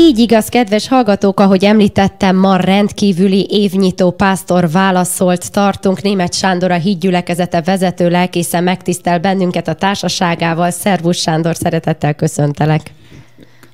Így 0.00 0.18
igaz, 0.18 0.48
kedves 0.48 0.88
hallgatók, 0.88 1.40
ahogy 1.40 1.64
említettem, 1.64 2.36
ma 2.36 2.56
rendkívüli 2.56 3.46
évnyitó 3.50 4.10
pásztor 4.10 4.70
válaszolt 4.70 5.52
tartunk. 5.52 6.02
Német 6.02 6.34
Sándor 6.34 6.70
a 6.70 6.78
hídgyülekezete 6.78 7.62
vezető 7.62 8.08
lelkésze 8.08 8.60
megtisztel 8.60 9.20
bennünket 9.20 9.68
a 9.68 9.74
társaságával. 9.74 10.70
Szervusz 10.70 11.20
Sándor, 11.20 11.56
szeretettel 11.56 12.14
köszöntelek. 12.14 12.92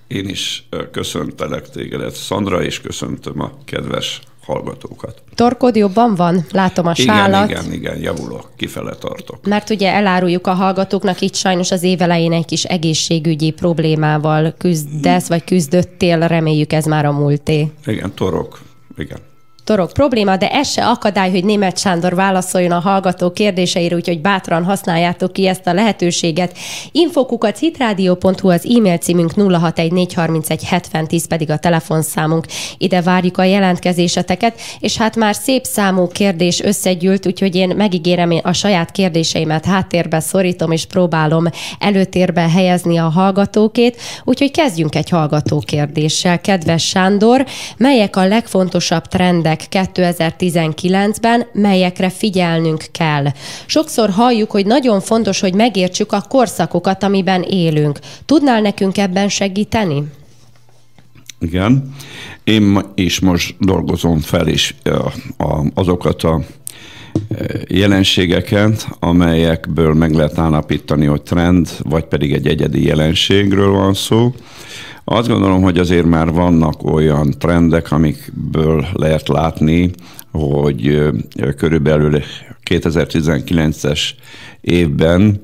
Én 0.06 0.28
is 0.28 0.68
köszöntelek 0.92 1.70
tégedet, 1.70 2.14
Szandra, 2.14 2.62
és 2.62 2.80
köszöntöm 2.80 3.40
a 3.40 3.52
kedves 3.64 4.20
hallgatókat. 4.44 5.22
Torkod 5.34 5.76
jobban 5.76 6.14
van? 6.14 6.44
Látom 6.50 6.86
a 6.86 6.92
igen, 6.96 7.14
sálat. 7.14 7.50
Igen, 7.50 7.72
igen, 7.72 7.98
javulok, 7.98 8.50
kifele 8.56 8.94
tartok. 8.94 9.46
Mert 9.46 9.70
ugye 9.70 9.92
eláruljuk 9.92 10.46
a 10.46 10.52
hallgatóknak, 10.52 11.20
itt 11.20 11.34
sajnos 11.34 11.70
az 11.70 11.82
évelején 11.82 12.32
egy 12.32 12.44
kis 12.44 12.64
egészségügyi 12.64 13.50
problémával 13.50 14.54
küzdesz, 14.58 15.28
vagy 15.28 15.44
küzdöttél, 15.44 16.18
reméljük 16.18 16.72
ez 16.72 16.84
már 16.84 17.04
a 17.04 17.12
múlté. 17.12 17.70
Igen, 17.86 18.14
torok, 18.14 18.60
igen 18.96 19.18
torok 19.64 19.92
probléma, 19.92 20.36
de 20.36 20.50
ez 20.50 20.70
se 20.70 20.86
akadály, 20.86 21.30
hogy 21.30 21.44
német 21.44 21.78
Sándor 21.78 22.14
válaszoljon 22.14 22.70
a 22.70 22.80
hallgató 22.80 23.30
kérdéseire, 23.30 23.94
úgyhogy 23.94 24.20
bátran 24.20 24.64
használjátok 24.64 25.32
ki 25.32 25.46
ezt 25.46 25.66
a 25.66 25.72
lehetőséget. 25.72 26.56
Infokukat 26.92 27.58
hitrádió.hu 27.58 28.48
az 28.48 28.66
e-mail 28.76 28.96
címünk 28.96 29.32
0614317010 29.36 31.24
pedig 31.28 31.50
a 31.50 31.56
telefonszámunk. 31.56 32.46
Ide 32.78 33.02
várjuk 33.02 33.38
a 33.38 33.44
jelentkezéseteket, 33.44 34.60
és 34.80 34.96
hát 34.96 35.16
már 35.16 35.34
szép 35.34 35.64
számú 35.64 36.08
kérdés 36.08 36.60
összegyűlt, 36.60 37.26
úgyhogy 37.26 37.54
én 37.54 37.76
megígérem 37.76 38.30
én 38.30 38.40
a 38.42 38.52
saját 38.52 38.90
kérdéseimet 38.90 39.64
háttérbe 39.64 40.20
szorítom, 40.20 40.70
és 40.70 40.84
próbálom 40.84 41.44
előtérbe 41.78 42.48
helyezni 42.48 42.98
a 42.98 43.08
hallgatókét. 43.08 44.00
Úgyhogy 44.24 44.50
kezdjünk 44.50 44.94
egy 44.94 45.08
hallgató 45.08 45.58
kérdéssel. 45.58 46.40
Kedves 46.40 46.86
Sándor, 46.86 47.46
melyek 47.76 48.16
a 48.16 48.26
legfontosabb 48.26 49.06
trendek 49.06 49.53
trendek 49.56 49.92
2019-ben, 49.94 51.46
melyekre 51.52 52.10
figyelnünk 52.10 52.84
kell. 52.92 53.24
Sokszor 53.66 54.10
halljuk, 54.10 54.50
hogy 54.50 54.66
nagyon 54.66 55.00
fontos, 55.00 55.40
hogy 55.40 55.54
megértsük 55.54 56.12
a 56.12 56.24
korszakokat, 56.28 57.02
amiben 57.02 57.42
élünk. 57.42 57.98
Tudnál 58.24 58.60
nekünk 58.60 58.98
ebben 58.98 59.28
segíteni? 59.28 60.02
Igen. 61.40 61.94
Én 62.44 62.80
is 62.94 63.20
most 63.20 63.54
dolgozom 63.58 64.18
fel 64.18 64.48
is 64.48 64.74
azokat 65.74 66.22
a 66.22 66.40
jelenségeket, 67.68 68.86
amelyekből 68.98 69.94
meg 69.94 70.12
lehet 70.12 70.38
állapítani, 70.38 71.06
hogy 71.06 71.22
trend, 71.22 71.68
vagy 71.82 72.04
pedig 72.04 72.32
egy 72.32 72.46
egyedi 72.46 72.84
jelenségről 72.84 73.70
van 73.70 73.94
szó. 73.94 74.34
Azt 75.04 75.28
gondolom, 75.28 75.62
hogy 75.62 75.78
azért 75.78 76.06
már 76.06 76.32
vannak 76.32 76.82
olyan 76.82 77.34
trendek, 77.38 77.92
amikből 77.92 78.86
lehet 78.92 79.28
látni, 79.28 79.90
hogy 80.30 81.00
körülbelül 81.56 82.22
2019-es 82.70 84.00
évben 84.60 85.40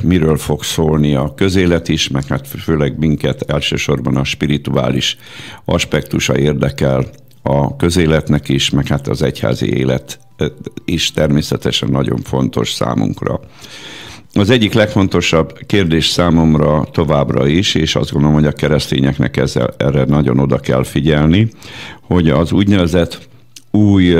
miről 0.00 0.36
fog 0.36 0.62
szólni 0.62 1.14
a 1.14 1.34
közélet 1.34 1.88
is, 1.88 2.08
meg 2.08 2.26
hát 2.26 2.48
főleg 2.48 2.98
minket 2.98 3.42
elsősorban 3.42 4.16
a 4.16 4.24
spirituális 4.24 5.18
aspektusa 5.64 6.38
érdekel 6.38 7.06
a 7.42 7.76
közéletnek 7.76 8.48
is, 8.48 8.70
meg 8.70 8.86
hát 8.86 9.08
az 9.08 9.22
egyházi 9.22 9.76
élet 9.76 10.18
is 10.84 11.10
természetesen 11.12 11.88
nagyon 11.88 12.18
fontos 12.22 12.72
számunkra. 12.72 13.40
Az 14.34 14.50
egyik 14.50 14.72
legfontosabb 14.72 15.58
kérdés 15.66 16.06
számomra 16.06 16.86
továbbra 16.92 17.46
is, 17.46 17.74
és 17.74 17.96
azt 17.96 18.12
gondolom, 18.12 18.36
hogy 18.36 18.46
a 18.46 18.52
keresztényeknek 18.52 19.36
ezzel, 19.36 19.74
erre 19.76 20.04
nagyon 20.04 20.38
oda 20.38 20.58
kell 20.58 20.84
figyelni, 20.84 21.50
hogy 22.02 22.30
az 22.30 22.52
úgynevezett 22.52 23.28
új 23.70 24.14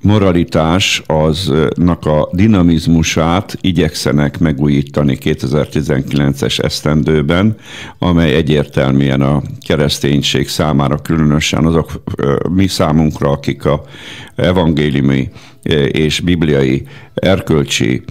moralitás 0.00 1.02
aznak 1.06 2.06
a 2.06 2.28
dinamizmusát 2.32 3.58
igyekszenek 3.60 4.38
megújítani 4.38 5.18
2019-es 5.20 6.64
esztendőben, 6.64 7.56
amely 7.98 8.34
egyértelműen 8.34 9.20
a 9.20 9.42
kereszténység 9.60 10.48
számára, 10.48 10.96
különösen 10.96 11.64
azok 11.64 12.02
mi 12.50 12.66
számunkra, 12.66 13.30
akik 13.30 13.64
a 13.64 13.82
evangéliumi 14.36 15.30
és 15.92 16.20
bibliai 16.20 16.86
erkölcsi 17.14 18.02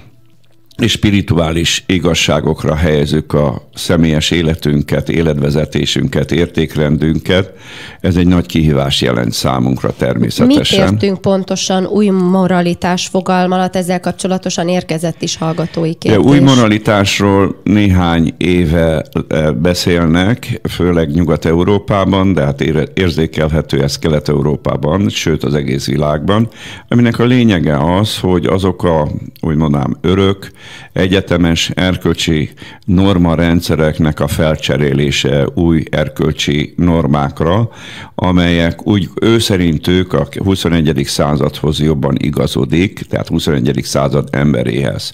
és 0.77 0.91
spirituális 0.91 1.83
igazságokra 1.88 2.75
helyezzük 2.75 3.33
a 3.33 3.61
személyes 3.73 4.31
életünket, 4.31 5.09
életvezetésünket, 5.09 6.31
értékrendünket. 6.31 7.53
Ez 8.01 8.15
egy 8.15 8.27
nagy 8.27 8.45
kihívás 8.45 9.01
jelent 9.01 9.31
számunkra 9.31 9.93
természetesen. 9.97 10.83
Mit 10.83 11.01
értünk 11.01 11.21
pontosan 11.21 11.85
új 11.85 12.09
moralitás 12.09 13.07
fogalma 13.07 13.55
alatt? 13.55 13.75
Ezzel 13.75 13.99
kapcsolatosan 13.99 14.67
érkezett 14.67 15.21
is 15.21 15.38
hallgatói 15.38 15.93
kérdés. 15.93 16.31
Új 16.31 16.39
moralitásról 16.39 17.61
néhány 17.63 18.33
éve 18.38 19.05
e, 19.27 19.51
beszélnek, 19.51 20.61
főleg 20.69 21.11
Nyugat-Európában, 21.11 22.33
de 22.33 22.41
hát 22.41 22.61
érzékelhető 22.94 23.83
ez 23.83 23.99
Kelet-Európában, 23.99 25.09
sőt 25.09 25.44
az 25.44 25.53
egész 25.53 25.85
világban, 25.85 26.49
aminek 26.88 27.19
a 27.19 27.25
lényege 27.25 27.97
az, 27.97 28.19
hogy 28.19 28.45
azok 28.45 28.83
a, 28.83 29.07
úgy 29.41 29.55
mondanám, 29.55 29.97
örök, 30.01 30.51
egyetemes 30.94 31.69
erkölcsi 31.69 32.50
normarendszereknek 32.85 34.19
a 34.19 34.28
felcserélése 34.28 35.47
új 35.53 35.83
erkölcsi 35.91 36.73
normákra, 36.78 37.69
amelyek 38.16 38.88
úgy 38.88 39.09
ő 39.22 39.39
szerint 39.39 39.88
ők 39.88 40.13
a 40.13 40.27
21. 40.44 41.01
századhoz 41.06 41.79
jobban 41.79 42.16
igazodik, 42.17 43.00
tehát 43.09 43.27
21. 43.27 43.79
század 43.83 44.27
emberéhez. 44.31 45.13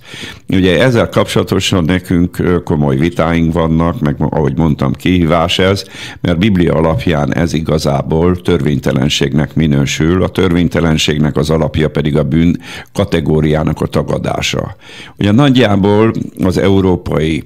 Ugye 0.50 0.82
ezzel 0.84 1.10
kapcsolatosan 1.10 1.84
nekünk 1.84 2.64
komoly 2.64 2.96
vitáink 2.96 3.54
vannak, 3.54 4.00
meg 4.00 4.16
ahogy 4.20 4.58
mondtam, 4.58 4.94
kihívás 4.94 5.60
ez, 5.60 5.84
mert 6.22 6.40
Biblia 6.40 6.74
alapján 6.74 7.34
ez 7.34 7.54
igazából 7.54 8.42
törvénytelenségnek 8.42 9.56
minősül, 9.56 10.24
a 10.24 10.30
törvénytelenségnek 10.30 11.38
az 11.38 11.50
alapja 11.50 11.90
pedig 11.90 12.18
a 12.18 12.24
bűn 12.24 12.62
kategóriának 12.94 13.82
a 13.82 13.88
tagadása. 13.88 14.76
Ugye 15.18 15.32
nagyjából 15.44 16.12
az 16.44 16.58
európai 16.58 17.44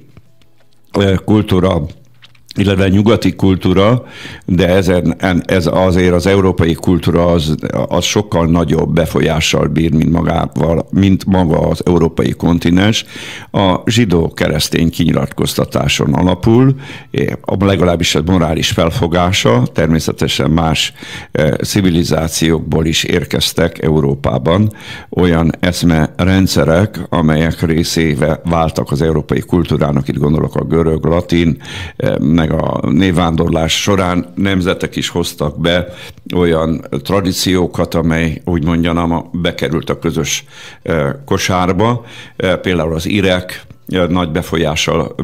kultúra 1.24 1.86
illetve 2.56 2.88
nyugati 2.88 3.32
kultúra, 3.34 4.04
de 4.44 4.68
ezen, 4.68 5.14
ez 5.44 5.66
azért 5.66 6.12
az 6.12 6.26
európai 6.26 6.74
kultúra 6.74 7.26
az, 7.26 7.54
az 7.88 8.04
sokkal 8.04 8.46
nagyobb 8.46 8.92
befolyással 8.92 9.66
bír, 9.66 9.92
mint, 9.92 10.10
magával, 10.10 10.86
mint 10.90 11.24
maga 11.24 11.58
az 11.58 11.82
európai 11.86 12.30
kontinens. 12.30 13.04
A 13.50 13.80
zsidó-keresztény 13.86 14.90
kinyilatkoztatáson 14.90 16.14
alapul, 16.14 16.74
legalábbis 17.58 18.14
a 18.14 18.22
morális 18.26 18.70
felfogása, 18.70 19.62
természetesen 19.72 20.50
más 20.50 20.92
e, 21.32 21.56
civilizációkból 21.56 22.86
is 22.86 23.04
érkeztek 23.04 23.82
Európában 23.82 24.72
olyan 25.10 25.52
eszme 25.60 26.12
rendszerek, 26.16 27.00
amelyek 27.08 27.62
részéve 27.62 28.40
váltak 28.44 28.90
az 28.90 29.02
európai 29.02 29.40
kultúrának, 29.40 30.08
itt 30.08 30.18
gondolok 30.18 30.54
a 30.54 30.64
görög, 30.64 31.04
latin, 31.04 31.62
e, 31.96 32.18
meg 32.38 32.52
a 32.52 32.80
névvándorlás 32.90 33.80
során 33.80 34.32
nemzetek 34.34 34.96
is 34.96 35.08
hoztak 35.08 35.60
be 35.60 35.88
olyan 36.34 36.86
tradíciókat, 37.02 37.94
amely 37.94 38.42
úgy 38.44 38.64
mondjam, 38.64 39.30
bekerült 39.32 39.90
a 39.90 39.98
közös 39.98 40.44
eh, 40.82 41.12
kosárba. 41.24 42.04
Eh, 42.36 42.56
például 42.56 42.94
az 42.94 43.06
irek, 43.06 43.66
nagy 43.88 44.30
befolyással 44.30 45.14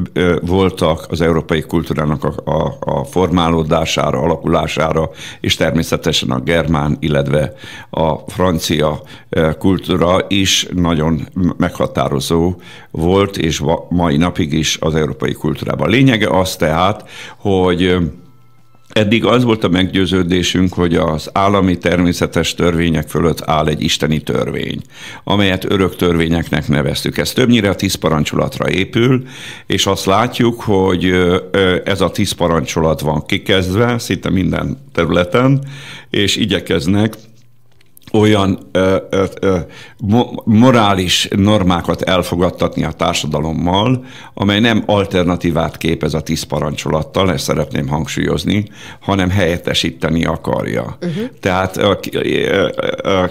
voltak 0.40 1.06
az 1.10 1.20
európai 1.20 1.62
kultúrának 1.62 2.24
a, 2.24 2.50
a, 2.50 2.76
a 2.80 3.04
formálódására, 3.04 4.18
alakulására, 4.18 5.10
és 5.40 5.54
természetesen 5.54 6.30
a 6.30 6.40
germán, 6.40 6.96
illetve 7.00 7.52
a 7.90 8.14
francia 8.14 9.02
kultúra 9.58 10.24
is 10.28 10.66
nagyon 10.74 11.28
meghatározó 11.56 12.54
volt, 12.90 13.36
és 13.36 13.62
mai 13.88 14.16
napig 14.16 14.52
is 14.52 14.78
az 14.80 14.94
európai 14.94 15.32
kultúrában. 15.32 15.86
A 15.86 15.90
lényege 15.90 16.28
az 16.28 16.56
tehát, 16.56 17.08
hogy 17.36 17.98
Eddig 18.88 19.24
az 19.24 19.44
volt 19.44 19.64
a 19.64 19.68
meggyőződésünk, 19.68 20.72
hogy 20.72 20.94
az 20.94 21.30
állami 21.32 21.78
természetes 21.78 22.54
törvények 22.54 23.08
fölött 23.08 23.40
áll 23.44 23.66
egy 23.66 23.82
isteni 23.82 24.20
törvény, 24.20 24.80
amelyet 25.24 25.64
örök 25.70 25.96
törvényeknek 25.96 26.68
neveztük. 26.68 27.18
Ez 27.18 27.32
többnyire 27.32 27.68
a 27.68 27.74
tíz 27.74 27.94
parancsolatra 27.94 28.70
épül, 28.70 29.22
és 29.66 29.86
azt 29.86 30.04
látjuk, 30.04 30.60
hogy 30.60 31.04
ez 31.84 32.00
a 32.00 32.10
tíz 32.10 32.32
parancsolat 32.32 33.00
van 33.00 33.26
kikezdve 33.26 33.98
szinte 33.98 34.30
minden 34.30 34.78
területen, 34.92 35.64
és 36.10 36.36
igyekeznek 36.36 37.14
olyan 38.12 38.58
ö, 38.72 38.96
ö, 39.10 39.24
ö, 39.40 39.58
morális 40.44 41.28
normákat 41.36 42.02
elfogadtatni 42.02 42.84
a 42.84 42.90
társadalommal, 42.90 44.04
amely 44.34 44.60
nem 44.60 44.82
alternatívát 44.86 45.76
képez 45.76 46.14
a 46.14 46.20
tíz 46.20 46.42
parancsolattal, 46.42 47.32
ezt 47.32 47.44
szeretném 47.44 47.88
hangsúlyozni, 47.88 48.68
hanem 49.00 49.30
helyettesíteni 49.30 50.24
akarja. 50.24 50.98
Uh-huh. 51.00 51.24
Tehát 51.40 51.80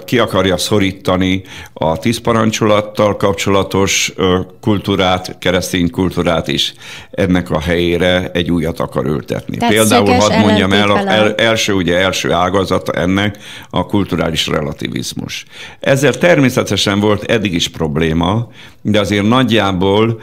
ki 0.06 0.20
akarja 0.20 0.58
szorítani 0.58 1.42
a 1.74 1.98
tíz 1.98 2.18
parancsolattal 2.18 3.18
kapcsolatos 3.18 4.14
kultúrát, 4.62 5.38
keresztény 5.40 5.90
kultúrát 5.90 6.48
is 6.48 6.74
ennek 7.12 7.50
a 7.50 7.60
helyére 7.60 8.30
egy 8.34 8.52
újat 8.52 8.80
akar 8.80 9.06
ültetni. 9.06 9.58
Tehát 9.58 9.74
Például 9.74 10.12
hadd 10.12 10.40
mondjam 10.40 10.72
el, 10.72 10.92
a 10.92 11.08
el, 11.08 11.36
első, 11.36 11.74
ugye 11.74 11.98
első 11.98 12.31
ágazata 12.31 12.92
ennek 12.92 13.38
a 13.69 13.86
kulturális 13.86 14.48
relativizmus. 14.48 15.46
Ezzel 15.80 16.14
természetesen 16.14 16.62
volt 17.00 17.24
eddig 17.24 17.54
is 17.54 17.68
probléma, 17.68 18.48
de 18.81 19.00
azért 19.00 19.27
nagyjából, 19.27 20.21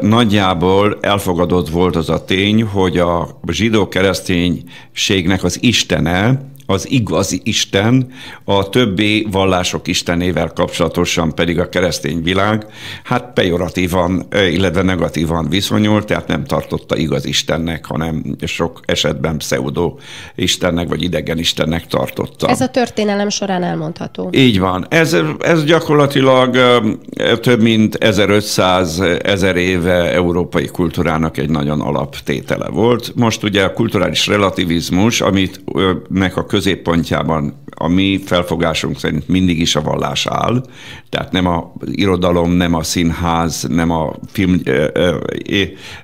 nagyjából 0.00 0.98
elfogadott 1.00 1.68
volt 1.68 1.96
az 1.96 2.10
a 2.10 2.24
tény, 2.24 2.62
hogy 2.62 2.98
a 2.98 3.40
zsidó 3.46 3.88
kereszténységnek 3.88 5.44
az 5.44 5.62
istene, 5.62 6.50
az 6.66 6.90
igazi 6.90 7.40
Isten, 7.44 8.06
a 8.44 8.68
többi 8.68 9.26
vallások 9.30 9.88
istenével 9.88 10.52
kapcsolatosan 10.54 11.34
pedig 11.34 11.58
a 11.58 11.68
keresztény 11.68 12.22
világ, 12.22 12.66
hát 13.04 13.32
pejoratívan, 13.32 14.26
illetve 14.50 14.82
negatívan 14.82 15.48
viszonyult, 15.48 16.06
tehát 16.06 16.28
nem 16.28 16.44
tartotta 16.44 16.96
igaz 16.96 17.24
Istennek, 17.24 17.84
hanem 17.84 18.36
sok 18.46 18.80
esetben 18.84 19.36
pseudo 19.36 19.94
Istennek, 20.34 20.88
vagy 20.88 21.02
idegen 21.02 21.38
Istennek 21.38 21.86
tartotta. 21.86 22.46
Ez 22.46 22.60
a 22.60 22.68
történelem 22.68 23.28
során 23.28 23.62
elmondható. 23.62 24.30
Így 24.32 24.58
van. 24.58 24.86
Ez, 24.88 25.16
ez 25.40 25.64
gyakorlatilag 25.64 26.56
több 27.40 27.62
mint 27.62 27.94
1500 27.94 29.00
ezer 29.22 29.56
éve 29.56 30.12
európai 30.12 30.66
kultúrának 30.66 31.36
egy 31.38 31.50
nagyon 31.50 31.80
alaptétele 31.80 32.68
volt. 32.68 33.12
Most 33.14 33.42
ugye 33.42 33.64
a 33.64 33.72
kulturális 33.72 34.26
relativizmus, 34.26 35.20
amit 35.20 35.60
nek 36.08 36.36
a 36.36 36.44
középpontjában 36.52 37.54
a 37.76 37.88
mi 37.88 38.20
felfogásunk 38.24 38.98
szerint 38.98 39.28
mindig 39.28 39.60
is 39.60 39.76
a 39.76 39.82
vallás 39.82 40.26
áll, 40.26 40.64
tehát 41.08 41.32
nem 41.32 41.46
a 41.46 41.72
irodalom, 41.84 42.50
nem 42.50 42.74
a 42.74 42.82
színház, 42.82 43.66
nem 43.68 43.90
a 43.90 44.14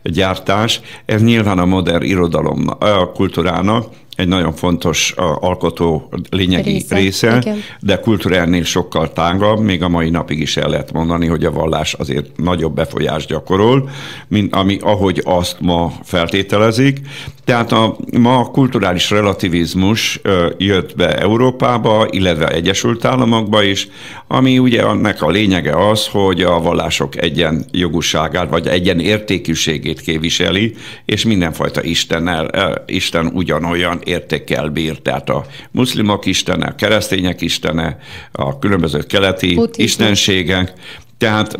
filmgyártás, 0.02 0.80
ez 1.04 1.22
nyilván 1.22 1.58
a 1.58 1.64
modern 1.64 2.04
irodalom, 2.04 2.64
a 2.78 3.12
kultúrának, 3.12 3.86
egy 4.18 4.28
nagyon 4.28 4.52
fontos 4.52 5.14
alkotó 5.40 6.08
lényegi 6.30 6.70
része, 6.70 6.94
része 6.94 7.54
de 7.80 8.00
kultúrálnél 8.00 8.64
sokkal 8.64 9.12
tágabb, 9.12 9.60
még 9.60 9.82
a 9.82 9.88
mai 9.88 10.10
napig 10.10 10.40
is 10.40 10.56
el 10.56 10.68
lehet 10.68 10.92
mondani, 10.92 11.26
hogy 11.26 11.44
a 11.44 11.50
vallás 11.50 11.92
azért 11.94 12.36
nagyobb 12.36 12.74
befolyást 12.74 13.28
gyakorol, 13.28 13.90
mint 14.28 14.54
ami, 14.54 14.78
ahogy 14.80 15.22
azt 15.24 15.56
ma 15.60 15.92
feltételezik. 16.02 17.00
Tehát 17.44 17.72
a, 17.72 17.96
ma 18.18 18.38
a 18.38 18.44
kulturális 18.44 19.10
relativizmus 19.10 20.20
jött 20.56 20.96
be 20.96 21.18
Európába, 21.18 22.06
illetve 22.10 22.48
Egyesült 22.48 23.04
Államokba 23.04 23.62
is, 23.62 23.88
ami 24.26 24.58
ugye 24.58 24.82
annak 24.82 25.22
a 25.22 25.30
lényege 25.30 25.88
az, 25.88 26.06
hogy 26.06 26.42
a 26.42 26.60
vallások 26.60 27.22
egyen 27.22 27.64
jogusságát, 27.70 28.50
vagy 28.50 28.66
egyen 28.66 29.00
értékűségét 29.00 30.00
képviseli, 30.00 30.74
és 31.04 31.24
mindenfajta 31.24 31.82
Istennel, 31.82 32.82
Isten 32.86 33.30
ugyanolyan 33.34 34.00
értékkel 34.08 34.68
bír. 34.68 34.98
Tehát 34.98 35.30
a 35.30 35.46
muszlimok 35.70 36.26
istene, 36.26 36.66
a 36.66 36.74
keresztények 36.74 37.40
istene, 37.40 37.98
a 38.32 38.58
különböző 38.58 38.98
keleti 38.98 39.54
Buddhizmus. 39.54 39.84
istenségek, 39.84 40.72
tehát 41.18 41.56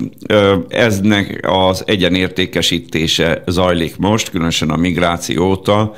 eznek 0.69 1.41
az 1.43 1.83
egyenértékesítése 1.87 3.43
zajlik 3.47 3.97
most, 3.97 4.31
különösen 4.31 4.71
a 4.71 4.77
migráció 4.77 5.49
óta, 5.49 5.95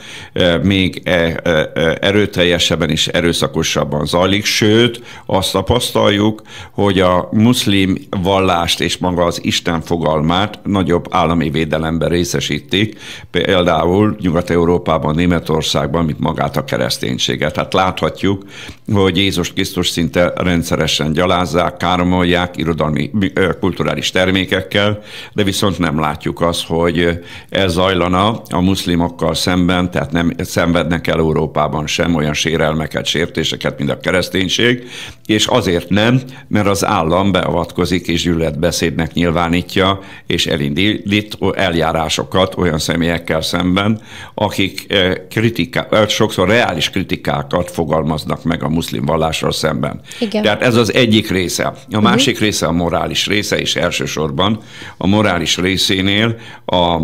még 0.62 1.00
e, 1.04 1.10
e, 1.10 1.70
e, 1.74 1.98
erőteljesebben 2.00 2.90
és 2.90 3.08
erőszakosabban 3.08 4.06
zajlik, 4.06 4.44
sőt, 4.44 5.02
azt 5.26 5.52
tapasztaljuk, 5.52 6.42
hogy 6.72 7.00
a 7.00 7.28
muszlim 7.32 7.96
vallást 8.22 8.80
és 8.80 8.98
maga 8.98 9.24
az 9.24 9.40
Isten 9.42 9.80
fogalmát 9.80 10.58
nagyobb 10.64 11.06
állami 11.10 11.50
védelemben 11.50 12.08
részesítik, 12.08 12.98
például 13.30 14.16
Nyugat-Európában, 14.20 15.14
Németországban, 15.14 16.04
mint 16.04 16.18
magát 16.20 16.56
a 16.56 16.64
kereszténységet. 16.64 17.52
Tehát 17.52 17.72
láthatjuk, 17.72 18.44
hogy 18.92 19.16
Jézus 19.16 19.52
Krisztus 19.52 19.88
szinte 19.88 20.32
rendszeresen 20.36 21.12
gyalázzák, 21.12 21.76
káromolják, 21.76 22.56
irodalmi 22.56 23.10
kulturális 23.58 24.10
termékekkel, 24.10 25.02
de 25.32 25.42
viszont 25.42 25.78
nem 25.78 26.00
látjuk 26.00 26.40
azt, 26.40 26.66
hogy 26.66 27.20
ez 27.48 27.72
zajlana 27.72 28.42
a 28.50 28.60
muszlimokkal 28.60 29.34
szemben, 29.34 29.90
tehát 29.90 30.12
nem 30.12 30.32
szenvednek 30.38 31.06
el 31.06 31.18
Európában 31.18 31.86
sem 31.86 32.14
olyan 32.14 32.34
sérelmeket, 32.34 33.06
sértéseket, 33.06 33.78
mint 33.78 33.90
a 33.90 33.98
kereszténység, 33.98 34.88
és 35.26 35.46
azért 35.46 35.88
nem, 35.88 36.20
mert 36.48 36.66
az 36.66 36.84
állam 36.84 37.32
beavatkozik 37.32 38.06
és 38.06 38.22
gyűlöletbeszédnek 38.22 39.12
nyilvánítja, 39.12 40.00
és 40.26 40.46
elindít 40.46 41.38
eljárásokat 41.54 42.54
olyan 42.56 42.78
személyekkel 42.78 43.42
szemben, 43.42 44.00
akik 44.34 44.92
eh, 44.92 45.12
kritika, 45.30 45.86
eh, 45.90 46.08
sokszor 46.08 46.48
reális 46.48 46.90
kritikákat 46.90 47.70
fogalmaznak 47.70 48.44
meg 48.44 48.62
a 48.62 48.68
muszlim 48.68 49.04
vallásról 49.04 49.52
szemben. 49.52 50.00
Igen. 50.20 50.42
Tehát 50.42 50.62
ez 50.62 50.74
az 50.74 50.94
egyik 50.94 51.30
része. 51.30 51.64
A 51.64 51.74
uh-huh. 51.88 52.02
másik 52.02 52.38
része 52.38 52.66
a 52.66 52.72
morális 52.72 53.26
része, 53.26 53.39
és 53.58 53.76
elsősorban 53.76 54.60
a 54.96 55.06
morális 55.06 55.56
részénél 55.56 56.36
a 56.66 56.98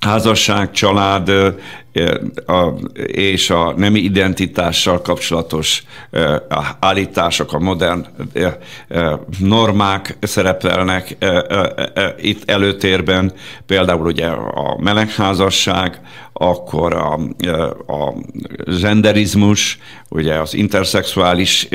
házasság, 0.00 0.70
család 0.70 1.32
és 3.06 3.50
a 3.50 3.74
nemi 3.76 4.00
identitással 4.00 5.02
kapcsolatos 5.02 5.82
állítások, 6.80 7.52
a 7.52 7.58
modern 7.58 8.06
normák 9.38 10.16
szerepelnek 10.20 11.16
itt 12.20 12.50
előtérben, 12.50 13.32
például 13.66 14.06
ugye 14.06 14.26
a 14.26 14.76
melegházasság, 14.80 16.00
akkor 16.32 16.94
a, 16.94 17.12
a 17.92 18.14
genderizmus, 18.80 19.78
ugye 20.08 20.34
az 20.34 20.54
interszexuális 20.54 21.68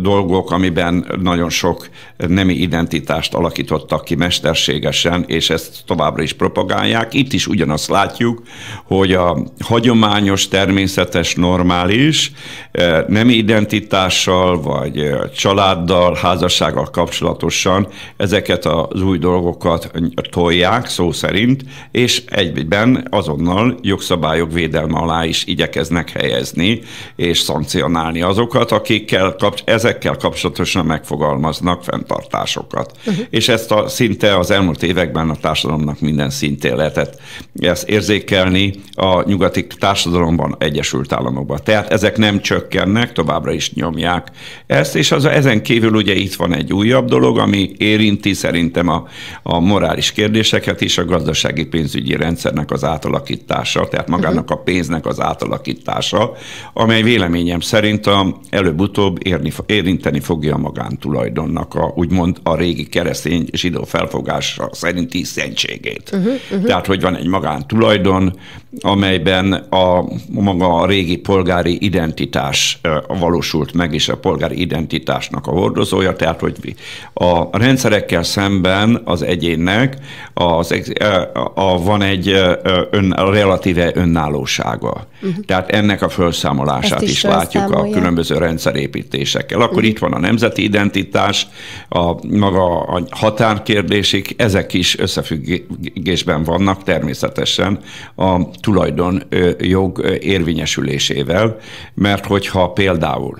dolgok, 0.00 0.50
amiben 0.50 1.06
nagyon 1.22 1.50
sok 1.50 1.88
nemi 2.16 2.54
identitást 2.54 3.34
alakítottak 3.34 4.04
ki 4.04 4.14
mesterségesen, 4.14 5.24
és 5.26 5.50
ezt 5.50 5.82
továbbra 5.86 6.22
is 6.22 6.32
propagálják. 6.32 7.14
Itt 7.14 7.32
is 7.32 7.46
ugyanazt 7.46 7.88
látjuk, 7.88 8.42
hogy 8.84 9.12
a 9.12 9.38
hagyományos, 9.60 10.48
természetes, 10.48 11.34
normális 11.34 12.32
eh, 12.72 13.04
nem 13.08 13.28
identitással, 13.28 14.60
vagy 14.60 15.10
családdal, 15.36 16.14
házassággal 16.14 16.90
kapcsolatosan 16.90 17.86
ezeket 18.16 18.64
az 18.64 19.02
új 19.02 19.18
dolgokat 19.18 19.90
tolják, 20.30 20.86
szó 20.86 21.12
szerint, 21.12 21.64
és 21.90 22.22
egyben 22.26 22.91
azonnal 23.10 23.78
jogszabályok 23.82 24.52
védelme 24.52 24.98
alá 24.98 25.24
is 25.24 25.44
igyekeznek 25.46 26.10
helyezni, 26.10 26.80
és 27.16 27.38
szankcionálni 27.38 28.22
azokat, 28.22 28.70
akikkel 28.70 29.36
ezekkel 29.64 30.16
kapcsolatosan 30.16 30.86
megfogalmaznak 30.86 31.84
fenntartásokat. 31.84 32.92
Uh-huh. 33.06 33.26
És 33.30 33.48
ezt 33.48 33.72
a 33.72 33.88
szinte 33.88 34.38
az 34.38 34.50
elmúlt 34.50 34.82
években 34.82 35.30
a 35.30 35.36
társadalomnak 35.36 36.00
minden 36.00 36.30
szintén 36.30 36.76
lehetett 36.76 37.20
ezt 37.60 37.88
érzékel 37.88 38.20
érzékelni 38.22 38.72
a 38.94 39.28
nyugati 39.28 39.66
társadalomban, 39.66 40.56
Egyesült 40.58 41.12
Államokban. 41.12 41.58
Tehát 41.64 41.90
ezek 41.90 42.16
nem 42.16 42.40
csökkennek, 42.40 43.12
továbbra 43.12 43.52
is 43.52 43.72
nyomják 43.72 44.28
ezt, 44.66 44.96
és 44.96 45.12
az, 45.12 45.24
ezen 45.24 45.62
kívül 45.62 45.94
ugye 45.94 46.14
itt 46.14 46.34
van 46.34 46.54
egy 46.54 46.72
újabb 46.72 47.08
dolog, 47.08 47.38
ami 47.38 47.70
érinti 47.76 48.32
szerintem 48.32 48.88
a, 48.88 49.06
a 49.42 49.60
morális 49.60 50.12
kérdéseket 50.12 50.80
is, 50.80 50.98
a 50.98 51.04
gazdasági 51.04 51.64
pénzügyi 51.64 52.16
rendszernek 52.16 52.70
az 52.70 52.81
átalakítása, 52.84 53.88
tehát 53.88 54.08
magának 54.08 54.50
a 54.50 54.56
pénznek 54.56 55.06
az 55.06 55.20
átalakítása, 55.20 56.32
amely 56.72 57.02
véleményem 57.02 57.60
szerint 57.60 58.06
a, 58.06 58.36
előbb-utóbb 58.50 59.26
érni, 59.26 59.52
érinteni 59.66 60.20
fogja 60.20 60.54
a 60.54 60.58
magántulajdonnak 60.58 61.74
a, 61.74 61.92
úgymond 61.94 62.36
a 62.42 62.56
régi 62.56 62.86
keresztény 62.86 63.48
zsidó 63.52 63.84
felfogása 63.84 64.68
szerinti 64.72 65.24
szentségét. 65.24 66.10
Uh-huh, 66.12 66.32
uh-huh. 66.50 66.66
Tehát, 66.66 66.86
hogy 66.86 67.00
van 67.00 67.16
egy 67.16 67.26
magántulajdon, 67.26 68.32
amelyben 68.80 69.52
a 69.52 70.04
maga 70.30 70.74
a 70.74 70.86
régi 70.86 71.16
polgári 71.16 71.76
identitás 71.80 72.80
valósult 73.08 73.72
meg, 73.72 73.94
és 73.94 74.08
a 74.08 74.16
polgári 74.16 74.60
identitásnak 74.60 75.46
a 75.46 75.50
hordozója, 75.50 76.16
tehát 76.16 76.40
hogy 76.40 76.74
a 77.12 77.58
rendszerekkel 77.58 78.22
szemben 78.22 79.00
az 79.04 79.22
egyénnek 79.22 79.96
az, 80.34 80.74
a, 81.00 81.40
a, 81.54 81.78
van 81.82 82.02
egy 82.02 82.28
ön, 82.90 83.10
relatíve 83.10 83.90
önállósága. 83.94 85.06
Uh-huh. 85.22 85.44
Tehát 85.44 85.70
ennek 85.70 86.02
a 86.02 86.08
felszámolását 86.08 87.02
is, 87.02 87.10
is 87.10 87.22
látjuk 87.22 87.70
a 87.70 87.88
különböző 87.90 88.36
rendszerépítésekkel. 88.36 89.60
Akkor 89.60 89.76
uh-huh. 89.76 89.88
itt 89.88 89.98
van 89.98 90.12
a 90.12 90.18
nemzeti 90.18 90.62
identitás, 90.62 91.46
a 91.88 92.26
maga 92.26 92.80
a 92.80 93.02
határkérdésig, 93.10 94.34
ezek 94.36 94.72
is 94.72 94.98
összefüggésben 94.98 96.44
vannak 96.44 96.82
természetesen 96.82 97.78
a 98.16 98.50
tulajdon 98.60 99.22
jog 99.58 100.18
érvényesülésével, 100.20 101.56
mert 101.94 102.26
hogyha 102.26 102.72
például 102.72 103.38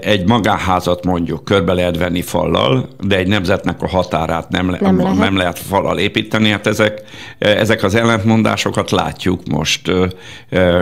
egy 0.00 0.28
magánházat 0.28 1.04
mondjuk 1.04 1.44
körbe 1.44 1.72
lehet 1.72 1.98
venni 1.98 2.22
fallal, 2.22 2.88
de 3.00 3.16
egy 3.16 3.26
nemzetnek 3.26 3.82
a 3.82 3.88
határát 3.88 4.48
nem, 4.48 4.70
le, 4.70 4.78
nem, 4.80 4.98
lehet. 4.98 5.18
nem 5.18 5.36
lehet 5.36 5.58
fallal 5.58 5.98
építeni. 5.98 6.48
Hát 6.48 6.66
ezek, 6.66 7.02
ezek 7.38 7.82
az 7.82 7.94
ellentmondásokat 7.94 8.90
látjuk 8.90 9.40
most, 9.46 9.92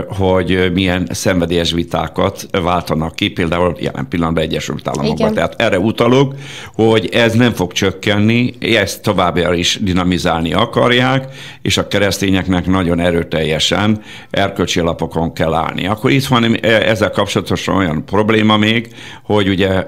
hogy 0.08 0.70
milyen 0.74 1.08
szenvedélyes 1.10 1.72
vitákat 1.72 2.46
váltanak 2.62 3.14
ki, 3.14 3.30
például 3.30 3.76
jelen 3.80 4.08
pillanatban 4.08 4.42
Egyesült 4.42 4.88
Államokban. 4.88 5.16
Igen. 5.16 5.34
Tehát 5.34 5.60
erre 5.60 5.78
utalok, 5.78 6.34
hogy 6.74 7.08
ez 7.12 7.32
nem 7.32 7.52
fog 7.52 7.72
csökkenni, 7.72 8.54
ezt 8.60 9.02
továbbra 9.02 9.54
is 9.54 9.78
dinamizálni 9.82 10.52
akarják, 10.52 11.34
és 11.62 11.78
a 11.78 11.88
keresztényeknek 11.88 12.66
nagyon 12.66 13.00
erőteljesen 13.00 14.00
erkölcsi 14.30 14.80
alapokon 14.80 15.32
kell 15.32 15.54
állni. 15.54 15.86
Akkor 15.86 16.10
itt 16.10 16.26
van 16.26 16.54
ezzel 16.64 17.10
kapcsolatosan 17.10 17.76
olyan 17.76 18.04
probléma 18.04 18.56
még, 18.56 18.81
még, 18.82 18.94
hogy 19.22 19.48
ugye 19.48 19.86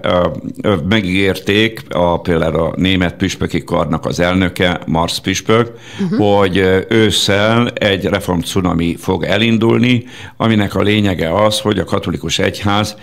megígérték 0.88 1.82
a, 1.88 2.20
például 2.20 2.56
a 2.56 2.72
német 2.76 3.14
püspöki 3.14 3.64
karnak 3.64 4.06
az 4.06 4.20
elnöke, 4.20 4.80
Mars 4.86 5.20
püspök, 5.20 5.72
uh-huh. 6.02 6.38
hogy 6.38 6.56
ősszel 6.88 7.68
egy 7.68 8.04
reform 8.04 8.40
cunami 8.40 8.96
fog 8.98 9.24
elindulni, 9.24 10.04
aminek 10.36 10.74
a 10.74 10.82
lényege 10.82 11.44
az, 11.44 11.60
hogy 11.60 11.78
a 11.78 11.84
katolikus 11.84 12.38
egyház 12.38 12.96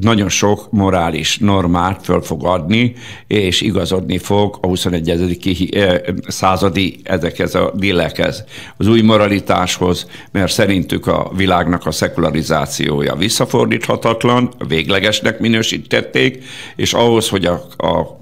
nagyon 0.00 0.28
sok 0.28 0.70
morális 0.70 1.38
normát 1.38 2.04
föl 2.04 2.22
fog 2.22 2.46
adni, 2.46 2.94
és 3.26 3.60
igazodni 3.60 4.18
fog 4.18 4.58
a 4.60 4.66
21. 4.66 5.60
századi 6.26 7.00
ezekhez 7.02 7.54
a 7.54 7.72
dillekhez, 7.74 8.44
az 8.76 8.88
új 8.88 9.00
moralitáshoz, 9.00 10.06
mert 10.32 10.52
szerintük 10.52 11.06
a 11.06 11.30
világnak 11.36 11.86
a 11.86 11.90
szekularizációja 11.90 13.14
visszafordíthatatlan, 13.14 14.50
végleges, 14.68 15.01
feleslegesnek 15.02 15.38
minősítették, 15.38 16.44
és 16.76 16.92
ahhoz, 16.92 17.28
hogy 17.28 17.44
a, 17.44 17.62
a, 17.76 18.18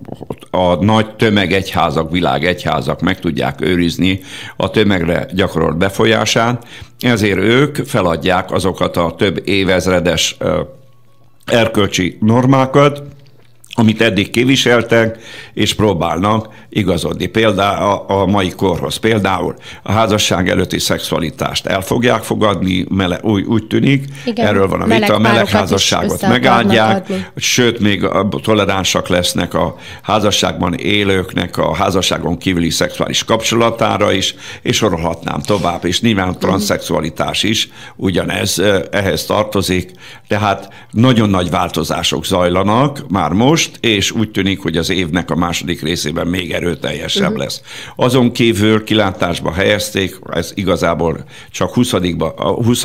a 0.51 0.85
nagy 0.85 1.17
tömegegyházak, 1.17 2.11
világegyházak 2.11 3.01
meg 3.01 3.19
tudják 3.19 3.61
őrizni 3.61 4.21
a 4.57 4.71
tömegre 4.71 5.27
gyakorolt 5.33 5.77
befolyását, 5.77 6.67
ezért 7.01 7.39
ők 7.39 7.77
feladják 7.77 8.53
azokat 8.53 8.97
a 8.97 9.15
több 9.19 9.49
évezredes 9.49 10.37
erkölcsi 11.47 12.17
normákat, 12.21 13.03
amit 13.75 14.03
eddig 14.03 14.31
kiviseltek, 14.31 15.19
és 15.55 15.75
próbálnak 15.75 16.49
igazodni. 16.69 17.27
Például 17.27 18.05
a, 18.07 18.27
mai 18.27 18.51
korhoz. 18.51 18.97
Például 18.97 19.55
a 19.83 19.93
házasság 19.93 20.49
előtti 20.49 20.79
szexualitást 20.79 21.67
el 21.67 21.81
fogják 21.81 22.23
fogadni, 22.23 22.87
mele, 22.89 23.19
úgy, 23.23 23.45
úgy 23.45 23.67
tűnik, 23.67 24.05
Igen, 24.25 24.47
erről 24.47 24.69
van 24.69 24.81
a 24.81 24.85
vita, 24.85 25.15
a 25.15 25.19
melegházasságot 25.19 26.29
megáldják, 26.29 27.07
sőt, 27.37 27.79
még 27.79 28.09
toleránsak 28.43 29.09
lesznek 29.09 29.55
a 29.55 29.77
házasságban 30.03 30.75
élőknek 30.75 31.57
a 31.57 31.75
házasságon 31.75 32.39
kívüli 32.39 32.71
szexuális 32.71 33.25
kapcsolatára 33.25 34.13
is, 34.13 34.35
és 34.63 34.77
sorolhatnám 34.77 35.41
tovább, 35.41 35.85
és 35.85 36.01
nyilván 36.01 36.29
a 36.29 36.37
transzexualitás 36.37 37.43
is 37.43 37.69
ugyanez 37.97 38.63
ehhez 38.91 39.25
tartozik, 39.25 39.91
tehát 40.29 40.69
nagyon 40.91 41.31
nagy 41.31 41.51
változások 41.51 42.25
zajlanak 42.25 43.05
már 43.09 43.31
most, 43.31 43.60
és 43.81 44.11
úgy 44.11 44.31
tűnik, 44.31 44.61
hogy 44.61 44.77
az 44.77 44.91
évnek 44.91 45.31
a 45.31 45.37
második 45.37 45.83
részében 45.83 46.27
még 46.27 46.53
erőteljesebb 46.53 47.25
uh-huh. 47.25 47.39
lesz. 47.39 47.61
Azon 47.97 48.33
kívül 48.33 48.85
kilátásba 48.85 49.53
helyezték, 49.53 50.19
ez 50.31 50.53
igazából 50.55 51.25
csak 51.51 51.75
20 51.75 51.91
20, 51.91 52.83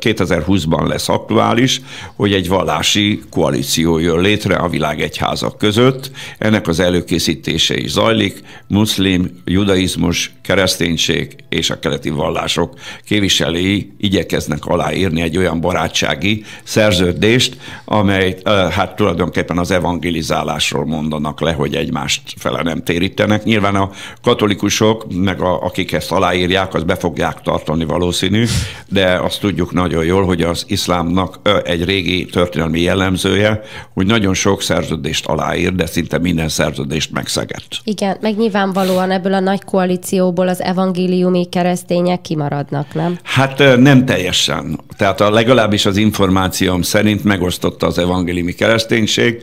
2020-ban 0.00 0.86
lesz 0.88 1.08
aktuális, 1.08 1.80
hogy 2.16 2.32
egy 2.32 2.48
vallási 2.48 3.22
koalíció 3.30 3.98
jön 3.98 4.20
létre 4.20 4.54
a 4.54 4.68
világegyházak 4.68 5.58
között. 5.58 6.10
Ennek 6.38 6.68
az 6.68 6.80
előkészítése 6.80 7.76
is 7.76 7.90
zajlik. 7.90 8.42
Muszlim, 8.68 9.42
judaizmus, 9.44 10.32
kereszténység 10.42 11.36
és 11.48 11.70
a 11.70 11.78
keleti 11.78 12.10
vallások 12.10 12.74
képviselői 13.04 13.92
igyekeznek 13.98 14.66
aláírni 14.66 15.20
egy 15.20 15.36
olyan 15.36 15.60
barátsági 15.60 16.44
szerződést, 16.62 17.56
amely 17.84 18.36
hát 18.70 18.96
tulajdonképpen 18.96 19.58
az 19.58 19.70
evangelizálásról 20.14 20.84
mondanak 20.84 21.40
le, 21.40 21.52
hogy 21.52 21.74
egymást 21.74 22.22
fele 22.36 22.62
nem 22.62 22.82
térítenek. 22.82 23.44
Nyilván 23.44 23.74
a 23.74 23.90
katolikusok, 24.22 25.06
meg 25.12 25.40
a, 25.40 25.62
akik 25.62 25.92
ezt 25.92 26.12
aláírják, 26.12 26.74
az 26.74 26.82
be 26.82 26.94
fogják 26.94 27.40
tartani 27.40 27.84
valószínű, 27.84 28.44
de 28.88 29.06
azt 29.06 29.40
tudjuk 29.40 29.72
nagyon 29.72 30.04
jól, 30.04 30.24
hogy 30.24 30.42
az 30.42 30.64
iszlámnak 30.68 31.40
egy 31.64 31.84
régi 31.84 32.24
történelmi 32.24 32.80
jellemzője, 32.80 33.60
hogy 33.94 34.06
nagyon 34.06 34.34
sok 34.34 34.62
szerződést 34.62 35.26
aláír, 35.26 35.74
de 35.74 35.86
szinte 35.86 36.18
minden 36.18 36.48
szerződést 36.48 37.12
megszegett. 37.12 37.80
Igen, 37.84 38.16
meg 38.20 38.36
nyilvánvalóan 38.36 39.10
ebből 39.10 39.34
a 39.34 39.40
nagy 39.40 39.64
koalícióból 39.64 40.48
az 40.48 40.62
evangéliumi 40.62 41.48
keresztények 41.48 42.20
kimaradnak, 42.20 42.94
nem? 42.94 43.18
Hát 43.22 43.58
nem 43.78 44.04
teljesen. 44.04 44.80
Tehát 44.96 45.20
a, 45.20 45.30
legalábbis 45.30 45.86
az 45.86 45.96
információm 45.96 46.82
szerint 46.82 47.24
megosztotta 47.24 47.86
az 47.86 47.98
evangéliumi 47.98 48.52
kereszténység, 48.52 49.42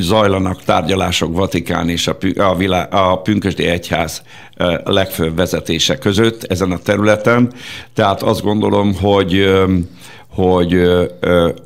zajlanak 0.00 0.62
tárgyalások 0.62 1.36
Vatikán 1.36 1.88
és 1.88 2.06
a, 2.06 2.16
a, 2.36 2.56
vilá, 2.56 2.82
a 2.82 3.20
Pünkösdi 3.20 3.66
Egyház 3.66 4.22
legfőbb 4.84 5.36
vezetése 5.36 5.98
között 5.98 6.44
ezen 6.44 6.72
a 6.72 6.78
területen. 6.78 7.52
Tehát 7.94 8.22
azt 8.22 8.42
gondolom, 8.42 8.94
hogy 8.94 9.48
hogy 10.34 10.74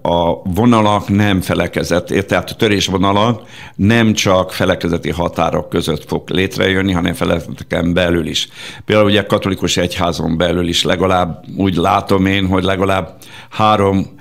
a 0.02 0.42
vonalak 0.42 1.08
nem 1.08 1.40
felekezett, 1.40 2.06
tehát 2.06 2.50
a 2.50 2.54
törésvonalak 2.54 3.42
nem 3.76 4.12
csak 4.12 4.52
felekezeti 4.52 5.10
határok 5.10 5.68
között 5.68 6.04
fog 6.04 6.30
létrejönni, 6.30 6.92
hanem 6.92 7.14
felekezeteken 7.14 7.92
belül 7.92 8.26
is. 8.26 8.48
Például 8.84 9.08
ugye 9.08 9.22
katolikus 9.22 9.76
egyházon 9.76 10.36
belül 10.36 10.68
is 10.68 10.82
legalább 10.82 11.44
úgy 11.56 11.76
látom 11.76 12.26
én, 12.26 12.46
hogy 12.46 12.62
legalább 12.62 13.16
három 13.50 14.14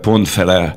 pont 0.00 0.28
fele 0.28 0.74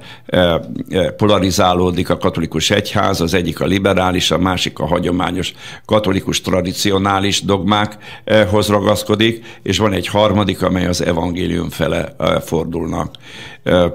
polarizálódik 1.18 2.10
a 2.10 2.18
katolikus 2.18 2.72
egyház, 2.72 3.22
az 3.22 3.34
egyik 3.34 3.62
a 3.62 3.66
liberális, 3.66 4.32
a 4.32 4.38
másik 4.38 4.80
a 4.80 4.86
hagyományos 4.86 5.54
katolikus 5.86 6.42
tradicionális 6.42 7.42
dogmákhoz 7.42 8.68
ragaszkodik, 8.68 9.46
és 9.64 9.78
van 9.78 9.94
egy 9.94 10.08
harmadik, 10.08 10.62
amely 10.62 10.86
az 10.86 11.06
evangélium 11.06 11.70
fele 11.70 12.16
fordulnak 12.46 13.16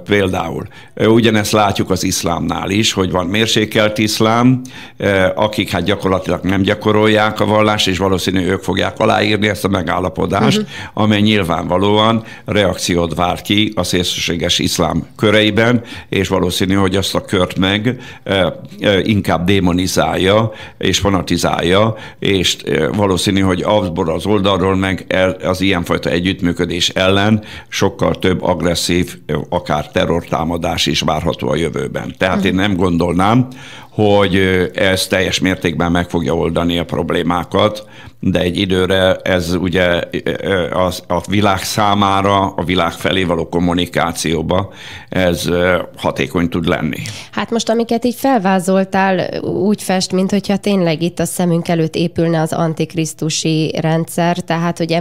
például. 0.05 0.67
Ugyanezt 0.97 1.53
látjuk 1.53 1.91
az 1.91 2.05
iszlámnál 2.05 2.71
is, 2.71 2.93
hogy 2.93 3.11
van 3.11 3.27
mérsékelt 3.27 3.99
iszlám, 3.99 4.61
akik 5.35 5.71
hát 5.71 5.83
gyakorlatilag 5.83 6.45
nem 6.45 6.63
gyakorolják 6.63 7.41
a 7.41 7.47
vallást, 7.47 7.89
és 7.89 7.99
valószínű 7.99 8.47
ők 8.47 8.63
fogják 8.63 8.99
aláírni 8.99 9.49
ezt 9.49 9.65
a 9.65 9.69
megállapodást, 9.69 10.59
uh-huh. 10.59 10.73
amely 10.95 11.21
nyilvánvalóan 11.21 12.25
reakciót 12.45 13.15
vált 13.15 13.41
ki 13.41 13.73
a 13.79 13.83
szélsőséges 13.83 14.59
iszlám 14.59 15.07
köreiben, 15.17 15.83
és 16.09 16.29
valószínű, 16.29 16.75
hogy 16.75 16.97
azt 16.97 17.15
a 17.15 17.21
kört 17.21 17.59
meg 17.59 18.01
inkább 19.03 19.45
démonizálja 19.45 20.53
és 20.79 20.99
fanatizálja, 20.99 21.95
és 22.19 22.57
valószínű, 22.93 23.41
hogy 23.41 23.63
abból 23.63 24.11
az 24.11 24.27
oldalról 24.27 24.77
meg 24.77 25.07
az 25.43 25.61
ilyenfajta 25.61 26.11
együttműködés 26.11 26.89
ellen 26.89 27.45
sokkal 27.69 28.15
több 28.15 28.43
agresszív 28.43 29.19
akár 29.49 29.91
terrortámadás 29.91 30.87
is 30.87 31.01
várható 31.01 31.49
a 31.49 31.57
jövőben. 31.57 32.15
Tehát 32.19 32.45
én 32.45 32.55
nem 32.55 32.77
gondolnám, 32.77 33.49
hogy 34.03 34.37
ez 34.75 35.07
teljes 35.07 35.41
mértékben 35.41 35.93
meg 35.93 36.09
fogja 36.09 36.35
oldani 36.37 36.79
a 36.79 36.85
problémákat, 36.85 37.85
de 38.21 38.41
egy 38.41 38.59
időre 38.59 39.15
ez 39.15 39.55
ugye 39.55 40.03
az, 40.73 41.03
a 41.07 41.21
világ 41.29 41.63
számára, 41.63 42.47
a 42.47 42.65
világ 42.65 42.93
felé 42.93 43.25
való 43.25 43.49
kommunikációba 43.49 44.73
ez 45.09 45.49
hatékony 45.97 46.49
tud 46.49 46.67
lenni. 46.67 47.03
Hát 47.33 47.51
most, 47.51 47.69
amiket 47.69 48.05
így 48.05 48.15
felvázoltál, 48.15 49.41
úgy 49.43 49.83
fest, 49.83 50.13
mint 50.13 50.31
hogyha 50.31 50.57
tényleg 50.57 51.03
itt 51.03 51.19
a 51.19 51.25
szemünk 51.25 51.69
előtt 51.69 51.95
épülne 51.95 52.41
az 52.41 52.53
antikrisztusi 52.53 53.75
rendszer, 53.81 54.39
tehát 54.39 54.79
hogy 54.79 54.93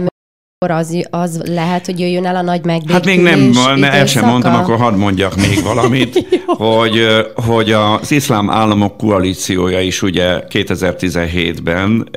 az, 0.66 1.06
az 1.10 1.42
lehet, 1.44 1.86
hogy 1.86 2.00
jöjjön 2.00 2.26
el 2.26 2.36
a 2.36 2.42
nagy 2.42 2.64
megbékülés 2.64 2.94
Hát 2.94 3.04
még 3.04 3.20
nem, 3.20 3.74
ne, 3.76 3.92
el 3.92 4.06
sem 4.06 4.24
mondtam, 4.24 4.54
akkor 4.54 4.76
hadd 4.76 4.94
mondjak 4.94 5.36
még 5.36 5.62
valamit, 5.62 6.26
hogy, 6.46 7.06
hogy 7.34 7.72
az 7.72 8.10
iszlám 8.10 8.50
államok 8.50 8.96
koalíciója 8.96 9.80
is 9.80 10.02
ugye 10.02 10.42
2017-ben 10.48 12.08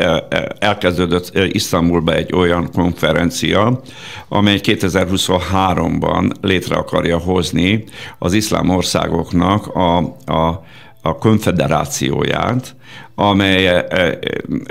elkezdődött 0.59 1.31
Isztambulba 1.51 2.13
egy 2.13 2.33
olyan 2.33 2.69
konferencia, 2.73 3.81
amely 4.29 4.59
2023-ban 4.63 6.31
létre 6.41 6.75
akarja 6.75 7.17
hozni 7.17 7.83
az 8.19 8.33
iszlám 8.33 8.69
országoknak 8.69 9.67
a, 9.67 9.97
a, 10.25 10.63
a 11.01 11.17
konfederációját, 11.17 12.75
amely 13.15 13.67
e, 13.67 13.85
e, 13.89 14.19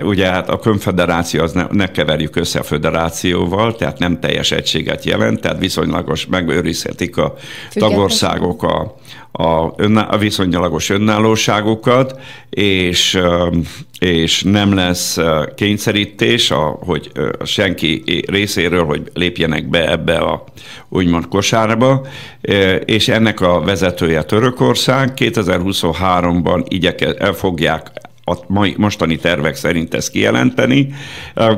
ugye 0.03 0.27
hát 0.27 0.49
a 0.49 0.57
konfederáció 0.57 1.43
az 1.43 1.53
ne, 1.53 1.67
ne 1.71 1.91
keverjük 1.91 2.37
össze 2.37 2.59
a 2.59 2.63
föderációval, 2.63 3.77
tehát 3.77 3.99
nem 3.99 4.21
teljes 4.21 4.53
egységet 4.53 5.05
jelent, 5.05 5.41
tehát 5.41 5.59
viszonylagos 5.59 6.27
megőrizhetik 6.27 7.17
a 7.17 7.35
tagországok 7.75 8.63
a, 8.63 8.97
a, 9.33 9.73
önná, 9.77 10.03
a 10.03 10.19
viszonylagos 10.19 10.91
önállóságukat, 10.91 12.21
és, 12.51 13.19
és 13.99 14.43
nem 14.43 14.75
lesz 14.75 15.19
kényszerítés, 15.55 16.51
a, 16.51 16.79
hogy 16.81 17.13
senki 17.45 18.23
részéről, 18.27 18.85
hogy 18.85 19.11
lépjenek 19.15 19.69
be 19.69 19.91
ebbe 19.91 20.17
a 20.17 20.45
úgymond 20.89 21.29
kosárba, 21.29 22.07
és 22.85 23.09
ennek 23.09 23.41
a 23.41 23.61
vezetője 23.61 24.23
Törökország. 24.23 25.13
2023-ban 25.17 26.65
igyeke, 26.69 27.15
el 27.15 27.33
fogják 27.33 27.91
a 28.31 28.39
mostani 28.77 29.17
tervek 29.17 29.55
szerint 29.55 29.95
ezt 29.95 30.11
kijelenteni, 30.11 30.89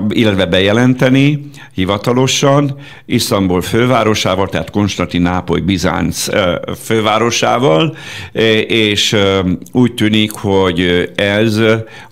illetve 0.08 0.46
bejelenteni 0.46 1.50
hivatalosan 1.74 2.76
Isztambul 3.06 3.62
fővárosával, 3.62 4.48
tehát 4.48 4.70
Konstantinápoly 4.70 5.60
Bizánc 5.60 6.26
fővárosával, 6.84 7.96
és 8.66 9.16
úgy 9.72 9.94
tűnik, 9.94 10.30
hogy 10.30 11.10
ez, 11.14 11.60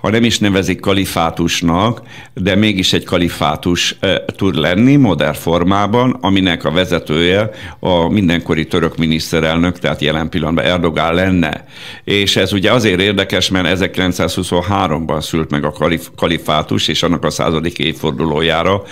ha 0.00 0.10
nem 0.10 0.24
is 0.24 0.38
nevezik 0.38 0.80
kalifátusnak, 0.80 2.02
de 2.34 2.54
mégis 2.54 2.92
egy 2.92 3.04
kalifátus 3.04 3.98
tud 4.36 4.54
lenni 4.54 4.96
modern 4.96 5.34
formában, 5.34 6.18
aminek 6.20 6.64
a 6.64 6.70
vezetője 6.70 7.50
a 7.78 8.08
mindenkori 8.08 8.66
török 8.66 8.96
miniszterelnök, 8.96 9.78
tehát 9.78 10.00
jelen 10.00 10.28
pillanatban 10.28 10.64
Erdogán 10.64 11.14
lenne. 11.14 11.64
És 12.04 12.36
ez 12.36 12.52
ugye 12.52 12.72
azért 12.72 13.00
érdekes, 13.00 13.50
mert 13.50 13.66
1920 13.66 14.48
1923-ban 14.50 15.20
szült 15.20 15.50
meg 15.50 15.64
a 15.64 15.72
kalif- 15.72 16.10
kalifátus, 16.16 16.88
és 16.88 17.02
annak 17.02 17.24
a 17.24 17.30
századik 17.30 17.78
évfordulójára 17.78 18.82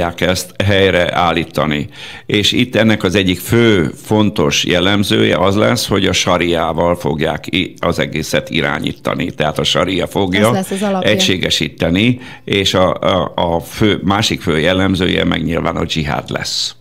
akarják 0.00 0.20
ezt 0.20 0.62
helyre 0.64 1.16
állítani. 1.16 1.88
És 2.26 2.52
itt 2.52 2.74
ennek 2.74 3.02
az 3.02 3.14
egyik 3.14 3.38
fő 3.38 3.92
fontos 4.04 4.64
jellemzője 4.64 5.36
az 5.36 5.56
lesz, 5.56 5.86
hogy 5.86 6.06
a 6.06 6.12
sariával 6.12 6.96
fogják 6.96 7.44
az 7.78 7.98
egészet 7.98 8.50
irányítani. 8.50 9.30
Tehát 9.30 9.58
a 9.58 9.64
saria 9.64 10.06
fogja 10.06 10.58
egységesíteni, 11.00 12.20
és 12.44 12.74
a, 12.74 12.94
a, 12.94 13.32
a 13.34 13.60
fő, 13.60 14.00
másik 14.04 14.40
fő 14.42 14.58
jellemzője 14.58 15.24
meg 15.24 15.44
nyilván 15.44 15.76
a 15.76 15.84
dzsihád 15.84 16.30
lesz. 16.30 16.76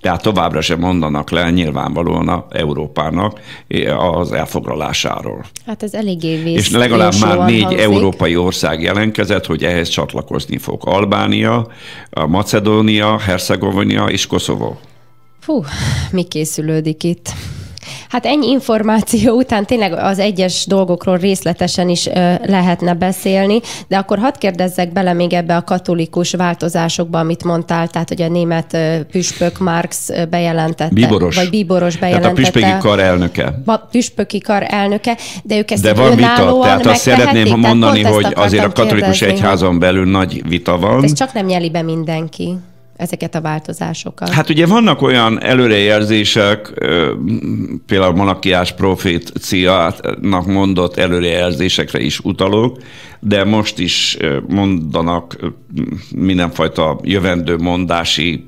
Tehát 0.00 0.22
továbbra 0.22 0.60
sem 0.60 0.78
mondanak 0.78 1.30
le 1.30 1.50
nyilvánvalóan 1.50 2.28
a 2.28 2.46
Európának 2.50 3.40
az 3.98 4.32
elfoglalásáról. 4.32 5.44
Hát 5.66 5.82
ez 5.82 5.94
eléggé 5.94 6.42
vész, 6.42 6.56
És 6.56 6.70
legalább 6.70 7.12
már 7.20 7.38
négy 7.38 7.62
hangzik. 7.62 7.80
európai 7.80 8.36
ország 8.36 8.82
jelentkezett, 8.82 9.46
hogy 9.46 9.64
ehhez 9.64 9.88
csatlakozni 9.88 10.58
fog. 10.58 10.82
Albánia, 10.84 11.66
Macedónia, 12.26 13.18
Hercegovina 13.18 14.10
és 14.10 14.26
Koszovó. 14.26 14.78
Fú, 15.40 15.64
mi 16.10 16.22
készülődik 16.22 17.02
itt? 17.04 17.32
Hát 18.08 18.26
ennyi 18.26 18.50
információ 18.50 19.36
után 19.36 19.66
tényleg 19.66 19.92
az 19.92 20.18
egyes 20.18 20.66
dolgokról 20.66 21.16
részletesen 21.16 21.88
is 21.88 22.08
lehetne 22.44 22.94
beszélni, 22.94 23.60
de 23.88 23.96
akkor 23.96 24.18
hadd 24.18 24.38
kérdezzek 24.38 24.92
bele 24.92 25.12
még 25.12 25.32
ebbe 25.32 25.56
a 25.56 25.62
katolikus 25.62 26.32
változásokba, 26.32 27.18
amit 27.18 27.44
mondtál, 27.44 27.88
tehát 27.88 28.08
hogy 28.08 28.22
a 28.22 28.28
német 28.28 28.78
püspök 29.10 29.58
Marx 29.58 30.10
bejelentette. 30.30 30.94
Bíboros. 30.94 31.36
Vagy 31.36 31.50
bíboros 31.50 31.96
bejelentette. 31.96 32.42
Tehát 32.42 32.54
a 32.54 32.58
püspöki 32.60 32.88
kar 32.88 33.00
elnöke. 33.00 33.62
A 33.64 33.76
püspöki 33.76 34.40
kar 34.40 34.66
elnöke, 34.68 35.16
de 35.42 35.56
ők 35.56 35.70
ezt 35.70 35.82
De 35.82 35.94
van 35.94 36.16
vita, 36.16 36.58
tehát 36.62 36.86
azt 36.86 37.00
szeretném 37.00 37.58
mondani, 37.58 38.02
hogy 38.02 38.26
azért 38.34 38.64
a 38.64 38.72
katolikus 38.72 39.18
kérdezni, 39.18 39.44
egyházon 39.44 39.78
belül 39.78 40.10
nagy 40.10 40.48
vita 40.48 40.78
van. 40.78 41.04
Ez 41.04 41.12
csak 41.12 41.32
nem 41.32 41.46
nyeli 41.46 41.70
be 41.70 41.82
mindenki 41.82 42.56
ezeket 42.96 43.34
a 43.34 43.40
változásokat? 43.40 44.28
Hát 44.28 44.50
ugye 44.50 44.66
vannak 44.66 45.02
olyan 45.02 45.42
előrejelzések, 45.42 46.72
például 47.86 48.14
Malakiás 48.14 48.72
proféciának 48.72 50.46
mondott 50.46 50.96
előrejelzésekre 50.96 52.00
is 52.00 52.20
utalok, 52.20 52.78
de 53.20 53.44
most 53.44 53.78
is 53.78 54.16
mondanak 54.48 55.36
mindenfajta 56.14 57.00
jövendő 57.02 57.56
mondási 57.56 58.46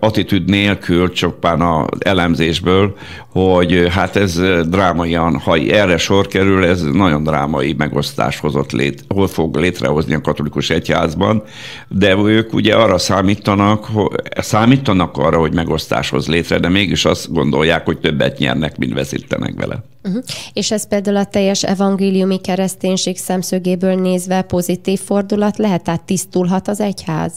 attitűd 0.00 0.48
nélkül, 0.48 1.12
csupán 1.12 1.60
az 1.60 1.86
elemzésből, 1.98 2.96
hogy 3.32 3.86
hát 3.90 4.16
ez 4.16 4.40
drámaian, 4.68 5.38
ha 5.38 5.56
erre 5.56 5.96
sor 5.96 6.26
kerül, 6.26 6.64
ez 6.64 6.82
nagyon 6.82 7.22
drámai 7.22 7.74
megosztás 7.78 8.38
hozott 8.38 8.72
lét, 8.72 9.04
hol 9.08 9.28
fog 9.28 9.56
létrehozni 9.56 10.14
a 10.14 10.20
katolikus 10.20 10.70
egyházban, 10.70 11.42
de 11.88 12.16
ők 12.16 12.52
ugye 12.52 12.74
arra 12.74 12.98
számítanak, 12.98 13.88
számítanak 14.36 15.16
arra, 15.16 15.38
hogy 15.38 15.54
megosztáshoz 15.54 16.28
létre, 16.28 16.58
de 16.58 16.68
mégis 16.68 17.04
azt 17.04 17.32
gondolják, 17.32 17.84
hogy 17.84 17.98
többet 17.98 18.38
nyernek, 18.38 18.76
mint 18.76 18.92
veszítenek 18.92 19.54
vele. 19.56 19.84
Uh-huh. 20.04 20.22
És 20.52 20.70
ez 20.70 20.88
például 20.88 21.16
a 21.16 21.24
teljes 21.24 21.62
evangéliumi 21.62 22.40
kereszténység 22.40 23.18
szemszögéből 23.18 23.94
nézve 23.94 24.42
pozitív 24.42 25.00
fordulat 25.00 25.58
lehet, 25.58 25.82
tehát 25.82 26.02
tisztulhat 26.02 26.68
az 26.68 26.80
egyház? 26.80 27.32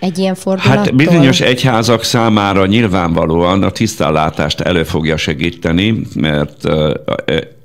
Egy 0.00 0.18
ilyen 0.18 0.34
fordulattól? 0.34 0.76
Hát 0.76 0.94
bizonyos 0.94 1.40
egyházak 1.40 2.04
számára 2.04 2.66
nyilvánvalóan 2.66 3.62
a 3.62 3.70
tisztállátást 3.70 4.60
elő 4.60 4.82
fogja 4.82 5.16
segíteni, 5.16 6.00
mert 6.14 6.68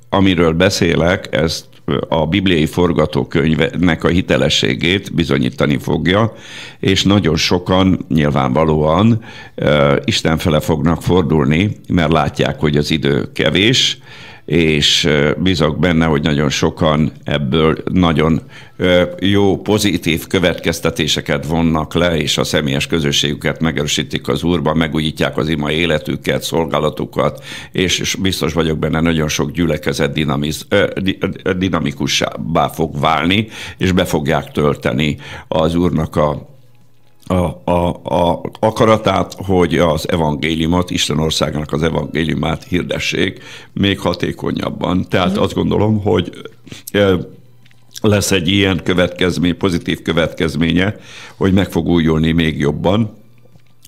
amiről 0.09 0.53
beszélek, 0.53 1.27
ezt 1.31 1.65
a 2.09 2.27
bibliai 2.27 2.65
forgatókönyvnek 2.65 4.03
a 4.03 4.07
hitelességét 4.07 5.13
bizonyítani 5.13 5.77
fogja, 5.77 6.33
és 6.79 7.03
nagyon 7.03 7.35
sokan 7.35 8.05
nyilvánvalóan 8.09 9.23
Isten 10.03 10.37
fele 10.37 10.59
fognak 10.59 11.01
fordulni, 11.01 11.77
mert 11.87 12.11
látják, 12.11 12.59
hogy 12.59 12.77
az 12.77 12.91
idő 12.91 13.31
kevés, 13.33 13.97
és 14.45 15.09
bízok 15.37 15.79
benne, 15.79 16.05
hogy 16.05 16.21
nagyon 16.21 16.49
sokan 16.49 17.11
ebből 17.23 17.77
nagyon 17.91 18.41
jó, 19.19 19.57
pozitív 19.57 20.27
következtetéseket 20.27 21.45
vonnak 21.45 21.93
le, 21.93 22.17
és 22.17 22.37
a 22.37 22.43
személyes 22.43 22.87
közösségüket 22.87 23.61
megerősítik 23.61 24.27
az 24.27 24.43
Úrban, 24.43 24.77
megújítják 24.77 25.37
az 25.37 25.49
ima 25.49 25.71
életüket, 25.71 26.43
szolgálatukat, 26.43 27.43
és 27.71 28.15
biztos 28.21 28.53
vagyok 28.53 28.77
benne, 28.77 28.99
nagyon 28.99 29.27
sok 29.27 29.51
gyülekezet 29.51 30.13
dinamiz, 30.13 30.67
dinamikussá 31.57 32.35
fog 32.73 32.99
válni, 32.99 33.47
és 33.77 33.91
be 33.91 34.05
fogják 34.05 34.51
tölteni 34.51 35.17
az 35.47 35.75
Úrnak 35.75 36.15
a 36.15 36.52
a, 37.27 37.71
a, 37.71 37.87
a 38.03 38.41
akaratát, 38.59 39.35
hogy 39.45 39.77
az 39.77 40.09
evangéliumot, 40.09 40.91
Isten 40.91 41.19
országának 41.19 41.71
az 41.71 41.83
evangéliumát 41.83 42.63
hirdessék 42.63 43.43
még 43.73 43.99
hatékonyabban. 43.99 45.05
Tehát 45.09 45.27
uh-huh. 45.27 45.43
azt 45.43 45.53
gondolom, 45.53 46.01
hogy 46.01 46.31
lesz 48.01 48.31
egy 48.31 48.47
ilyen 48.47 48.81
következmény, 48.83 49.57
pozitív 49.57 50.01
következménye, 50.01 50.95
hogy 51.35 51.53
meg 51.53 51.71
fog 51.71 51.87
újulni 51.87 52.31
még 52.31 52.59
jobban, 52.59 53.17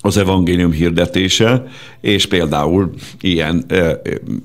az 0.06 0.18
evangélium 0.18 0.72
hirdetése, 0.72 1.68
és 2.02 2.26
például 2.26 2.90
ilyen 3.22 3.64
ö, 3.68 3.92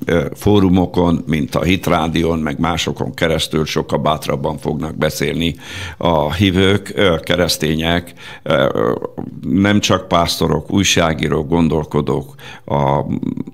ö, 0.04 0.26
fórumokon, 0.34 1.24
mint 1.26 1.54
a 1.54 1.62
Hitrádion, 1.62 2.38
meg 2.38 2.58
másokon 2.58 3.14
keresztül 3.14 3.64
sokkal 3.64 3.98
bátrabban 3.98 4.58
fognak 4.58 4.96
beszélni 4.96 5.54
a 5.96 6.32
hívők, 6.32 6.92
ö, 6.94 7.16
keresztények, 7.22 8.12
ö, 8.42 8.94
nem 9.42 9.80
csak 9.80 10.08
pásztorok, 10.08 10.72
újságírók, 10.72 11.48
gondolkodók 11.48 12.34
a, 12.64 13.04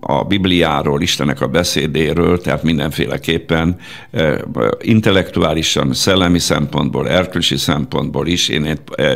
a 0.01 0.25
Bibliáról, 0.25 1.03
Istenek 1.03 1.41
a 1.41 1.47
beszédéről, 1.47 2.41
tehát 2.41 2.63
mindenféleképpen 2.63 3.77
ö, 4.11 4.39
intellektuálisan, 4.81 5.95
szellemi 5.95 6.39
szempontból, 6.39 7.09
erkölcsi 7.09 7.57
szempontból 7.57 8.27
is 8.27 8.49
én 8.49 8.79
ö, 8.97 9.15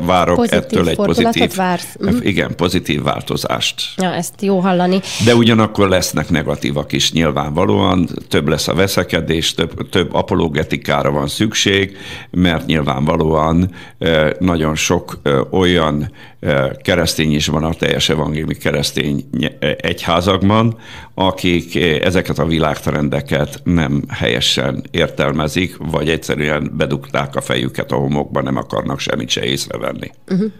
várok 0.00 0.36
pozitív 0.36 0.58
ettől 0.58 0.88
egy 0.88 0.96
pozitív 0.96 1.54
vársz. 1.54 1.96
Igen, 2.22 2.54
pozitív 2.56 3.02
változást. 3.02 3.82
Ja, 3.96 4.12
ezt 4.12 4.42
jó 4.42 4.58
hallani. 4.58 5.00
De 5.24 5.34
ugyanakkor 5.34 5.88
lesznek 5.88 6.30
negatívak 6.30 6.92
is 6.92 7.12
nyilvánvalóan, 7.12 8.08
több 8.28 8.48
lesz 8.48 8.68
a 8.68 8.74
veszekedés, 8.74 9.54
több, 9.54 9.88
több 9.88 10.14
apologetikára 10.14 11.10
van 11.10 11.28
szükség, 11.28 11.96
mert 12.30 12.66
nyilvánvalóan 12.66 13.70
nagyon 14.38 14.74
sok 14.74 15.20
olyan 15.50 16.12
keresztény 16.82 17.34
is 17.34 17.46
van 17.46 17.64
a 17.64 17.74
teljes 17.74 18.08
evangéliumi 18.08 18.54
keresztény 18.54 19.24
egyházakban, 19.80 20.78
akik 21.14 21.76
ezeket 22.04 22.38
a 22.38 22.46
világtrendeket 22.46 23.60
nem 23.64 24.02
helyesen 24.08 24.84
értelmezik, 24.90 25.76
vagy 25.76 26.08
egyszerűen 26.08 26.72
bedugták 26.76 27.36
a 27.36 27.40
fejüket 27.40 27.92
a 27.92 27.96
homokba, 27.96 28.42
nem 28.42 28.56
akarnak 28.56 29.00
semmit 29.00 29.28
se 29.28 29.44
észrevenni. 29.44 30.10
Uh-huh. 30.28 30.52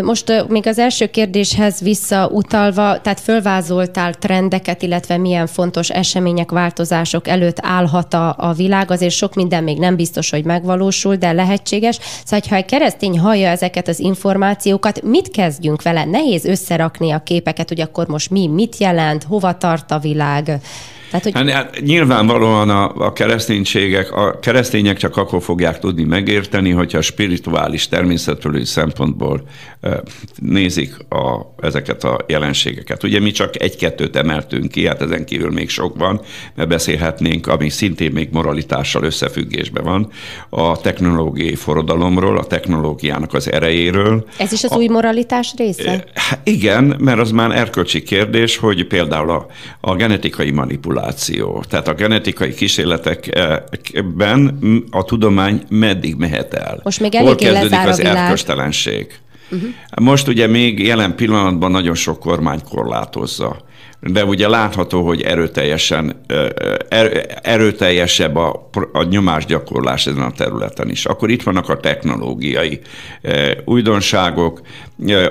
Most 0.00 0.44
még 0.48 0.66
az 0.66 0.78
első 0.78 1.06
kérdéshez 1.06 1.80
visszautalva, 1.80 3.00
tehát 3.00 3.20
fölvázoltál 3.20 4.14
trendeket, 4.14 4.82
illetve 4.82 5.16
milyen 5.16 5.46
fontos 5.46 5.90
események, 5.90 6.50
változások 6.50 7.28
előtt 7.28 7.56
állhat 7.60 8.14
a, 8.14 8.34
a 8.38 8.52
világ, 8.52 8.90
azért 8.90 9.14
sok 9.14 9.34
minden 9.34 9.62
még 9.62 9.78
nem 9.78 9.96
biztos, 9.96 10.30
hogy 10.30 10.44
megvalósul, 10.44 11.16
de 11.16 11.32
lehetséges. 11.32 11.98
Szóval, 12.24 12.48
ha 12.48 12.56
egy 12.56 12.64
keresztény 12.64 13.18
hallja 13.18 13.48
ezeket 13.48 13.88
az 13.88 13.98
információkat, 13.98 15.02
mit 15.02 15.30
kezdjünk 15.30 15.82
vele? 15.82 16.04
Nehéz 16.04 16.44
összerakni 16.44 17.10
a 17.10 17.18
képeket, 17.18 17.68
hogy 17.68 17.80
akkor 17.80 18.06
most 18.06 18.30
mi, 18.30 18.46
mit 18.46 18.76
jelent, 18.76 19.24
hova 19.24 19.56
tart 19.56 19.90
a 19.90 19.98
világ? 19.98 20.60
Tehát, 21.12 21.24
hogy... 21.24 21.32
hát, 21.34 21.50
hát, 21.50 21.80
nyilvánvalóan 21.80 22.70
a, 22.70 22.92
a 22.94 23.12
kereszténységek, 23.12 24.12
a 24.12 24.38
keresztények 24.38 24.96
csak 24.96 25.16
akkor 25.16 25.42
fogják 25.42 25.78
tudni 25.78 26.04
megérteni, 26.04 26.70
hogyha 26.70 26.98
a 26.98 27.02
spirituális 27.02 27.88
természetről 27.88 28.64
szempontból 28.64 29.42
nézik 30.36 30.96
a, 31.08 31.54
ezeket 31.60 32.04
a 32.04 32.24
jelenségeket. 32.26 33.02
Ugye 33.02 33.20
mi 33.20 33.30
csak 33.30 33.62
egy-kettőt 33.62 34.16
emeltünk 34.16 34.70
ki, 34.70 34.86
hát 34.86 35.02
ezen 35.02 35.24
kívül 35.24 35.50
még 35.50 35.68
sok 35.68 35.98
van, 35.98 36.20
mert 36.54 36.68
beszélhetnénk, 36.68 37.46
ami 37.46 37.68
szintén 37.68 38.12
még 38.12 38.28
moralitással 38.32 39.02
összefüggésben 39.02 39.84
van, 39.84 40.08
a 40.48 40.80
technológiai 40.80 41.54
forradalomról, 41.54 42.38
a 42.38 42.44
technológiának 42.44 43.34
az 43.34 43.52
erejéről. 43.52 44.24
Ez 44.36 44.52
is 44.52 44.64
az 44.64 44.72
a, 44.72 44.76
új 44.76 44.86
moralitás 44.86 45.54
része? 45.56 46.04
Igen, 46.44 46.96
mert 46.98 47.18
az 47.18 47.30
már 47.30 47.50
erkölcsi 47.50 48.02
kérdés, 48.02 48.56
hogy 48.56 48.86
például 48.86 49.30
a, 49.30 49.46
a 49.80 49.94
genetikai 49.94 50.50
manipuláció 50.50 51.00
manipuláció. 51.02 51.64
Tehát 51.68 51.88
a 51.88 51.94
genetikai 51.94 52.54
kísérletekben 52.54 54.58
a 54.90 55.04
tudomány 55.04 55.62
meddig 55.68 56.14
mehet 56.14 56.54
el? 56.54 56.80
Most 56.82 57.00
még 57.00 57.14
Hol 57.14 57.34
kezdődik 57.34 57.86
az 57.86 58.00
erköstelenség? 58.00 59.18
Uh-huh. 59.50 59.70
Most 60.02 60.28
ugye 60.28 60.46
még 60.46 60.78
jelen 60.78 61.14
pillanatban 61.14 61.70
nagyon 61.70 61.94
sok 61.94 62.18
kormány 62.18 62.60
korlátozza 62.68 63.56
de 64.06 64.24
ugye 64.24 64.48
látható, 64.48 65.06
hogy 65.06 65.22
erőteljesen, 65.22 66.20
er, 66.88 67.26
erőteljesebb 67.42 68.36
a, 68.36 68.68
a 68.92 69.02
nyomásgyakorlás 69.02 70.06
ezen 70.06 70.22
a 70.22 70.30
területen 70.30 70.90
is. 70.90 71.04
Akkor 71.04 71.30
itt 71.30 71.42
vannak 71.42 71.68
a 71.68 71.80
technológiai 71.80 72.80
újdonságok, 73.64 74.60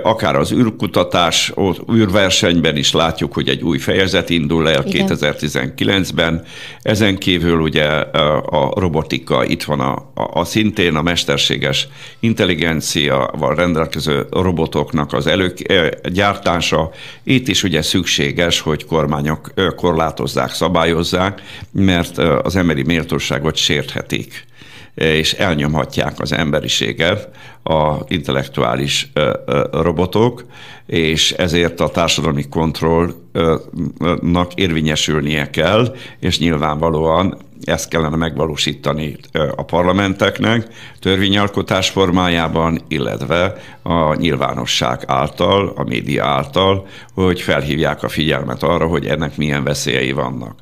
akár 0.03 0.35
az 0.35 0.51
űrkutatás, 0.51 1.53
űrversenyben 1.93 2.75
is 2.75 2.91
látjuk, 2.91 3.33
hogy 3.33 3.49
egy 3.49 3.61
új 3.61 3.77
fejezet 3.77 4.29
indul 4.29 4.69
el 4.69 4.83
Igen. 4.85 5.07
2019-ben. 5.07 6.43
Ezen 6.81 7.17
kívül 7.17 7.59
ugye 7.59 7.85
a 7.85 8.79
robotika, 8.79 9.45
itt 9.45 9.63
van 9.63 9.79
a, 9.79 9.93
a, 9.93 10.39
a 10.39 10.43
szintén 10.43 10.95
a 10.95 11.01
mesterséges 11.01 11.87
intelligenciával 12.19 13.55
rendelkező 13.55 14.25
robotoknak 14.31 15.13
az 15.13 15.27
előgyártása. 15.27 16.91
Itt 17.23 17.47
is 17.47 17.63
ugye 17.63 17.81
szükséges, 17.81 18.60
hogy 18.61 18.85
kormányok 18.85 19.53
korlátozzák, 19.75 20.53
szabályozzák, 20.53 21.41
mert 21.71 22.17
az 22.17 22.55
emberi 22.55 22.83
méltóságot 22.83 23.55
sérthetik 23.55 24.49
és 24.93 25.33
elnyomhatják 25.33 26.19
az 26.19 26.31
emberiséget 26.31 27.29
a 27.63 27.95
intellektuális 28.07 29.11
robotok, 29.71 30.45
és 30.85 31.31
ezért 31.31 31.79
a 31.79 31.89
társadalmi 31.89 32.49
kontrollnak 32.49 34.53
érvényesülnie 34.55 35.49
kell, 35.49 35.95
és 36.19 36.39
nyilvánvalóan 36.39 37.37
ezt 37.63 37.89
kellene 37.89 38.15
megvalósítani 38.15 39.17
a 39.55 39.63
parlamenteknek 39.63 40.67
törvényalkotás 40.99 41.89
formájában, 41.89 42.81
illetve 42.87 43.55
a 43.81 44.15
nyilvánosság 44.15 45.03
által, 45.07 45.73
a 45.75 45.83
média 45.83 46.25
által, 46.25 46.87
hogy 47.13 47.41
felhívják 47.41 48.03
a 48.03 48.09
figyelmet 48.09 48.63
arra, 48.63 48.87
hogy 48.87 49.05
ennek 49.05 49.37
milyen 49.37 49.63
veszélyei 49.63 50.11
vannak. 50.11 50.55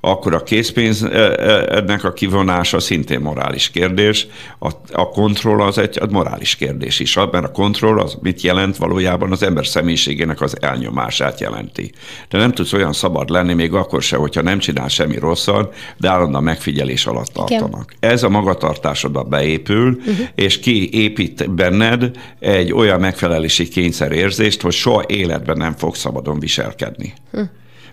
Akkor 0.00 0.34
a 0.34 0.42
készpénznek 0.42 2.04
a 2.04 2.12
kivonása 2.12 2.80
szintén 2.80 3.20
morális 3.20 3.70
kérdés, 3.70 4.26
a, 4.58 4.70
a 4.92 5.08
kontroll 5.08 5.60
az 5.60 5.78
egy 5.78 5.98
a 6.00 6.06
morális 6.10 6.56
kérdés 6.56 7.00
is, 7.00 7.14
mert 7.14 7.34
a 7.44 7.50
kontroll 7.50 8.00
az 8.00 8.18
mit 8.22 8.40
jelent 8.40 8.76
valójában 8.76 9.32
az 9.32 9.42
ember 9.42 9.66
személyiségének 9.66 10.40
az 10.40 10.56
elnyomását 10.60 11.40
jelenti. 11.40 11.92
De 12.28 12.38
nem 12.38 12.52
tudsz 12.52 12.72
olyan 12.72 12.92
szabad 12.92 13.30
lenni, 13.30 13.54
még 13.54 13.74
akkor 13.74 14.02
se, 14.02 14.16
hogyha 14.16 14.42
nem 14.42 14.58
csinál 14.58 14.88
semmi 14.88 15.18
rosszat, 15.18 15.74
de 15.96 16.08
állandóan 16.08 16.43
megfigyelés 16.44 17.06
alatt 17.06 17.32
tartanak. 17.32 17.94
Igen. 17.96 18.12
Ez 18.12 18.22
a 18.22 18.28
magatartásodba 18.28 19.22
beépül, 19.22 19.88
uh-huh. 19.88 20.16
és 20.34 20.58
kiépít 20.58 21.50
benned 21.50 22.10
egy 22.38 22.72
olyan 22.72 23.00
megfelelési 23.00 23.68
kényszerérzést, 23.68 24.60
hogy 24.60 24.72
soha 24.72 25.04
életben 25.06 25.56
nem 25.56 25.72
fog 25.72 25.94
szabadon 25.94 26.38
viselkedni. 26.38 27.12
Uh-huh 27.32 27.48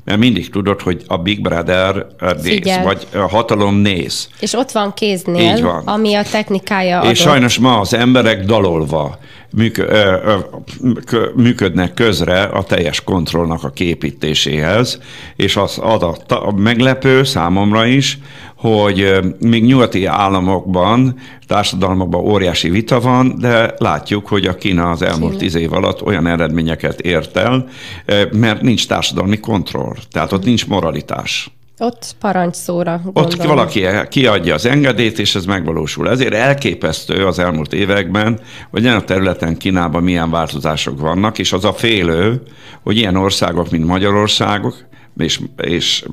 mert 0.05 0.19
mindig 0.19 0.49
tudod, 0.49 0.81
hogy 0.81 1.03
a 1.07 1.17
Big 1.17 1.41
Brother 1.41 2.05
néz, 2.19 2.43
Figyel. 2.43 2.83
vagy 2.83 3.07
a 3.13 3.17
hatalom 3.17 3.75
néz. 3.75 4.29
És 4.39 4.53
ott 4.53 4.71
van 4.71 4.93
kéznél, 4.93 5.55
Így 5.55 5.61
van. 5.61 5.87
ami 5.87 6.13
a 6.13 6.23
technikája 6.23 6.99
adott. 6.99 7.11
És 7.11 7.19
sajnos 7.19 7.59
ma 7.59 7.79
az 7.79 7.93
emberek 7.93 8.45
dalolva 8.45 9.19
működnek 11.35 11.93
közre 11.93 12.41
a 12.41 12.63
teljes 12.63 13.03
kontrollnak 13.03 13.63
a 13.63 13.69
képítéséhez, 13.69 14.99
és 15.35 15.55
az 15.55 15.77
ad 15.77 16.03
a, 16.03 16.15
a 16.47 16.51
meglepő 16.51 17.23
számomra 17.23 17.85
is, 17.85 18.17
hogy 18.61 19.19
még 19.39 19.63
nyugati 19.63 20.05
államokban, 20.05 21.15
társadalmakban 21.47 22.21
óriási 22.21 22.69
vita 22.69 22.99
van, 22.99 23.35
de 23.39 23.73
látjuk, 23.77 24.27
hogy 24.27 24.45
a 24.45 24.55
Kína 24.55 24.89
az 24.89 25.01
elmúlt 25.01 25.37
tíz 25.37 25.55
év 25.55 25.73
alatt 25.73 26.03
olyan 26.03 26.27
eredményeket 26.27 26.99
ért 26.99 27.37
el, 27.37 27.67
mert 28.31 28.61
nincs 28.61 28.87
társadalmi 28.87 29.39
kontroll, 29.39 29.95
tehát 30.11 30.31
ott 30.31 30.45
nincs 30.45 30.67
moralitás. 30.67 31.51
Ott 31.77 32.15
parancsszóra. 32.19 33.01
Gondolom. 33.03 33.29
Ott 33.29 33.43
valaki 33.43 33.85
kiadja 34.09 34.53
az 34.53 34.65
engedélyt, 34.65 35.19
és 35.19 35.35
ez 35.35 35.45
megvalósul. 35.45 36.09
Ezért 36.09 36.33
elképesztő 36.33 37.25
az 37.25 37.39
elmúlt 37.39 37.73
években, 37.73 38.39
hogy 38.71 38.83
ilyen 38.83 38.95
a 38.95 39.03
területen 39.03 39.57
Kínában 39.57 40.03
milyen 40.03 40.29
változások 40.29 40.99
vannak, 40.99 41.39
és 41.39 41.53
az 41.53 41.65
a 41.65 41.73
félő, 41.73 42.41
hogy 42.83 42.97
ilyen 42.97 43.15
országok, 43.15 43.71
mint 43.71 43.85
Magyarországok, 43.85 44.89
és, 45.17 45.39
és 45.57 46.05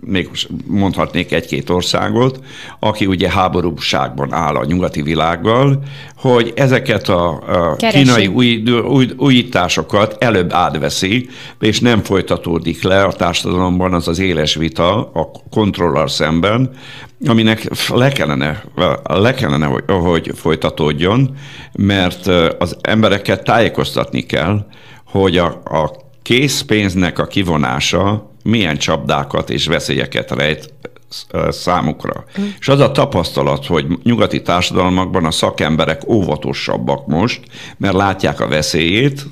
még 0.00 0.30
mondhatnék 0.66 1.32
egy-két 1.32 1.70
országot, 1.70 2.44
aki 2.78 3.06
ugye 3.06 3.30
háborúságban 3.30 4.32
áll 4.32 4.54
a 4.54 4.64
nyugati 4.64 5.02
világgal, 5.02 5.82
hogy 6.16 6.52
ezeket 6.56 7.08
a, 7.08 7.28
a 7.30 7.76
kínai 7.76 8.26
új, 8.26 8.62
új, 8.86 9.08
újításokat 9.16 10.16
előbb 10.18 10.52
átveszi, 10.52 11.28
és 11.60 11.80
nem 11.80 12.02
folytatódik 12.02 12.82
le 12.82 13.04
a 13.04 13.12
társadalomban 13.12 13.94
az 13.94 14.08
az 14.08 14.18
éles 14.18 14.54
vita 14.54 15.10
a 15.12 15.30
kontroller 15.50 16.10
szemben, 16.10 16.70
aminek 17.26 17.88
le 17.88 18.08
kellene, 18.08 18.64
le 19.04 19.34
kellene 19.34 19.66
hogy, 19.66 19.84
hogy 19.86 20.32
folytatódjon, 20.34 21.36
mert 21.72 22.26
az 22.58 22.76
embereket 22.80 23.44
tájékoztatni 23.44 24.20
kell, 24.20 24.66
hogy 25.04 25.36
a, 25.36 25.46
a 25.64 26.06
készpénznek 26.22 27.18
a 27.18 27.26
kivonása 27.26 28.27
milyen 28.48 28.76
csapdákat 28.76 29.50
és 29.50 29.66
veszélyeket 29.66 30.30
rejt 30.30 30.72
számukra. 31.48 32.24
Mm. 32.40 32.44
És 32.60 32.68
az 32.68 32.80
a 32.80 32.92
tapasztalat, 32.92 33.66
hogy 33.66 33.86
nyugati 34.02 34.42
társadalmakban 34.42 35.24
a 35.24 35.30
szakemberek 35.30 36.08
óvatosabbak 36.08 37.06
most, 37.06 37.40
mert 37.76 37.94
látják 37.94 38.40
a 38.40 38.48
veszélyét, 38.48 39.26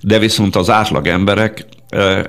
de 0.00 0.18
viszont 0.18 0.56
az 0.56 0.70
átlag 0.70 1.06
emberek 1.06 1.66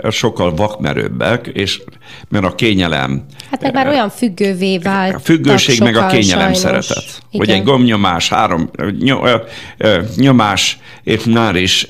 sokkal 0.10 0.54
vakmerőbbek, 0.54 1.48
és 1.48 1.82
mert 2.30 2.46
a 2.46 2.56
kényelem... 2.56 3.26
Hát 3.52 3.62
meg 3.62 3.74
már 3.74 3.88
olyan 3.88 4.10
függővé 4.10 4.78
vált. 4.78 5.16
A 5.16 5.20
függőség 5.20 5.80
meg 5.80 5.96
a 5.96 6.06
kényelem 6.06 6.54
sajnos. 6.54 6.86
szeretet. 6.86 7.04
Igen. 7.30 7.46
Hogy 7.46 7.50
egy 7.50 7.64
gombnyomás, 7.64 8.30
három 8.30 8.70
nyomás, 10.16 10.78
és 11.04 11.24
már 11.24 11.56
is 11.56 11.88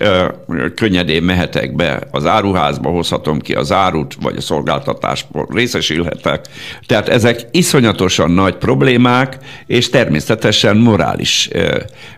könnyedén 0.76 1.24
mehetek 1.24 1.76
be 1.76 2.08
az 2.12 2.26
áruházba, 2.26 2.90
hozhatom 2.90 3.40
ki 3.40 3.54
az 3.54 3.72
árut, 3.72 4.16
vagy 4.22 4.38
a 4.38 4.42
szolgáltatásból 4.42 5.48
részesülhetek. 5.52 6.46
Tehát 6.86 7.10
ezek 7.10 7.40
iszonyatosan 7.52 8.32
nagy 8.32 8.56
problémák, 8.56 9.38
és 9.68 9.90
természetesen 9.90 10.78
morális, 10.78 11.50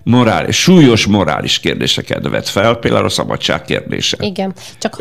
morális 0.03 0.61
súlyos 0.61 1.05
morális 1.05 1.59
kérdéseket 1.59 2.27
vet 2.27 2.49
fel, 2.49 2.75
például 2.75 3.05
a 3.05 3.09
szabadság 3.09 3.61
kérdése. 3.61 4.17
Igen. 4.19 4.53
Csak 4.77 4.95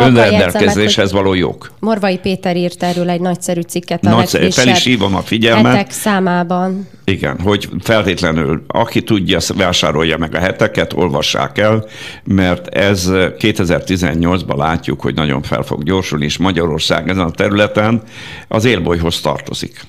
Önrendelkezéshez 0.47 1.13
való 1.13 1.35
jog. 1.35 1.71
Morvai 1.79 2.19
Péter 2.19 2.57
írt 2.57 2.83
erről 2.83 3.11
egy 3.11 3.21
nagyszerű 3.21 3.61
cikket 3.61 4.07
a 4.07 4.11
Nagyszerű, 4.11 4.51
fel 4.51 4.69
is 4.69 4.85
hívom 4.85 5.15
a 5.15 5.21
figyelmet. 5.21 5.73
Hetek 5.73 5.91
számában. 5.91 6.89
Igen, 7.05 7.41
hogy 7.41 7.69
feltétlenül 7.81 8.65
aki 8.67 9.03
tudja, 9.03 9.39
vásárolja 9.57 10.17
meg 10.17 10.35
a 10.35 10.39
heteket, 10.39 10.93
olvassák 10.93 11.59
el, 11.59 11.85
mert 12.25 12.69
ez 12.69 13.09
2018-ban 13.13 14.57
látjuk, 14.57 15.01
hogy 15.01 15.15
nagyon 15.15 15.43
fel 15.43 15.63
fog 15.63 15.83
gyorsulni, 15.83 16.25
és 16.25 16.37
Magyarország 16.37 17.09
ezen 17.09 17.25
a 17.25 17.31
területen 17.31 18.03
az 18.49 18.65
élbolyhoz 18.65 19.21
tartozik. 19.21 19.87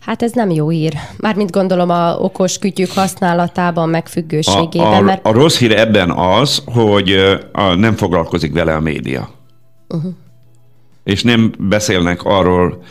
Hát 0.00 0.22
ez 0.22 0.32
nem 0.32 0.50
jó 0.50 0.72
ír. 0.72 0.92
Mármint 1.16 1.50
gondolom 1.50 1.90
a 1.90 2.16
okos 2.16 2.58
kütyük 2.58 2.90
használatában, 2.90 3.88
megfüggőségében. 3.88 4.86
A, 4.86 4.96
a, 4.96 5.00
mert... 5.00 5.26
a 5.26 5.32
rossz 5.32 5.58
hír 5.58 5.78
ebben 5.78 6.10
az, 6.10 6.62
hogy 6.66 7.12
a, 7.52 7.74
nem 7.74 7.94
foglalkozik 7.94 8.52
vele 8.52 8.74
a 8.74 8.80
média. 8.80 9.30
Uh-huh. 9.92 10.14
És 11.04 11.22
nem 11.22 11.52
beszélnek 11.58 12.22
arról, 12.24 12.82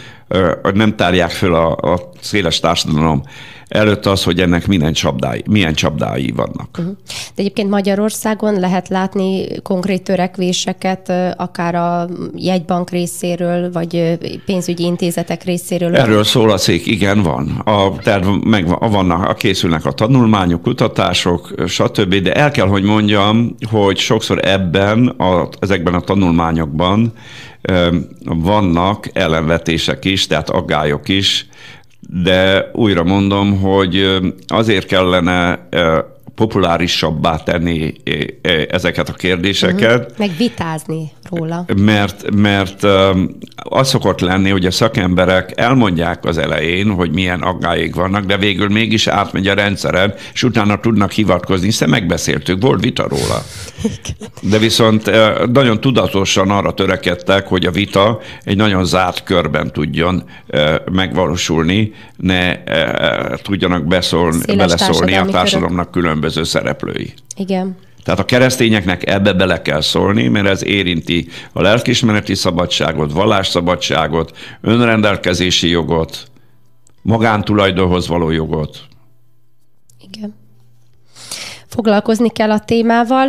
nem 0.73 0.95
tárják 0.95 1.31
föl 1.31 1.55
a, 1.55 1.93
a 1.93 2.09
széles 2.19 2.59
társadalom 2.59 3.23
előtt 3.71 4.05
az, 4.05 4.23
hogy 4.23 4.39
ennek 4.39 4.67
milyen 4.67 4.93
csapdái, 4.93 5.43
milyen 5.49 5.73
csapdái 5.73 6.33
vannak. 6.35 6.69
Uh-huh. 6.77 6.95
De 7.07 7.41
egyébként 7.41 7.69
Magyarországon 7.69 8.59
lehet 8.59 8.87
látni 8.87 9.61
konkrét 9.61 10.03
törekvéseket, 10.03 11.13
akár 11.37 11.75
a 11.75 12.07
jegybank 12.35 12.89
részéről, 12.89 13.71
vagy 13.71 14.17
pénzügyi 14.45 14.83
intézetek 14.83 15.43
részéről? 15.43 15.95
Erről 15.95 16.23
szól 16.23 16.51
a 16.51 16.57
cég, 16.57 16.87
igen, 16.87 17.21
van. 17.21 17.47
A, 17.65 17.95
tehát 17.97 18.25
meg 18.43 18.67
vannak, 18.79 19.37
készülnek 19.37 19.85
a 19.85 19.91
tanulmányok, 19.91 20.61
kutatások, 20.61 21.53
stb., 21.67 22.15
de 22.15 22.33
el 22.33 22.51
kell, 22.51 22.67
hogy 22.67 22.83
mondjam, 22.83 23.55
hogy 23.69 23.97
sokszor 23.97 24.47
ebben, 24.47 25.07
a, 25.07 25.49
ezekben 25.59 25.93
a 25.93 26.01
tanulmányokban 26.01 27.13
vannak 28.23 29.09
ellenvetések 29.13 30.05
is, 30.05 30.27
tehát 30.27 30.49
aggályok 30.49 31.09
is, 31.09 31.47
de 32.09 32.69
újra 32.73 33.03
mondom, 33.03 33.59
hogy 33.59 34.19
azért 34.47 34.85
kellene 34.85 35.67
populárisabbá 36.41 37.37
tenni 37.37 37.93
ezeket 38.69 39.09
a 39.09 39.13
kérdéseket. 39.13 39.99
Uh-huh. 39.99 40.17
Meg 40.17 40.31
vitázni 40.37 41.11
róla. 41.29 41.65
Mert, 41.75 42.35
mert 42.35 42.83
az 43.55 43.87
szokott 43.87 44.19
lenni, 44.19 44.49
hogy 44.49 44.65
a 44.65 44.71
szakemberek 44.71 45.51
elmondják 45.55 46.25
az 46.25 46.37
elején, 46.37 46.91
hogy 46.91 47.11
milyen 47.11 47.41
aggályék 47.41 47.95
vannak, 47.95 48.25
de 48.25 48.37
végül 48.37 48.69
mégis 48.69 49.07
átmegy 49.07 49.47
a 49.47 49.53
rendszeren, 49.53 50.13
és 50.33 50.43
utána 50.43 50.79
tudnak 50.79 51.11
hivatkozni, 51.11 51.65
hiszen 51.65 51.89
megbeszéltük, 51.89 52.61
volt 52.61 52.81
vita 52.81 53.07
róla. 53.07 53.43
De 54.41 54.57
viszont 54.57 55.11
nagyon 55.51 55.81
tudatosan 55.81 56.49
arra 56.49 56.73
törekedtek, 56.73 57.47
hogy 57.47 57.65
a 57.65 57.71
vita 57.71 58.19
egy 58.43 58.57
nagyon 58.57 58.85
zárt 58.85 59.23
körben 59.23 59.71
tudjon 59.71 60.23
megvalósulni, 60.91 61.93
ne 62.17 62.63
tudjanak 63.41 63.87
beszólni, 63.87 64.55
beleszólni 64.55 65.15
a 65.15 65.25
társadalomnak 65.25 65.91
különböző 65.91 66.30
szereplői. 66.43 67.13
Igen. 67.35 67.77
Tehát 68.03 68.19
a 68.19 68.25
keresztényeknek 68.25 69.09
ebbe 69.09 69.33
bele 69.33 69.61
kell 69.61 69.81
szólni, 69.81 70.27
mert 70.27 70.47
ez 70.47 70.63
érinti 70.63 71.27
a 71.53 71.61
lelkismereti 71.61 72.35
szabadságot, 72.35 73.11
vallásszabadságot, 73.11 74.37
önrendelkezési 74.61 75.69
jogot, 75.69 76.31
magántulajdonhoz 77.01 78.07
való 78.07 78.29
jogot. 78.29 78.79
Igen 79.99 80.40
foglalkozni 81.73 82.29
kell 82.29 82.51
a 82.51 82.59
témával. 82.59 83.27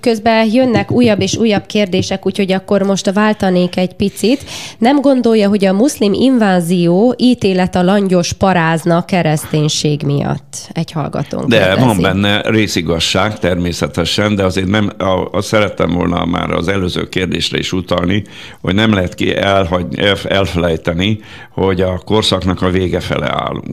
Közben 0.00 0.46
jönnek 0.52 0.90
újabb 0.90 1.20
és 1.20 1.36
újabb 1.36 1.66
kérdések, 1.66 2.26
úgyhogy 2.26 2.52
akkor 2.52 2.82
most 2.82 3.12
váltanék 3.12 3.76
egy 3.76 3.94
picit. 3.94 4.44
Nem 4.78 5.00
gondolja, 5.00 5.48
hogy 5.48 5.64
a 5.64 5.72
muszlim 5.72 6.12
invázió 6.12 7.14
ítélet 7.18 7.74
a 7.74 7.82
langyos 7.82 8.32
parázna 8.32 9.04
kereszténység 9.04 10.02
miatt? 10.02 10.56
Egy 10.72 10.92
hallgatónk 10.92 11.48
De 11.48 11.58
kérdezi. 11.58 11.84
van 11.86 12.00
benne 12.00 12.40
részigasság 12.40 13.38
természetesen, 13.38 14.34
de 14.34 14.44
azért 14.44 14.68
nem, 14.68 14.90
azt 15.32 15.46
szerettem 15.46 15.90
volna 15.90 16.24
már 16.24 16.50
az 16.50 16.68
előző 16.68 17.08
kérdésre 17.08 17.58
is 17.58 17.72
utalni, 17.72 18.24
hogy 18.60 18.74
nem 18.74 18.92
lehet 18.92 19.14
ki 19.14 19.36
elhagy, 19.36 19.98
elfelejteni, 20.24 21.18
hogy 21.50 21.80
a 21.80 22.00
korszaknak 22.04 22.62
a 22.62 22.70
vége 22.70 23.00
fele 23.00 23.30
állunk, 23.32 23.66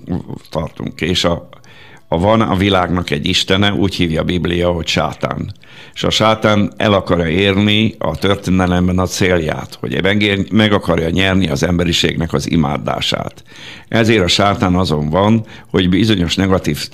tartunk, 0.50 1.02
és 1.02 1.24
a, 1.24 1.50
a 2.12 2.20
van 2.20 2.42
a 2.42 2.56
világnak 2.56 3.10
egy 3.10 3.26
istene, 3.28 3.74
úgy 3.74 3.96
hívja 3.96 4.22
a 4.22 4.24
Biblia, 4.24 4.70
hogy 4.70 4.88
sátán. 4.88 5.54
És 5.94 6.04
a 6.04 6.10
sátán 6.10 6.74
el 6.78 6.94
akarja 6.94 7.28
érni 7.28 7.96
a 7.98 8.18
történelemben 8.18 9.00
a 9.00 9.06
célját, 9.06 9.78
hogy 9.80 9.94
meg 10.52 10.74
akarja 10.74 11.10
nyerni 11.10 11.50
az 11.50 11.64
emberiségnek 11.64 12.34
az 12.34 12.50
imádását. 12.50 13.44
Ezért 13.88 14.24
a 14.24 14.28
sátán 14.28 14.76
azon 14.76 15.10
van, 15.10 15.46
hogy 15.70 15.90
bizonyos 15.90 16.36
negatív 16.36 16.88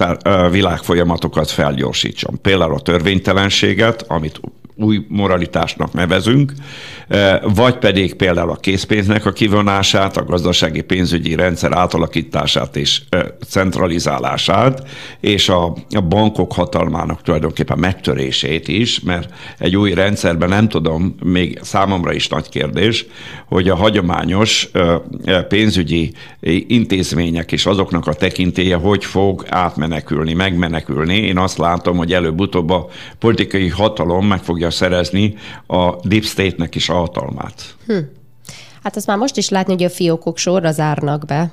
világfolyamatokat 0.52 1.50
felgyorsítson. 1.50 2.42
Például 2.42 2.74
a 2.74 2.80
törvénytelenséget, 2.80 4.06
amit 4.08 4.40
új 4.78 5.06
moralitásnak 5.08 5.94
nevezünk, 5.94 6.54
e, 7.08 7.42
vagy 7.54 7.78
pedig 7.78 8.14
például 8.16 8.50
a 8.50 8.56
készpénznek 8.56 9.26
a 9.26 9.32
kivonását, 9.32 10.18
a 10.18 10.24
gazdasági 10.24 10.82
pénzügyi 10.82 11.36
rendszer 11.36 11.72
átalakítását 11.72 12.76
és 12.76 13.02
e, 13.10 13.26
centralizálását, 13.48 14.88
és 15.20 15.50
a, 15.50 15.74
bankok 16.10 16.54
hatalmának 16.54 17.22
tulajdonképpen 17.22 17.78
megtörését 17.78 18.68
is, 18.68 19.00
mert 19.00 19.34
egy 19.58 19.78
új 19.78 19.94
rendszerben 19.94 20.50
nem 20.50 20.68
tudom, 20.68 21.16
még 21.24 21.60
számomra 21.62 22.14
is 22.14 22.28
nagy 22.28 22.50
kérdés, 22.50 23.06
hogy 23.48 23.70
a 23.70 23.76
hagyományos 23.76 24.70
e, 24.74 25.42
pénzügyi 25.42 26.14
intézmények 26.68 27.52
és 27.52 27.66
azoknak 27.66 28.08
a 28.08 28.14
tekintélye 28.14 28.76
hogy 28.76 29.06
fog 29.06 29.46
átmenekülni, 29.50 30.34
megmenekülni. 30.34 31.18
Én 31.18 31.38
azt 31.38 31.58
látom, 31.58 31.98
hogy 31.98 32.14
előbb-utóbb 32.14 32.70
a 32.70 32.88
politikai 33.20 33.70
hatalom 33.70 34.28
meg 34.28 34.44
fogja 34.44 34.65
fogja 34.66 34.70
szerezni 34.72 35.36
a 35.68 35.96
Deep 36.08 36.24
State-nek 36.24 36.76
is 36.76 36.90
a 36.90 36.94
hatalmát. 36.94 37.76
Hm. 37.86 37.98
Hát 38.84 38.96
azt 38.96 39.08
már 39.08 39.18
most 39.18 39.38
is 39.38 39.50
látni, 39.50 39.74
hogy 39.74 39.84
a 39.84 39.90
fiókok 39.90 40.38
sorra 40.38 40.72
zárnak 40.72 41.26
be. 41.26 41.52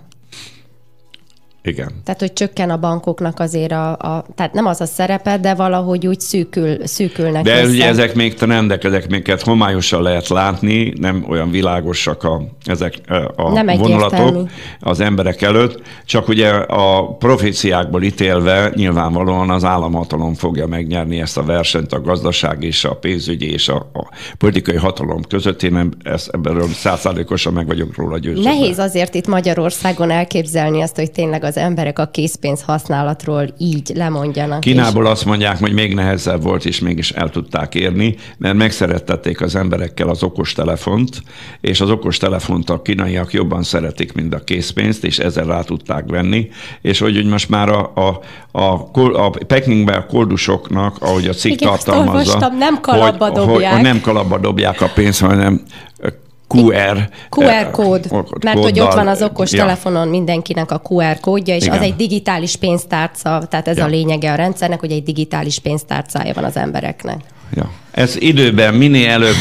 Igen. 1.64 1.90
Tehát, 2.05 2.20
hogy 2.20 2.33
csökken 2.33 2.70
a 2.70 2.77
bankoknak 2.77 3.40
azért 3.40 3.72
a, 3.72 3.90
a 3.90 4.25
tehát 4.35 4.53
nem 4.53 4.66
az 4.66 4.81
a 4.81 4.87
szerepe, 4.87 5.38
de 5.38 5.55
valahogy 5.55 6.07
úgy 6.07 6.20
szűkül, 6.20 6.87
szűkülnek 6.87 7.44
De 7.44 7.62
össze. 7.62 7.70
ugye 7.70 7.87
ezek 7.87 8.14
még 8.14 8.35
trendek, 8.35 8.85
ezek 8.85 9.09
minket 9.09 9.42
homályosan 9.42 10.03
lehet 10.03 10.29
látni, 10.29 10.92
nem 11.01 11.25
olyan 11.29 11.51
világosak 11.51 12.25
a, 12.25 12.42
ezek 12.64 12.94
a 13.37 13.53
nem 13.53 13.66
vonulatok 13.66 14.48
az 14.81 15.01
emberek 15.01 15.42
előtt, 15.42 15.81
csak 16.05 16.29
ugye 16.29 16.48
a 16.51 17.16
proféciákból 17.16 18.03
ítélve 18.03 18.72
nyilvánvalóan 18.75 19.51
az 19.51 19.64
államhatalom 19.64 20.35
fogja 20.35 20.66
megnyerni 20.66 21.20
ezt 21.20 21.38
a 21.38 21.42
versenyt 21.42 21.92
a 21.92 22.01
gazdaság 22.01 22.62
és 22.62 22.85
a 22.85 22.94
pénzügyi 22.94 23.53
és 23.53 23.68
a, 23.68 23.90
a 23.92 24.09
politikai 24.38 24.77
hatalom 24.77 25.22
között. 25.29 25.62
Én 25.62 25.88
ezt, 26.03 26.29
ebből 26.29 26.68
százszázalékosan 26.68 27.53
meg 27.53 27.66
vagyok 27.66 27.96
róla 27.96 28.18
győződve. 28.18 28.51
Nehéz 28.51 28.79
azért 28.79 29.14
itt 29.14 29.27
Magyarországon 29.27 30.11
elképzelni 30.11 30.83
azt, 30.83 30.96
hogy 30.96 31.11
tényleg 31.11 31.44
az 31.44 31.52
az 31.53 31.59
emberek 31.59 31.99
a 31.99 32.07
készpénz 32.07 32.62
használatról 32.62 33.49
így 33.59 33.93
lemondjanak. 33.95 34.61
Kínából 34.61 35.05
és... 35.05 35.11
azt 35.11 35.25
mondják, 35.25 35.59
hogy 35.59 35.73
még 35.73 35.95
nehezebb 35.95 36.43
volt, 36.43 36.65
és 36.65 36.81
mégis 36.81 37.11
el 37.11 37.31
tudták 37.31 37.75
érni, 37.75 38.17
mert 38.38 38.55
megszerettették 38.55 39.41
az 39.41 39.55
emberekkel 39.55 40.09
az 40.09 40.23
okostelefont, 40.23 41.23
és 41.61 41.81
az 41.81 41.91
okostelefont 41.91 42.71
a 42.71 42.83
kínaiak 42.83 43.33
jobban 43.33 43.62
szeretik, 43.62 44.12
mint 44.12 44.35
a 44.35 44.45
készpénzt, 44.45 45.05
és 45.05 45.19
ezzel 45.19 45.45
rá 45.45 45.61
tudták 45.62 46.05
venni, 46.07 46.49
és 46.83 46.99
hogy, 46.99 47.17
hogy 47.17 47.27
most 47.27 47.49
már 47.49 47.69
a, 47.69 47.93
a, 47.95 48.21
a, 48.59 48.91
a 49.25 49.31
Pekingben 49.47 49.97
a 49.97 50.07
koldusoknak, 50.07 50.97
ahogy 51.01 51.27
a 51.27 51.33
cikk 51.33 51.53
Igen, 51.53 51.69
tartalmazza, 51.69 52.53
nem 52.59 52.81
kalapba 52.81 53.25
hogy, 53.25 53.35
dobják. 53.35 53.73
Hogy, 53.73 53.81
hogy 53.81 53.93
nem 53.93 54.01
kalapba 54.01 54.38
dobják 54.38 54.81
a 54.81 54.91
pénzt, 54.95 55.21
hanem 55.21 55.62
QR, 56.53 57.09
QR 57.31 57.45
eh, 57.45 57.71
kód, 57.71 58.11
mert 58.45 58.59
hogy 58.59 58.81
ott 58.81 58.95
van 58.95 59.09
az 59.09 59.23
okos 59.23 59.53
ja. 59.53 59.59
telefonon 59.59 60.09
mindenkinek 60.09 60.71
a 60.71 60.81
QR 60.88 61.21
kódja, 61.21 61.55
és 61.55 61.65
Igen. 61.65 61.79
az 61.79 61.85
egy 61.85 61.97
digitális 61.97 62.57
pénztárca, 62.57 63.43
tehát 63.51 63.69
ez 63.69 63.77
ja. 63.77 63.85
a 63.85 63.88
lényege 63.88 64.33
a 64.33 64.35
rendszernek, 64.35 64.81
hogy 64.81 64.93
egy 64.93 65.03
digitális 65.03 65.59
pénztárcája 65.59 66.35
van 66.35 66.45
az 66.45 66.57
embereknek. 66.57 67.21
Ja. 67.55 67.71
Ez 67.91 68.17
időben 68.19 68.75
minél 68.75 69.09
előbb 69.09 69.37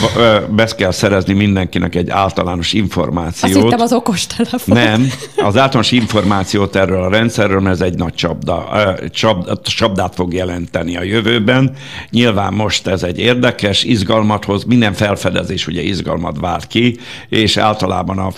be 0.49 0.65
kell 0.77 0.91
szerezni 0.91 1.33
mindenkinek 1.33 1.95
egy 1.95 2.09
általános 2.09 2.73
információt. 2.73 3.55
Azt 3.55 3.63
hittem 3.63 3.79
az 3.79 3.93
okos 3.93 4.27
telefon. 4.27 4.77
Nem, 4.77 5.11
az 5.35 5.57
általános 5.57 5.91
információt 5.91 6.75
erről 6.75 7.03
a 7.03 7.09
rendszerről, 7.09 7.59
mert 7.59 7.75
ez 7.75 7.81
egy 7.81 7.97
nagy 7.97 8.13
csapda, 8.13 8.95
csapda, 9.11 9.59
csapdát 9.61 10.15
fog 10.15 10.33
jelenteni 10.33 10.97
a 10.97 11.03
jövőben. 11.03 11.75
Nyilván 12.09 12.53
most 12.53 12.87
ez 12.87 13.03
egy 13.03 13.19
érdekes, 13.19 13.83
izgalmat 13.83 14.45
hoz, 14.45 14.63
minden 14.63 14.93
felfedezés 14.93 15.67
ugye 15.67 15.81
izgalmat 15.81 16.39
vált 16.39 16.67
ki, 16.67 16.97
és 17.29 17.57
általában 17.57 18.17
a 18.17 18.31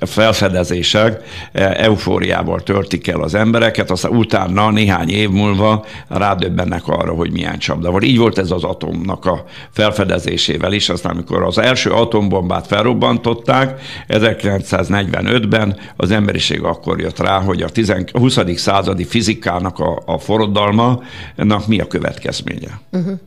felfedezések 0.00 1.22
eufóriával 1.52 2.60
töltik 2.60 3.08
el 3.08 3.20
az 3.20 3.34
embereket, 3.34 3.90
aztán 3.90 4.12
utána 4.12 4.70
néhány 4.70 5.10
év 5.10 5.30
múlva 5.30 5.84
rádöbbennek 6.08 6.88
arra, 6.88 7.12
hogy 7.12 7.32
milyen 7.32 7.58
csapda 7.58 7.90
volt. 7.90 8.04
Így 8.04 8.18
volt 8.18 8.38
ez 8.38 8.50
az 8.50 8.64
atomnak 8.76 9.24
a 9.24 9.44
felfedezésével 9.70 10.72
is, 10.72 10.88
aztán 10.88 11.12
amikor 11.12 11.42
az 11.42 11.58
első 11.58 11.90
atombombát 11.90 12.66
felrobbantották, 12.66 13.80
1945-ben 14.08 15.76
az 15.96 16.10
emberiség 16.10 16.62
akkor 16.62 17.00
jött 17.00 17.18
rá, 17.18 17.40
hogy 17.40 17.62
a 17.62 17.70
20. 18.12 18.38
századi 18.54 19.04
fizikának 19.04 19.78
a, 19.78 20.02
a 20.06 20.18
forradalma, 20.18 21.02
ennek 21.36 21.66
mi 21.66 21.80
a 21.80 21.86
következménye. 21.86 22.80
Uh-huh. 22.92 23.18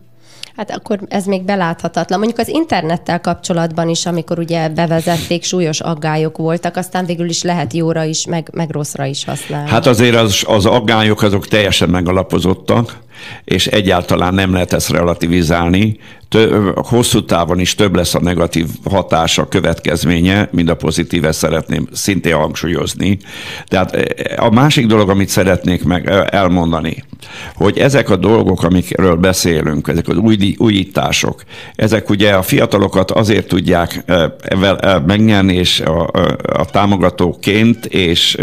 Hát 0.55 0.71
akkor 0.71 0.99
ez 1.07 1.25
még 1.25 1.43
beláthatatlan. 1.43 2.19
Mondjuk 2.19 2.39
az 2.39 2.47
internettel 2.47 3.21
kapcsolatban 3.21 3.89
is, 3.89 4.05
amikor 4.05 4.39
ugye 4.39 4.69
bevezették, 4.69 5.43
súlyos 5.43 5.79
aggályok 5.79 6.38
voltak, 6.38 6.75
aztán 6.75 7.05
végül 7.05 7.29
is 7.29 7.43
lehet 7.43 7.73
jóra 7.73 8.03
is, 8.03 8.25
meg, 8.25 8.49
meg 8.53 8.69
rosszra 8.69 9.05
is 9.05 9.25
használni. 9.25 9.69
Hát 9.69 9.85
azért 9.85 10.15
az, 10.15 10.43
az 10.47 10.65
aggályok 10.65 11.21
azok 11.21 11.47
teljesen 11.47 11.89
megalapozottak 11.89 12.97
és 13.43 13.67
egyáltalán 13.67 14.34
nem 14.34 14.53
lehet 14.53 14.73
ezt 14.73 14.89
relativizálni. 14.89 15.97
Tö, 16.29 16.71
hosszú 16.75 17.25
távon 17.25 17.60
is 17.60 17.75
több 17.75 17.95
lesz 17.95 18.15
a 18.15 18.19
negatív 18.19 18.65
hatása, 18.89 19.47
következménye, 19.47 20.49
mint 20.51 20.69
a 20.69 20.75
pozitív, 20.75 21.25
ezt 21.25 21.39
szeretném 21.39 21.88
szintén 21.91 22.36
hangsúlyozni. 22.36 23.17
Tehát 23.65 23.95
e, 23.95 24.36
a 24.38 24.49
másik 24.49 24.86
dolog, 24.86 25.10
amit 25.10 25.29
szeretnék 25.29 25.84
meg 25.84 26.10
e, 26.10 26.27
elmondani, 26.32 27.03
hogy 27.55 27.77
ezek 27.77 28.10
a 28.10 28.15
dolgok, 28.15 28.63
amikről 28.63 29.15
beszélünk, 29.15 29.88
ezek 29.88 30.08
az 30.08 30.17
új, 30.17 30.55
újítások, 30.58 31.43
ezek 31.75 32.10
ugye 32.10 32.34
a 32.34 32.41
fiatalokat 32.41 33.12
azért 33.12 33.47
tudják 33.47 34.03
e, 34.05 34.99
megnyerni, 35.05 35.55
és 35.55 35.79
a, 35.79 36.10
a 36.41 36.65
támogatóként, 36.65 37.86
és 37.86 38.38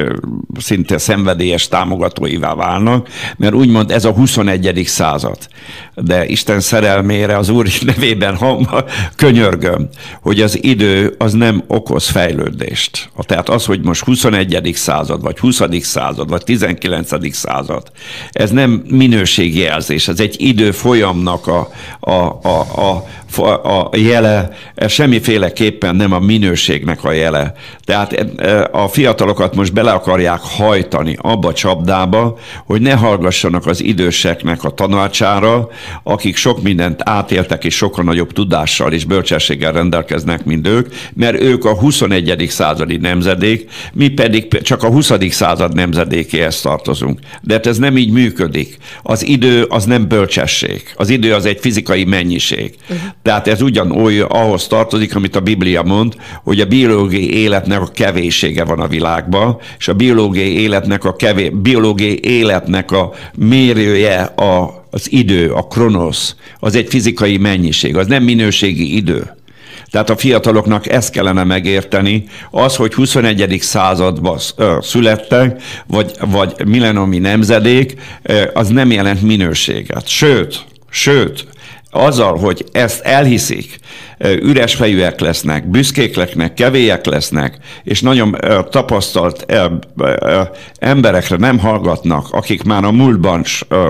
szinte 0.58 0.98
szenvedélyes 0.98 1.68
támogatóivá 1.68 2.54
válnak, 2.54 3.08
mert 3.36 3.54
úgymond 3.54 3.90
ez 3.90 4.04
a 4.04 4.12
21 4.12 4.65
21. 4.66 4.86
század. 4.86 5.38
De 5.94 6.26
Isten 6.26 6.60
szerelmére 6.60 7.36
az 7.36 7.48
Úr 7.48 7.68
nevében 7.86 8.36
ha, 8.36 8.84
könyörgöm, 9.16 9.88
hogy 10.22 10.40
az 10.40 10.64
idő 10.64 11.14
az 11.18 11.32
nem 11.32 11.64
okoz 11.66 12.08
fejlődést. 12.08 13.10
Tehát 13.18 13.48
az, 13.48 13.64
hogy 13.64 13.80
most 13.80 14.04
21. 14.04 14.70
század, 14.74 15.22
vagy 15.22 15.38
20. 15.38 15.62
század, 15.80 16.30
vagy 16.30 16.44
19. 16.44 17.34
század, 17.34 17.90
ez 18.30 18.50
nem 18.50 18.84
minőségjelzés, 18.88 20.08
ez 20.08 20.20
egy 20.20 20.36
idő 20.38 20.70
folyamnak 20.70 21.46
a, 21.46 21.70
a, 22.00 22.10
a, 22.42 22.60
a 22.60 23.06
a 23.62 23.88
jele 23.96 24.50
semmiféleképpen 24.88 25.96
nem 25.96 26.12
a 26.12 26.18
minőségnek 26.18 27.04
a 27.04 27.12
jele. 27.12 27.52
Tehát 27.84 28.12
e, 28.36 28.68
a 28.72 28.88
fiatalokat 28.88 29.54
most 29.54 29.72
bele 29.72 29.90
akarják 29.90 30.40
hajtani 30.40 31.16
abba 31.20 31.48
a 31.48 31.52
csapdába, 31.52 32.38
hogy 32.64 32.80
ne 32.80 32.92
hallgassanak 32.92 33.66
az 33.66 33.82
időseknek 33.82 34.64
a 34.64 34.70
tanácsára, 34.70 35.68
akik 36.02 36.36
sok 36.36 36.62
mindent 36.62 37.00
átéltek 37.04 37.64
és 37.64 37.74
sokkal 37.74 38.04
nagyobb 38.04 38.32
tudással 38.32 38.92
és 38.92 39.04
bölcsességgel 39.04 39.72
rendelkeznek, 39.72 40.44
mint 40.44 40.68
ők, 40.68 40.94
mert 41.14 41.40
ők 41.40 41.64
a 41.64 41.74
21. 41.74 42.46
századi 42.48 42.96
nemzedék, 42.96 43.70
mi 43.92 44.08
pedig 44.08 44.60
csak 44.62 44.82
a 44.82 44.88
20. 44.88 45.12
század 45.30 45.74
nemzedékéhez 45.74 46.60
tartozunk. 46.60 47.20
De 47.42 47.54
hát 47.54 47.66
ez 47.66 47.78
nem 47.78 47.96
így 47.96 48.10
működik. 48.10 48.76
Az 49.02 49.26
idő 49.26 49.62
az 49.62 49.84
nem 49.84 50.08
bölcsesség. 50.08 50.82
Az 50.96 51.08
idő 51.08 51.34
az 51.34 51.46
egy 51.46 51.58
fizikai 51.60 52.04
mennyiség. 52.04 52.74
Uh-huh. 52.82 53.08
Tehát 53.26 53.48
ez 53.48 53.62
ugyanúgy 53.62 54.24
ahhoz 54.28 54.66
tartozik, 54.66 55.16
amit 55.16 55.36
a 55.36 55.40
Biblia 55.40 55.82
mond, 55.82 56.14
hogy 56.44 56.60
a 56.60 56.66
biológiai 56.66 57.32
életnek 57.34 57.80
a 57.80 57.86
kevéssége 57.86 58.64
van 58.64 58.80
a 58.80 58.86
világban, 58.86 59.58
és 59.78 59.88
a 59.88 59.94
biológiai 59.94 60.60
életnek 60.60 61.04
a 61.04 61.16
kevés, 61.16 61.50
biológiai 61.62 62.20
életnek 62.22 62.90
a 62.90 63.12
mérője 63.34 64.20
a, 64.22 64.84
az 64.90 65.12
idő, 65.12 65.50
a 65.50 65.66
kronosz, 65.66 66.36
az 66.60 66.74
egy 66.74 66.88
fizikai 66.88 67.36
mennyiség, 67.36 67.96
az 67.96 68.06
nem 68.06 68.22
minőségi 68.22 68.96
idő. 68.96 69.36
Tehát 69.90 70.10
a 70.10 70.16
fiataloknak 70.16 70.88
ezt 70.88 71.10
kellene 71.10 71.44
megérteni, 71.44 72.24
az, 72.50 72.76
hogy 72.76 72.94
21. 72.94 73.58
században 73.60 74.38
születtek, 74.80 75.62
vagy, 75.86 76.10
vagy 76.20 76.52
millenomi 76.66 77.18
nemzedék, 77.18 77.94
az 78.54 78.68
nem 78.68 78.90
jelent 78.90 79.22
minőséget. 79.22 80.08
Sőt, 80.08 80.64
sőt, 80.90 81.46
azzal, 81.96 82.36
hogy 82.38 82.64
ezt 82.72 83.00
elhiszik, 83.00 83.78
üres 84.18 84.74
fejűek 84.74 85.20
lesznek, 85.20 85.70
büszkék 85.70 86.16
lesznek, 86.16 86.54
kevélyek 86.54 87.06
lesznek, 87.06 87.58
és 87.84 88.00
nagyon 88.00 88.36
tapasztalt 88.70 89.46
emberekre 90.78 91.36
nem 91.36 91.58
hallgatnak, 91.58 92.26
akik 92.30 92.62
már 92.62 92.84
a 92.84 92.92
múltban 92.92 93.44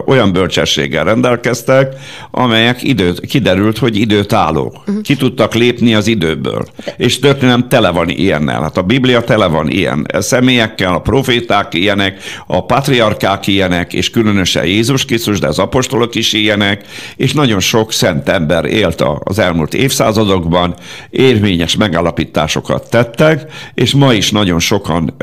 olyan 0.07 0.33
bölcsességgel 0.33 1.05
rendelkeztek, 1.05 1.95
amelyek 2.31 2.83
időt, 2.83 3.21
kiderült, 3.21 3.79
hogy 3.79 3.97
időtálló. 3.97 4.75
Uh-huh. 4.79 5.03
Ki 5.03 5.17
tudtak 5.17 5.55
lépni 5.55 5.95
az 5.95 6.07
időből. 6.07 6.67
És 6.97 7.19
történelem 7.19 7.69
tele 7.69 7.91
van 7.91 8.09
ilyennel. 8.09 8.63
Hát 8.63 8.77
a 8.77 8.83
Biblia 8.83 9.21
tele 9.21 9.47
van 9.47 9.71
ilyen 9.71 10.07
személyekkel, 10.19 10.95
a 10.95 10.99
proféták 10.99 11.75
ilyenek, 11.75 12.19
a 12.47 12.65
patriarkák 12.65 13.47
ilyenek, 13.47 13.93
és 13.93 14.11
különösen 14.11 14.65
Jézus 14.65 15.05
Krisztus, 15.05 15.39
de 15.39 15.47
az 15.47 15.59
apostolok 15.59 16.15
is 16.15 16.33
ilyenek, 16.33 16.85
és 17.17 17.33
nagyon 17.33 17.61
sok 17.61 17.93
szent 17.93 18.29
ember 18.29 18.65
élt 18.65 19.05
az 19.19 19.39
elmúlt 19.39 19.75
évszázadokban, 20.17 20.75
érvényes 21.11 21.77
megállapításokat 21.77 22.91
tettek, 22.91 23.53
és 23.75 23.95
ma 23.95 24.13
is 24.13 24.31
nagyon 24.31 24.59
sokan 24.59 25.15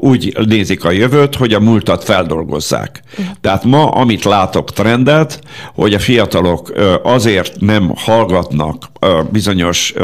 úgy 0.00 0.38
nézik 0.46 0.84
a 0.84 0.90
jövőt, 0.90 1.34
hogy 1.34 1.52
a 1.52 1.60
múltat 1.60 2.04
feldolgozzák. 2.04 3.02
Tehát 3.40 3.64
ma, 3.64 3.88
amit 3.88 4.24
látok 4.24 4.72
trendet, 4.72 5.40
hogy 5.74 5.94
a 5.94 5.98
fiatalok 5.98 6.72
azért 7.02 7.60
nem 7.60 7.92
hallgatnak 7.96 8.90
bizonyos 9.30 9.94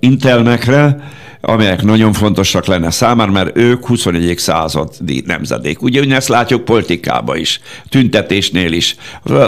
intelmekre, 0.00 1.12
amelyek 1.44 1.82
nagyon 1.82 2.12
fontosak 2.12 2.66
lenne 2.66 2.90
számára, 2.90 3.30
mert 3.30 3.56
ők 3.56 3.86
21. 3.86 4.38
századi 4.38 5.22
nemzedék. 5.26 5.82
Ugye 5.82 6.14
ezt 6.14 6.28
látjuk 6.28 6.64
politikában 6.64 7.36
is, 7.36 7.60
tüntetésnél 7.88 8.72
is. 8.72 8.96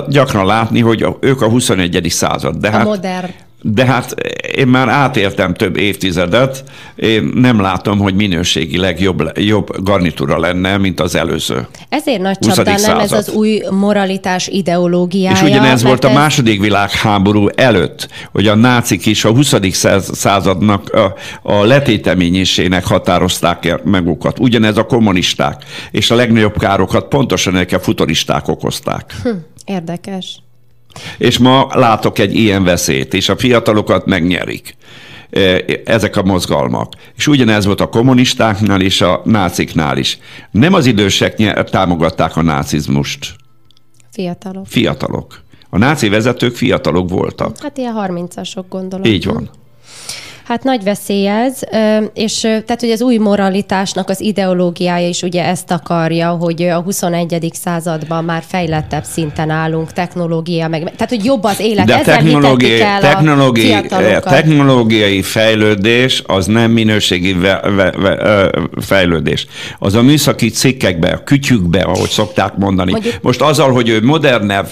Gyakran 0.09 0.47
látni, 0.47 0.81
hogy 0.81 1.07
ők 1.21 1.43
a 1.43 1.49
21. 1.49 2.07
század. 2.09 2.57
De 2.57 2.69
a 2.69 2.71
hát, 2.71 2.85
modern 2.85 3.31
de 3.73 3.85
hát 3.85 4.15
én 4.57 4.67
már 4.67 4.89
átértem 4.89 5.55
több 5.55 5.77
évtizedet, 5.77 6.65
én 6.97 7.31
nem 7.35 7.61
látom, 7.61 7.99
hogy 7.99 8.15
minőségileg 8.15 9.01
jobb, 9.01 9.39
jobb 9.39 9.83
garnitúra 9.83 10.39
lenne, 10.39 10.77
mint 10.77 11.01
az 11.01 11.15
előző. 11.15 11.67
Ezért 11.89 12.21
nagy 12.21 12.39
csapdán 12.39 12.81
nem 12.81 12.99
ez 12.99 13.13
az 13.13 13.29
új 13.29 13.63
moralitás 13.71 14.49
ideológiája. 14.49 15.37
És 15.37 15.43
ugyanez 15.43 15.83
volt 15.83 16.05
ez... 16.05 16.11
a 16.11 16.15
második 16.15 16.61
világháború 16.61 17.49
előtt, 17.55 18.09
hogy 18.33 18.47
a 18.47 18.55
nácik 18.55 19.07
is 19.07 19.25
a 19.25 19.31
20. 19.31 19.55
századnak 20.13 20.91
a, 20.93 21.15
a 21.43 21.65
letéteményésének 21.65 22.87
határozták 22.87 23.83
meg 23.85 24.07
magukat. 24.07 24.39
Ugyanez 24.39 24.77
a 24.77 24.87
kommunisták. 24.87 25.65
És 25.91 26.11
a 26.11 26.15
legnagyobb 26.15 26.59
károkat 26.59 27.09
pontosan 27.09 27.55
ezek 27.55 27.73
a 27.73 27.79
futuristák 27.79 28.49
okozták. 28.49 29.15
Hm, 29.23 29.29
érdekes. 29.65 30.41
És 31.19 31.39
ma 31.39 31.69
látok 31.73 32.19
egy 32.19 32.35
ilyen 32.35 32.65
veszélyt, 32.65 33.15
és 33.15 33.29
a 33.29 33.37
fiatalokat 33.37 34.07
megnyerik 34.07 34.77
e, 35.31 35.65
ezek 35.85 36.17
a 36.17 36.23
mozgalmak. 36.23 36.93
És 37.17 37.27
ugyanez 37.27 37.65
volt 37.65 37.81
a 37.81 37.89
kommunistáknál 37.89 38.81
és 38.81 39.01
a 39.01 39.21
náciknál 39.25 39.97
is. 39.99 40.19
Nem 40.51 40.75
az 40.75 40.87
idősek 40.87 41.65
támogatták 41.71 42.37
a 42.37 42.43
nácizmust. 42.43 43.35
Fiatalok. 44.11 44.67
Fiatalok. 44.67 45.45
A 45.71 45.79
náci 45.79 46.09
vezetők 46.09 46.57
fiatalok 46.57 47.11
voltak. 47.11 47.59
Hát 47.59 47.79
ilyen 47.79 47.95
30-asok 47.97 48.65
gondolom. 48.69 49.05
Így 49.05 49.25
van. 49.25 49.51
Hát 50.47 50.63
nagy 50.63 50.85
veszély 50.85 51.29
ez, 51.29 51.61
és 52.15 52.41
tehát, 52.41 52.81
hogy 52.81 52.91
az 52.91 53.03
új 53.03 53.17
moralitásnak 53.17 54.09
az 54.09 54.21
ideológiája 54.21 55.09
is 55.09 55.23
ugye 55.23 55.45
ezt 55.45 55.71
akarja, 55.71 56.29
hogy 56.29 56.63
a 56.63 56.81
21. 56.81 57.51
században 57.53 58.25
már 58.25 58.43
fejlettebb 58.47 59.05
szinten 59.05 59.51
állunk, 59.51 59.93
technológia, 59.93 60.69
meg, 60.69 60.83
tehát, 60.83 61.09
hogy 61.09 61.25
jobb 61.25 61.45
az 61.45 61.61
élet. 61.61 61.87
De 61.87 61.95
a 61.95 62.01
technológiai, 62.01 62.79
technológiai, 63.01 63.87
technológiai 64.21 65.23
fejlődés 65.23 66.23
az 66.27 66.47
nem 66.47 66.71
minőségi 66.71 67.33
ve, 67.33 67.61
ve, 67.77 67.91
ve, 67.91 68.51
fejlődés. 68.81 69.47
Az 69.79 69.95
a 69.95 70.03
műszaki 70.03 70.49
cikkekbe, 70.49 71.09
a 71.09 71.25
kütyükbe, 71.25 71.81
ahogy 71.81 72.11
szokták 72.11 72.57
mondani. 72.57 72.91
Mondjuk, 72.91 73.15
Most 73.23 73.41
azzal, 73.41 73.73
hogy 73.73 73.89
ő 73.89 74.03
modernebb 74.03 74.69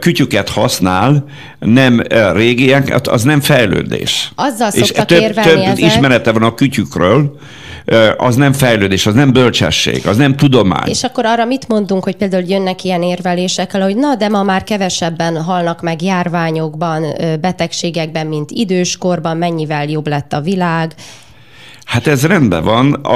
kütyüket 0.00 0.48
használ, 0.48 1.24
nem 1.58 2.02
régiek, 2.34 3.00
az 3.10 3.22
nem 3.22 3.40
fejlődés. 3.40 4.32
Azzal 4.34 4.70
és 4.72 4.92
több, 5.20 5.34
több 5.34 5.58
ezek. 5.58 5.78
ismerete 5.78 6.32
van 6.32 6.42
a 6.42 6.54
kütyükről, 6.54 7.38
az 8.16 8.36
nem 8.36 8.52
fejlődés, 8.52 9.06
az 9.06 9.14
nem 9.14 9.32
bölcsesség, 9.32 10.06
az 10.06 10.16
nem 10.16 10.36
tudomány. 10.36 10.88
És 10.88 11.04
akkor 11.04 11.26
arra 11.26 11.44
mit 11.44 11.68
mondunk, 11.68 12.04
hogy 12.04 12.16
például 12.16 12.44
jönnek 12.46 12.84
ilyen 12.84 13.02
érvelésekkel, 13.02 13.82
hogy 13.82 13.96
na, 13.96 14.14
de 14.14 14.28
ma 14.28 14.42
már 14.42 14.64
kevesebben 14.64 15.42
halnak 15.42 15.82
meg 15.82 16.02
járványokban, 16.02 17.04
betegségekben, 17.40 18.26
mint 18.26 18.50
időskorban, 18.50 19.36
mennyivel 19.36 19.88
jobb 19.88 20.06
lett 20.06 20.32
a 20.32 20.40
világ, 20.40 20.94
Hát 21.84 22.06
ez 22.06 22.26
rendben 22.26 22.64
van, 22.64 23.06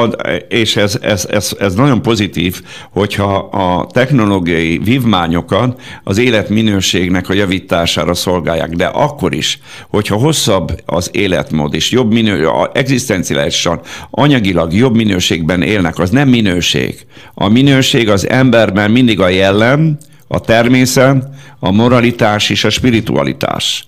és 0.48 0.76
ez, 0.76 0.98
ez, 1.02 1.26
ez, 1.30 1.56
ez 1.58 1.74
nagyon 1.74 2.02
pozitív, 2.02 2.62
hogyha 2.90 3.36
a 3.36 3.86
technológiai 3.86 4.78
vívmányokat 4.78 5.80
az 6.04 6.18
életminőségnek 6.18 7.28
a 7.28 7.32
javítására 7.32 8.14
szolgálják, 8.14 8.70
de 8.70 8.86
akkor 8.86 9.34
is, 9.34 9.60
hogyha 9.88 10.16
hosszabb 10.16 10.80
az 10.86 11.10
életmód 11.12 11.74
és 11.74 11.90
jobb 11.90 12.12
minő, 12.12 12.48
egzisztenciálisan, 12.72 13.80
anyagilag 14.10 14.72
jobb 14.72 14.94
minőségben 14.94 15.62
élnek, 15.62 15.98
az 15.98 16.10
nem 16.10 16.28
minőség. 16.28 17.06
A 17.34 17.48
minőség 17.48 18.08
az 18.08 18.28
emberben 18.28 18.90
mindig 18.90 19.20
a 19.20 19.28
jellem, 19.28 19.98
a 20.28 20.40
természet, 20.40 21.28
a 21.58 21.70
moralitás 21.70 22.50
és 22.50 22.64
a 22.64 22.70
spiritualitás 22.70 23.86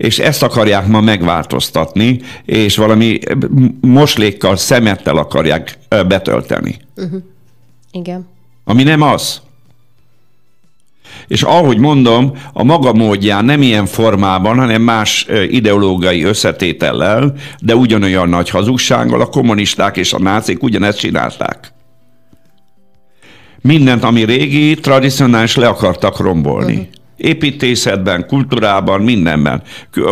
és 0.00 0.18
ezt 0.18 0.42
akarják 0.42 0.86
ma 0.86 1.00
megváltoztatni, 1.00 2.20
és 2.44 2.76
valami 2.76 3.18
moslékkal, 3.80 4.56
szemettel 4.56 5.16
akarják 5.16 5.78
betölteni. 5.88 6.76
Uh-huh. 6.96 7.22
Igen. 7.92 8.28
Ami 8.64 8.82
nem 8.82 9.02
az. 9.02 9.40
És 11.26 11.42
ahogy 11.42 11.78
mondom, 11.78 12.32
a 12.52 12.62
maga 12.62 12.92
módján 12.92 13.44
nem 13.44 13.62
ilyen 13.62 13.86
formában, 13.86 14.58
hanem 14.58 14.82
más 14.82 15.26
ideológiai 15.48 16.22
összetétellel, 16.22 17.34
de 17.58 17.76
ugyanolyan 17.76 18.28
nagy 18.28 18.50
hazugsággal 18.50 19.20
a 19.20 19.26
kommunisták 19.26 19.96
és 19.96 20.12
a 20.12 20.18
nácik 20.18 20.62
ugyanezt 20.62 20.98
csinálták. 20.98 21.72
Mindent, 23.60 24.04
ami 24.04 24.24
régi, 24.24 24.74
tradicionális 24.74 25.56
le 25.56 25.68
akartak 25.68 26.18
rombolni. 26.18 26.72
Uh-huh 26.72 26.98
építészetben, 27.20 28.26
kultúrában, 28.26 29.00
mindenben. 29.00 29.62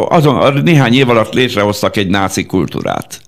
Azon, 0.08 0.60
néhány 0.62 0.94
év 0.94 1.08
alatt 1.08 1.32
létrehoztak 1.32 1.96
egy 1.96 2.08
náci 2.08 2.46
kultúrát. 2.46 3.20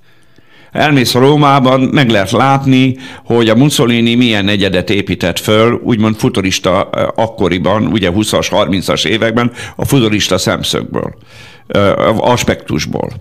Elmész 0.72 1.12
Rómában, 1.12 1.80
meg 1.80 2.10
lehet 2.10 2.30
látni, 2.30 2.96
hogy 3.24 3.48
a 3.48 3.54
Mussolini 3.54 4.14
milyen 4.14 4.44
negyedet 4.44 4.90
épített 4.90 5.38
föl, 5.38 5.80
úgymond 5.84 6.16
futurista 6.16 6.80
akkoriban, 7.14 7.86
ugye 7.86 8.10
20-as, 8.14 8.46
30-as 8.50 9.06
években, 9.06 9.52
a 9.76 9.84
futurista 9.84 10.38
szemszögből, 10.38 11.14
aspektusból. 12.16 13.12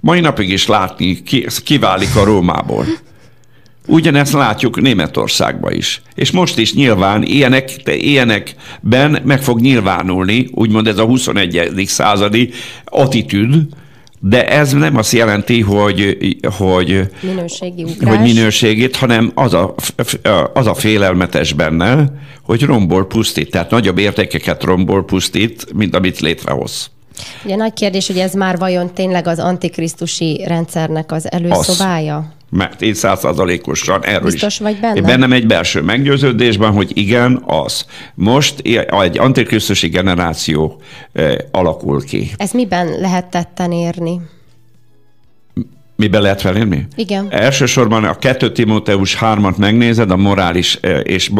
Mai 0.00 0.20
napig 0.20 0.48
is 0.48 0.66
látni, 0.66 1.22
ki, 1.22 1.46
kiválik 1.64 2.16
a 2.16 2.24
Rómából. 2.24 2.84
Ugyanezt 3.86 4.32
látjuk 4.32 4.80
Németországban 4.80 5.72
is. 5.72 6.02
És 6.14 6.30
most 6.30 6.58
is 6.58 6.74
nyilván 6.74 7.22
ilyenek, 7.22 7.70
ilyenekben 7.84 9.18
meg 9.24 9.42
fog 9.42 9.60
nyilvánulni, 9.60 10.48
úgymond 10.50 10.86
ez 10.86 10.98
a 10.98 11.04
21. 11.04 11.82
századi 11.86 12.50
attitűd, 12.84 13.54
de 14.24 14.48
ez 14.48 14.72
nem 14.72 14.96
azt 14.96 15.12
jelenti, 15.12 15.60
hogy, 15.60 16.16
hogy, 16.58 17.08
minőségi 17.20 17.86
hogy 18.04 18.20
minőségét, 18.20 18.96
hanem 18.96 19.32
az 19.34 19.54
a, 19.54 19.74
az 20.54 20.66
a 20.66 20.74
félelmetes 20.74 21.52
benne, 21.52 22.12
hogy 22.42 22.62
rombol 22.62 23.06
pusztít, 23.06 23.50
tehát 23.50 23.70
nagyobb 23.70 23.98
értékeket 23.98 24.62
rombol 24.62 25.04
pusztít, 25.04 25.66
mint 25.74 25.96
amit 25.96 26.20
létrehoz. 26.20 26.90
Ugye 27.44 27.56
nagy 27.56 27.72
kérdés, 27.72 28.06
hogy 28.06 28.18
ez 28.18 28.34
már 28.34 28.58
vajon 28.58 28.94
tényleg 28.94 29.26
az 29.26 29.38
antikrisztusi 29.38 30.44
rendszernek 30.46 31.12
az 31.12 31.32
előszobája? 31.32 32.16
Az 32.16 32.24
mert 32.54 32.82
én 32.82 32.94
százszázalékosan 32.94 34.04
erről 34.04 34.30
Biztos 34.30 34.54
is. 34.54 34.60
vagy 34.60 34.80
benne? 34.80 34.94
Én 34.96 35.02
bennem 35.02 35.32
egy 35.32 35.46
belső 35.46 35.80
meggyőződésben, 35.80 36.72
hogy 36.72 36.90
igen, 36.94 37.42
az. 37.46 37.86
Most 38.14 38.60
egy 38.60 39.18
antikrisztusi 39.18 39.88
generáció 39.88 40.80
eh, 41.12 41.34
alakul 41.50 42.04
ki. 42.04 42.30
Ez 42.36 42.50
miben 42.50 43.00
lehet 43.00 43.26
tetten 43.30 43.72
érni? 43.72 44.20
Miben 46.02 46.22
lehet 46.22 46.40
felérni? 46.40 46.86
Igen. 46.96 47.26
Elsősorban 47.30 48.04
a 48.04 48.14
2 48.14 48.52
Timóteus 48.52 49.16
3-at 49.20 49.56
megnézed, 49.56 50.10
a 50.10 50.16
morális 50.16 50.78
és 51.02 51.30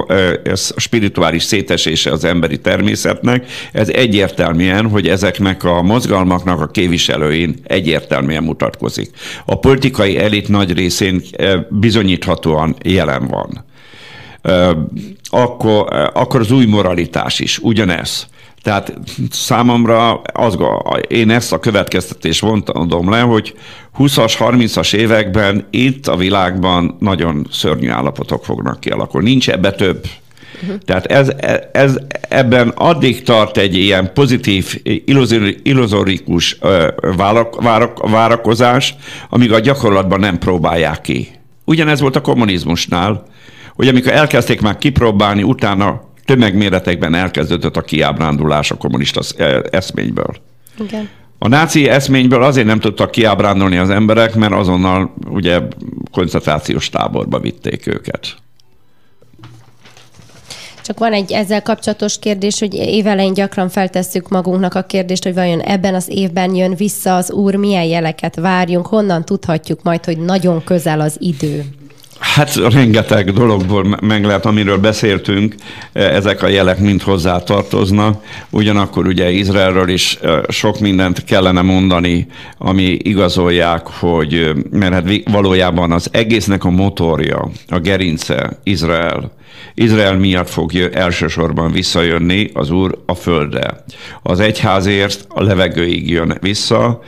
a 0.74 0.80
spirituális 0.80 1.42
szétesése 1.42 2.10
az 2.10 2.24
emberi 2.24 2.58
természetnek. 2.58 3.46
Ez 3.72 3.88
egyértelműen, 3.88 4.88
hogy 4.88 5.08
ezeknek 5.08 5.64
a 5.64 5.82
mozgalmaknak 5.82 6.60
a 6.60 6.66
képviselőin 6.66 7.54
egyértelműen 7.64 8.42
mutatkozik. 8.42 9.10
A 9.44 9.58
politikai 9.58 10.18
elit 10.18 10.48
nagy 10.48 10.72
részén 10.72 11.22
bizonyíthatóan 11.68 12.76
jelen 12.84 13.26
van. 13.26 13.64
Akkor, 15.30 16.10
akkor 16.14 16.40
az 16.40 16.50
új 16.50 16.64
moralitás 16.64 17.40
is 17.40 17.58
ugyanez. 17.58 18.26
Tehát 18.62 18.94
számomra 19.30 20.20
az, 20.20 20.58
én 21.08 21.30
ezt 21.30 21.52
a 21.52 21.58
következtetést 21.58 22.40
vontam 22.40 23.10
le, 23.10 23.20
hogy 23.20 23.54
20-as, 23.98 24.34
30-as 24.38 24.94
években 24.94 25.66
itt 25.70 26.06
a 26.06 26.16
világban 26.16 26.96
nagyon 26.98 27.46
szörnyű 27.50 27.88
állapotok 27.88 28.44
fognak 28.44 28.80
kialakulni. 28.80 29.30
Nincs 29.30 29.50
ebbe 29.50 29.70
több. 29.72 30.06
Uh-huh. 30.62 30.78
Tehát 30.78 31.06
ez, 31.06 31.32
ez, 31.72 31.96
ebben 32.28 32.68
addig 32.68 33.22
tart 33.22 33.56
egy 33.56 33.76
ilyen 33.76 34.12
pozitív, 34.12 34.80
illuzorikus 35.62 36.58
várak, 37.16 37.62
várak, 37.62 38.10
várakozás, 38.10 38.94
amíg 39.28 39.52
a 39.52 39.60
gyakorlatban 39.60 40.20
nem 40.20 40.38
próbálják 40.38 41.00
ki. 41.00 41.28
Ugyanez 41.64 42.00
volt 42.00 42.16
a 42.16 42.20
kommunizmusnál, 42.20 43.26
hogy 43.74 43.88
amikor 43.88 44.12
elkezdték 44.12 44.60
már 44.60 44.78
kipróbálni, 44.78 45.42
utána 45.42 46.11
tömegméretekben 46.24 47.14
elkezdődött 47.14 47.76
a 47.76 47.80
kiábrándulás 47.80 48.70
a 48.70 48.76
kommunista 48.76 49.20
eszményből. 49.70 50.36
Igen. 50.78 51.08
A 51.38 51.48
náci 51.48 51.88
eszményből 51.88 52.42
azért 52.42 52.66
nem 52.66 52.80
tudtak 52.80 53.10
kiábrándulni 53.10 53.76
az 53.76 53.90
emberek, 53.90 54.34
mert 54.34 54.52
azonnal 54.52 55.14
ugye 55.28 55.60
koncentrációs 56.10 56.88
táborba 56.88 57.40
vitték 57.40 57.86
őket. 57.86 58.36
Csak 60.82 60.98
van 60.98 61.12
egy 61.12 61.32
ezzel 61.32 61.62
kapcsolatos 61.62 62.18
kérdés, 62.18 62.58
hogy 62.58 62.74
évelején 62.74 63.34
gyakran 63.34 63.68
feltesszük 63.68 64.28
magunknak 64.28 64.74
a 64.74 64.82
kérdést, 64.82 65.22
hogy 65.22 65.34
vajon 65.34 65.60
ebben 65.60 65.94
az 65.94 66.08
évben 66.08 66.54
jön 66.54 66.74
vissza 66.74 67.16
az 67.16 67.32
Úr, 67.32 67.54
milyen 67.54 67.84
jeleket 67.84 68.36
várjunk, 68.36 68.86
honnan 68.86 69.24
tudhatjuk 69.24 69.82
majd, 69.82 70.04
hogy 70.04 70.18
nagyon 70.18 70.64
közel 70.64 71.00
az 71.00 71.16
idő. 71.18 71.64
Hát 72.22 72.54
rengeteg 72.54 73.32
dologból 73.32 73.98
meg 74.00 74.24
lehet, 74.24 74.46
amiről 74.46 74.78
beszéltünk, 74.78 75.54
ezek 75.92 76.42
a 76.42 76.48
jelek 76.48 76.78
mind 76.78 77.02
hozzá 77.02 77.38
tartoznak. 77.38 78.24
Ugyanakkor 78.50 79.06
ugye 79.06 79.30
Izraelről 79.30 79.88
is 79.88 80.18
sok 80.48 80.80
mindent 80.80 81.24
kellene 81.24 81.62
mondani, 81.62 82.26
ami 82.58 82.82
igazolják, 82.82 83.86
hogy 83.86 84.52
mert 84.70 84.92
hát 84.92 85.08
valójában 85.30 85.92
az 85.92 86.08
egésznek 86.12 86.64
a 86.64 86.70
motorja, 86.70 87.50
a 87.68 87.78
gerince 87.78 88.58
Izrael. 88.62 89.32
Izrael 89.74 90.18
miatt 90.18 90.48
fog 90.48 90.74
elsősorban 90.92 91.72
visszajönni 91.72 92.50
az 92.54 92.70
Úr 92.70 92.98
a 93.06 93.14
földre. 93.14 93.84
Az 94.22 94.40
egyházért 94.40 95.24
a 95.28 95.42
levegőig 95.42 96.10
jön 96.10 96.38
vissza. 96.40 97.00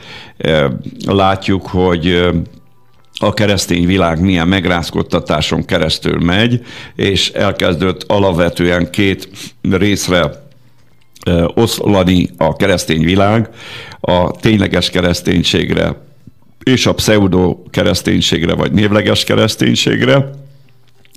Látjuk, 1.05 1.67
hogy 1.67 2.29
a 3.19 3.33
keresztény 3.33 3.85
világ 3.85 4.21
milyen 4.21 4.47
megrázkodtatáson 4.47 5.65
keresztül 5.65 6.19
megy, 6.19 6.65
és 6.95 7.29
elkezdett 7.29 8.03
alapvetően 8.07 8.89
két 8.89 9.29
részre 9.61 10.43
oszlani 11.53 12.29
a 12.37 12.55
keresztény 12.55 13.03
világ, 13.03 13.49
a 13.99 14.31
tényleges 14.31 14.89
kereszténységre 14.89 16.03
és 16.63 16.85
a 16.85 16.93
pseudo 16.93 17.57
kereszténységre, 17.69 18.53
vagy 18.53 18.71
névleges 18.71 19.23
kereszténységre. 19.23 20.29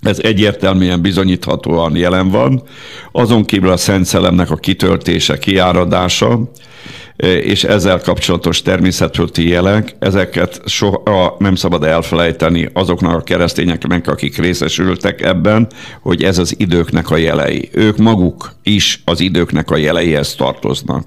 Ez 0.00 0.18
egyértelműen 0.22 1.00
bizonyíthatóan 1.00 1.96
jelen 1.96 2.30
van. 2.30 2.62
Azon 3.12 3.44
kívül 3.44 3.70
a 3.70 3.76
Szent 3.76 4.04
Szellemnek 4.04 4.50
a 4.50 4.56
kitöltése, 4.56 5.38
kiáradása, 5.38 6.50
és 7.26 7.64
ezzel 7.64 8.00
kapcsolatos 8.00 8.62
természetfölti 8.62 9.48
jelek, 9.48 9.96
ezeket 9.98 10.60
soha 10.66 11.36
nem 11.38 11.54
szabad 11.54 11.84
elfelejteni 11.84 12.68
azoknak 12.72 13.14
a 13.14 13.22
keresztényeknek, 13.22 14.08
akik 14.08 14.38
részesültek 14.38 15.22
ebben, 15.22 15.66
hogy 16.02 16.22
ez 16.22 16.38
az 16.38 16.54
időknek 16.58 17.10
a 17.10 17.16
jelei. 17.16 17.68
Ők 17.72 17.96
maguk 17.96 18.52
is 18.62 19.02
az 19.04 19.20
időknek 19.20 19.70
a 19.70 19.76
jeleihez 19.76 20.34
tartoznak. 20.34 21.04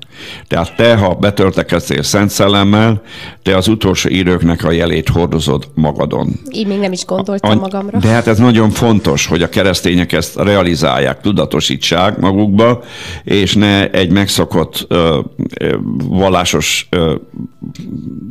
Tehát 0.47 0.76
te, 0.76 0.95
ha 0.95 1.14
betöltekeztél 1.16 2.03
Szent 2.03 2.30
Szellemmel, 2.30 3.01
te 3.43 3.57
az 3.57 3.68
utolsó 3.68 4.09
időknek 4.09 4.64
a 4.64 4.72
jelét 4.72 5.09
hordozod 5.09 5.68
magadon. 5.74 6.39
Így 6.51 6.68
még 6.68 6.80
nem 6.80 6.91
is 6.91 7.05
gondoltam 7.05 7.51
a, 7.51 7.55
magamra. 7.55 7.99
De 7.99 8.07
hát 8.07 8.28
ez 8.28 8.38
nagyon 8.38 8.70
fontos, 8.70 9.26
hogy 9.26 9.41
a 9.41 9.49
keresztények 9.49 10.12
ezt 10.12 10.36
realizálják, 10.36 11.22
tudatosítsák 11.22 12.18
magukba, 12.18 12.84
és 13.24 13.53
ne 13.53 13.89
egy 13.89 14.12
megszokott 14.12 14.86
ö, 14.88 15.20
ö, 15.59 15.76
vallásos 16.02 16.89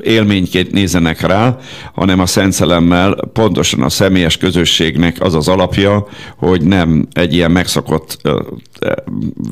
élményként 0.01 0.73
nézzenek 0.73 1.21
rá, 1.21 1.57
hanem 1.93 2.21
a 2.21 2.27
Szent 2.27 2.53
Szellemmel 2.53 3.17
pontosan 3.33 3.83
a 3.83 3.89
személyes 3.89 4.37
közösségnek 4.37 5.17
az 5.21 5.35
az 5.35 5.49
alapja, 5.49 6.07
hogy 6.37 6.63
nem 6.63 7.09
egy 7.13 7.35
ilyen 7.35 7.51
megszokott 7.51 8.21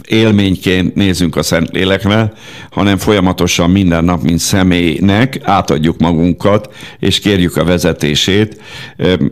élményként 0.09 0.95
nézünk 0.95 1.37
a 1.37 1.43
Szent 1.43 1.71
Lélekre, 1.71 2.33
hanem 2.71 2.97
folyamatosan 2.97 3.71
minden 3.71 4.05
nap, 4.05 4.23
mint 4.23 4.39
személynek 4.39 5.41
átadjuk 5.43 5.99
magunkat, 5.99 6.75
és 6.99 7.19
kérjük 7.19 7.57
a 7.57 7.65
vezetését, 7.65 8.63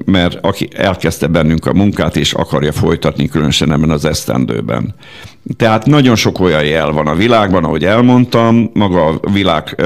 mert 0.05 0.39
aki 0.41 0.69
elkezdte 0.77 1.27
bennünk 1.27 1.67
a 1.67 1.73
munkát, 1.73 2.17
és 2.17 2.33
akarja 2.33 2.73
folytatni, 2.73 3.29
különösen 3.29 3.73
ebben 3.73 3.91
az 3.91 4.05
esztendőben. 4.05 4.95
Tehát 5.57 5.87
nagyon 5.87 6.17
sok 6.17 6.41
olyan 6.41 6.65
jel 6.65 6.91
van 6.91 7.07
a 7.07 7.15
világban, 7.15 7.65
ahogy 7.65 7.85
elmondtam, 7.85 8.71
maga 8.75 9.07
a 9.07 9.31
világ 9.33 9.83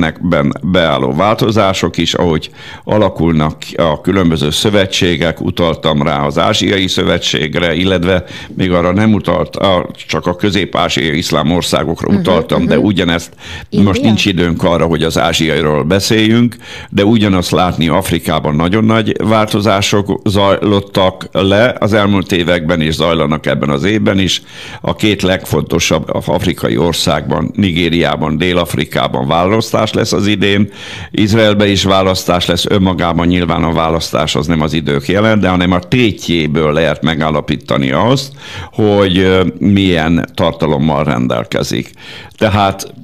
rendnek 0.00 0.60
beálló 0.66 1.14
változások 1.14 1.96
is, 1.96 2.14
ahogy 2.14 2.50
alakulnak 2.84 3.56
a 3.76 4.00
különböző 4.00 4.50
szövetségek, 4.50 5.40
utaltam 5.40 6.02
rá 6.02 6.24
az 6.24 6.38
Ázsiai 6.38 6.86
Szövetségre, 6.86 7.74
illetve 7.74 8.24
még 8.56 8.72
arra 8.72 8.92
nem 8.92 9.12
utalt, 9.12 9.58
csak 10.06 10.26
a 10.26 10.36
közép-ázsiai 10.36 11.16
iszlám 11.16 11.50
országokra 11.50 12.06
uh-huh, 12.06 12.22
utaltam, 12.22 12.62
uh-huh. 12.62 12.74
de 12.74 12.80
ugyanezt 12.80 13.32
India? 13.68 13.88
most 13.88 14.02
nincs 14.02 14.26
időnk 14.26 14.62
arra, 14.62 14.86
hogy 14.86 15.02
az 15.02 15.18
ázsiairól 15.18 15.82
beszéljünk, 15.82 16.56
de 16.90 17.04
ugyanazt 17.04 17.50
látni 17.50 17.88
Afrikában 17.88 18.54
nagyon 18.54 18.84
nagy 18.84 19.16
változások 19.22 20.20
zajlottak 20.24 21.28
le 21.32 21.76
az 21.78 21.92
elmúlt 21.92 22.32
években, 22.32 22.80
és 22.80 22.94
zajlanak 22.94 23.46
ebben 23.46 23.68
az 23.68 23.84
évben 23.84 24.18
is. 24.18 24.42
A 24.80 24.94
két 24.94 25.22
legfontosabb 25.22 26.10
afrikai 26.26 26.76
országban, 26.76 27.50
Nigériában, 27.54 28.38
Dél-Afrikában 28.38 29.26
választás 29.26 29.89
lesz 29.94 30.12
az 30.12 30.26
idén, 30.26 30.70
Izraelben 31.10 31.68
is 31.68 31.84
választás 31.84 32.46
lesz, 32.46 32.66
önmagában 32.66 33.26
nyilván 33.26 33.64
a 33.64 33.72
választás 33.72 34.34
az 34.34 34.46
nem 34.46 34.60
az 34.60 34.72
idők 34.72 35.08
jelent, 35.08 35.40
de 35.40 35.48
hanem 35.48 35.72
a 35.72 35.78
tétjéből 35.78 36.72
lehet 36.72 37.02
megállapítani 37.02 37.90
azt, 37.90 38.32
hogy 38.72 39.40
milyen 39.58 40.28
tartalommal 40.34 41.04
rendelkezik. 41.04 41.90
Tehát 42.36 42.94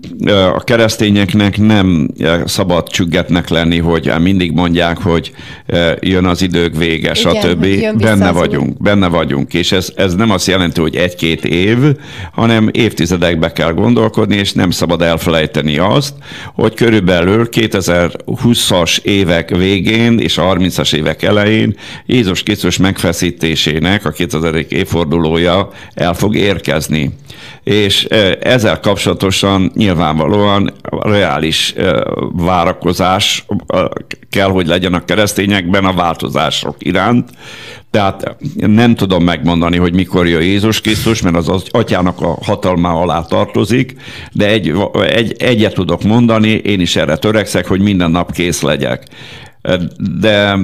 a 0.54 0.64
keresztényeknek 0.64 1.58
nem 1.58 2.08
szabad 2.44 2.88
csüggetnek 2.88 3.48
lenni, 3.48 3.78
hogy 3.78 4.12
mindig 4.20 4.52
mondják, 4.52 4.98
hogy 4.98 5.32
jön 6.00 6.24
az 6.24 6.42
idők 6.42 6.76
vége, 6.76 7.12
Igen, 7.14 7.14
stb. 7.14 7.66
Benne 7.98 8.30
vagyunk, 8.30 8.82
benne 8.82 9.08
vagyunk. 9.08 9.54
És 9.54 9.72
ez, 9.72 9.92
ez 9.96 10.14
nem 10.14 10.30
azt 10.30 10.46
jelenti, 10.46 10.80
hogy 10.80 10.96
egy-két 10.96 11.44
év, 11.44 11.78
hanem 12.32 12.68
évtizedekbe 12.72 13.52
kell 13.52 13.72
gondolkodni, 13.72 14.36
és 14.36 14.52
nem 14.52 14.70
szabad 14.70 15.02
elfelejteni 15.02 15.78
azt, 15.78 16.14
hogy 16.54 16.74
körülbelül 16.76 17.48
2020-as 17.50 18.98
évek 19.02 19.50
végén 19.50 20.18
és 20.18 20.38
a 20.38 20.42
30-as 20.42 20.94
évek 20.94 21.22
elején 21.22 21.76
Jézus 22.06 22.42
Krisztus 22.42 22.76
megfeszítésének 22.76 24.04
a 24.04 24.10
2000. 24.10 24.64
évfordulója 24.68 25.70
el 25.94 26.14
fog 26.14 26.36
érkezni 26.36 27.10
és 27.66 28.04
ezzel 28.40 28.80
kapcsolatosan 28.80 29.70
nyilvánvalóan 29.74 30.72
reális 31.00 31.74
várakozás 32.32 33.44
kell, 34.30 34.48
hogy 34.48 34.66
legyen 34.66 34.94
a 34.94 35.04
keresztényekben 35.04 35.84
a 35.84 35.92
változások 35.92 36.76
iránt. 36.78 37.30
Tehát 37.90 38.36
nem 38.54 38.94
tudom 38.94 39.24
megmondani, 39.24 39.76
hogy 39.76 39.94
mikor 39.94 40.26
jön 40.26 40.42
Jézus 40.42 40.80
Krisztus, 40.80 41.22
mert 41.22 41.36
az, 41.36 41.48
az 41.48 41.62
atyának 41.70 42.20
a 42.20 42.36
hatalmá 42.42 42.90
alá 42.90 43.20
tartozik, 43.20 43.94
de 44.32 44.48
egy, 44.48 44.72
egy, 44.92 45.34
egyet 45.38 45.74
tudok 45.74 46.02
mondani, 46.02 46.48
én 46.48 46.80
is 46.80 46.96
erre 46.96 47.16
törekszek, 47.16 47.66
hogy 47.66 47.80
minden 47.80 48.10
nap 48.10 48.32
kész 48.32 48.60
legyek 48.60 49.06
de 50.20 50.58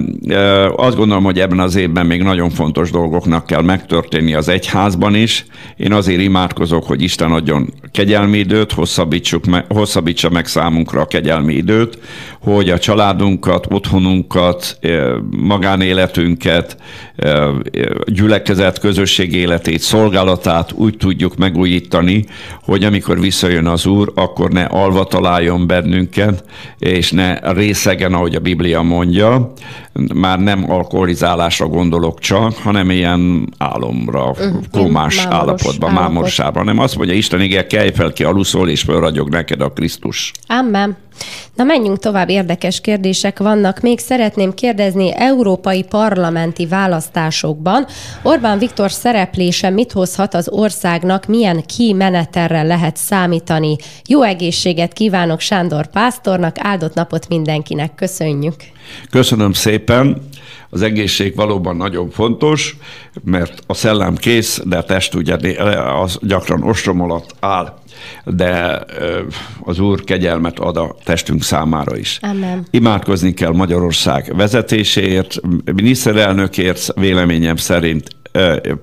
azt 0.77 0.97
gondolom, 0.97 1.25
hogy 1.25 1.41
ebben 1.41 1.61
az 1.61 1.77
évben 1.77 2.07
még 2.07 2.23
nagyon 2.23 2.51
fontos 2.51 2.91
dolgoknak 2.91 3.47
kell 3.47 3.63
megtörténni 3.63 4.35
az 4.35 4.49
egyházban 4.49 5.15
is. 5.15 5.45
Én 5.77 5.93
azért 5.93 6.21
imádkozok, 6.21 6.85
hogy 6.85 7.03
Isten 7.03 7.33
adjon 7.33 7.73
kegyelmi 7.93 8.39
időt, 8.39 8.73
hosszabbítsuk 8.73 9.45
me, 9.45 9.65
hosszabbítsa 9.69 10.31
meg 10.31 10.47
számunkra 10.47 11.01
a 11.01 11.07
kegyelmi 11.07 11.55
időt, 11.55 11.99
hogy 12.41 12.71
a 12.71 12.79
családunkat, 12.79 13.67
otthonunkat, 13.71 14.79
magánéletünket, 15.31 16.77
gyülekezet, 18.07 18.79
közösség 18.79 19.33
életét, 19.35 19.81
szolgálatát 19.81 20.73
úgy 20.73 20.97
tudjuk 20.97 21.37
megújítani, 21.37 22.25
hogy 22.65 22.85
amikor 22.85 23.21
visszajön 23.21 23.67
az 23.67 23.87
Úr, 23.87 24.13
akkor 24.15 24.51
ne 24.51 24.65
alva 24.65 25.05
találjon 25.05 25.67
bennünket, 25.67 26.45
és 26.79 27.11
ne 27.11 27.53
részegen, 27.53 28.13
ahogy 28.13 28.35
a 28.35 28.41
Biblia 28.41 28.83
mondja, 28.93 29.53
már 30.15 30.39
nem 30.39 30.71
alkoholizálásra 30.71 31.67
gondolok 31.67 32.19
csak, 32.19 32.57
hanem 32.57 32.91
ilyen 32.91 33.49
álomra, 33.59 34.35
kómás 34.71 35.17
mámoros 35.17 35.41
állapotban, 35.41 35.93
mámorságban. 35.93 36.65
Nem 36.65 36.79
azt 36.79 36.97
mondja, 36.97 37.15
Isten 37.15 37.41
igen, 37.41 37.69
kelj 37.69 37.91
fel 37.93 38.13
ki 38.13 38.25
aluszol, 38.25 38.69
és 38.69 38.83
fölragyog 38.83 39.29
neked 39.29 39.61
a 39.61 39.73
Krisztus. 39.73 40.33
Amen. 40.47 40.97
Na 41.55 41.65
menjünk 41.65 41.99
tovább, 41.99 42.29
érdekes 42.29 42.81
kérdések 42.81 43.39
vannak. 43.39 43.81
Még 43.81 43.99
szeretném 43.99 44.55
kérdezni, 44.55 45.13
európai 45.15 45.83
parlamenti 45.83 46.67
választásokban 46.67 47.87
Orbán 48.23 48.59
Viktor 48.59 48.91
szereplése 48.91 49.71
mit 49.71 49.93
hozhat 49.93 50.35
az 50.35 50.49
országnak, 50.49 51.27
milyen 51.27 51.63
kimeneterre 51.67 52.63
lehet 52.63 52.97
számítani? 52.97 53.77
Jó 54.07 54.23
egészséget 54.23 54.93
kívánok 54.93 55.41
Sándor 55.41 55.87
Pásztornak, 55.87 56.57
áldott 56.59 56.95
napot 56.95 57.29
mindenkinek, 57.29 57.95
köszönjük! 57.95 58.55
Köszönöm 59.11 59.53
szépen! 59.53 60.29
Az 60.75 60.83
egészség 60.83 61.35
valóban 61.35 61.77
nagyon 61.77 62.11
fontos, 62.11 62.77
mert 63.25 63.63
a 63.67 63.75
szellem 63.75 64.17
kész, 64.17 64.61
de 64.65 64.77
a 64.77 64.85
test 64.85 65.15
ugye 65.15 65.37
az 66.03 66.19
gyakran 66.23 66.63
ostrom 66.63 67.01
alatt 67.01 67.35
áll 67.41 67.81
de 68.25 68.85
az 69.61 69.79
Úr 69.79 70.05
kegyelmet 70.05 70.59
ad 70.59 70.77
a 70.77 70.97
testünk 71.05 71.43
számára 71.43 71.97
is. 71.97 72.19
Amen. 72.23 72.67
Imádkozni 72.71 73.35
kell 73.35 73.53
Magyarország 73.53 74.37
vezetéséért, 74.37 75.41
miniszterelnökért 75.75 76.93
véleményem 76.95 77.57
szerint 77.57 78.09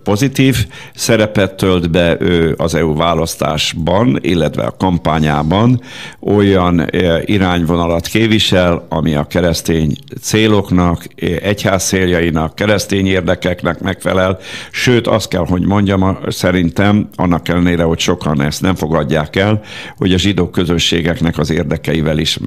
pozitív 0.04 0.68
szerepet 0.96 1.54
tölt 1.54 1.92
be 1.92 2.18
ő 2.20 2.56
az 2.58 2.76
EU 2.76 2.96
választásban, 2.96 4.18
illetve 4.22 4.64
a 4.64 4.76
kampányában. 4.78 5.82
Olyan 6.20 6.88
irányvonalat 7.26 8.08
képvisel, 8.08 8.86
ami 8.90 9.16
a 9.16 9.24
keresztény 9.24 9.96
céloknak, 10.22 11.06
egyház 11.42 11.84
céljainak, 11.84 12.56
keresztény 12.56 13.08
érdekeknek 13.08 13.80
megfelel, 13.80 14.40
sőt 14.72 15.08
azt 15.08 15.28
kell, 15.28 15.46
hogy 15.46 15.66
mondjam, 15.66 16.18
szerintem 16.28 17.10
annak 17.16 17.48
ellenére, 17.48 17.84
hogy 17.84 18.00
sokan 18.00 18.42
ezt 18.42 18.62
nem 18.62 18.76
fogadják 18.76 19.36
el, 19.36 19.62
hogy 19.98 20.14
a 20.14 20.18
zsidó 20.18 20.50
közösségeknek 20.50 21.38
az 21.38 21.52
érdekeivel 21.52 22.18
is 22.18 22.40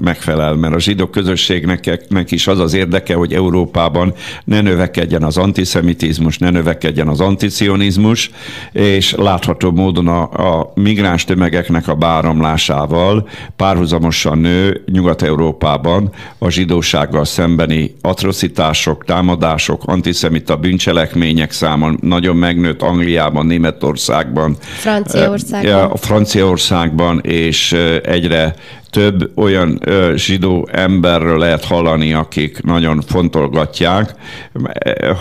megfelel, 0.00 0.54
mert 0.54 0.74
a 0.74 0.80
zsidó 0.80 1.06
közösségnek 1.06 2.30
is 2.30 2.46
az 2.46 2.58
az 2.58 2.74
érdeke, 2.74 3.14
hogy 3.14 3.32
Európában 3.32 4.14
ne 4.44 4.60
növekedjen 4.60 5.22
az 5.22 5.36
antiszemitizmus, 5.36 6.38
ne 6.46 6.58
növekedjen 6.58 7.08
az 7.08 7.20
anticionizmus, 7.20 8.30
és 8.72 9.12
látható 9.12 9.70
módon 9.70 10.08
a, 10.08 10.22
a 10.22 10.72
migráns 10.74 11.24
tömegeknek 11.24 11.88
a 11.88 11.94
báramlásával 11.94 13.28
párhuzamosan 13.56 14.38
nő 14.38 14.84
Nyugat-Európában 14.92 16.10
a 16.38 16.48
zsidósággal 16.50 17.24
szembeni 17.24 17.94
atrocitások, 18.02 19.04
támadások, 19.04 19.82
antiszemita 19.84 20.56
bűncselekmények 20.56 21.52
száma 21.52 21.92
nagyon 22.00 22.36
megnőtt 22.36 22.82
Angliában, 22.82 23.46
Németországban, 23.46 24.56
Franciaországban, 24.60 25.96
Franciaországban 25.96 27.20
és 27.20 27.72
egyre 28.02 28.54
több 28.90 29.30
olyan 29.38 29.78
ö, 29.84 30.12
zsidó 30.16 30.68
emberről 30.72 31.38
lehet 31.38 31.64
hallani, 31.64 32.12
akik 32.12 32.62
nagyon 32.62 33.00
fontolgatják, 33.00 34.14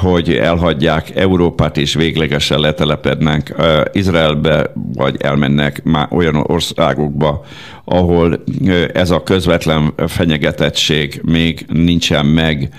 hogy 0.01 0.34
elhagyják 0.34 1.16
Európát 1.16 1.78
és 1.78 1.93
véglegesen 1.93 2.59
letelepednek 2.59 3.53
ö, 3.57 3.82
Izraelbe, 3.91 4.72
vagy 4.93 5.16
elmennek 5.20 5.84
már 5.84 6.07
olyan 6.11 6.36
országokba, 6.36 7.45
ahol 7.86 8.44
ez 8.94 9.12
a 9.12 9.24
közvetlen 9.24 9.94
fenyegetettség 10.08 11.22
még 11.24 11.66
nincsen 11.68 12.26
meg, 12.26 12.70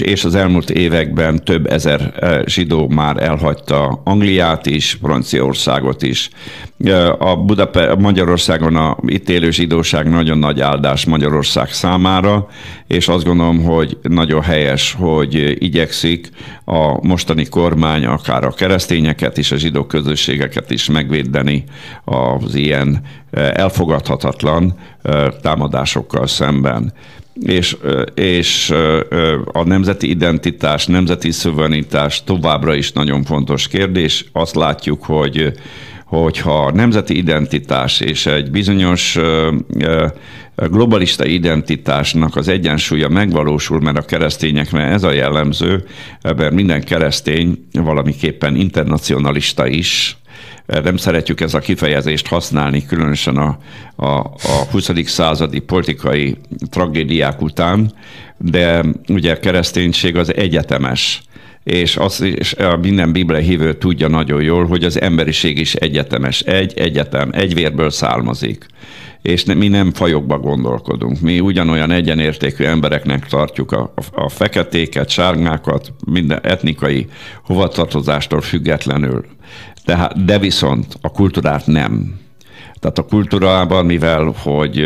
és 0.00 0.24
az 0.24 0.34
elmúlt 0.34 0.70
években 0.70 1.44
több 1.44 1.66
ezer 1.66 2.12
zsidó 2.46 2.88
már 2.88 3.22
elhagyta 3.22 4.00
Angliát 4.04 4.66
is, 4.66 4.98
Franciaországot 5.02 6.02
is. 6.02 6.30
A 7.18 7.36
Budape- 7.36 7.98
Magyarországon 7.98 8.76
a 8.76 8.96
itt 9.06 9.28
élő 9.28 9.50
zsidóság 9.50 10.08
nagyon 10.08 10.38
nagy 10.38 10.60
áldás 10.60 11.04
Magyarország 11.04 11.72
számára, 11.72 12.48
és 12.86 13.08
azt 13.08 13.24
gondolom, 13.24 13.62
hogy 13.62 13.98
nagyon 14.02 14.42
helyes, 14.42 14.96
hogy 14.98 15.62
igyekszik 15.64 16.28
a 16.64 17.06
mostani 17.06 17.44
kormány 17.44 18.04
akár 18.04 18.44
a 18.44 18.50
keresztényeket 18.50 19.36
is, 19.38 19.52
a 19.52 19.56
zsidó 19.56 19.84
közösségeket 19.84 20.70
is 20.70 20.88
megvédeni 20.88 21.64
az 22.04 22.54
ilyen 22.54 23.02
elfogadhatatlan 23.94 24.74
támadásokkal 25.42 26.26
szemben 26.26 26.92
és, 27.42 27.76
és 28.14 28.74
a 29.52 29.64
nemzeti 29.64 30.08
identitás, 30.08 30.86
nemzeti 30.86 31.30
szuverenitás 31.30 32.24
továbbra 32.24 32.74
is 32.74 32.92
nagyon 32.92 33.24
fontos 33.24 33.68
kérdés. 33.68 34.24
Azt 34.32 34.54
látjuk, 34.54 35.04
hogy 35.04 35.52
hogyha 36.04 36.64
a 36.64 36.72
nemzeti 36.72 37.16
identitás 37.16 38.00
és 38.00 38.26
egy 38.26 38.50
bizonyos 38.50 39.18
globalista 40.54 41.26
identitásnak 41.26 42.36
az 42.36 42.48
egyensúlya 42.48 43.08
megvalósul, 43.08 43.80
mert 43.80 43.98
a 43.98 44.02
keresztényekre 44.02 44.82
ez 44.82 45.02
a 45.02 45.12
jellemző, 45.12 45.84
mert 46.22 46.54
minden 46.54 46.84
keresztény 46.84 47.66
valamiképpen 47.72 48.56
internacionalista 48.56 49.66
is, 49.66 50.16
nem 50.66 50.96
szeretjük 50.96 51.40
ezt 51.40 51.54
a 51.54 51.58
kifejezést 51.58 52.26
használni, 52.26 52.86
különösen 52.86 53.36
a, 53.36 53.58
a, 53.96 54.06
a 54.06 54.66
20. 54.70 54.90
századi 55.04 55.58
politikai 55.58 56.36
tragédiák 56.70 57.42
után, 57.42 57.92
de 58.38 58.84
ugye 59.08 59.32
a 59.32 59.38
kereszténység 59.38 60.16
az 60.16 60.34
egyetemes 60.34 61.22
és, 61.64 61.96
az, 61.96 62.20
és 62.20 62.54
minden 62.80 63.12
Biblia 63.12 63.38
hívő 63.38 63.74
tudja 63.74 64.08
nagyon 64.08 64.42
jól, 64.42 64.66
hogy 64.66 64.84
az 64.84 65.00
emberiség 65.00 65.58
is 65.58 65.74
egyetemes, 65.74 66.40
egy 66.40 66.78
egyetem, 66.78 67.30
egy 67.32 67.54
vérből 67.54 67.90
származik 67.90 68.66
és 69.24 69.44
ne, 69.44 69.54
mi 69.54 69.68
nem 69.68 69.92
fajokba 69.92 70.38
gondolkodunk. 70.38 71.20
Mi 71.20 71.40
ugyanolyan 71.40 71.90
egyenértékű 71.90 72.64
embereknek 72.64 73.26
tartjuk 73.26 73.72
a, 73.72 73.92
a 74.12 74.28
feketéket, 74.28 75.08
sárgákat, 75.08 75.92
minden 76.06 76.40
etnikai 76.42 77.06
hovatartozástól 77.44 78.40
függetlenül. 78.40 79.24
De, 79.84 80.10
de 80.24 80.38
viszont 80.38 80.98
a 81.00 81.10
kultúrát 81.10 81.66
nem. 81.66 82.22
Tehát 82.84 82.98
a 82.98 83.04
kultúrában, 83.04 83.86
mivel 83.86 84.34
hogy 84.42 84.78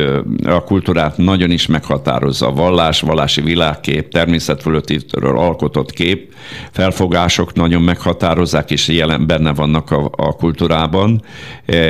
a 0.45 0.65
kultúrát 0.65 1.17
nagyon 1.17 1.51
is 1.51 1.67
meghatározza 1.67 2.47
a 2.47 2.53
vallás, 2.53 3.01
vallási 3.01 3.41
világkép, 3.41 4.13
természetfölöttitől 4.13 5.39
alkotott 5.39 5.91
kép, 5.91 6.35
felfogások 6.71 7.55
nagyon 7.55 7.83
meghatározzák, 7.83 8.71
és 8.71 8.89
jelen 8.89 9.27
benne 9.27 9.53
vannak 9.53 9.91
a, 9.91 10.11
a 10.17 10.37
kultúrában, 10.37 11.23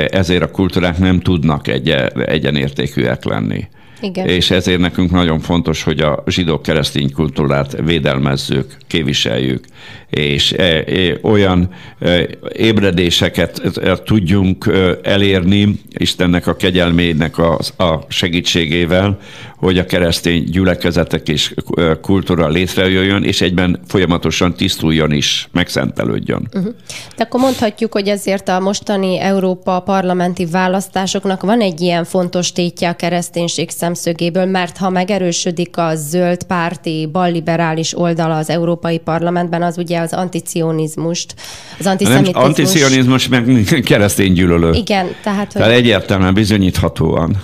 ezért 0.07 0.43
a 0.43 0.51
kultúrák 0.51 0.97
nem 0.97 1.19
tudnak 1.19 1.67
egy, 1.67 1.89
egyenértékűek 2.25 3.23
lenni. 3.23 3.67
Igen. 4.01 4.27
És 4.27 4.51
ezért 4.51 4.79
nekünk 4.79 5.11
nagyon 5.11 5.39
fontos, 5.39 5.83
hogy 5.83 5.99
a 5.99 6.23
zsidó 6.27 6.61
keresztény 6.61 7.11
kultúrát 7.11 7.77
védelmezzük, 7.81 8.77
képviseljük, 8.87 9.65
és 10.09 10.51
e, 10.51 10.63
e, 10.63 10.83
olyan 11.21 11.69
e, 11.99 12.27
ébredéseket 12.53 13.61
tudjunk 14.05 14.71
elérni 15.03 15.79
Istennek 15.89 16.47
a 16.47 16.55
kegyelmének 16.55 17.37
a, 17.37 17.59
segítségével, 18.07 19.19
hogy 19.57 19.77
a 19.77 19.85
keresztény 19.85 20.43
gyülekezetek 20.43 21.27
és 21.27 21.53
kultúra 22.01 22.47
létrejöjjön, 22.47 23.23
és 23.23 23.41
egyben 23.41 23.79
folyamatosan 23.87 24.53
tisztuljon 24.53 25.11
is, 25.11 25.49
megszentelődjön. 25.51 26.47
Uh-huh. 26.53 26.73
De 27.17 27.23
akkor 27.23 27.39
mondhatjuk, 27.39 27.93
hogy 27.93 28.07
ezért 28.07 28.49
a 28.49 28.59
mostani 28.59 29.19
Európa 29.19 29.79
parlamenti 29.79 30.45
választásoknak 30.45 31.41
van 31.41 31.61
egy 31.61 31.81
ilyen 31.81 32.03
fontos 32.03 32.51
tétje 32.51 32.89
a 32.89 32.95
kereszténység 32.95 33.69
szemszögéből, 33.69 34.45
mert 34.45 34.77
ha 34.77 34.89
megerősödik 34.89 35.77
a 35.77 35.95
zöld 35.95 36.43
párti, 36.43 37.09
balliberális 37.11 37.97
oldala 37.97 38.37
az 38.37 38.49
Európai 38.49 38.97
Parlamentben, 38.97 39.61
az 39.61 39.77
ugye 39.77 39.98
az 40.01 40.13
anticionizmust, 40.13 41.35
az 41.79 41.85
antiszemitizmus. 41.85 42.43
Anticionizmus 42.43 43.27
meg 43.27 43.63
keresztény 43.85 44.33
gyűlölő. 44.33 44.71
Igen, 44.71 45.07
tehát... 45.23 45.53
Hogy... 45.53 45.61
Tehát 45.61 45.77
egyértelműen 45.77 46.33
bizonyíthatóan. 46.33 47.37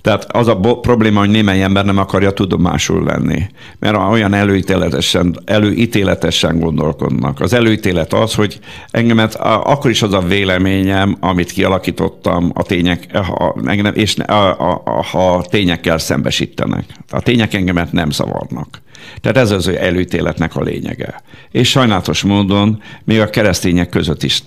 Tehát 0.00 0.24
az 0.32 0.48
a 0.48 0.56
probléma, 0.56 1.18
hogy 1.18 1.30
némely 1.30 1.62
ember 1.62 1.84
nem 1.84 1.98
akarja 1.98 2.30
tudomásul 2.30 3.04
venni, 3.04 3.46
mert 3.78 3.96
olyan 3.96 4.34
előítéletesen, 4.34 5.40
előítéletesen 5.44 6.58
gondolkodnak. 6.58 7.40
Az 7.40 7.52
előítélet 7.52 8.12
az, 8.12 8.34
hogy 8.34 8.58
engemet 8.90 9.34
akkor 9.40 9.90
is 9.90 10.02
az 10.02 10.12
a 10.12 10.20
véleményem, 10.20 11.16
amit 11.20 11.52
kialakítottam, 11.52 12.50
a 12.54 12.62
tények, 12.62 13.16
ha, 13.16 13.56
engem, 13.64 13.94
és 13.94 14.16
a, 14.16 14.32
a, 14.70 14.82
a, 14.84 15.02
ha 15.02 15.44
tényekkel 15.50 15.98
szembesítenek. 15.98 16.84
A 17.10 17.20
tények 17.20 17.54
engemet 17.54 17.92
nem 17.92 18.10
zavarnak. 18.10 18.82
Tehát 19.20 19.36
ez 19.36 19.50
az 19.50 19.68
előítéletnek 19.68 20.56
a 20.56 20.62
lényege. 20.62 21.22
És 21.50 21.70
sajnálatos 21.70 22.22
módon 22.22 22.82
még 23.04 23.20
a 23.20 23.30
keresztények 23.30 23.88
között 23.88 24.22
is 24.22 24.42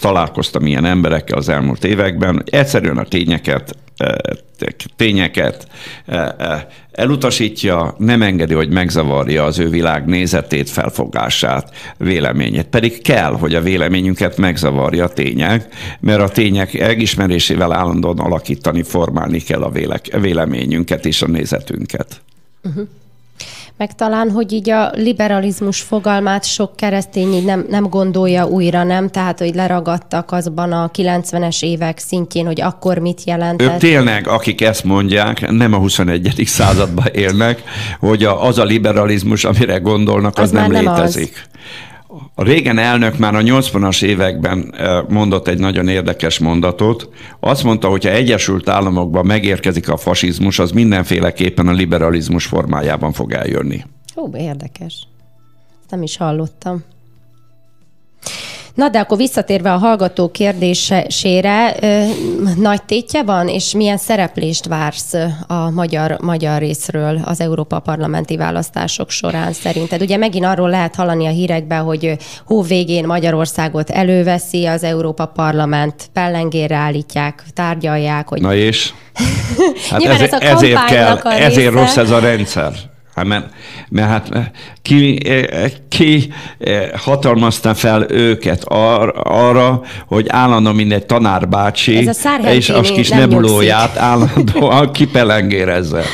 találkoztam 0.00 0.66
ilyen 0.66 0.84
emberekkel 0.84 1.38
az 1.38 1.48
elmúlt 1.48 1.84
években, 1.84 2.42
egyszerűen 2.46 2.98
a 2.98 3.04
tényeket 3.04 3.76
tényeket 4.96 5.66
elutasítja, 6.92 7.94
nem 7.98 8.22
engedi, 8.22 8.54
hogy 8.54 8.68
megzavarja 8.68 9.44
az 9.44 9.58
ő 9.58 9.68
világ 9.68 10.04
nézetét, 10.04 10.70
felfogását, 10.70 11.94
véleményét. 11.96 12.66
Pedig 12.66 13.02
kell, 13.02 13.32
hogy 13.32 13.54
a 13.54 13.60
véleményünket 13.60 14.36
megzavarja 14.36 15.04
a 15.04 15.08
tények, 15.08 15.68
mert 16.00 16.20
a 16.20 16.28
tények 16.28 16.74
elismerésével 16.74 17.72
állandóan 17.72 18.18
alakítani, 18.18 18.82
formálni 18.82 19.38
kell 19.38 19.62
a 19.62 19.72
véleményünket 20.20 21.06
és 21.06 21.22
a 21.22 21.26
nézetünket. 21.26 22.20
Uh-huh 22.62 22.88
meg 23.82 23.94
talán, 23.94 24.30
hogy 24.30 24.52
így 24.52 24.70
a 24.70 24.90
liberalizmus 24.94 25.80
fogalmát 25.80 26.44
sok 26.44 26.76
keresztény 26.76 27.32
így 27.32 27.44
nem, 27.44 27.66
nem 27.68 27.88
gondolja 27.88 28.46
újra, 28.46 28.82
nem? 28.82 29.08
Tehát, 29.08 29.38
hogy 29.38 29.54
leragadtak 29.54 30.32
azban 30.32 30.72
a 30.72 30.90
90-es 30.90 31.62
évek 31.62 31.98
szintjén, 31.98 32.46
hogy 32.46 32.60
akkor 32.60 32.98
mit 32.98 33.24
jelentett. 33.24 33.72
Ők 33.72 33.78
tényleg, 33.78 34.28
akik 34.28 34.60
ezt 34.60 34.84
mondják, 34.84 35.50
nem 35.50 35.72
a 35.72 35.76
21. 35.76 36.42
században 36.46 37.06
élnek, 37.06 37.62
hogy 38.00 38.24
az 38.24 38.58
a 38.58 38.64
liberalizmus, 38.64 39.44
amire 39.44 39.78
gondolnak, 39.78 40.38
az, 40.38 40.42
az 40.42 40.50
nem, 40.50 40.70
nem 40.70 40.80
létezik. 40.80 41.48
Az. 41.52 41.60
A 42.34 42.42
régen 42.42 42.78
elnök 42.78 43.18
már 43.18 43.34
a 43.34 43.40
80-as 43.40 44.02
években 44.02 44.74
mondott 45.08 45.48
egy 45.48 45.58
nagyon 45.58 45.88
érdekes 45.88 46.38
mondatot. 46.38 47.08
Azt 47.40 47.64
mondta, 47.64 47.88
hogy 47.88 48.04
ha 48.04 48.10
Egyesült 48.10 48.68
Államokban 48.68 49.26
megérkezik 49.26 49.88
a 49.88 49.96
fasizmus, 49.96 50.58
az 50.58 50.70
mindenféleképpen 50.70 51.68
a 51.68 51.72
liberalizmus 51.72 52.46
formájában 52.46 53.12
fog 53.12 53.32
eljönni. 53.32 53.84
Ó, 54.16 54.36
érdekes. 54.36 55.06
Ezt 55.80 55.90
nem 55.90 56.02
is 56.02 56.16
hallottam. 56.16 56.84
Na 58.74 58.88
de 58.88 58.98
akkor 58.98 59.16
visszatérve 59.16 59.72
a 59.72 59.76
hallgató 59.76 60.30
kérdésére, 60.30 61.74
nagy 62.56 62.82
tétje 62.82 63.22
van, 63.22 63.48
és 63.48 63.74
milyen 63.74 63.96
szereplést 63.96 64.66
vársz 64.66 65.14
a 65.46 65.70
magyar, 65.70 66.16
magyar 66.20 66.58
részről 66.58 67.20
az 67.24 67.40
Európa 67.40 67.78
parlamenti 67.78 68.36
választások 68.36 69.10
során 69.10 69.52
szerinted? 69.52 70.02
Ugye 70.02 70.16
megint 70.16 70.44
arról 70.44 70.68
lehet 70.68 70.94
hallani 70.94 71.26
a 71.26 71.30
hírekben, 71.30 71.82
hogy 71.82 72.16
hó 72.46 72.62
végén 72.62 73.06
Magyarországot 73.06 73.90
előveszi 73.90 74.66
az 74.66 74.84
Európa 74.84 75.26
Parlament, 75.26 76.10
pellengére 76.12 76.76
állítják, 76.76 77.44
tárgyalják. 77.54 78.28
Hogy... 78.28 78.40
Na 78.40 78.54
és? 78.54 78.92
Hát 79.90 80.02
ezért, 80.02 80.32
ez 80.32 80.40
ezért 80.40 80.84
kell, 80.84 81.16
ezért 81.18 81.72
rossz 81.72 81.96
ez 81.96 82.10
a 82.10 82.18
rendszer. 82.18 82.72
Hát 83.22 83.30
mert, 83.30 83.50
mert 83.88 84.08
hát 84.08 84.50
ki, 84.82 85.18
ki 85.88 86.32
hatalmazta 86.94 87.74
fel 87.74 88.06
őket 88.10 88.64
ar, 88.64 89.12
arra, 89.24 89.82
hogy 90.06 90.26
állandóan 90.28 90.74
mindegy 90.74 91.06
tanárbácsi 91.06 92.08
és 92.50 92.68
a 92.68 92.80
kis 92.80 93.08
nebulóját 93.08 93.96
állandóan 93.96 94.92
kipelengérezze. 94.92 96.04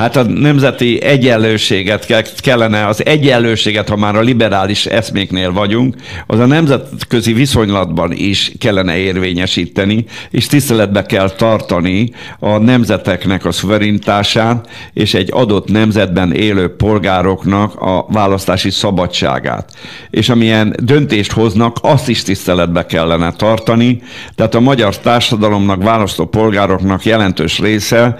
Hát 0.00 0.16
a 0.16 0.22
nemzeti 0.22 1.02
egyenlőséget 1.02 2.06
kellene, 2.40 2.86
az 2.86 3.06
egyenlőséget, 3.06 3.88
ha 3.88 3.96
már 3.96 4.16
a 4.16 4.20
liberális 4.20 4.86
eszméknél 4.86 5.52
vagyunk, 5.52 5.96
az 6.26 6.38
a 6.38 6.46
nemzetközi 6.46 7.32
viszonylatban 7.32 8.12
is 8.12 8.52
kellene 8.58 8.96
érvényesíteni, 8.96 10.04
és 10.30 10.46
tiszteletbe 10.46 11.06
kell 11.06 11.30
tartani 11.30 12.12
a 12.38 12.58
nemzeteknek 12.58 13.44
a 13.44 13.52
szuverenitását, 13.52 14.68
és 14.92 15.14
egy 15.14 15.28
adott 15.32 15.70
nemzetben 15.70 16.32
élő 16.32 16.74
polgároknak 16.74 17.80
a 17.80 18.06
választási 18.08 18.70
szabadságát. 18.70 19.72
És 20.10 20.28
amilyen 20.28 20.74
döntést 20.82 21.32
hoznak, 21.32 21.76
azt 21.82 22.08
is 22.08 22.22
tiszteletbe 22.22 22.86
kellene 22.86 23.32
tartani. 23.32 24.02
Tehát 24.34 24.54
a 24.54 24.60
magyar 24.60 24.98
társadalomnak, 24.98 25.82
választó 25.82 26.26
polgároknak 26.26 27.04
jelentős 27.04 27.58
része 27.58 28.18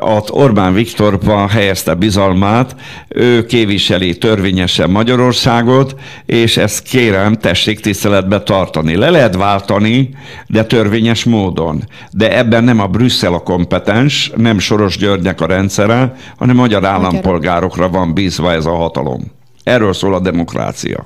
az 0.00 0.30
Orbán 0.30 0.70
Viktorban 0.72 1.48
helyezte 1.48 1.94
bizalmát, 1.94 2.76
ő 3.08 3.46
képviseli 3.46 4.18
törvényesen 4.18 4.90
Magyarországot, 4.90 5.94
és 6.26 6.56
ezt 6.56 6.82
kérem, 6.82 7.34
tessék 7.34 7.80
tiszteletbe 7.80 8.42
tartani. 8.42 8.96
Le 8.96 9.10
lehet 9.10 9.36
váltani, 9.36 10.14
de 10.46 10.64
törvényes 10.64 11.24
módon. 11.24 11.84
De 12.10 12.38
ebben 12.38 12.64
nem 12.64 12.80
a 12.80 12.86
Brüsszel 12.86 13.32
a 13.32 13.38
kompetens, 13.38 14.32
nem 14.36 14.58
Soros 14.58 14.96
Györgynek 14.96 15.40
a 15.40 15.46
rendszere, 15.46 16.14
hanem 16.36 16.56
magyar 16.56 16.84
állampolgárokra 16.84 17.88
van 17.88 18.14
bízva 18.14 18.52
ez 18.52 18.66
a 18.66 18.74
hatalom. 18.74 19.20
Erről 19.62 19.92
szól 19.92 20.14
a 20.14 20.20
demokrácia. 20.20 21.04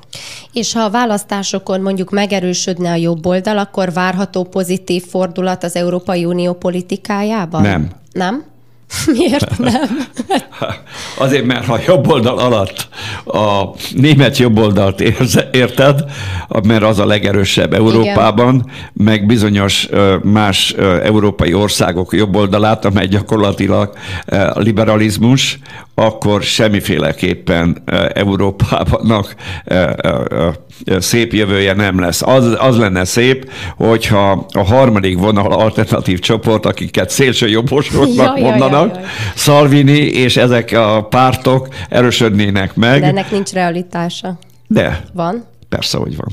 És 0.53 0.73
ha 0.73 0.81
a 0.81 0.89
választásokon 0.89 1.81
mondjuk 1.81 2.11
megerősödne 2.11 2.91
a 2.91 2.95
jobb 2.95 3.25
oldal, 3.25 3.57
akkor 3.57 3.93
várható 3.93 4.43
pozitív 4.43 5.03
fordulat 5.05 5.63
az 5.63 5.75
Európai 5.75 6.25
Unió 6.25 6.53
politikájában? 6.53 7.61
Nem. 7.61 7.89
Nem? 8.11 8.43
Miért 9.17 9.57
nem? 9.57 10.07
Azért, 11.17 11.45
mert 11.45 11.65
ha 11.65 11.79
jobb 11.87 12.07
oldal 12.07 12.37
alatt 12.37 12.87
a 13.25 13.63
német 13.95 14.37
jobb 14.37 14.57
oldalt 14.57 15.01
érted, 15.51 16.03
mert 16.63 16.83
az 16.83 16.99
a 16.99 17.05
legerősebb 17.05 17.73
Európában, 17.73 18.53
Igen. 18.53 18.71
meg 18.93 19.25
bizonyos 19.25 19.89
más 20.23 20.75
európai 21.03 21.53
országok 21.53 22.13
jobb 22.13 22.35
oldalát, 22.35 22.85
amely 22.85 23.07
gyakorlatilag 23.07 23.93
liberalizmus, 24.53 25.59
akkor 25.95 26.43
semmiféleképpen 26.43 27.83
Európának 28.13 29.35
szép 30.99 31.33
jövője 31.33 31.73
nem 31.73 31.99
lesz. 31.99 32.21
Az, 32.21 32.55
az 32.59 32.77
lenne 32.77 33.05
szép, 33.05 33.51
hogyha 33.77 34.45
a 34.51 34.63
harmadik 34.63 35.17
vonal 35.17 35.51
alternatív 35.51 36.19
csoport, 36.19 36.65
akiket 36.65 37.09
szélső 37.09 37.47
jobbosoknak 37.47 38.39
mondanak, 38.39 38.76
Orbánnak, 38.81 38.95
jaj. 38.95 39.11
Salvini 39.35 39.97
és 39.97 40.37
ezek 40.37 40.71
a 40.71 41.07
pártok 41.09 41.67
erősödnének 41.89 42.75
meg. 42.75 42.99
De 42.99 43.07
ennek 43.07 43.31
nincs 43.31 43.51
realitása. 43.51 44.39
De. 44.67 45.03
Van? 45.13 45.43
Persze, 45.69 45.97
hogy 45.97 46.15
van. 46.15 46.29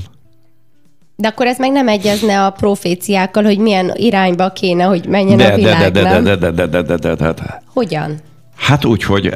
De 1.15 1.27
akkor 1.27 1.45
ez 1.45 1.57
meg 1.57 1.71
nem 1.71 1.87
egyezne 1.87 2.45
a 2.45 2.49
proféciákkal, 2.49 3.43
hogy 3.43 3.57
milyen 3.57 3.91
irányba 3.95 4.49
kéne, 4.49 4.83
hogy 4.83 5.07
menjen 5.07 5.37
de, 5.37 5.51
a 5.51 5.55
világ, 5.55 5.91
de, 5.91 6.01
de, 6.01 6.09
nem? 6.09 6.23
De, 6.23 6.35
de, 6.35 6.51
de, 6.51 6.65
de, 6.65 6.81
de, 6.81 6.97
de, 6.97 7.15
de, 7.15 7.31
de. 7.31 7.63
Hogyan? 7.73 8.19
Hát 8.55 8.85
úgy, 8.85 9.03
hogy 9.03 9.33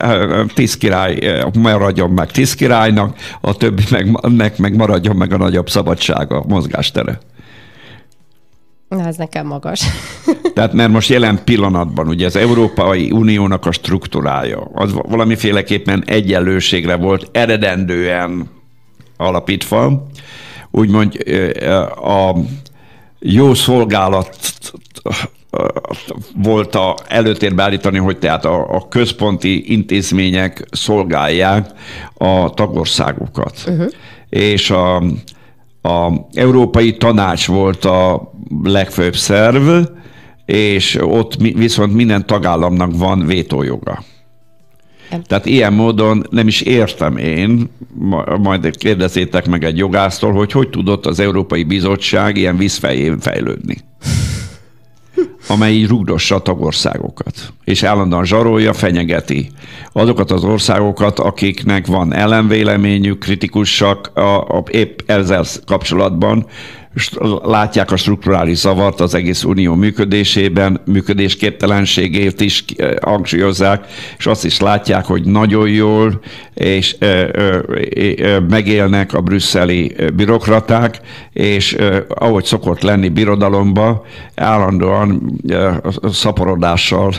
tíz 0.54 0.78
király 0.78 1.44
maradjon 1.54 2.10
meg 2.10 2.32
tíz 2.32 2.56
királynak, 2.56 3.18
a 3.42 3.54
többi 3.54 3.84
meg, 3.90 4.32
meg, 4.32 4.54
meg 4.58 4.76
maradjon 4.76 5.16
meg 5.16 5.34
a 5.34 5.38
nagyobb 5.38 5.70
szabadsága, 5.70 6.38
a 6.38 6.44
mozgástere. 6.48 7.20
Na, 8.90 9.06
ez 9.06 9.16
nekem 9.16 9.48
magas. 9.48 9.82
Tehát 10.54 10.74
mert 10.74 10.92
most 10.92 11.10
jelen 11.10 11.44
pillanatban 11.44 12.08
ugye 12.08 12.26
az 12.26 12.36
Európai 12.36 13.12
Uniónak 13.12 13.66
a 13.66 13.72
struktúrája, 13.72 14.70
az 14.74 14.94
valamiféleképpen 14.94 16.04
egyenlőségre 16.06 16.96
volt 16.96 17.30
eredendően 17.32 18.50
alapítva, 19.18 20.08
úgymond 20.72 21.18
a 21.96 22.36
jó 23.20 23.54
szolgálat 23.54 24.38
volt 26.36 26.76
a 26.76 26.96
előtérbe 27.08 27.64
állítani, 27.64 27.98
hogy 27.98 28.20
tehát 28.20 28.46
a, 28.46 28.76
a 28.76 28.88
központi 28.88 29.74
intézmények 29.74 30.68
szolgálják 30.72 31.70
a 32.14 32.50
tagországokat. 32.50 33.64
Uh-huh. 33.68 33.88
És 34.30 34.70
a, 34.70 35.04
a 35.82 36.12
Európai 36.34 36.98
Tanács 36.98 37.48
volt 37.48 37.86
a 37.86 38.32
legfőbb 38.64 39.16
szerv, 39.16 39.86
és 40.46 40.98
ott 41.02 41.36
viszont 41.36 41.94
minden 41.94 42.26
tagállamnak 42.26 42.98
van 42.98 43.26
vétójoga. 43.26 44.04
Tehát 45.24 45.46
ilyen 45.46 45.74
módon 45.74 46.26
nem 46.30 46.48
is 46.48 46.62
értem 46.62 47.18
én, 47.18 47.70
majd 48.42 48.78
kérdezzétek 48.78 49.48
meg 49.48 49.64
egy 49.64 49.78
jogásztól, 49.78 50.32
hogy 50.32 50.52
hogy 50.52 50.70
tudott 50.70 51.06
az 51.06 51.20
Európai 51.20 51.64
Bizottság 51.64 52.38
ilyen 52.38 52.58
vízfején 52.58 53.20
fejlődni 53.20 53.78
amely 55.48 55.84
rugdossa 55.84 56.36
a 56.36 56.40
tagországokat, 56.40 57.54
és 57.64 57.84
állandóan 57.84 58.26
zsarolja, 58.26 58.74
fenyegeti 58.74 59.52
azokat 59.92 60.32
az 60.32 60.44
országokat, 60.44 61.20
akiknek 61.20 61.88
van 61.88 62.14
ellenvéleményük, 62.14 63.20
kritikusak 63.20 64.12
a, 64.14 64.58
a, 64.58 64.64
épp 64.72 65.00
ezzel 65.06 65.44
kapcsolatban, 65.66 66.46
látják 67.44 67.92
a 67.92 67.98
strukturális 67.98 68.58
zavart 68.58 69.00
az 69.00 69.14
egész 69.14 69.44
unió 69.44 69.76
működésében, 69.76 70.82
működésképtelenségét 70.86 72.42
is 72.42 72.66
eh, 72.78 72.92
hangsúlyozzák, 73.02 73.86
és 74.18 74.26
azt 74.26 74.46
is 74.46 74.60
látják, 74.60 75.06
hogy 75.06 75.24
nagyon 75.24 75.70
jól 75.70 76.22
és 76.60 76.96
ö, 77.00 77.28
ö, 77.32 78.40
megélnek 78.50 79.14
a 79.14 79.22
brüsszeli 79.22 79.96
bürokraták, 80.14 81.00
és 81.34 81.78
ahogy 82.08 82.44
szokott 82.44 82.82
lenni 82.82 83.10
birodalomba, 83.10 84.06
állandóan 84.36 85.40
szaporodással 86.12 87.14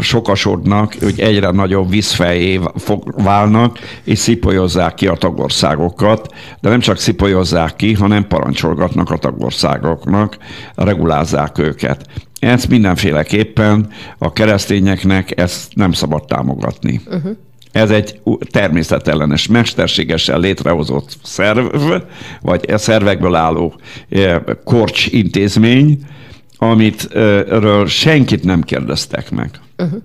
sokasodnak, 0.00 0.94
hogy 1.00 1.20
egyre 1.20 1.50
nagyobb 1.50 1.90
vízfejé 1.90 2.60
válnak, 3.16 3.78
és 4.04 4.18
szipolyozzák 4.18 4.94
ki 4.94 5.06
a 5.06 5.14
tagországokat, 5.14 6.34
de 6.60 6.68
nem 6.68 6.80
csak 6.80 6.98
szipolyozzák 6.98 7.76
ki, 7.76 7.94
hanem 7.94 8.26
parancsolgatnak 8.86 9.10
a 9.10 9.18
tagországoknak, 9.18 10.36
regulázzák 10.74 11.58
őket. 11.58 12.06
Ezt 12.38 12.68
mindenféleképpen 12.68 13.88
a 14.18 14.32
keresztényeknek 14.32 15.40
ezt 15.40 15.74
nem 15.74 15.92
szabad 15.92 16.24
támogatni. 16.24 17.00
Uh-huh. 17.06 17.36
Ez 17.72 17.90
egy 17.90 18.20
természetellenes, 18.50 19.46
mesterségesen 19.46 20.40
létrehozott 20.40 21.16
szerv, 21.22 21.74
vagy 22.42 22.64
e 22.68 22.76
szervekből 22.76 23.34
álló 23.34 23.74
e, 24.08 24.42
korcs 24.64 25.06
intézmény, 25.06 25.98
amit 26.58 27.08
ről 27.48 27.86
senkit 27.86 28.44
nem 28.44 28.62
kérdeztek 28.62 29.30
meg. 29.30 29.50
Uh-huh. 29.78 30.02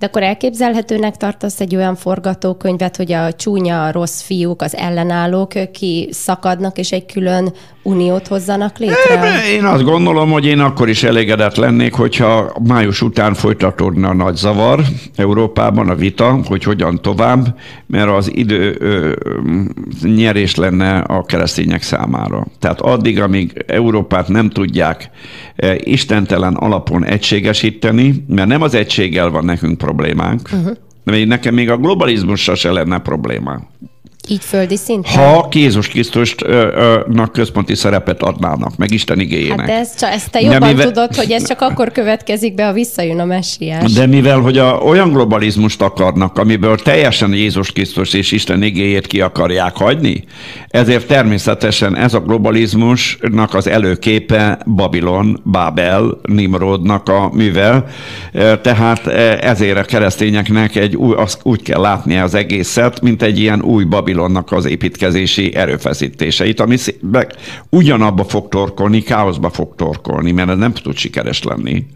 De 0.00 0.06
akkor 0.06 0.22
elképzelhetőnek 0.22 1.16
tartasz 1.16 1.60
egy 1.60 1.76
olyan 1.76 1.96
forgatókönyvet, 1.96 2.96
hogy 2.96 3.12
a 3.12 3.32
csúnya, 3.32 3.92
rossz 3.92 4.20
fiúk, 4.22 4.62
az 4.62 4.76
ellenállók 4.76 5.72
ki 5.72 6.08
szakadnak, 6.10 6.78
és 6.78 6.92
egy 6.92 7.06
külön 7.06 7.52
uniót 7.82 8.26
hozzanak 8.26 8.78
létre? 8.78 9.42
Én 9.52 9.64
azt 9.64 9.84
gondolom, 9.84 10.30
hogy 10.30 10.46
én 10.46 10.58
akkor 10.58 10.88
is 10.88 11.02
elégedett 11.02 11.56
lennék, 11.56 11.92
hogyha 11.92 12.52
május 12.66 13.02
után 13.02 13.34
folytatódna 13.34 14.08
a 14.08 14.14
nagy 14.14 14.36
zavar 14.36 14.80
Európában 15.16 15.88
a 15.88 15.94
vita, 15.94 16.40
hogy 16.44 16.62
hogyan 16.64 17.02
tovább, 17.02 17.58
mert 17.86 18.10
az 18.10 18.30
idő 18.34 18.76
ö, 18.78 19.12
nyerés 20.02 20.54
lenne 20.54 20.98
a 20.98 21.22
keresztények 21.24 21.82
számára. 21.82 22.46
Tehát 22.58 22.80
addig, 22.80 23.20
amíg 23.20 23.64
Európát 23.66 24.28
nem 24.28 24.50
tudják 24.50 25.10
e, 25.56 25.76
istentelen 25.78 26.54
alapon 26.54 27.04
egységesíteni, 27.04 28.24
mert 28.28 28.48
nem 28.48 28.62
az 28.62 28.74
egységgel 28.74 29.30
van 29.30 29.44
nekünk 29.44 29.78
problémánk, 29.90 30.48
uh-huh. 30.52 30.76
Nekem 31.26 31.54
még 31.54 31.70
a 31.70 31.76
globalizmussal 31.76 32.54
se 32.54 32.70
lenne 32.70 32.98
probléma. 32.98 33.60
Így 34.28 34.44
földi 34.44 34.76
szinten? 34.76 35.12
Ha 35.12 35.48
Jézus 35.52 35.88
Krisztusnak 35.88 37.32
központi 37.32 37.74
szerepet 37.74 38.22
adnának, 38.22 38.76
meg 38.76 38.90
Isten 38.90 39.20
igényének. 39.20 39.58
Hát 39.58 39.68
de 39.68 39.72
ezt, 39.74 39.98
csak, 39.98 40.10
ezt 40.10 40.30
te 40.30 40.40
jobban 40.40 40.68
mivel... 40.68 40.86
tudod, 40.86 41.14
hogy 41.14 41.30
ez 41.30 41.48
csak 41.48 41.60
akkor 41.60 41.92
következik 41.92 42.54
be, 42.54 42.64
ha 42.64 42.72
visszajön 42.72 43.18
a 43.18 43.24
messiás. 43.24 43.92
De 43.92 44.06
mivel, 44.06 44.38
hogy 44.38 44.58
a, 44.58 44.72
olyan 44.72 45.10
globalizmust 45.12 45.82
akarnak, 45.82 46.38
amiből 46.38 46.78
teljesen 46.78 47.32
Jézus 47.32 47.72
Krisztus 47.72 48.12
és 48.12 48.32
Isten 48.32 48.62
igényét 48.62 49.06
ki 49.06 49.20
akarják 49.20 49.76
hagyni, 49.76 50.24
ezért 50.68 51.06
természetesen 51.06 51.96
ez 51.96 52.14
a 52.14 52.20
globalizmusnak 52.20 53.54
az 53.54 53.66
előképe 53.66 54.58
Babilon, 54.74 55.40
Bábel, 55.44 56.20
Nimrodnak 56.22 57.08
a 57.08 57.30
művel, 57.32 57.86
tehát 58.62 59.06
ezért 59.42 59.78
a 59.78 59.82
keresztényeknek 59.82 60.76
egy 60.76 60.96
új, 60.96 61.14
azt 61.14 61.40
úgy 61.42 61.62
kell 61.62 61.80
látni 61.80 62.18
az 62.18 62.34
egészet, 62.34 63.00
mint 63.00 63.22
egy 63.22 63.38
ilyen 63.38 63.62
új 63.62 63.84
Babilon 63.84 64.09
Babilonnak 64.10 64.52
az 64.52 64.64
építkezési 64.64 65.54
erőfeszítéseit, 65.54 66.60
ami 66.60 66.76
ugyanabba 67.68 68.24
fog 68.24 68.48
torkolni, 68.48 69.02
káoszba 69.02 69.50
fog 69.50 69.74
torkolni, 69.76 70.30
mert 70.30 70.50
ez 70.50 70.58
nem 70.58 70.72
tud 70.72 70.96
sikeres 70.96 71.42
lenni. 71.42 71.86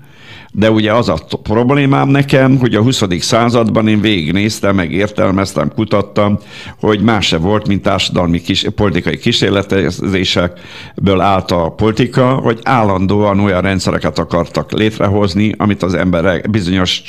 De 0.52 0.70
ugye 0.70 0.92
az 0.92 1.08
a 1.08 1.18
problémám 1.42 2.08
nekem, 2.08 2.58
hogy 2.58 2.74
a 2.74 2.82
20. 2.82 3.02
században 3.18 3.88
én 3.88 4.00
végignéztem, 4.00 4.74
meg 4.74 4.92
értelmeztem, 4.92 5.72
kutattam, 5.74 6.38
hogy 6.78 7.00
más 7.00 7.26
se 7.26 7.36
volt, 7.36 7.68
mint 7.68 7.82
társadalmi 7.82 8.40
kis, 8.40 8.66
politikai 8.74 9.18
kísérletezésekből 9.18 11.20
állt 11.20 11.50
a 11.50 11.68
politika, 11.68 12.34
hogy 12.34 12.60
állandóan 12.62 13.40
olyan 13.40 13.60
rendszereket 13.60 14.18
akartak 14.18 14.72
létrehozni, 14.72 15.54
amit 15.56 15.82
az 15.82 15.94
emberek 15.94 16.50
bizonyos 16.50 17.02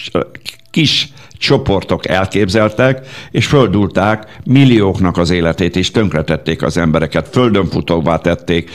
kis 0.72 1.10
csoportok 1.38 2.08
elképzeltek, 2.08 3.08
és 3.32 3.46
földulták 3.46 4.40
millióknak 4.44 5.18
az 5.18 5.30
életét, 5.30 5.76
és 5.76 5.92
tönkretették 5.92 6.64
az 6.64 6.78
embereket, 6.78 7.28
földönfutóvá 7.32 8.18
tették, 8.18 8.70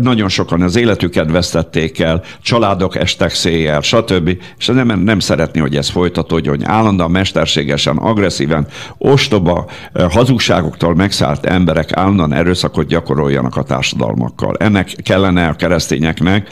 nagyon 0.00 0.28
sokan 0.28 0.62
az 0.62 0.76
életüket 0.76 1.30
vesztették 1.30 2.00
el, 2.00 2.22
családok 2.42 2.96
estek 2.96 3.30
széjjel, 3.30 3.80
stb. 3.80 4.36
És 4.58 4.66
nem, 4.66 5.00
nem 5.00 5.18
szeretni, 5.18 5.60
hogy 5.60 5.76
ez 5.76 5.88
folytatódjon, 5.88 6.66
állandóan 6.66 7.10
mesterségesen, 7.10 7.96
agresszíven, 7.96 8.66
ostoba, 8.98 9.66
hazugságoktól 10.10 10.94
megszállt 10.94 11.46
emberek 11.46 11.92
állandóan 11.92 12.32
erőszakot 12.32 12.86
gyakoroljanak 12.86 13.56
a 13.56 13.62
társadalmakkal. 13.62 14.56
Ennek 14.58 14.94
kellene 15.02 15.48
a 15.48 15.54
keresztényeknek 15.54 16.48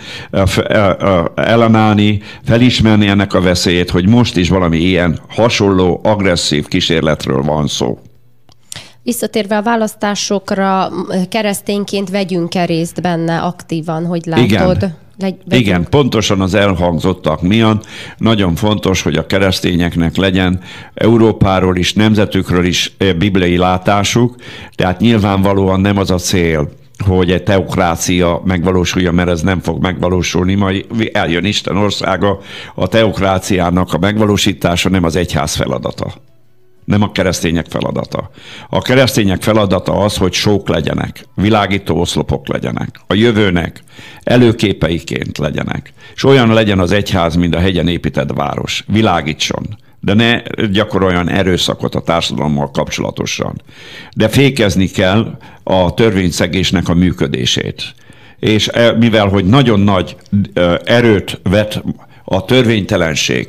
ellenállni, 1.34 2.20
felismerni 2.44 3.06
ennek 3.06 3.34
a 3.34 3.40
veszélyét, 3.40 3.90
hogy 3.90 4.08
most 4.08 4.36
is 4.36 4.48
valami 4.48 4.76
ilyen 4.76 5.18
hasonló 5.58 6.00
agresszív 6.02 6.66
kísérletről 6.66 7.42
van 7.42 7.66
szó. 7.66 7.98
Visszatérve 9.02 9.56
a 9.56 9.62
választásokra, 9.62 10.90
keresztényként 11.28 12.10
vegyünk-e 12.10 12.64
részt 12.64 13.02
benne 13.02 13.40
aktívan, 13.40 14.06
hogy 14.06 14.26
látod? 14.26 14.76
Igen. 14.76 14.96
Legy, 15.20 15.34
Igen, 15.48 15.86
pontosan 15.90 16.40
az 16.40 16.54
elhangzottak 16.54 17.42
miatt 17.42 17.86
nagyon 18.16 18.54
fontos, 18.54 19.02
hogy 19.02 19.16
a 19.16 19.26
keresztényeknek 19.26 20.16
legyen 20.16 20.60
Európáról 20.94 21.76
is, 21.76 21.92
nemzetükről 21.92 22.64
is 22.64 22.92
eh, 22.98 23.12
bibliai 23.12 23.56
látásuk, 23.56 24.34
tehát 24.74 25.00
nyilvánvalóan 25.00 25.80
nem 25.80 25.98
az 25.98 26.10
a 26.10 26.18
cél, 26.18 26.70
hogy 27.06 27.30
egy 27.30 27.42
teokrácia 27.42 28.42
megvalósulja, 28.44 29.12
mert 29.12 29.28
ez 29.28 29.40
nem 29.40 29.60
fog 29.60 29.82
megvalósulni, 29.82 30.54
majd 30.54 30.86
eljön 31.12 31.44
Isten 31.44 31.76
országa, 31.76 32.40
a 32.74 32.86
teokráciának 32.86 33.92
a 33.92 33.98
megvalósítása 33.98 34.88
nem 34.88 35.04
az 35.04 35.16
egyház 35.16 35.54
feladata. 35.54 36.12
Nem 36.84 37.02
a 37.02 37.12
keresztények 37.12 37.66
feladata. 37.68 38.30
A 38.68 38.82
keresztények 38.82 39.42
feladata 39.42 39.92
az, 39.92 40.16
hogy 40.16 40.32
sók 40.32 40.68
legyenek, 40.68 41.24
világító 41.34 42.00
oszlopok 42.00 42.48
legyenek, 42.48 43.00
a 43.06 43.14
jövőnek 43.14 43.82
előképeiként 44.22 45.38
legyenek, 45.38 45.92
és 46.14 46.24
olyan 46.24 46.52
legyen 46.52 46.78
az 46.78 46.92
egyház, 46.92 47.34
mint 47.34 47.54
a 47.54 47.58
hegyen 47.58 47.88
épített 47.88 48.32
város. 48.32 48.84
Világítson 48.86 49.78
de 50.00 50.14
ne 50.14 50.42
gyakoroljon 50.66 51.28
erőszakot 51.28 51.94
a 51.94 52.00
társadalommal 52.00 52.70
kapcsolatosan. 52.70 53.62
De 54.14 54.28
fékezni 54.28 54.86
kell 54.86 55.38
a 55.62 55.94
törvényszegésnek 55.94 56.88
a 56.88 56.94
működését. 56.94 57.94
És 58.38 58.68
e, 58.68 58.92
mivel, 58.92 59.26
hogy 59.26 59.44
nagyon 59.44 59.80
nagy 59.80 60.16
e, 60.54 60.80
erőt 60.84 61.40
vet 61.42 61.82
a 62.24 62.44
törvénytelenség, 62.44 63.48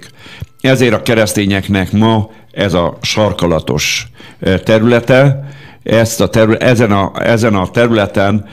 ezért 0.62 0.94
a 0.94 1.02
keresztényeknek 1.02 1.92
ma 1.92 2.30
ez 2.52 2.74
a 2.74 2.98
sarkalatos 3.02 4.08
e, 4.40 4.60
területe, 4.60 5.50
ezt 5.84 6.22
a 6.22 6.30
terület, 6.30 6.62
ezen, 6.62 6.92
a, 6.92 7.12
ezen 7.24 7.56
a 7.56 7.70
területen 7.70 8.46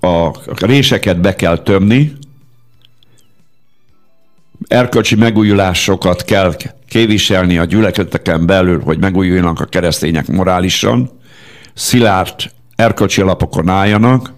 a 0.00 0.30
réseket 0.66 1.20
be 1.20 1.34
kell 1.34 1.58
tömni, 1.58 2.12
erkölcsi 4.68 5.16
megújulásokat 5.16 6.24
kell 6.24 6.54
képviselni 6.88 7.58
a 7.58 7.64
gyülekezeteken 7.64 8.46
belül, 8.46 8.80
hogy 8.80 8.98
megújuljanak 8.98 9.60
a 9.60 9.64
keresztények 9.64 10.26
morálisan, 10.26 11.10
szilárd 11.74 12.34
erkölcsi 12.76 13.20
alapokon 13.20 13.68
álljanak, 13.68 14.32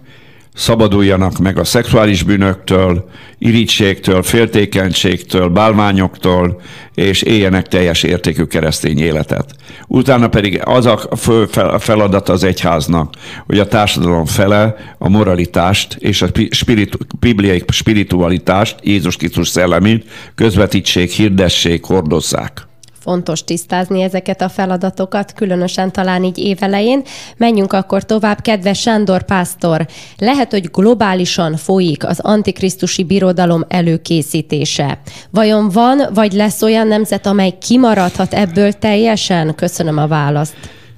szabaduljanak 0.55 1.37
meg 1.37 1.59
a 1.59 1.63
szexuális 1.63 2.23
bűnöktől, 2.23 3.09
irítségtől, 3.37 4.23
féltékenységtől, 4.23 5.49
bálványoktól, 5.49 6.61
és 6.93 7.21
éljenek 7.21 7.67
teljes 7.67 8.03
értékű 8.03 8.43
keresztény 8.43 8.99
életet. 8.99 9.55
Utána 9.87 10.27
pedig 10.27 10.61
az 10.63 10.85
a 10.85 10.99
fő 11.17 11.45
feladat 11.79 12.29
az 12.29 12.43
egyháznak, 12.43 13.13
hogy 13.45 13.59
a 13.59 13.67
társadalom 13.67 14.25
fele 14.25 14.75
a 14.97 15.09
moralitást 15.09 15.95
és 15.99 16.21
a 16.21 16.27
spiritu, 16.49 16.97
bibliai 17.19 17.63
spiritualitást, 17.67 18.75
Jézus 18.83 19.17
Krisztus 19.17 19.47
szellemét 19.47 20.05
közvetítsék, 20.35 21.11
hirdessék, 21.11 21.83
hordozzák 21.83 22.67
fontos 23.05 23.43
tisztázni 23.43 24.01
ezeket 24.01 24.41
a 24.41 24.49
feladatokat, 24.49 25.33
különösen 25.33 25.91
talán 25.91 26.23
így 26.23 26.37
évelején. 26.37 27.01
Menjünk 27.37 27.73
akkor 27.73 28.03
tovább, 28.03 28.41
kedves 28.41 28.79
Sándor 28.79 29.23
Pásztor. 29.23 29.87
Lehet, 30.17 30.51
hogy 30.51 30.69
globálisan 30.71 31.55
folyik 31.55 32.05
az 32.05 32.19
antikrisztusi 32.19 33.03
birodalom 33.03 33.65
előkészítése. 33.67 34.99
Vajon 35.29 35.69
van, 35.69 36.01
vagy 36.13 36.33
lesz 36.33 36.61
olyan 36.61 36.87
nemzet, 36.87 37.25
amely 37.25 37.57
kimaradhat 37.61 38.33
ebből 38.33 38.71
teljesen? 38.71 39.55
Köszönöm 39.55 39.97
a 39.97 40.07
választ. 40.07 40.55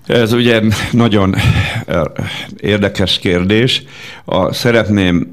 Ez 0.08 0.34
ugye 0.34 0.62
nagyon 0.92 1.36
eh, 1.86 2.02
érdekes 2.58 3.20
kérdés. 3.20 3.84
A, 4.26 4.54
szeretném 4.54 5.30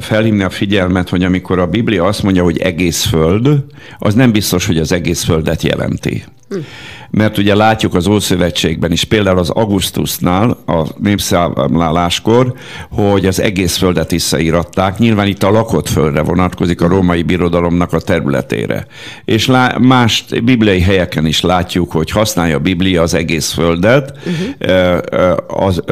felhívni 0.00 0.42
a 0.42 0.50
figyelmet, 0.50 1.08
hogy 1.08 1.24
amikor 1.24 1.58
a 1.58 1.66
Biblia 1.66 2.04
azt 2.04 2.22
mondja, 2.22 2.42
hogy 2.42 2.58
egész 2.58 3.04
föld, 3.04 3.64
az 3.98 4.14
nem 4.14 4.32
biztos, 4.32 4.66
hogy 4.66 4.78
az 4.78 4.92
egész 4.92 5.24
földet 5.24 5.62
jelenti. 5.62 6.24
Hm 6.48 6.58
mert 7.10 7.38
ugye 7.38 7.54
látjuk 7.54 7.94
az 7.94 8.06
Ószövetségben 8.06 8.92
is, 8.92 9.04
például 9.04 9.38
az 9.38 9.50
Augustusnál, 9.50 10.50
a 10.66 10.86
népszámláláskor, 10.98 12.54
hogy 12.90 13.26
az 13.26 13.40
egész 13.40 13.76
földet 13.76 14.10
visszaíratták. 14.10 14.98
Nyilván 14.98 15.26
itt 15.26 15.42
a 15.42 15.50
lakott 15.50 15.88
földre 15.88 16.22
vonatkozik 16.22 16.80
a 16.80 16.88
római 16.88 17.22
birodalomnak 17.22 17.92
a 17.92 18.00
területére. 18.00 18.86
És 19.24 19.46
lá- 19.46 19.78
más 19.78 20.24
bibliai 20.44 20.80
helyeken 20.80 21.26
is 21.26 21.40
látjuk, 21.40 21.92
hogy 21.92 22.10
használja 22.10 22.56
a 22.56 22.60
Biblia 22.60 23.02
az 23.02 23.14
egész 23.14 23.52
földet, 23.52 24.18
uh-huh. 24.26 25.36
az, 25.46 25.82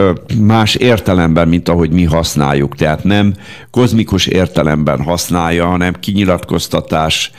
más 0.40 0.74
értelemben, 0.74 1.48
mint 1.48 1.68
ahogy 1.68 1.90
mi 1.90 2.04
használjuk. 2.04 2.74
Tehát 2.74 3.04
nem 3.04 3.34
kozmikus 3.70 4.26
értelemben 4.26 5.02
használja, 5.02 5.66
hanem 5.66 5.94
kinyilatkoztatás 6.00 7.30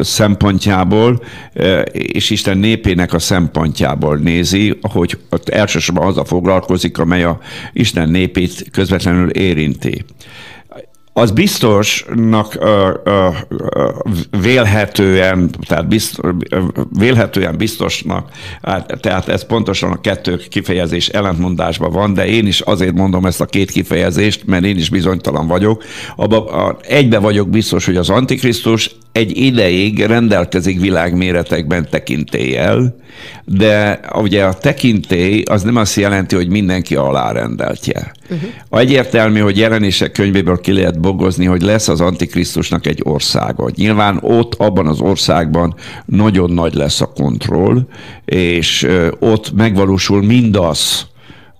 szempontjából, 0.00 1.22
és 1.92 2.30
Isten 2.30 2.58
népének 2.58 3.12
a 3.12 3.18
szempontjából 3.18 4.16
nézi, 4.16 4.78
hogy 4.80 5.18
elsősorban 5.44 6.06
az 6.06 6.18
a 6.18 6.24
foglalkozik, 6.24 6.98
amely 6.98 7.24
a 7.24 7.38
Isten 7.72 8.08
népét 8.08 8.70
közvetlenül 8.70 9.30
érinti 9.30 10.04
az 11.18 11.30
biztosnak 11.30 12.56
ö, 12.60 12.90
ö, 13.04 13.28
ö, 13.48 13.88
vélhetően, 14.40 15.50
tehát 15.66 15.88
biztos, 15.88 16.34
vélhetően 16.98 17.56
biztosnak, 17.56 18.28
hát, 18.62 18.98
tehát 19.00 19.28
ez 19.28 19.46
pontosan 19.46 19.90
a 19.90 20.00
kettő 20.00 20.40
kifejezés 20.48 21.08
ellentmondásban 21.08 21.92
van, 21.92 22.14
de 22.14 22.26
én 22.26 22.46
is 22.46 22.60
azért 22.60 22.94
mondom 22.94 23.26
ezt 23.26 23.40
a 23.40 23.44
két 23.46 23.70
kifejezést, 23.70 24.46
mert 24.46 24.64
én 24.64 24.76
is 24.76 24.88
bizonytalan 24.90 25.46
vagyok. 25.46 25.84
Abba, 26.16 26.44
a, 26.44 26.76
egybe 26.82 27.18
vagyok 27.18 27.48
biztos, 27.48 27.84
hogy 27.84 27.96
az 27.96 28.10
Antikrisztus 28.10 28.96
egy 29.12 29.36
ideig 29.36 30.04
rendelkezik 30.04 30.80
világméretekben 30.80 31.88
tekintéllyel, 31.90 32.96
de 33.44 34.00
ugye 34.14 34.44
a 34.44 34.54
tekintély 34.54 35.42
az 35.42 35.62
nem 35.62 35.76
azt 35.76 35.96
jelenti, 35.96 36.34
hogy 36.34 36.48
mindenki 36.48 36.96
alárendeltje. 36.96 38.12
Uh-huh. 38.30 38.80
Egyértelmű, 38.80 39.40
hogy 39.40 39.58
jelenések 39.58 40.12
könyvéből 40.12 40.60
ki 40.60 40.72
lehet 40.72 41.00
bogozni, 41.12 41.44
hogy 41.44 41.62
lesz 41.62 41.88
az 41.88 42.00
Antikrisztusnak 42.00 42.86
egy 42.86 43.00
országa. 43.04 43.70
Nyilván 43.74 44.18
ott, 44.22 44.54
abban 44.54 44.86
az 44.86 45.00
országban 45.00 45.74
nagyon 46.04 46.50
nagy 46.50 46.74
lesz 46.74 47.00
a 47.00 47.12
kontroll, 47.12 47.86
és 48.24 48.86
ott 49.18 49.52
megvalósul 49.52 50.22
mindaz, 50.22 51.06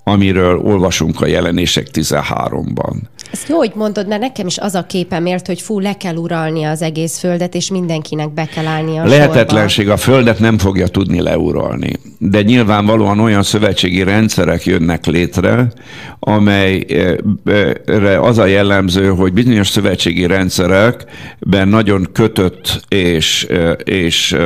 amiről 0.04 0.58
olvasunk 0.58 1.20
a 1.20 1.26
jelenések 1.26 1.86
13-ban. 1.92 2.94
Ezt 3.32 3.48
jó, 3.48 3.56
hogy 3.56 3.72
mondod, 3.74 4.08
mert 4.08 4.20
nekem 4.20 4.46
is 4.46 4.58
az 4.58 4.74
a 4.74 4.86
képem 4.86 5.26
ért, 5.26 5.46
hogy 5.46 5.60
fú, 5.60 5.80
le 5.80 5.92
kell 5.92 6.14
uralni 6.14 6.64
az 6.64 6.82
egész 6.82 7.18
földet, 7.18 7.54
és 7.54 7.70
mindenkinek 7.70 8.32
be 8.32 8.44
kell 8.44 8.66
állni 8.66 8.98
a 8.98 9.04
Lehetetlenség, 9.04 9.84
sorba. 9.84 10.00
a 10.00 10.04
földet 10.04 10.38
nem 10.38 10.58
fogja 10.58 10.88
tudni 10.88 11.20
leuralni. 11.20 11.92
De 12.18 12.42
nyilvánvalóan 12.42 13.20
olyan 13.20 13.42
szövetségi 13.42 14.02
rendszerek 14.02 14.64
jönnek 14.64 15.06
létre, 15.06 15.72
amelyre 16.18 18.20
az 18.20 18.38
a 18.38 18.46
jellemző, 18.46 19.08
hogy 19.08 19.32
bizonyos 19.32 19.68
szövetségi 19.68 20.26
rendszerekben 20.26 21.68
nagyon 21.68 22.08
kötött 22.12 22.84
és, 22.88 23.46
és 23.84 24.36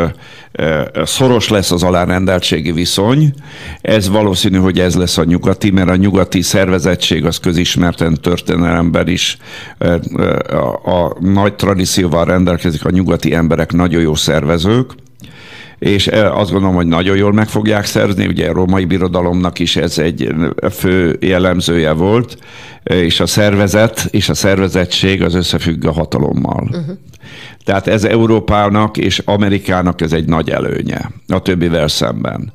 szoros 1.05 1.49
lesz 1.49 1.71
az 1.71 1.83
alárendeltségi 1.83 2.73
viszony. 2.73 3.35
Ez 3.81 4.09
valószínű, 4.09 4.59
hogy 4.59 4.81
ez 4.81 4.95
lesz 4.95 5.19
a 5.19 5.25
nyugati, 5.25 5.71
mert 5.71 5.89
a 5.89 5.97
nyugati 5.97 6.43
szervezettség 6.43 7.25
az 7.25 7.39
közismerten 7.39 8.19
történelemben 8.23 9.09
is 9.09 9.37
a, 10.85 11.17
nagy 11.21 11.55
tradícióval 11.55 12.25
rendelkezik, 12.25 12.85
a 12.85 12.91
nyugati 12.91 13.35
emberek 13.35 13.73
nagyon 13.73 14.01
jó 14.01 14.15
szervezők, 14.15 14.95
és 15.79 16.07
azt 16.07 16.51
gondolom, 16.51 16.75
hogy 16.75 16.87
nagyon 16.87 17.17
jól 17.17 17.33
meg 17.33 17.49
fogják 17.49 17.85
szerzni, 17.85 18.27
ugye 18.27 18.49
a 18.49 18.53
római 18.53 18.85
birodalomnak 18.85 19.59
is 19.59 19.77
ez 19.77 19.99
egy 19.99 20.35
fő 20.71 21.17
jellemzője 21.21 21.93
volt, 21.93 22.37
és 22.83 23.21
a 23.21 23.27
szervezet 23.27 24.09
és 24.11 24.29
a 24.29 24.35
szervezettség 24.35 25.23
az 25.23 25.35
összefügg 25.35 25.85
a 25.85 25.93
hatalommal. 25.93 26.69
Uh-huh. 26.71 26.99
Tehát 27.65 27.87
ez 27.87 28.05
Európának 28.05 28.97
és 28.97 29.19
Amerikának 29.19 30.01
ez 30.01 30.13
egy 30.13 30.25
nagy 30.25 30.51
előnye 30.51 31.11
a 31.29 31.43
többivel 31.43 31.89
szemben. 31.89 32.53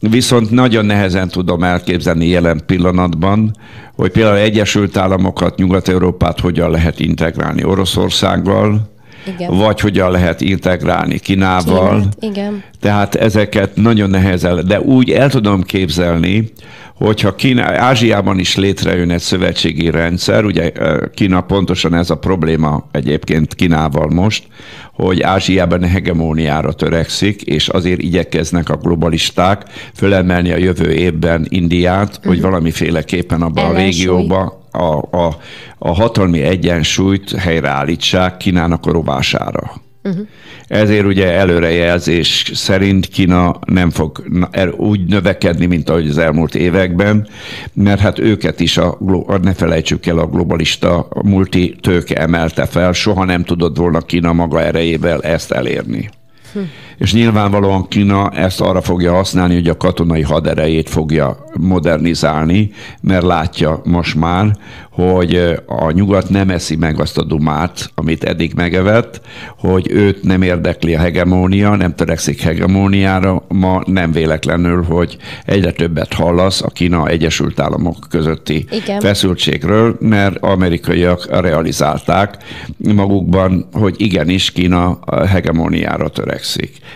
Viszont 0.00 0.50
nagyon 0.50 0.84
nehezen 0.84 1.28
tudom 1.28 1.62
elképzelni 1.62 2.26
jelen 2.26 2.62
pillanatban, 2.66 3.56
hogy 3.94 4.10
például 4.10 4.36
Egyesült 4.36 4.96
Államokat, 4.96 5.56
Nyugat-Európát 5.56 6.40
hogyan 6.40 6.70
lehet 6.70 7.00
integrálni 7.00 7.64
Oroszországgal, 7.64 8.90
igen. 9.26 9.56
vagy 9.56 9.80
hogyan 9.80 10.10
lehet 10.10 10.40
integrálni 10.40 11.18
Kínával. 11.18 11.88
Kínát, 11.88 12.16
igen. 12.20 12.62
Tehát 12.80 13.14
ezeket 13.14 13.76
nagyon 13.76 14.10
nehezen, 14.10 14.66
de 14.66 14.80
úgy 14.80 15.10
el 15.10 15.30
tudom 15.30 15.62
képzelni, 15.62 16.52
hogyha 16.98 17.34
Kína, 17.34 17.62
Ázsiában 17.62 18.38
is 18.38 18.56
létrejön 18.56 19.10
egy 19.10 19.20
szövetségi 19.20 19.90
rendszer, 19.90 20.44
ugye 20.44 20.72
Kína 21.14 21.40
pontosan 21.40 21.94
ez 21.94 22.10
a 22.10 22.18
probléma 22.18 22.88
egyébként 22.92 23.54
Kínával 23.54 24.08
most, 24.08 24.46
hogy 24.92 25.22
Ázsiában 25.22 25.84
hegemóniára 25.84 26.72
törekszik, 26.72 27.42
és 27.42 27.68
azért 27.68 28.02
igyekeznek 28.02 28.68
a 28.68 28.76
globalisták 28.76 29.62
fölemelni 29.94 30.52
a 30.52 30.56
jövő 30.56 30.92
évben 30.92 31.46
Indiát, 31.48 32.08
uh-huh. 32.08 32.24
hogy 32.24 32.38
mhm. 32.38 32.46
valamiféleképpen 32.46 33.42
abban 33.42 33.64
a 33.64 33.76
régióban 33.76 34.52
a, 34.70 35.16
a, 35.16 35.36
a 35.78 35.94
hatalmi 35.94 36.42
egyensúlyt 36.42 37.30
helyreállítsák 37.30 38.36
Kínának 38.36 38.86
a 38.86 38.92
rovására. 38.92 39.86
Uh-huh. 40.08 40.26
Ezért 40.66 41.06
ugye 41.06 41.32
előrejelzés 41.32 42.50
szerint 42.54 43.06
Kína 43.06 43.58
nem 43.66 43.90
fog 43.90 44.24
er, 44.50 44.74
úgy 44.74 45.04
növekedni, 45.04 45.66
mint 45.66 45.88
ahogy 45.88 46.08
az 46.08 46.18
elmúlt 46.18 46.54
években, 46.54 47.28
mert 47.72 48.00
hát 48.00 48.18
őket 48.18 48.60
is, 48.60 48.76
a, 48.76 48.98
ne 49.42 49.54
felejtsük 49.54 50.06
el, 50.06 50.18
a 50.18 50.26
globalista 50.26 51.08
multi 51.22 51.76
tőke 51.80 52.14
emelte 52.14 52.66
fel, 52.66 52.92
soha 52.92 53.24
nem 53.24 53.44
tudott 53.44 53.76
volna 53.76 54.00
Kína 54.00 54.32
maga 54.32 54.62
erejével 54.62 55.20
ezt 55.22 55.52
elérni. 55.52 56.10
Hm. 56.52 56.58
És 56.98 57.12
nyilvánvalóan 57.12 57.88
Kína 57.88 58.30
ezt 58.30 58.60
arra 58.60 58.80
fogja 58.80 59.12
használni, 59.12 59.54
hogy 59.54 59.68
a 59.68 59.76
katonai 59.76 60.22
haderejét 60.22 60.88
fogja 60.88 61.44
modernizálni, 61.58 62.70
mert 63.00 63.22
látja 63.22 63.80
most 63.84 64.14
már, 64.14 64.56
hogy 64.90 65.60
a 65.66 65.90
nyugat 65.90 66.28
nem 66.28 66.50
eszi 66.50 66.76
meg 66.76 67.00
azt 67.00 67.18
a 67.18 67.24
dumát, 67.24 67.90
amit 67.94 68.24
eddig 68.24 68.52
megevett, 68.54 69.20
hogy 69.58 69.90
őt 69.90 70.22
nem 70.22 70.42
érdekli 70.42 70.94
a 70.94 70.98
hegemónia, 70.98 71.76
nem 71.76 71.94
törekszik 71.94 72.40
hegemóniára, 72.40 73.44
ma 73.48 73.82
nem 73.86 74.12
véletlenül, 74.12 74.82
hogy 74.82 75.16
egyre 75.44 75.72
többet 75.72 76.12
hallasz 76.12 76.62
a 76.62 76.68
Kína 76.68 77.08
Egyesült 77.08 77.60
Államok 77.60 77.96
közötti 78.10 78.66
Igen. 78.70 79.00
feszültségről, 79.00 79.96
mert 80.00 80.36
amerikaiak 80.36 81.40
realizálták 81.40 82.36
magukban, 82.76 83.68
hogy 83.72 83.94
igenis 83.98 84.50
Kína 84.50 84.98
hegemóniára 85.26 86.08
törekszik. 86.08 86.37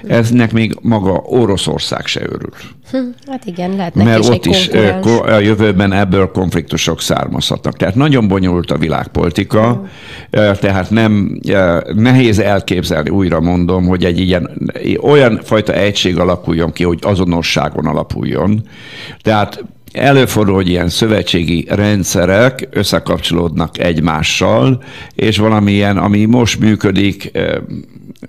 Eznek 0.06 0.52
még 0.52 0.76
maga 0.80 1.22
Oroszország 1.24 2.06
se 2.06 2.20
örül. 2.22 2.52
Hm, 2.90 2.98
hát 3.26 3.44
igen, 3.44 3.76
lehet 3.76 3.94
Mert 3.94 4.28
ott 4.28 4.46
is 4.46 4.68
a 5.26 5.38
jövőben 5.38 5.92
ebből 5.92 6.30
konfliktusok 6.30 7.00
származhatnak. 7.00 7.76
Tehát 7.76 7.94
nagyon 7.94 8.28
bonyolult 8.28 8.70
a 8.70 8.78
világpolitika, 8.78 9.82
mm. 10.36 10.50
tehát 10.52 10.90
nem 10.90 11.40
nehéz 11.94 12.38
elképzelni, 12.38 13.10
újra 13.10 13.40
mondom, 13.40 13.86
hogy 13.86 14.04
egy 14.04 14.20
ilyen 14.20 14.50
olyan 15.00 15.40
fajta 15.42 15.72
egység 15.72 16.18
alakuljon 16.18 16.72
ki, 16.72 16.84
hogy 16.84 16.98
azonosságon 17.02 17.86
alapuljon. 17.86 18.62
Tehát 19.22 19.64
Előfordul, 19.92 20.54
hogy 20.54 20.68
ilyen 20.68 20.88
szövetségi 20.88 21.66
rendszerek 21.68 22.68
összekapcsolódnak 22.70 23.78
egymással, 23.78 24.82
és 25.14 25.38
valamilyen, 25.38 25.96
ami 25.96 26.24
most 26.24 26.60
működik, 26.60 27.30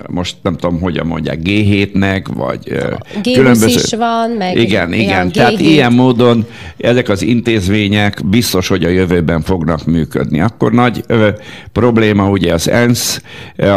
most 0.09 0.35
nem 0.41 0.55
tudom, 0.55 0.79
hogyan 0.79 1.05
mondják, 1.05 1.39
G7-nek, 1.43 2.25
vagy 2.33 2.59
G20 2.63 3.31
különböző... 3.33 3.67
is 3.67 3.93
van, 3.93 4.29
meg... 4.29 4.57
Igen, 4.57 4.93
igen. 4.93 5.27
G7. 5.29 5.33
Tehát 5.33 5.59
ilyen 5.59 5.93
módon 5.93 6.45
ezek 6.77 7.09
az 7.09 7.21
intézmények 7.21 8.25
biztos, 8.25 8.67
hogy 8.67 8.83
a 8.83 8.89
jövőben 8.89 9.41
fognak 9.41 9.85
működni. 9.85 10.41
Akkor 10.41 10.71
nagy 10.71 11.03
ö, 11.07 11.29
probléma 11.71 12.29
ugye 12.29 12.53
az 12.53 12.69
ENSZ, 12.69 13.21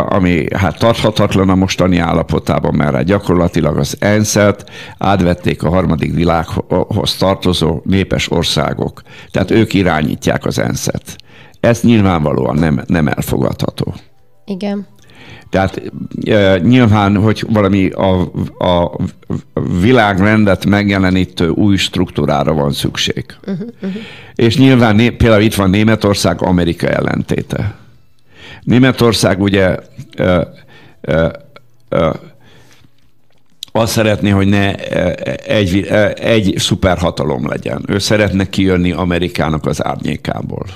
ami 0.09 0.47
hát 0.55 0.79
tarthatatlan 0.79 1.49
a 1.49 1.55
mostani 1.55 1.99
állapotában, 1.99 2.75
mert 2.75 2.95
hát 2.95 3.05
gyakorlatilag 3.05 3.79
az 3.79 3.97
ENSZ-et 3.99 4.71
átvették 4.99 5.63
a 5.63 5.69
harmadik 5.69 6.15
világhoz 6.15 7.17
tartozó 7.17 7.81
népes 7.85 8.31
országok. 8.31 9.03
Tehát 9.31 9.51
ők 9.51 9.75
irányítják 9.75 10.45
az 10.45 10.59
ENSZ-et. 10.59 11.17
Ez 11.61 11.81
nyilvánvalóan 11.81 12.57
nem, 12.57 12.83
nem 12.87 13.09
elfogadható. 13.09 13.95
Igen. 14.45 14.87
Tehát 15.51 15.83
e, 16.25 16.59
nyilván, 16.59 17.17
hogy 17.17 17.45
valami 17.49 17.89
a, 17.89 18.21
a 18.59 18.99
világrendet 19.81 20.67
megjelenítő 20.67 21.49
új 21.49 21.77
struktúrára 21.77 22.53
van 22.53 22.73
szükség. 22.73 23.25
Uh-huh, 23.47 23.69
uh-huh. 23.83 24.03
És 24.35 24.57
nyilván 24.57 24.97
például 24.97 25.43
itt 25.43 25.55
van 25.55 25.71
Németország 25.71 26.43
Amerika 26.43 26.89
ellentéte. 26.89 27.75
Németország 28.63 29.41
ugye 29.41 29.77
e, 30.17 30.49
e, 31.01 31.31
e, 31.89 32.13
azt 33.73 33.93
szeretné, 33.93 34.31
hogy 34.31 34.47
ne 34.47 34.75
egy, 35.35 35.87
egy 36.15 36.55
szuperhatalom 36.57 37.49
legyen. 37.49 37.85
Ő 37.89 37.99
szeretne 37.99 38.45
kijönni 38.45 38.93
Amerikának 38.93 39.67
az 39.67 39.85
árnyékából 39.85 40.67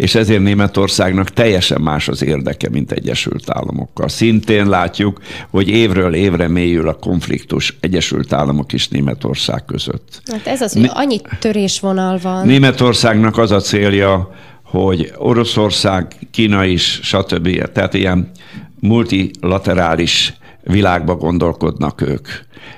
és 0.00 0.14
ezért 0.14 0.42
Németországnak 0.42 1.30
teljesen 1.30 1.80
más 1.80 2.08
az 2.08 2.22
érdeke, 2.24 2.68
mint 2.68 2.92
Egyesült 2.92 3.50
Államokkal. 3.50 4.08
Szintén 4.08 4.68
látjuk, 4.68 5.20
hogy 5.50 5.68
évről 5.68 6.14
évre 6.14 6.48
mélyül 6.48 6.88
a 6.88 6.94
konfliktus 6.94 7.76
Egyesült 7.80 8.32
Államok 8.32 8.72
és 8.72 8.88
Németország 8.88 9.64
között. 9.64 10.22
Hát 10.32 10.46
ez 10.46 10.60
az, 10.60 10.72
hogy 10.72 10.90
annyi 10.92 11.20
törésvonal 11.38 12.18
van. 12.22 12.46
Németországnak 12.46 13.38
az 13.38 13.50
a 13.50 13.60
célja, 13.60 14.34
hogy 14.62 15.12
Oroszország, 15.16 16.16
Kína 16.30 16.64
is, 16.64 17.00
stb. 17.02 17.72
Tehát 17.72 17.94
ilyen 17.94 18.30
multilaterális 18.78 20.34
világba 20.62 21.16
gondolkodnak 21.16 22.00
ők. 22.00 22.28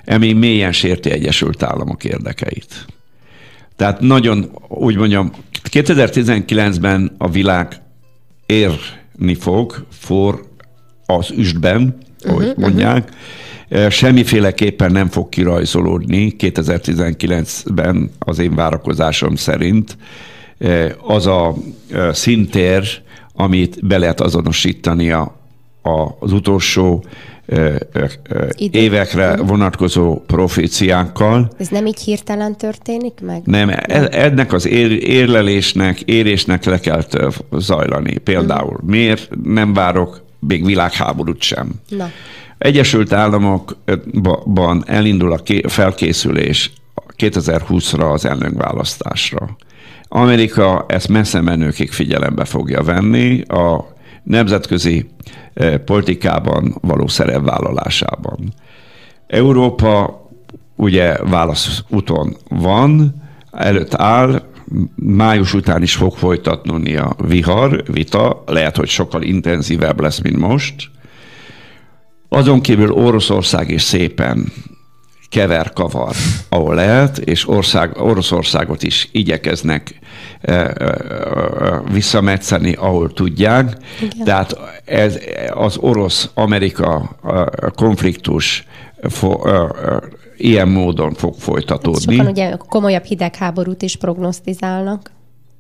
Emi 0.05 0.33
mélyen 0.33 0.73
sérti 0.73 1.11
Egyesült 1.11 1.63
Államok 1.63 2.05
érdekeit. 2.05 2.87
Tehát 3.77 4.01
nagyon, 4.01 4.51
úgy 4.69 4.97
mondjam, 4.97 5.33
2019-ben 5.71 7.15
a 7.19 7.31
világ 7.31 7.83
érni 8.47 9.35
fog, 9.39 9.87
for 9.91 10.43
az 11.07 11.31
üstben, 11.31 11.99
ahogy 12.25 12.47
uh-huh, 12.47 12.63
mondják, 12.63 13.11
uh-huh. 13.71 13.89
semmiféleképpen 13.91 14.93
nem 14.93 15.09
fog 15.09 15.29
kirajzolódni 15.29 16.35
2019-ben 16.39 18.11
az 18.19 18.39
én 18.39 18.55
várakozásom 18.55 19.35
szerint 19.35 19.97
e, 20.59 20.97
az 21.03 21.27
a 21.27 21.55
e, 21.91 22.13
szintér, 22.13 23.03
amit 23.35 23.87
be 23.87 23.99
lehet 23.99 24.21
azonosítani 24.21 25.11
a, 25.11 25.37
a, 25.83 26.17
az 26.21 26.33
utolsó 26.33 27.05
Idő. 28.57 28.79
évekre 28.79 29.37
vonatkozó 29.37 30.23
proféciákkal. 30.27 31.51
Ez 31.59 31.69
nem 31.69 31.87
így 31.87 32.01
hirtelen 32.01 32.57
történik 32.57 33.21
meg? 33.21 33.43
Nem, 33.45 33.69
e, 33.69 34.09
ennek 34.11 34.53
az 34.53 34.67
érlelésnek, 34.67 36.01
érésnek 36.01 36.65
le 36.65 36.81
kell 36.81 37.05
zajlani. 37.53 38.19
Például 38.19 38.73
uh-huh. 38.73 38.89
miért 38.89 39.29
nem 39.45 39.73
várok 39.73 40.23
még 40.39 40.65
világháborút 40.65 41.43
sem? 41.43 41.71
Na. 41.89 42.11
Egyesült 42.59 43.13
Államokban 43.13 44.85
elindul 44.87 45.33
a 45.33 45.41
felkészülés 45.69 46.73
2020-ra 47.19 48.13
az 48.13 48.25
elnökválasztásra. 48.25 49.57
Amerika 50.09 50.85
ezt 50.89 51.09
messze 51.09 51.41
menőkig 51.41 51.93
figyelembe 51.93 52.45
fogja 52.45 52.83
venni 52.83 53.41
a 53.41 53.92
nemzetközi 54.23 55.11
Eh, 55.55 55.79
politikában 55.79 56.75
való 56.81 57.07
szerepvállalásában. 57.07 58.55
Európa 59.27 60.21
ugye 60.77 61.17
válasz 61.17 61.83
úton 61.89 62.37
van, 62.49 63.15
előtt 63.51 63.95
áll, 63.95 64.43
május 64.95 65.55
után 65.55 65.83
is 65.83 65.95
fog 65.95 66.17
folytatni 66.17 66.97
a 66.97 67.15
vihar, 67.27 67.83
vita, 67.87 68.43
lehet, 68.47 68.77
hogy 68.77 68.89
sokkal 68.89 69.23
intenzívebb 69.23 70.01
lesz, 70.01 70.21
mint 70.21 70.39
most. 70.39 70.91
Azon 72.29 72.61
kívül 72.61 72.91
Oroszország 72.91 73.71
is 73.71 73.83
szépen 73.83 74.53
kever-kavar, 75.33 76.15
ahol 76.49 76.75
lehet, 76.75 77.19
és 77.19 77.49
ország, 77.49 77.97
Oroszországot 78.01 78.83
is 78.83 79.09
igyekeznek 79.13 79.99
e, 80.41 80.53
e, 80.53 80.59
e, 80.59 81.83
visszametszeni, 81.93 82.73
ahol 82.73 83.13
tudják. 83.13 83.77
Igen. 84.03 84.25
Tehát 84.25 84.57
ez, 84.85 85.19
az 85.55 85.77
orosz-amerika 85.77 87.17
konfliktus 87.75 88.67
fo, 89.09 89.41
ilyen 90.37 90.69
módon 90.69 91.15
fog 91.15 91.35
folytatódni. 91.35 92.17
Sokan 92.17 92.31
ugye 92.31 92.57
komolyabb 92.69 93.05
hidegháborút 93.05 93.83
is 93.83 93.97
prognosztizálnak 93.97 95.11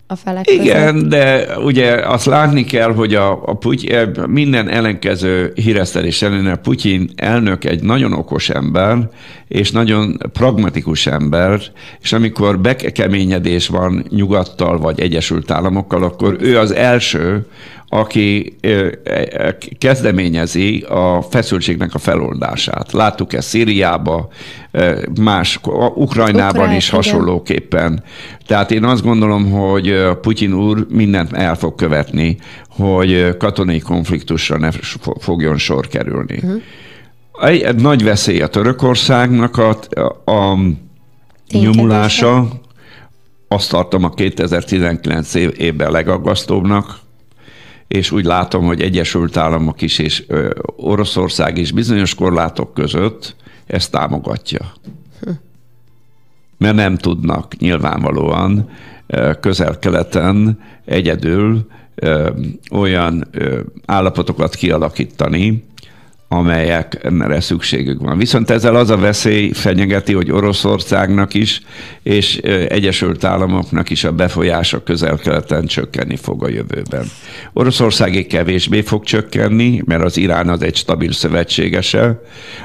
a 0.07 0.17
felek 0.17 0.51
Igen, 0.51 0.95
között. 0.95 1.09
de 1.09 1.59
ugye 1.59 1.93
azt 1.95 2.27
látni 2.27 2.65
kell, 2.65 2.95
hogy 2.95 3.15
a, 3.15 3.31
a 3.31 3.55
Putyin, 3.55 4.11
minden 4.27 4.69
ellenkező 4.69 5.53
híresztelés 5.55 6.23
ellenére 6.23 6.57
Putyin 6.57 7.11
elnök 7.17 7.65
egy 7.65 7.83
nagyon 7.83 8.13
okos 8.13 8.49
ember, 8.51 9.11
és 9.49 9.71
nagyon 9.71 10.19
pragmatikus 10.33 11.07
ember, 11.07 11.61
és 12.03 12.13
amikor 12.13 12.59
bekeményedés 12.59 13.69
van 13.69 14.05
nyugattal 14.09 14.79
vagy 14.79 15.01
Egyesült 15.01 15.51
Államokkal, 15.51 16.03
akkor 16.03 16.37
ő 16.41 16.59
az 16.59 16.75
első, 16.75 17.47
aki 17.95 18.57
kezdeményezi 19.78 20.84
a 20.88 21.22
feszültségnek 21.30 21.95
a 21.95 21.99
feloldását. 21.99 22.93
Láttuk 22.93 23.32
ezt 23.32 23.49
Szíriába, 23.49 24.28
más, 25.20 25.61
Ukrajnában 25.95 26.61
Ukrajn, 26.61 26.76
is 26.76 26.90
hasonlóképpen. 26.90 28.03
Tehát 28.47 28.70
én 28.70 28.84
azt 28.84 29.03
gondolom, 29.03 29.51
hogy 29.51 30.09
Putyin 30.20 30.53
úr 30.53 30.86
mindent 30.90 31.32
el 31.32 31.57
fog 31.57 31.74
követni, 31.74 32.36
hogy 32.68 33.36
katonai 33.36 33.78
konfliktusra 33.78 34.59
ne 34.59 34.70
fogjon 35.18 35.57
sor 35.57 35.86
kerülni. 35.86 36.36
Uh-huh. 36.43 36.62
Egy, 37.43 37.61
egy 37.61 37.80
nagy 37.80 38.05
veszély 38.05 38.40
a 38.40 38.47
Törökországnak 38.47 39.57
a, 39.57 39.70
a 40.30 40.59
nyomulása, 41.51 42.49
azt 43.49 43.70
tartom 43.70 44.05
a 44.05 44.11
2019 44.11 45.34
év, 45.34 45.51
évben 45.57 45.90
legaggasztóbbnak, 45.90 47.01
és 47.93 48.11
úgy 48.11 48.24
látom, 48.24 48.64
hogy 48.66 48.80
Egyesült 48.80 49.36
Államok 49.36 49.82
is 49.82 49.99
és 49.99 50.24
Oroszország 50.76 51.59
is 51.59 51.72
bizonyos 51.72 52.14
korlátok 52.14 52.74
között 52.74 53.36
ezt 53.66 53.90
támogatja. 53.90 54.72
Mert 56.59 56.74
nem 56.74 56.97
tudnak 56.97 57.57
nyilvánvalóan 57.57 58.68
közel-keleten 59.40 60.61
egyedül 60.84 61.66
olyan 62.70 63.28
állapotokat 63.86 64.55
kialakítani, 64.55 65.64
amelyekre 66.33 67.41
szükségük 67.41 68.01
van. 68.01 68.18
Viszont 68.18 68.51
ezzel 68.51 68.76
az 68.76 68.91
a 68.91 68.97
veszély 68.97 69.51
fenyegeti, 69.53 70.12
hogy 70.12 70.30
Oroszországnak 70.30 71.35
is 71.35 71.61
és 72.03 72.37
Egyesült 72.68 73.24
Államoknak 73.24 73.91
is 73.91 74.05
a 74.05 74.12
befolyása 74.12 74.83
közel-keleten 74.83 75.66
csökkenni 75.66 76.16
fog 76.16 76.45
a 76.45 76.49
jövőben. 76.49 77.07
Oroszországé 77.53 78.26
kevésbé 78.26 78.80
fog 78.80 79.05
csökkenni, 79.05 79.83
mert 79.85 80.03
az 80.03 80.16
Irán 80.16 80.49
az 80.49 80.62
egy 80.62 80.76
stabil 80.76 81.12
szövetségese. 81.12 82.22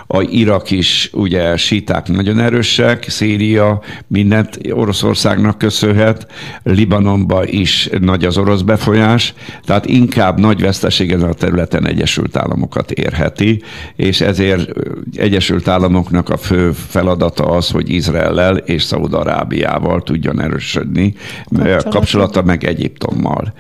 A 0.08 0.22
Irak 0.22 0.72
is 0.72 1.10
ugye 1.14 1.58
síták 1.58 2.08
nagyon 2.08 2.40
erősek, 2.40 3.06
Szíria 3.10 3.82
mindent 4.08 4.60
Oroszországnak 4.72 5.58
köszönhet, 5.58 6.28
Libanonban 6.64 7.48
is 7.48 7.90
nagy 8.00 8.26
az 8.26 8.38
orosz 8.38 8.62
befolyás, 8.62 9.34
tehát 9.66 9.86
inkább 9.86 10.40
nagy 10.40 10.62
veszteség 10.62 11.12
ezen 11.12 11.30
a 11.30 11.34
területen 11.34 11.88
Egyesült 11.88 12.38
Államokat 12.38 12.92
érheti, 12.92 13.57
és 13.96 14.22
ezért 14.22 14.72
Egyesült 15.16 15.68
Államoknak 15.68 16.30
a 16.30 16.38
fő 16.38 16.72
feladata 16.72 17.44
az, 17.44 17.70
hogy 17.70 17.90
Izraellel 17.90 18.58
és 18.58 18.84
Szaúd-Arábiával 18.84 20.02
tudjon 20.02 20.42
erősödni, 20.42 21.14
kapcsolata, 21.46 21.90
kapcsolata 21.90 22.42
meg 22.42 22.64
Egyiptommal 22.64 23.54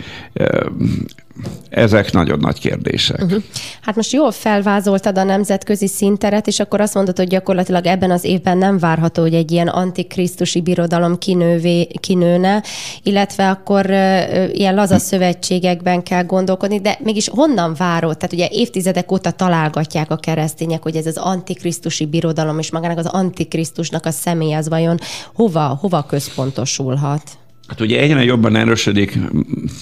ezek 1.70 2.12
nagyon 2.12 2.40
nagy 2.40 2.60
kérdések. 2.60 3.22
Uh-huh. 3.22 3.44
Hát 3.82 3.96
most 3.96 4.12
jól 4.12 4.32
felvázoltad 4.32 5.18
a 5.18 5.24
nemzetközi 5.24 5.88
szinteret, 5.88 6.48
és 6.48 6.60
akkor 6.60 6.82
azt 6.82 6.94
mondod, 6.94 7.18
hogy 7.18 7.28
gyakorlatilag 7.28 7.86
ebben 7.86 8.12
az 8.12 8.24
évben 8.24 8.58
nem 8.58 8.78
várható, 8.78 9.22
hogy 9.22 9.34
egy 9.34 9.52
ilyen 9.52 9.68
antikrisztusi 9.68 10.62
birodalom 10.62 11.18
kinővé, 11.18 11.88
kinőne, 12.00 12.64
illetve 13.04 13.50
akkor 13.50 13.86
uh, 13.86 14.58
ilyen 14.58 14.76
laza 14.76 14.98
szövetségekben 14.98 16.04
kell 16.04 16.24
gondolkodni, 16.24 16.80
de 16.80 16.98
mégis 17.04 17.30
honnan 17.30 17.74
várod? 17.78 18.18
Tehát 18.18 18.34
ugye 18.34 18.48
évtizedek 18.52 19.12
óta 19.12 19.32
találgatják 19.32 20.12
a 20.12 20.16
keresztények, 20.16 20.84
hogy 20.84 20.96
ez 20.96 21.06
az 21.06 21.18
antikrisztusi 21.18 22.06
birodalom, 22.06 22.60
és 22.60 22.72
magának 22.72 22.98
az 22.98 23.06
antikrisztusnak 23.06 24.06
a 24.06 24.12
személy 24.12 24.54
az 24.54 24.70
vajon 24.70 25.00
hova, 25.34 25.78
hova 25.82 26.04
központosulhat? 26.04 27.22
Hát 27.68 27.82
ugye 27.82 28.00
egyre 28.00 28.24
jobban 28.24 28.56
erősödik 28.56 29.20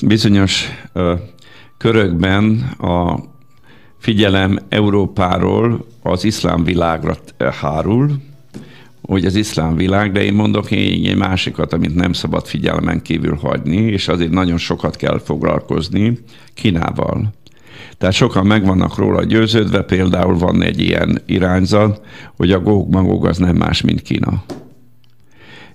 bizonyos 0.02 0.70
körökben 1.78 2.60
a 2.80 3.20
figyelem 3.98 4.60
Európáról 4.70 5.86
az 6.02 6.24
iszlám 6.24 6.64
világra 6.64 7.18
hárul, 7.62 8.12
hogy 9.02 9.26
az 9.26 9.36
iszlám 9.36 9.76
világ, 9.76 10.12
de 10.12 10.24
én 10.24 10.34
mondok 10.34 10.72
én 10.72 11.10
egy 11.10 11.18
másikat, 11.18 11.74
amit 11.74 11.96
nem 11.96 12.14
szabad 12.14 12.46
figyelmen 12.46 13.02
kívül 13.02 13.36
hagyni, 13.36 13.76
és 13.76 14.08
azért 14.08 14.32
nagyon 14.32 14.58
sokat 14.58 14.96
kell 14.96 15.20
foglalkozni 15.20 16.18
Kínával. 16.54 17.34
Tehát 17.98 18.16
sokan 18.16 18.46
meg 18.46 18.66
vannak 18.66 18.98
róla 18.98 19.24
győződve, 19.24 19.82
például 19.82 20.38
van 20.38 20.62
egy 20.62 20.80
ilyen 20.80 21.22
irányzat, 21.26 22.02
hogy 22.36 22.52
a 22.52 22.60
Góg 22.60 22.94
Magog 22.94 23.26
az 23.26 23.38
nem 23.38 23.56
más, 23.56 23.82
mint 23.82 24.02
Kína. 24.02 24.44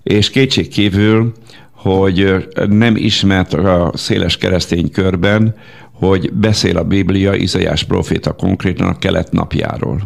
És 0.03 0.31
kétség 0.31 0.69
kívül, 0.69 1.33
hogy 1.71 2.49
nem 2.69 2.97
ismert 2.97 3.55
a 3.55 3.93
széles 3.95 4.37
keresztény 4.37 4.91
körben, 4.91 5.55
hogy 6.01 6.33
beszél 6.33 6.77
a 6.77 6.85
Biblia, 6.85 7.35
Izaiás 7.35 7.85
proféta 7.85 8.33
konkrétan 8.33 8.89
a 8.89 8.99
kelet 8.99 9.33
napjáról. 9.33 10.01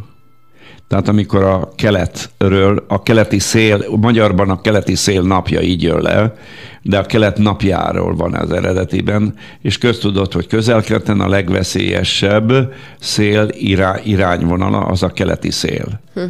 Tehát 0.89 1.09
amikor 1.09 1.43
a 1.43 1.69
keletről, 1.77 2.85
a 2.89 3.03
keleti 3.03 3.39
szél, 3.39 3.85
magyarban 4.01 4.51
a 4.51 4.61
keleti 4.61 4.95
szél 4.95 5.23
napja 5.23 5.61
így 5.61 5.83
jön 5.83 6.01
le, 6.01 6.35
de 6.83 6.99
a 6.99 7.03
kelet 7.03 7.39
napjáról 7.39 8.15
van 8.15 8.35
az 8.35 8.53
eredetiben, 8.53 9.35
és 9.63 9.79
köztudott, 9.79 10.33
hogy 10.33 10.47
közelkeleten 10.47 11.21
a 11.21 11.29
legveszélyesebb 11.29 12.73
szél 13.01 13.49
irá, 13.53 14.01
irányvonala 14.05 14.79
az 14.79 15.03
a 15.03 15.09
keleti 15.09 15.51
szél. 15.51 16.01
Hm. 16.15 16.21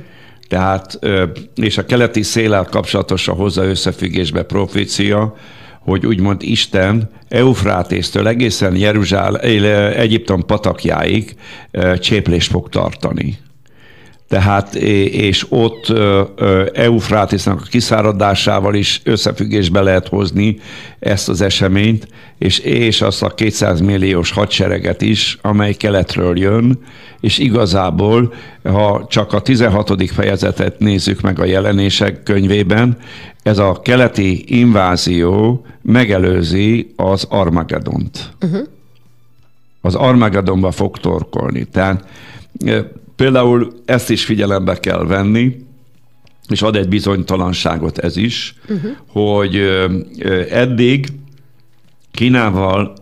Tehát, 0.49 0.99
és 1.55 1.79
a 1.79 1.85
keleti 1.87 2.23
széllel 2.23 2.65
kapcsolatos 2.65 3.29
a 3.29 3.33
hozzá 3.33 3.63
összefüggésbe 3.63 4.43
profécia, 4.43 5.35
hogy 5.85 6.07
úgymond 6.07 6.43
Isten 6.43 7.11
Eufrátésztől 7.29 8.29
egészen 8.29 8.77
Jeruzsál, 8.77 9.39
Egyiptom 9.39 10.47
patakjáig 10.47 11.37
cséplést 11.99 12.51
fog 12.51 12.69
tartani. 12.69 13.39
Tehát, 14.29 14.75
és 14.75 15.47
ott 15.49 15.93
Eufrátésznak 16.73 17.61
a 17.61 17.69
kiszáradásával 17.71 18.75
is 18.75 19.01
összefüggésbe 19.05 19.81
lehet 19.81 20.09
hozni 20.09 20.59
ezt 20.99 21.29
az 21.29 21.41
eseményt, 21.41 22.09
és, 22.39 22.59
és 22.59 23.01
azt 23.03 23.23
a 23.23 23.29
200 23.29 23.81
milliós 23.81 24.31
hadsereget 24.31 25.03
is, 25.03 25.39
amely 25.43 25.73
keletről 25.73 26.39
jön, 26.39 26.79
és 27.21 27.39
igazából, 27.39 28.33
ha 28.63 29.07
csak 29.09 29.33
a 29.33 29.41
16. 29.41 30.11
fejezetet 30.11 30.79
nézzük 30.79 31.21
meg 31.21 31.41
a 31.41 31.45
jelenések 31.45 32.23
könyvében, 32.23 32.97
ez 33.43 33.59
a 33.59 33.81
keleti 33.83 34.59
invázió 34.61 35.67
megelőzi 35.83 36.93
az 36.97 37.27
Armagedont. 37.29 38.33
Uh-huh. 38.43 38.67
Az 39.81 39.95
Armageddonba 39.95 40.71
fog 40.71 40.99
torkolni. 40.99 41.65
Tehát 41.65 42.05
például 43.17 43.73
ezt 43.85 44.11
is 44.11 44.25
figyelembe 44.25 44.81
kell 44.81 45.05
venni, 45.07 45.57
és 46.49 46.63
ad 46.63 46.77
egy 46.77 46.89
bizonytalanságot 46.89 47.99
ez 47.99 48.17
is, 48.17 48.55
uh-huh. 48.69 48.91
hogy 49.07 49.61
eddig 50.51 51.07
Kínával 52.11 52.95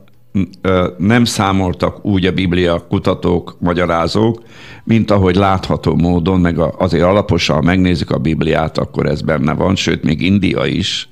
nem 0.98 1.24
számoltak 1.24 2.04
úgy 2.04 2.26
a 2.26 2.32
Biblia 2.32 2.86
kutatók, 2.88 3.56
magyarázók, 3.60 4.42
mint 4.84 5.10
ahogy 5.10 5.36
látható 5.36 5.94
módon, 5.94 6.40
meg 6.40 6.58
azért 6.58 7.04
alaposan 7.04 7.64
megnézik 7.64 8.10
a 8.10 8.18
Bibliát, 8.18 8.78
akkor 8.78 9.06
ez 9.06 9.22
benne 9.22 9.52
van, 9.52 9.76
sőt, 9.76 10.02
még 10.02 10.22
India 10.22 10.64
is 10.64 11.08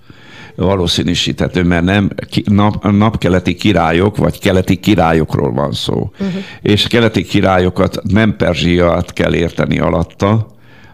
valószínűsíthető, 0.64 1.62
mert 1.62 1.84
nem 1.84 2.11
nap, 2.44 2.90
napkeleti 2.90 3.54
királyok, 3.54 4.16
vagy 4.16 4.40
keleti 4.40 4.76
királyokról 4.76 5.52
van 5.52 5.72
szó. 5.72 6.11
Uh-huh. 6.12 6.42
És 6.62 6.86
keleti 6.86 7.22
királyokat 7.22 8.00
nem 8.02 8.36
Perzsiát 8.36 9.12
kell 9.12 9.34
érteni 9.34 9.78
alatta, 9.78 10.46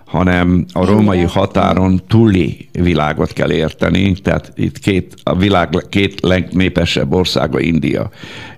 hanem 0.07 0.65
a 0.73 0.85
római 0.85 1.23
határon 1.23 2.03
túli 2.09 2.69
világot 2.73 3.33
kell 3.33 3.53
érteni, 3.53 4.13
tehát 4.13 4.53
itt 4.55 4.79
két, 4.79 5.15
a 5.23 5.37
világ 5.37 5.87
két 5.89 6.21
legnépesebb 6.21 7.13
országa 7.13 7.61
India. 7.61 8.11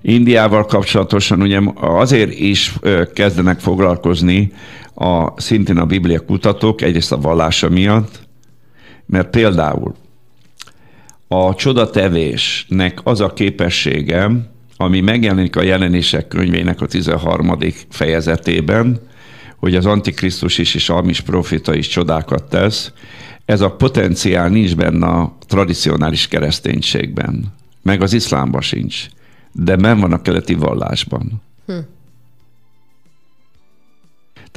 Indiával 0.02 0.64
kapcsolatosan 0.64 1.42
ugye 1.42 1.61
azért 1.74 2.38
is 2.38 2.74
kezdenek 3.14 3.61
foglalkozni 3.61 4.52
a, 4.94 5.40
szintén 5.40 5.78
a 5.78 5.86
Biblia 5.86 6.20
kutatók, 6.20 6.82
egyrészt 6.82 7.12
a 7.12 7.20
vallása 7.20 7.68
miatt, 7.68 8.20
mert 9.06 9.30
például 9.30 9.94
a 11.29 11.55
csodatevésnek 11.55 13.01
az 13.03 13.20
a 13.20 13.33
képessége, 13.33 14.31
ami 14.76 15.01
megjelenik 15.01 15.57
a 15.57 15.62
jelenések 15.62 16.29
könyvének 16.29 16.81
a 16.81 16.87
13. 16.87 17.59
fejezetében, 17.91 19.01
hogy 19.57 19.74
az 19.74 19.87
Antikrisztus 19.87 20.59
is 20.59 20.74
és 20.74 20.89
Almis 20.89 21.20
profita 21.20 21.74
is 21.74 21.89
csodákat 21.89 22.49
tesz, 22.49 22.93
ez 23.45 23.61
a 23.61 23.70
potenciál 23.70 24.49
nincs 24.49 24.76
benne 24.76 25.07
a 25.07 25.37
tradicionális 25.47 26.29
kereszténységben, 26.29 27.55
meg 27.83 28.03
az 28.03 28.12
iszlámban 28.12 28.61
sincs, 28.61 29.07
de 29.53 29.76
ben 29.76 30.01
van 30.01 30.12
a 30.12 30.22
keleti 30.22 30.55
vallásban. 30.55 31.43
Hm. 31.66 31.79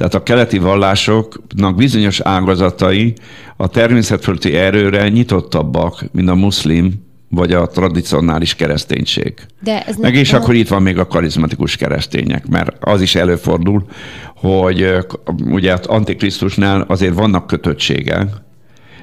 Tehát 0.02 0.16
a 0.16 0.22
keleti 0.22 0.58
vallásoknak 0.58 1.74
bizonyos 1.76 2.20
ágazatai 2.20 3.14
a 3.56 3.68
természetfölti 3.68 4.56
erőre 4.56 5.08
nyitottabbak, 5.08 6.04
mint 6.12 6.28
a 6.28 6.34
muszlim 6.34 6.92
vagy 7.28 7.52
a 7.52 7.66
tradicionális 7.66 8.54
kereszténység. 8.54 9.34
De 9.60 9.84
ez 9.84 9.96
Meg 9.96 10.14
és 10.14 10.32
akkor 10.32 10.54
itt 10.54 10.68
van 10.68 10.82
még 10.82 10.98
a 10.98 11.06
karizmatikus 11.06 11.76
keresztények, 11.76 12.46
mert 12.46 12.76
az 12.80 13.00
is 13.00 13.14
előfordul, 13.14 13.84
hogy 14.36 14.96
ugye 15.44 15.72
az 15.72 15.86
Antikrisztusnál 15.86 16.80
azért 16.80 17.14
vannak 17.14 17.46
kötöttségek, 17.46 18.28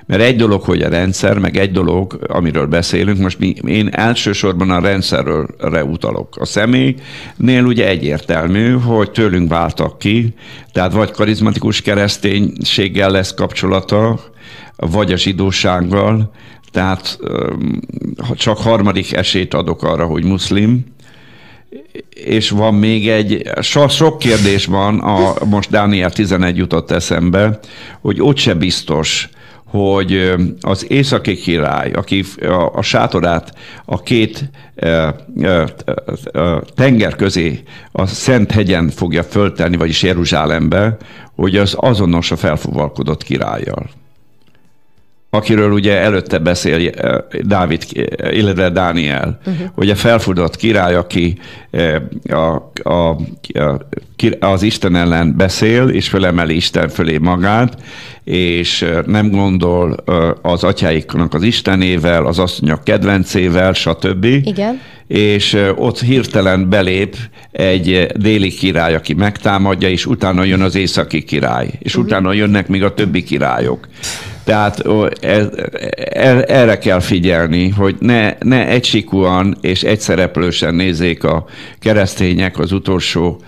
mert 0.09 0.21
egy 0.21 0.35
dolog, 0.35 0.61
hogy 0.61 0.81
a 0.81 0.89
rendszer, 0.89 1.37
meg 1.37 1.57
egy 1.57 1.71
dolog, 1.71 2.19
amiről 2.27 2.65
beszélünk, 2.65 3.19
most 3.19 3.39
mi, 3.39 3.53
én 3.65 3.87
elsősorban 3.87 4.69
a 4.69 4.79
rendszerről 4.79 5.47
utalok. 5.83 6.35
A 6.39 6.45
személynél 6.45 7.63
ugye 7.65 7.87
egyértelmű, 7.87 8.71
hogy 8.71 9.11
tőlünk 9.11 9.49
váltak 9.49 9.99
ki, 9.99 10.33
tehát 10.71 10.93
vagy 10.93 11.11
karizmatikus 11.11 11.81
kereszténységgel 11.81 13.09
lesz 13.09 13.33
kapcsolata, 13.33 14.19
vagy 14.75 15.11
a 15.11 15.17
zsidósággal, 15.17 16.31
tehát 16.71 17.19
csak 18.33 18.57
harmadik 18.57 19.13
esélyt 19.13 19.53
adok 19.53 19.83
arra, 19.83 20.05
hogy 20.05 20.23
muszlim, 20.23 20.85
és 22.09 22.49
van 22.49 22.73
még 22.73 23.09
egy, 23.09 23.49
so, 23.61 23.87
sok 23.87 24.17
kérdés 24.19 24.65
van, 24.65 24.99
a, 24.99 25.45
most 25.45 25.69
Dániel 25.69 26.11
11 26.11 26.57
jutott 26.57 26.91
eszembe, 26.91 27.59
hogy 28.01 28.21
ott 28.21 28.37
se 28.37 28.53
biztos, 28.53 29.29
hogy 29.69 30.33
az 30.61 30.91
északi 30.91 31.35
király, 31.35 31.91
aki 31.91 32.23
a, 32.41 32.71
a 32.73 32.81
sátorát 32.81 33.53
a 33.85 34.01
két 34.01 34.49
e, 34.75 34.87
e, 34.87 35.15
e, 35.41 36.61
tenger 36.75 37.15
közé 37.15 37.63
a 37.91 38.05
Szent 38.05 38.51
hegyen 38.51 38.89
fogja 38.89 39.23
föltenni, 39.23 39.77
vagyis 39.77 40.03
Jeruzsálembe, 40.03 40.97
hogy 41.35 41.55
az 41.55 41.75
azonos 41.77 42.31
a 42.31 42.35
felfogalkodott 42.35 43.23
királlyal 43.23 43.89
akiről 45.29 45.71
ugye 45.71 45.99
előtte 45.99 46.37
beszél 46.37 46.91
Dávid, 47.41 47.83
illetve 48.31 48.69
Dániel, 48.69 49.39
uh-huh. 49.45 49.67
hogy 49.73 49.89
a 49.89 49.95
felfudott 49.95 50.55
király, 50.55 50.95
aki 50.95 51.37
a, 52.29 52.71
a, 52.89 53.09
a, 53.59 53.79
az 54.39 54.63
Isten 54.63 54.95
ellen 54.95 55.33
beszél, 55.37 55.87
és 55.87 56.09
felemeli 56.09 56.55
Isten 56.55 56.89
fölé 56.89 57.17
magát, 57.17 57.77
és 58.23 58.85
nem 59.05 59.29
gondol 59.29 59.95
az 60.41 60.63
atyáiknak 60.63 61.33
az 61.33 61.43
Istenével, 61.43 62.25
az 62.25 62.39
asszonyok 62.39 62.83
kedvencével, 62.83 63.73
stb. 63.73 64.23
Igen. 64.25 64.81
És 65.07 65.57
ott 65.75 65.99
hirtelen 65.99 66.69
belép 66.69 67.15
egy 67.51 68.07
déli 68.15 68.49
király, 68.49 68.95
aki 68.95 69.13
megtámadja, 69.13 69.89
és 69.89 70.05
utána 70.05 70.43
jön 70.43 70.61
az 70.61 70.75
északi 70.75 71.23
király, 71.23 71.69
és 71.79 71.95
uh-huh. 71.95 72.05
utána 72.05 72.33
jönnek 72.33 72.67
még 72.67 72.83
a 72.83 72.93
többi 72.93 73.23
királyok. 73.23 73.87
Tehát 74.49 74.83
e, 75.21 76.43
erre 76.47 76.77
kell 76.77 76.99
figyelni, 76.99 77.69
hogy 77.69 77.95
ne, 77.99 78.33
ne 78.39 78.67
egysikúan 78.67 79.57
és 79.61 79.83
egyszereplősen 79.83 80.75
nézzék 80.75 81.23
a 81.23 81.45
keresztények 81.79 82.59
az 82.59 82.71
utolsó 82.71 83.41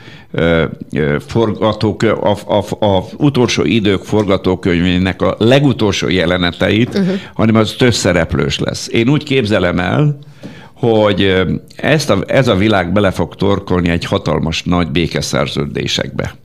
forgatók, 1.28 2.03
a, 2.03 2.38
a, 2.48 2.86
a 2.86 3.03
utolsó 3.18 3.64
idők 3.64 4.03
forgatókönyvének 4.03 5.22
a 5.22 5.36
legutolsó 5.40 6.10
jeleneteit, 6.10 6.90
uh-huh. 6.90 7.15
hanem 7.34 7.56
az 7.56 7.76
többszereplős 7.78 8.60
lesz. 8.60 8.88
Én 8.91 9.10
úgy 9.10 9.23
képzelem 9.23 9.80
el, 9.80 10.18
hogy 10.73 11.45
ezt 11.76 12.10
a, 12.10 12.23
ez 12.28 12.48
a 12.48 12.56
világ 12.56 12.91
bele 12.91 13.11
fog 13.11 13.36
torkolni 13.36 13.90
egy 13.90 14.06
hatalmas 14.06 14.64
nagy 14.64 14.91
békeszerződésekbe 14.91 16.36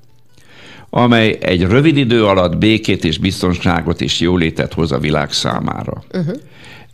amely 0.96 1.38
egy 1.40 1.62
rövid 1.62 1.96
idő 1.96 2.24
alatt 2.24 2.58
békét 2.58 3.04
és 3.04 3.18
biztonságot 3.18 4.00
és 4.00 4.20
jólétet 4.20 4.72
hoz 4.72 4.92
a 4.92 4.98
világ 4.98 5.32
számára. 5.32 6.04
Uh-huh. 6.12 6.36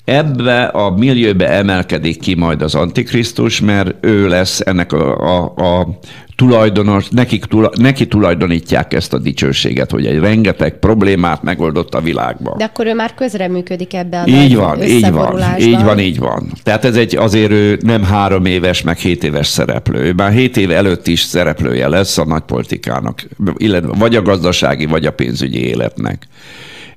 Ebbe 0.05 0.63
a 0.65 0.91
millióbe 0.91 1.49
emelkedik 1.49 2.21
ki 2.21 2.35
majd 2.35 2.63
az 2.63 2.75
Antikrisztus, 2.75 3.61
mert 3.61 3.95
ő 4.01 4.29
lesz 4.29 4.61
ennek 4.61 4.93
a, 4.93 5.17
a, 5.19 5.55
a 5.57 5.99
tulajdonos, 6.37 7.09
nekik, 7.09 7.45
neki 7.75 8.09
tulajdonítják 8.09 8.95
ezt 8.95 9.13
a 9.13 9.19
dicsőséget, 9.19 9.91
hogy 9.91 10.07
egy 10.07 10.19
rengeteg 10.19 10.79
problémát 10.79 11.43
megoldott 11.43 11.95
a 11.95 12.01
világban. 12.01 12.59
De 12.59 12.65
akkor 12.65 12.87
ő 12.87 12.95
már 12.95 13.15
közreműködik 13.15 13.95
ebbe 13.95 14.21
a 14.21 14.27
Így 14.27 14.57
van, 14.57 14.83
így 14.83 15.11
van, 15.11 15.59
így 15.59 15.83
van, 15.83 15.99
így 15.99 16.19
van. 16.19 16.53
Tehát 16.63 16.85
ez 16.85 16.97
egy 16.97 17.17
azért 17.17 17.51
ő 17.51 17.79
nem 17.83 18.05
három 18.05 18.45
éves, 18.45 18.83
meg 18.83 18.97
hét 18.97 19.25
éves 19.25 19.47
szereplő. 19.47 19.99
Ő 19.99 20.13
már 20.13 20.33
hét 20.33 20.57
év 20.57 20.71
előtt 20.71 21.07
is 21.07 21.21
szereplője 21.21 21.89
lesz 21.89 22.19
a 22.19 22.25
nagypolitikának, 22.25 23.29
illetve 23.57 23.93
vagy 23.99 24.17
a 24.17 24.23
gazdasági, 24.23 24.87
vagy 24.87 25.07
a 25.07 25.13
pénzügyi 25.13 25.67
életnek. 25.67 26.27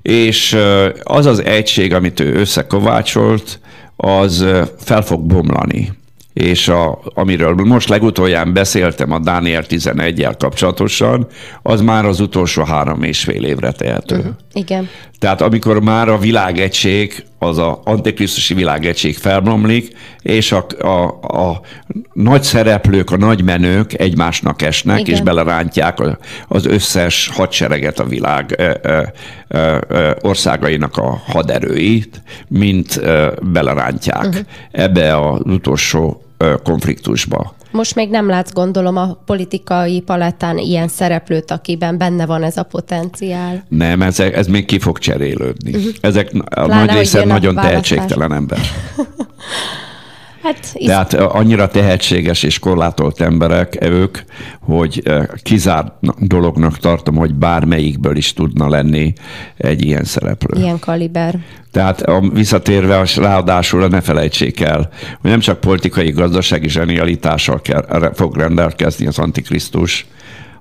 És 0.06 0.56
az 1.02 1.26
az 1.26 1.44
egység, 1.44 1.94
amit 1.94 2.20
ő 2.20 2.34
összekovácsolt, 2.34 3.60
az 3.96 4.44
fel 4.78 5.02
fog 5.02 5.20
bomlani 5.20 5.92
és 6.36 6.68
a, 6.68 6.98
amiről 7.14 7.54
most 7.54 7.88
legutolján 7.88 8.52
beszéltem 8.52 9.12
a 9.12 9.18
Dániel 9.18 9.64
11-jel 9.68 10.34
kapcsolatosan, 10.38 11.26
az 11.62 11.80
már 11.80 12.04
az 12.04 12.20
utolsó 12.20 12.64
három 12.64 13.02
és 13.02 13.24
fél 13.24 13.44
évre 13.44 13.72
tehető. 13.72 14.16
Uh-huh. 14.16 14.32
Igen. 14.52 14.88
Tehát 15.18 15.40
amikor 15.40 15.80
már 15.80 16.08
a 16.08 16.18
világegység, 16.18 17.24
az 17.38 17.58
a 17.58 17.80
antikrisztusi 17.84 18.54
világegység 18.54 19.16
felbomlik, 19.16 19.96
és 20.22 20.52
a, 20.52 20.66
a, 20.78 21.04
a 21.20 21.60
nagy 22.12 22.42
szereplők, 22.42 23.10
a 23.10 23.16
nagy 23.16 23.44
menők 23.44 24.00
egymásnak 24.00 24.62
esnek, 24.62 25.00
Igen. 25.00 25.14
és 25.14 25.20
belerántják 25.20 25.98
az 26.48 26.66
összes 26.66 27.30
hadsereget 27.34 27.98
a 27.98 28.04
világ 28.04 28.54
ö, 28.58 28.72
ö, 29.48 29.78
ö, 29.88 30.10
országainak 30.20 30.96
a 30.96 31.22
haderőit, 31.26 32.22
mint 32.48 33.00
belerántják 33.52 34.26
uh-huh. 34.26 34.44
ebbe 34.70 35.16
az 35.16 35.40
utolsó 35.44 36.20
konfliktusba. 36.62 37.54
Most 37.70 37.94
még 37.94 38.10
nem 38.10 38.28
látsz, 38.28 38.52
gondolom, 38.52 38.96
a 38.96 39.18
politikai 39.26 40.00
palettán 40.00 40.58
ilyen 40.58 40.88
szereplőt, 40.88 41.50
akiben 41.50 41.98
benne 41.98 42.26
van 42.26 42.42
ez 42.42 42.56
a 42.56 42.62
potenciál. 42.62 43.64
Nem, 43.68 44.02
ez, 44.02 44.20
ez 44.20 44.46
még 44.46 44.64
ki 44.64 44.78
fog 44.78 44.98
cserélődni. 44.98 45.74
Uh-huh. 45.74 45.92
Ezek 46.00 46.30
a 46.34 46.64
Pláne, 46.64 46.84
nagy 46.84 46.96
része 46.96 47.24
nagyon 47.24 47.54
tehetségtelen 47.54 48.32
ember. 48.32 48.58
Hát, 50.42 50.74
Tehát 50.86 51.14
annyira 51.14 51.68
tehetséges 51.68 52.42
és 52.42 52.58
korlátolt 52.58 53.20
emberek 53.20 53.78
ők, 53.80 54.18
hogy 54.60 55.02
kizárt 55.42 55.92
dolognak 56.18 56.78
tartom, 56.78 57.16
hogy 57.16 57.34
bármelyikből 57.34 58.16
is 58.16 58.32
tudna 58.32 58.68
lenni 58.68 59.12
egy 59.56 59.84
ilyen 59.84 60.04
szereplő. 60.04 60.60
Ilyen 60.60 60.78
kaliber. 60.78 61.38
Tehát 61.70 62.02
a, 62.02 62.20
visszatérve, 62.32 63.04
ráadásul 63.16 63.88
ne 63.88 64.00
felejtsék 64.00 64.60
el, 64.60 64.90
hogy 65.20 65.30
nem 65.30 65.40
csak 65.40 65.60
politikai, 65.60 66.10
gazdasági 66.10 66.68
zsenialitással 66.68 67.60
kell, 67.60 68.12
fog 68.14 68.36
rendelkezni 68.36 69.06
az 69.06 69.18
Antikrisztus, 69.18 70.06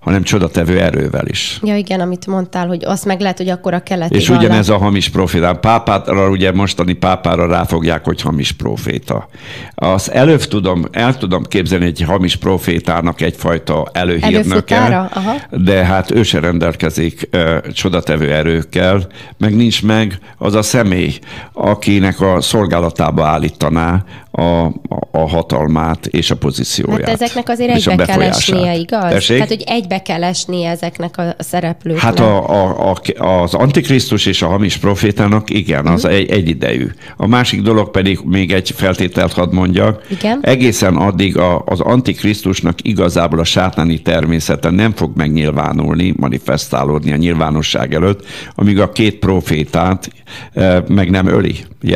hanem 0.05 0.23
csodatevő 0.23 0.79
erővel 0.79 1.27
is. 1.27 1.59
Ja 1.63 1.75
igen, 1.75 1.99
amit 1.99 2.27
mondtál, 2.27 2.67
hogy 2.67 2.83
azt 2.85 3.05
meg 3.05 3.19
lehet, 3.19 3.37
hogy 3.37 3.49
akkor 3.49 3.73
a 3.73 3.79
keleti 3.79 4.15
És 4.15 4.29
ugyanez 4.29 4.69
a 4.69 4.77
hamis 4.77 5.09
proféta. 5.09 5.53
Pápára, 5.53 6.29
ugye 6.29 6.51
mostani 6.51 6.93
pápára 6.93 7.47
ráfogják, 7.47 8.03
hogy 8.03 8.21
hamis 8.21 8.51
proféta. 8.51 9.27
Azt 9.75 10.07
előbb 10.07 10.43
tudom, 10.43 10.85
el 10.91 11.17
tudom 11.17 11.43
képzelni 11.43 11.85
egy 11.85 12.01
hamis 12.01 12.35
profétának 12.35 13.21
egyfajta 13.21 13.87
előhírnöke, 13.91 15.09
de 15.51 15.85
hát 15.85 16.11
ő 16.11 16.23
se 16.23 16.39
rendelkezik 16.39 17.29
uh, 17.33 17.71
csodatevő 17.71 18.33
erőkkel, 18.33 19.07
meg 19.37 19.55
nincs 19.55 19.83
meg 19.83 20.19
az 20.37 20.53
a 20.53 20.61
személy, 20.61 21.19
akinek 21.53 22.21
a 22.21 22.41
szolgálatába 22.41 23.25
állítaná 23.25 24.03
a, 24.37 24.65
a 25.11 25.29
hatalmát 25.29 26.05
és 26.05 26.31
a 26.31 26.35
pozícióját. 26.35 27.09
Hát 27.09 27.21
ezeknek 27.21 27.49
azért 27.49 27.75
egybe 27.75 28.05
kell 28.05 28.21
esnie, 28.21 28.75
igaz? 28.75 29.09
Tessék? 29.09 29.35
Tehát, 29.35 29.51
hogy 29.51 29.63
egybe 29.65 29.94
be 29.95 30.01
kell 30.01 30.23
esni 30.23 30.63
ezeknek 30.63 31.17
a 31.17 31.35
szereplőknek? 31.39 32.03
Hát 32.03 32.19
a, 32.19 32.69
a, 32.69 32.95
a, 33.17 33.41
az 33.41 33.53
antikrisztus 33.53 34.25
és 34.25 34.41
a 34.41 34.47
hamis 34.47 34.77
profétának 34.77 35.49
igen, 35.49 35.85
az 35.85 36.03
uh-huh. 36.03 36.19
egy, 36.19 36.29
egyidejű. 36.29 36.87
A 37.17 37.27
másik 37.27 37.61
dolog 37.61 37.91
pedig 37.91 38.19
még 38.23 38.51
egy 38.51 38.71
feltételt 38.75 39.33
hadd 39.33 39.53
mondjak. 39.53 40.03
Igen? 40.09 40.39
Egészen 40.41 40.95
addig 40.95 41.37
a, 41.37 41.63
az 41.65 41.79
antikrisztusnak 41.79 42.77
igazából 42.81 43.39
a 43.39 43.43
sátáni 43.43 44.01
természete 44.01 44.69
nem 44.69 44.91
fog 44.91 45.11
megnyilvánulni, 45.15 46.13
manifestálódni 46.17 47.11
a 47.11 47.15
nyilvánosság 47.15 47.93
előtt, 47.93 48.25
amíg 48.55 48.79
a 48.79 48.91
két 48.91 49.15
profétát 49.19 50.09
e, 50.53 50.83
meg 50.87 51.09
nem 51.09 51.27
öli. 51.27 51.55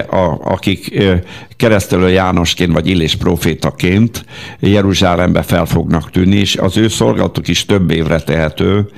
A, 0.10 0.52
akik 0.52 0.96
e, 0.96 1.24
keresztelő 1.60 2.10
Jánosként 2.10 2.74
vagy 2.74 2.88
Illés 2.88 3.16
profétaként 3.16 4.26
Jeruzsálembe 4.60 5.42
fel 5.42 5.66
fognak 5.66 6.12
tűnni, 6.12 6.36
és 6.36 6.56
az 6.56 6.78
ő 6.78 6.88
szolgálatuk 6.88 7.48
is 7.48 7.66
több 7.66 7.89
évre 7.90 8.20
tehető. 8.20 8.90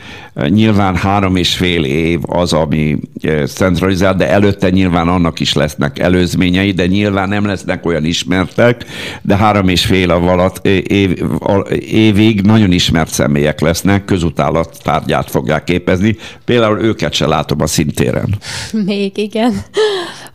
Nyilván 0.48 0.96
három 0.96 1.36
és 1.36 1.56
fél 1.56 1.84
év 1.84 2.20
az, 2.22 2.54
ami 2.54 2.98
eh, 3.22 3.46
centralizált, 3.46 4.18
de 4.18 4.30
előtte 4.30 4.70
nyilván 4.70 5.08
annak 5.08 5.40
is 5.40 5.54
lesznek 5.54 6.00
előzményei, 6.00 6.72
de 6.72 6.86
nyilván 6.86 7.30
nem 7.30 7.46
lesznek 7.46 7.86
olyan 7.86 8.06
ismertek, 8.06 8.86
de 9.22 9.36
három 9.36 9.68
és 9.68 9.86
fél 9.86 10.12
alatt 10.12 10.68
eh, 10.68 10.78
év, 10.88 11.24
évig 11.90 12.42
nagyon 12.42 12.72
ismert 12.72 13.12
személyek 13.12 13.60
lesznek, 13.60 14.06
közutálat 14.06 14.78
tárgyát 14.84 15.30
fogják 15.30 15.64
képezni. 15.64 16.16
Például 16.46 16.80
őket 16.80 17.14
se 17.14 17.28
látom 17.28 17.62
a 17.62 17.68
szintéren. 17.68 18.38
Még 18.86 19.18
igen. 19.18 19.54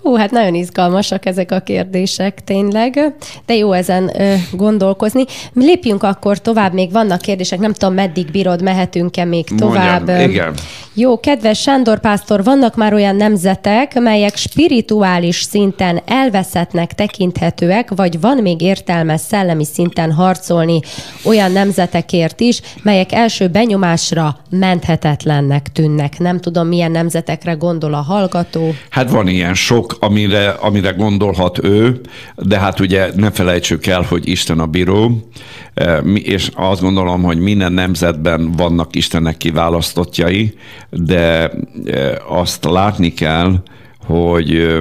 Hú, 0.06 0.14
hát 0.14 0.30
nagyon 0.30 0.54
izgalmasak 0.54 1.26
ezek 1.26 1.52
a 1.52 1.60
kérdések 1.60 2.44
tényleg, 2.44 3.14
de 3.46 3.54
jó 3.54 3.72
ezen 3.72 4.20
ö, 4.20 4.34
gondolkozni. 4.52 5.24
Lépjünk 5.54 6.02
akkor 6.02 6.38
tovább, 6.38 6.72
még 6.72 6.92
vannak 6.92 7.20
kérdések, 7.20 7.58
nem 7.58 7.72
tudom, 7.72 7.94
meddig 7.94 8.30
bírod, 8.30 8.62
mehetünk-e 8.62 9.24
még 9.24 9.44
tovább. 9.44 10.06
Mondjam, 10.06 10.30
igen. 10.30 10.54
Jó, 10.98 11.20
kedves 11.20 11.60
Sándor 11.60 12.00
Pásztor, 12.00 12.44
vannak 12.44 12.76
már 12.76 12.92
olyan 12.94 13.16
nemzetek, 13.16 14.00
melyek 14.00 14.36
spirituális 14.36 15.42
szinten 15.42 16.00
elveszettnek 16.06 16.94
tekinthetőek, 16.94 17.90
vagy 17.94 18.20
van 18.20 18.36
még 18.36 18.60
értelme 18.60 19.16
szellemi 19.16 19.64
szinten 19.64 20.12
harcolni 20.12 20.80
olyan 21.24 21.52
nemzetekért 21.52 22.40
is, 22.40 22.60
melyek 22.82 23.12
első 23.12 23.48
benyomásra 23.48 24.36
menthetetlennek 24.50 25.66
tűnnek. 25.72 26.18
Nem 26.18 26.40
tudom, 26.40 26.66
milyen 26.66 26.90
nemzetekre 26.90 27.52
gondol 27.52 27.94
a 27.94 28.02
hallgató. 28.02 28.74
Hát 28.90 29.10
van 29.10 29.28
ilyen 29.28 29.54
sok, 29.54 29.95
amire, 30.00 30.48
amire 30.48 30.90
gondolhat 30.90 31.64
ő, 31.64 32.00
de 32.36 32.58
hát 32.58 32.80
ugye 32.80 33.10
ne 33.14 33.30
felejtsük 33.30 33.86
el, 33.86 34.02
hogy 34.02 34.28
Isten 34.28 34.58
a 34.58 34.66
bíró, 34.66 35.28
e, 35.74 35.98
és 36.14 36.50
azt 36.54 36.80
gondolom, 36.80 37.22
hogy 37.22 37.38
minden 37.38 37.72
nemzetben 37.72 38.52
vannak 38.52 38.96
Istennek 38.96 39.36
kiválasztottjai, 39.36 40.54
de 40.90 41.50
e, 41.50 42.22
azt 42.28 42.64
látni 42.64 43.12
kell, 43.12 43.62
hogy 44.06 44.54
e, 44.54 44.78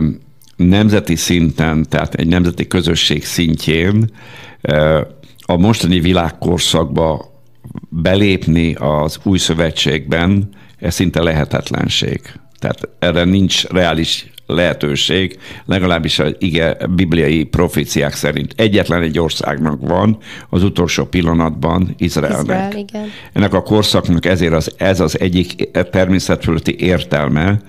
nemzeti 0.55 1.15
szinten, 1.15 1.85
tehát 1.89 2.13
egy 2.13 2.27
nemzeti 2.27 2.67
közösség 2.67 3.25
szintjén 3.25 4.11
a 5.45 5.57
mostani 5.57 5.99
világkorszakba 5.99 7.33
belépni 7.89 8.73
az 8.73 9.19
új 9.23 9.37
szövetségben, 9.37 10.49
ez 10.79 10.93
szinte 10.93 11.21
lehetetlenség. 11.23 12.21
Tehát 12.59 12.89
erre 12.99 13.23
nincs 13.23 13.65
reális 13.65 14.33
lehetőség, 14.45 15.39
legalábbis 15.65 16.19
a 16.19 16.25
ige, 16.37 16.77
bibliai 16.89 17.43
proféciák 17.43 18.13
szerint. 18.13 18.53
Egyetlen 18.57 19.01
egy 19.01 19.19
országnak 19.19 19.79
van 19.81 20.17
az 20.49 20.63
utolsó 20.63 21.05
pillanatban 21.05 21.95
Izraelnek. 21.97 22.43
Izrael, 22.43 22.77
igen. 22.77 23.11
Ennek 23.33 23.53
a 23.53 23.61
korszaknak 23.61 24.25
ezért 24.25 24.53
az, 24.53 24.73
ez 24.77 24.99
az 24.99 25.19
egyik 25.19 25.69
természetfölötti 25.91 26.75
értelme, 26.79 27.59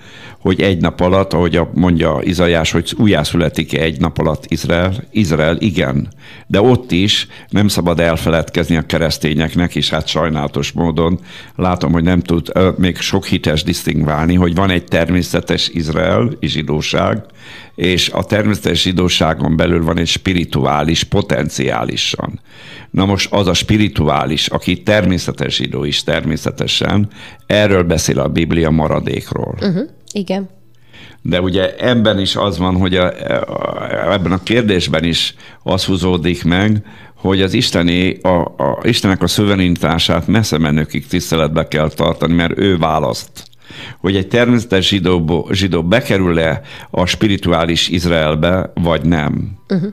hogy 0.47 0.61
egy 0.61 0.81
nap 0.81 1.01
alatt, 1.01 1.33
ahogy 1.33 1.61
mondja 1.75 2.19
Izajás, 2.23 2.71
hogy 2.71 2.95
újjászületik 2.99 3.79
egy 3.79 4.01
nap 4.01 4.19
alatt 4.19 4.45
Izrael, 4.49 4.95
Izrael 5.11 5.57
igen, 5.59 6.09
de 6.47 6.61
ott 6.61 6.93
is 6.93 7.27
nem 7.49 7.69
szabad 7.69 8.01
elfeledkezni 8.01 8.77
a 8.77 8.83
keresztényeknek, 8.83 9.75
és 9.75 9.91
hát 9.91 10.07
sajnálatos 10.07 10.73
módon 10.73 11.21
látom, 11.57 11.93
hogy 11.93 12.03
nem 12.03 12.21
tud 12.21 12.53
még 12.79 12.97
sok 12.97 13.27
hites 13.27 13.63
disztingválni, 13.63 14.35
hogy 14.35 14.55
van 14.55 14.71
egy 14.71 14.85
természetes 14.85 15.69
Izrael, 15.69 16.31
zsidóság, 16.41 17.25
és 17.75 18.09
a 18.09 18.25
természetes 18.25 18.83
zsidóságon 18.83 19.57
belül 19.57 19.85
van 19.85 19.99
egy 19.99 20.09
spirituális, 20.09 21.05
potenciálisan. 21.05 22.41
Na 22.91 23.05
most 23.05 23.33
az 23.33 23.47
a 23.47 23.55
spirituális, 23.55 24.47
aki 24.47 24.83
természetes 24.83 25.55
zsidó 25.55 25.85
is 25.85 26.03
természetesen, 26.03 27.09
erről 27.47 27.83
beszél 27.83 28.21
a 28.21 28.29
Biblia 28.29 28.71
maradékról. 28.71 29.55
Uh-huh. 29.61 29.89
Igen. 30.13 30.49
De 31.23 31.41
ugye 31.41 31.77
ebben 31.77 32.19
is 32.19 32.37
az 32.37 32.59
van, 32.59 32.77
hogy 32.77 32.95
a, 32.95 33.07
a, 33.41 34.13
ebben 34.13 34.33
a 34.33 34.43
kérdésben 34.43 35.05
is 35.05 35.35
az 35.63 35.85
húzódik 35.85 36.45
meg, 36.45 36.83
hogy 37.15 37.43
az 37.43 37.53
isteni, 37.53 38.19
a, 38.23 38.41
a, 38.57 38.79
Istenek 38.83 39.23
a 39.23 39.27
szuverenitását 39.27 40.27
messze 40.27 40.59
menőkig 40.59 41.07
tiszteletbe 41.07 41.69
kell 41.69 41.89
tartani, 41.89 42.35
mert 42.35 42.59
ő 42.59 42.77
választ. 42.77 43.45
Hogy 44.01 44.17
egy 44.17 44.29
természetes 44.29 44.89
zsidó, 44.89 45.49
zsidó 45.53 45.83
bekerül-e 45.83 46.61
a 46.91 47.07
spirituális 47.07 47.89
Izraelbe, 47.89 48.73
vagy 48.75 49.05
nem. 49.05 49.59
Uh-huh. 49.69 49.93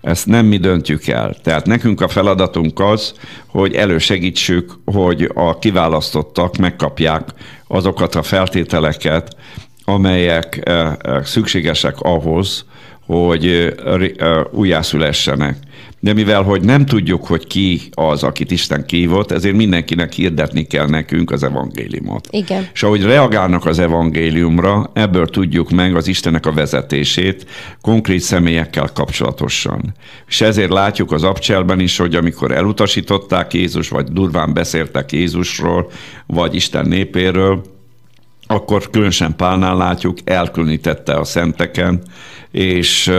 Ezt 0.00 0.26
nem 0.26 0.46
mi 0.46 0.56
döntjük 0.56 1.06
el. 1.06 1.34
Tehát 1.42 1.66
nekünk 1.66 2.00
a 2.00 2.08
feladatunk 2.08 2.80
az, 2.80 3.14
hogy 3.46 3.74
elősegítsük, 3.74 4.72
hogy 4.84 5.30
a 5.34 5.58
kiválasztottak 5.58 6.56
megkapják 6.56 7.28
azokat 7.66 8.14
a 8.14 8.22
feltételeket, 8.22 9.36
amelyek 9.84 10.60
eh, 10.62 10.92
eh, 10.98 11.24
szükségesek 11.24 12.00
ahhoz, 12.00 12.64
hogy 13.06 13.46
eh, 13.46 14.42
újjászülessenek 14.50 15.56
de 16.00 16.12
mivel, 16.12 16.42
hogy 16.42 16.64
nem 16.64 16.86
tudjuk, 16.86 17.26
hogy 17.26 17.46
ki 17.46 17.80
az, 17.90 18.22
akit 18.22 18.50
Isten 18.50 18.86
kívott, 18.86 19.30
ezért 19.30 19.56
mindenkinek 19.56 20.12
hirdetni 20.12 20.62
kell 20.66 20.86
nekünk 20.86 21.30
az 21.30 21.42
evangéliumot. 21.42 22.28
Igen. 22.30 22.68
És 22.72 22.82
ahogy 22.82 23.02
reagálnak 23.02 23.66
az 23.66 23.78
evangéliumra, 23.78 24.90
ebből 24.92 25.26
tudjuk 25.26 25.70
meg 25.70 25.96
az 25.96 26.08
Istenek 26.08 26.46
a 26.46 26.52
vezetését 26.52 27.46
konkrét 27.80 28.20
személyekkel 28.20 28.90
kapcsolatosan. 28.94 29.94
És 30.28 30.40
ezért 30.40 30.70
látjuk 30.70 31.12
az 31.12 31.22
abcselben 31.22 31.80
is, 31.80 31.96
hogy 31.96 32.14
amikor 32.14 32.52
elutasították 32.52 33.54
Jézus, 33.54 33.88
vagy 33.88 34.04
durván 34.04 34.54
beszéltek 34.54 35.12
Jézusról, 35.12 35.90
vagy 36.26 36.54
Isten 36.54 36.86
népéről, 36.86 37.62
akkor 38.46 38.90
különösen 38.90 39.36
Pálnál 39.36 39.76
látjuk, 39.76 40.18
elkülönítette 40.24 41.14
a 41.14 41.24
szenteken, 41.24 42.02
és 42.50 43.12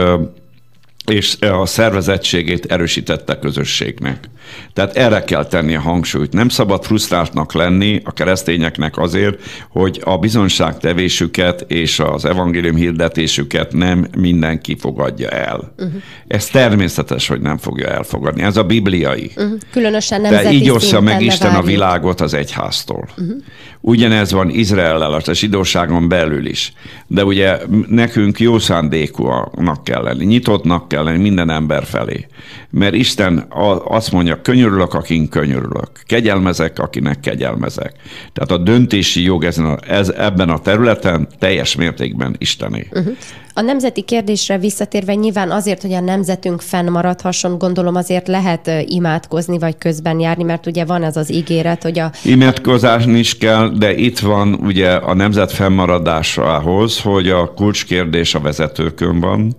és 1.06 1.36
a 1.40 1.66
szervezettségét 1.66 2.64
erősítette 2.64 3.32
a 3.32 3.38
közösségnek. 3.38 4.30
Tehát 4.72 4.96
erre 4.96 5.24
kell 5.24 5.46
tenni 5.46 5.74
a 5.74 5.80
hangsúlyt. 5.80 6.32
Nem 6.32 6.48
szabad 6.48 6.84
frusztráltnak 6.84 7.52
lenni 7.52 8.00
a 8.04 8.12
keresztényeknek 8.12 8.98
azért, 8.98 9.42
hogy 9.70 10.00
a 10.04 10.18
bizonságtevésüket 10.18 11.64
és 11.68 12.00
az 12.00 12.24
evangélium 12.24 12.76
hirdetésüket 12.76 13.72
nem 13.72 14.06
mindenki 14.18 14.76
fogadja 14.80 15.28
el. 15.28 15.74
Uh-huh. 15.78 16.02
Ez 16.28 16.46
természetes, 16.46 17.28
hogy 17.28 17.40
nem 17.40 17.58
fogja 17.58 17.88
elfogadni. 17.88 18.42
Ez 18.42 18.56
a 18.56 18.64
bibliai. 18.64 19.30
Uh-huh. 19.36 19.58
Különösen 19.70 20.20
nemzeti 20.20 20.44
De 20.44 20.52
így 20.52 20.70
ossza 20.70 21.00
meg 21.00 21.22
Isten 21.22 21.54
a 21.54 21.62
világot 21.62 22.20
az 22.20 22.34
egyháztól. 22.34 23.08
Uh-huh. 23.18 23.36
Ugyanez 23.80 24.32
van 24.32 24.50
Izraellel, 24.50 25.12
a 25.12 25.32
zsidóságon 25.32 26.08
belül 26.08 26.46
is. 26.46 26.72
De 27.12 27.24
ugye 27.24 27.58
nekünk 27.88 28.40
jó 28.40 28.58
szándékúnak 28.58 29.84
kell 29.84 30.02
lenni, 30.02 30.24
nyitottnak 30.24 30.88
kell 30.88 31.04
lenni 31.04 31.18
minden 31.18 31.50
ember 31.50 31.84
felé. 31.84 32.26
Mert 32.70 32.94
Isten 32.94 33.46
azt 33.84 34.12
mondja, 34.12 34.40
könyörülök, 34.40 34.94
akin 34.94 35.28
könyörülök. 35.28 35.90
Kegyelmezek, 36.06 36.78
akinek 36.78 37.20
kegyelmezek. 37.20 37.92
Tehát 38.32 38.50
a 38.50 38.56
döntési 38.56 39.22
jog 39.22 39.44
ezen 39.44 39.64
a, 39.64 39.76
ez, 39.86 40.08
ebben 40.08 40.48
a 40.48 40.58
területen 40.58 41.28
teljes 41.38 41.76
mértékben 41.76 42.34
Istené. 42.38 42.88
Uh-huh. 42.92 43.16
A 43.54 43.60
nemzeti 43.60 44.02
kérdésre 44.02 44.58
visszatérve 44.58 45.14
nyilván 45.14 45.50
azért, 45.50 45.82
hogy 45.82 45.92
a 45.92 46.00
nemzetünk 46.00 46.60
fennmaradhasson, 46.60 47.58
gondolom 47.58 47.94
azért 47.94 48.28
lehet 48.28 48.70
imádkozni, 48.86 49.58
vagy 49.58 49.78
közben 49.78 50.20
járni, 50.20 50.42
mert 50.42 50.66
ugye 50.66 50.84
van 50.84 51.02
ez 51.02 51.16
az 51.16 51.32
ígéret, 51.32 51.82
hogy 51.82 51.98
a... 51.98 52.10
Imádkozáni 52.24 53.18
is 53.18 53.38
kell, 53.38 53.68
de 53.78 53.94
itt 53.94 54.18
van 54.18 54.54
ugye 54.54 54.90
a 54.90 55.14
nemzet 55.14 55.52
fennmaradásához, 55.52 57.01
hogy 57.02 57.28
a 57.28 57.52
kulcskérdés 57.54 58.34
a 58.34 58.40
vezetőkön 58.40 59.20
van, 59.20 59.56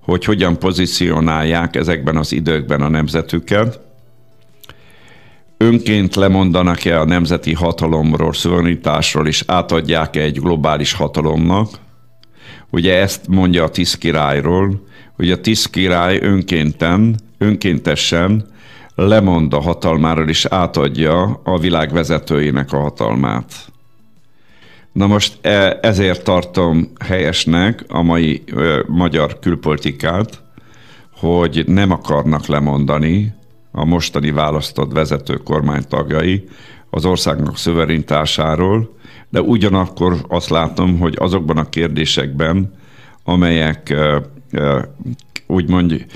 hogy 0.00 0.24
hogyan 0.24 0.58
pozícionálják 0.58 1.76
ezekben 1.76 2.16
az 2.16 2.32
időkben 2.32 2.80
a 2.80 2.88
nemzetüket. 2.88 3.80
Önként 5.56 6.14
lemondanak-e 6.14 7.00
a 7.00 7.04
nemzeti 7.04 7.52
hatalomról, 7.52 8.32
szuverenitásról, 8.32 9.26
és 9.26 9.44
átadják-e 9.46 10.20
egy 10.20 10.40
globális 10.40 10.92
hatalomnak. 10.92 11.68
Ugye 12.70 12.98
ezt 12.98 13.28
mondja 13.28 13.64
a 13.64 13.70
tíz 13.70 13.98
királyról, 13.98 14.86
hogy 15.16 15.30
a 15.30 15.40
tíz 15.40 15.66
király 15.66 16.18
önkénten, 16.22 17.18
önkéntesen 17.38 18.50
lemond 18.94 19.54
a 19.54 19.60
hatalmáról 19.60 20.28
és 20.28 20.44
átadja 20.44 21.40
a 21.44 21.58
világ 21.58 21.92
vezetőjének 21.92 22.72
a 22.72 22.80
hatalmát. 22.80 23.71
Na 24.92 25.06
most 25.06 25.38
e, 25.40 25.78
ezért 25.82 26.24
tartom 26.24 26.92
helyesnek 27.04 27.84
a 27.88 28.02
mai 28.02 28.44
magyar 28.86 29.38
külpolitikát, 29.38 30.42
hogy 31.16 31.64
nem 31.66 31.90
akarnak 31.90 32.46
lemondani 32.46 33.34
a 33.70 33.84
mostani 33.84 34.30
választott 34.30 34.92
vezető 34.92 35.34
kormánytagjai 35.34 36.48
az 36.90 37.04
országnak 37.04 37.56
szöverintásáról, 37.56 38.96
de 39.28 39.40
ugyanakkor 39.40 40.16
azt 40.28 40.48
látom, 40.48 40.98
hogy 40.98 41.16
azokban 41.18 41.56
a 41.56 41.68
kérdésekben, 41.68 42.74
amelyek 43.24 43.94
úgymond 45.46 46.06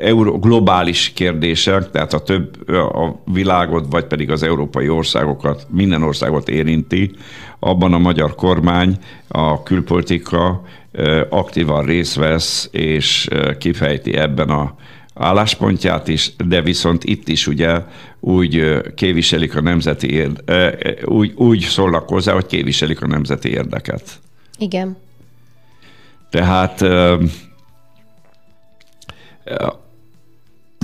euro, 0.00 0.38
globális 0.38 1.12
kérdések, 1.14 1.90
tehát 1.90 2.12
a 2.12 2.18
több 2.18 2.68
a 2.70 3.22
világot, 3.24 3.86
vagy 3.90 4.04
pedig 4.04 4.30
az 4.30 4.42
európai 4.42 4.88
országokat, 4.88 5.66
minden 5.70 6.02
országot 6.02 6.48
érinti, 6.48 7.10
abban 7.58 7.94
a 7.94 7.98
magyar 7.98 8.34
kormány, 8.34 8.98
a 9.28 9.62
külpolitika 9.62 10.62
aktívan 11.28 11.84
részt 11.84 12.14
vesz, 12.14 12.68
és 12.72 13.28
kifejti 13.58 14.16
ebben 14.16 14.48
a 14.48 14.74
álláspontját 15.14 16.08
is, 16.08 16.32
de 16.36 16.62
viszont 16.62 17.04
itt 17.04 17.28
is 17.28 17.46
ugye 17.46 17.82
úgy 18.20 18.80
képviselik 18.94 19.56
a 19.56 19.60
nemzeti 19.60 20.10
érde, 20.12 20.74
úgy, 21.04 21.32
úgy 21.36 21.60
szólnak 21.60 22.08
hozzá, 22.08 22.32
hogy 22.32 22.46
képviselik 22.46 23.02
a 23.02 23.06
nemzeti 23.06 23.48
érdeket. 23.48 24.02
Igen. 24.58 24.96
Tehát 26.30 26.84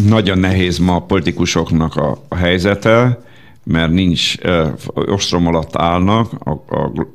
nagyon 0.04 0.38
nehéz 0.38 0.78
ma 0.78 0.94
a 0.94 1.00
politikusoknak 1.00 1.96
a, 1.96 2.18
a 2.28 2.34
helyzete, 2.34 3.20
mert 3.64 3.92
nincs, 3.92 4.34
ostrom 4.94 5.46
alatt 5.46 5.76
állnak 5.76 6.32
a, 6.44 6.50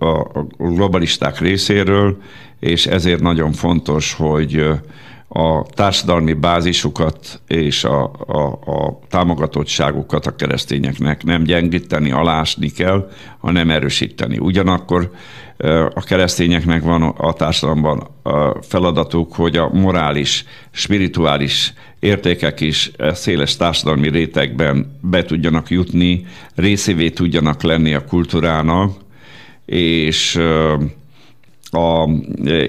a, 0.06 0.20
a 0.34 0.48
globalisták 0.58 1.40
részéről, 1.40 2.22
és 2.60 2.86
ezért 2.86 3.22
nagyon 3.22 3.52
fontos, 3.52 4.14
hogy 4.14 4.66
a 5.28 5.64
társadalmi 5.64 6.34
bázisukat 6.34 7.42
és 7.48 7.84
a, 7.84 8.12
a, 8.28 8.42
a 8.72 9.00
támogatottságukat 9.10 10.26
a 10.26 10.36
keresztényeknek 10.36 11.24
nem 11.24 11.44
gyengíteni, 11.44 12.12
alásni 12.12 12.70
kell, 12.70 13.10
hanem 13.38 13.70
erősíteni. 13.70 14.38
Ugyanakkor 14.38 15.12
a 15.94 16.04
keresztényeknek 16.04 16.84
van 16.84 17.02
a 17.04 17.34
társadalomban 17.34 18.08
a 18.24 18.62
feladatuk, 18.62 19.34
hogy 19.36 19.58
a 19.58 19.70
morális, 19.74 20.46
spirituális 20.72 21.74
értékek 22.02 22.60
is 22.60 22.92
széles 23.14 23.56
társadalmi 23.56 24.10
rétegben 24.10 24.98
be 25.02 25.24
tudjanak 25.24 25.70
jutni, 25.70 26.26
részévé 26.56 27.10
tudjanak 27.10 27.62
lenni 27.62 27.94
a 27.94 28.06
kultúrának, 28.06 28.98
és 29.66 30.36
a, 31.72 32.10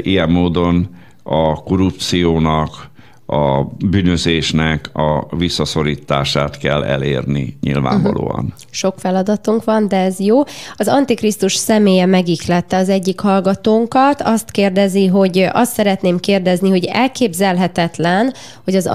ilyen 0.03 0.31
módon 0.31 0.97
a 1.23 1.63
korrupciónak, 1.63 2.91
a 3.33 3.69
bűnözésnek 3.91 4.91
a 4.93 5.37
visszaszorítását 5.37 6.59
kell 6.59 6.85
elérni 6.85 7.59
nyilvánvalóan. 7.61 8.45
Uh-huh. 8.45 8.53
Sok 8.71 8.95
feladatunk 8.99 9.65
van, 9.65 9.89
de 9.89 9.97
ez 9.97 10.19
jó. 10.19 10.43
Az 10.77 10.89
Antikrisztus 10.89 11.55
személye 11.55 12.07
megiklette 12.07 12.77
az 12.77 12.89
egyik 12.89 13.21
hallgatónkat. 13.21 14.21
Azt 14.23 14.51
kérdezi, 14.51 15.07
hogy 15.07 15.49
azt 15.53 15.73
szeretném 15.73 16.19
kérdezni, 16.19 16.69
hogy 16.69 16.85
elképzelhetetlen, 16.85 18.35
hogy 18.65 18.75
az 18.75 18.91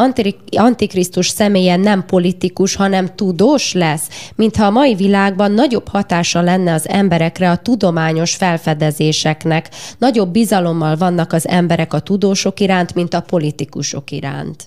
Antikrisztus 0.52 1.28
személye 1.28 1.76
nem 1.76 2.06
politikus, 2.06 2.76
hanem 2.76 3.16
tudós 3.16 3.74
lesz, 3.74 4.32
mintha 4.36 4.66
a 4.66 4.70
mai 4.72 4.96
világban 4.96 5.52
nagyobb 5.52 5.88
hatása 5.88 6.42
lenne 6.42 6.74
az 6.74 6.90
emberekre 6.90 7.50
a 7.50 7.58
tudományos 7.58 8.36
felfedezéseknek. 8.36 9.70
Nagyobb 9.98 10.32
bizalommal 10.32 10.96
vannak 10.96 11.34
az 11.34 11.48
emberek 11.48 11.94
a 11.94 12.00
tudósok 12.00 12.60
iránt, 12.60 12.96
mint 12.96 13.14
a 13.14 13.22
politikusok 13.22 14.12
iránt 14.12 14.26
iránt? 14.28 14.66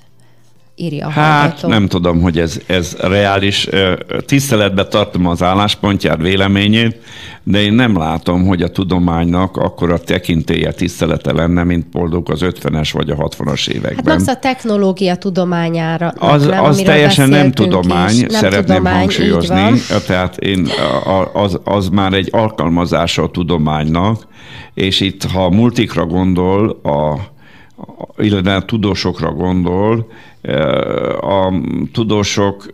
írja 0.81 1.07
a 1.07 1.11
Hát 1.11 1.41
hallgató. 1.41 1.69
nem 1.69 1.89
tudom, 1.89 2.21
hogy 2.21 2.39
ez, 2.39 2.61
ez 2.67 2.97
reális. 3.01 3.69
Tiszteletbe 4.27 4.87
tartom 4.87 5.27
az 5.27 5.43
álláspontját, 5.43 6.21
véleményét, 6.21 6.97
de 7.43 7.61
én 7.61 7.73
nem 7.73 7.99
látom, 7.99 8.47
hogy 8.47 8.63
a 8.63 8.69
tudománynak 8.69 9.57
akkor 9.57 9.93
a 9.93 9.99
tekintélye 9.99 10.73
tisztelete 10.73 11.33
lenne, 11.33 11.65
mint 11.65 11.87
boldog 11.87 12.31
az 12.31 12.41
50-es 12.43 12.89
vagy 12.93 13.11
a 13.11 13.15
60-as 13.17 13.69
években. 13.69 14.19
Hát 14.19 14.29
a 14.29 14.39
technológia 14.39 15.17
tudományára. 15.17 16.09
Az, 16.09 16.47
nem, 16.47 16.65
az 16.65 16.79
teljesen 16.79 17.29
nem 17.29 17.53
tudomány, 17.53 18.15
is. 18.15 18.21
nem 18.21 18.29
szeretném 18.29 18.77
tudomány, 18.77 18.99
hangsúlyozni. 18.99 19.73
Tehát 20.07 20.37
én, 20.37 20.69
az, 21.33 21.61
az 21.65 21.89
már 21.89 22.13
egy 22.13 22.29
alkalmazása 22.31 23.23
a 23.23 23.31
tudománynak, 23.31 24.27
és 24.75 25.01
itt, 25.01 25.25
ha 25.25 25.51
multikra 25.51 26.07
gondol, 26.07 26.81
a 26.83 27.30
illetve 28.19 28.55
a 28.55 28.63
tudósokra 28.63 29.33
gondol, 29.33 30.11
a 31.21 31.53
tudósok 31.93 32.71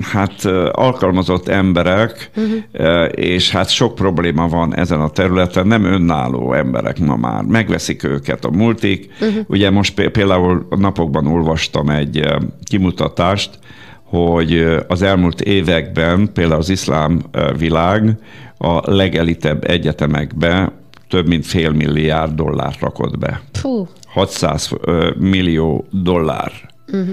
hát 0.00 0.44
alkalmazott 0.70 1.48
emberek, 1.48 2.30
uh-huh. 2.36 3.08
és 3.14 3.50
hát 3.50 3.68
sok 3.68 3.94
probléma 3.94 4.48
van 4.48 4.76
ezen 4.76 5.00
a 5.00 5.08
területen, 5.08 5.66
nem 5.66 5.84
önálló 5.84 6.52
emberek 6.52 6.98
ma 6.98 7.16
már. 7.16 7.42
Megveszik 7.42 8.04
őket 8.04 8.44
a 8.44 8.50
multik. 8.50 9.12
Uh-huh. 9.20 9.44
Ugye 9.46 9.70
most 9.70 10.10
például 10.10 10.66
napokban 10.70 11.26
olvastam 11.26 11.88
egy 11.88 12.28
kimutatást, 12.64 13.58
hogy 14.02 14.66
az 14.88 15.02
elmúlt 15.02 15.40
években 15.40 16.32
például 16.32 16.60
az 16.60 16.68
iszlám 16.68 17.22
világ 17.58 18.18
a 18.58 18.90
legelitebb 18.90 19.64
egyetemekbe 19.64 20.72
több 21.08 21.26
mint 21.26 21.46
fél 21.46 21.70
milliárd 21.70 22.34
dollárt 22.34 22.80
rakott 22.80 23.18
be. 23.18 23.40
Puh. 23.62 23.88
600 24.16 24.70
millió 25.18 25.86
dollár 25.90 26.52
uh-huh. 26.86 27.08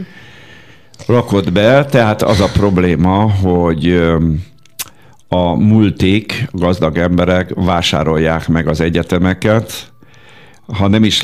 rakott 1.07 1.51
be, 1.51 1.85
tehát 1.85 2.21
az 2.21 2.39
a 2.39 2.49
probléma, 2.53 3.31
hogy 3.31 4.01
a 5.27 5.53
multik, 5.55 6.47
gazdag 6.51 6.97
emberek 6.97 7.51
vásárolják 7.55 8.47
meg 8.47 8.67
az 8.67 8.81
egyetemeket, 8.81 9.93
ha 10.67 10.87
nem 10.87 11.03
is 11.03 11.23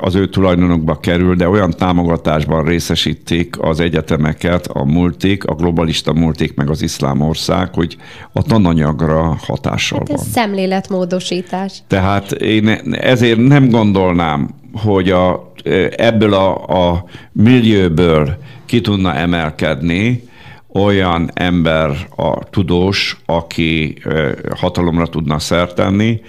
az 0.00 0.14
ő 0.14 0.28
tulajdonokba 0.28 1.00
kerül, 1.00 1.34
de 1.34 1.48
olyan 1.48 1.70
támogatásban 1.70 2.64
részesítik 2.64 3.60
az 3.60 3.80
egyetemeket, 3.80 4.66
a 4.66 4.84
multik, 4.84 5.44
a 5.44 5.54
globalista 5.54 6.12
multik, 6.12 6.54
meg 6.54 6.70
az 6.70 6.82
iszlám 6.82 7.20
ország, 7.20 7.74
hogy 7.74 7.96
a 8.32 8.42
tananyagra 8.42 9.38
hatással 9.42 9.98
hát 9.98 10.10
ez 10.10 10.16
van. 10.16 10.26
szemléletmódosítás. 10.26 11.82
Tehát 11.86 12.32
én 12.32 12.68
ezért 12.92 13.38
nem 13.38 13.68
gondolnám, 13.68 14.48
hogy 14.72 15.10
a, 15.10 15.52
ebből 15.90 16.34
a, 16.34 16.64
a 16.92 17.04
millióből 17.32 18.36
ki 18.66 18.80
tudna 18.80 19.14
emelkedni 19.14 20.28
olyan 20.72 21.30
ember, 21.34 22.08
a 22.16 22.44
tudós, 22.50 23.16
aki 23.26 23.98
hatalomra 24.56 25.06
tudna 25.06 25.38
szertenni, 25.38 26.20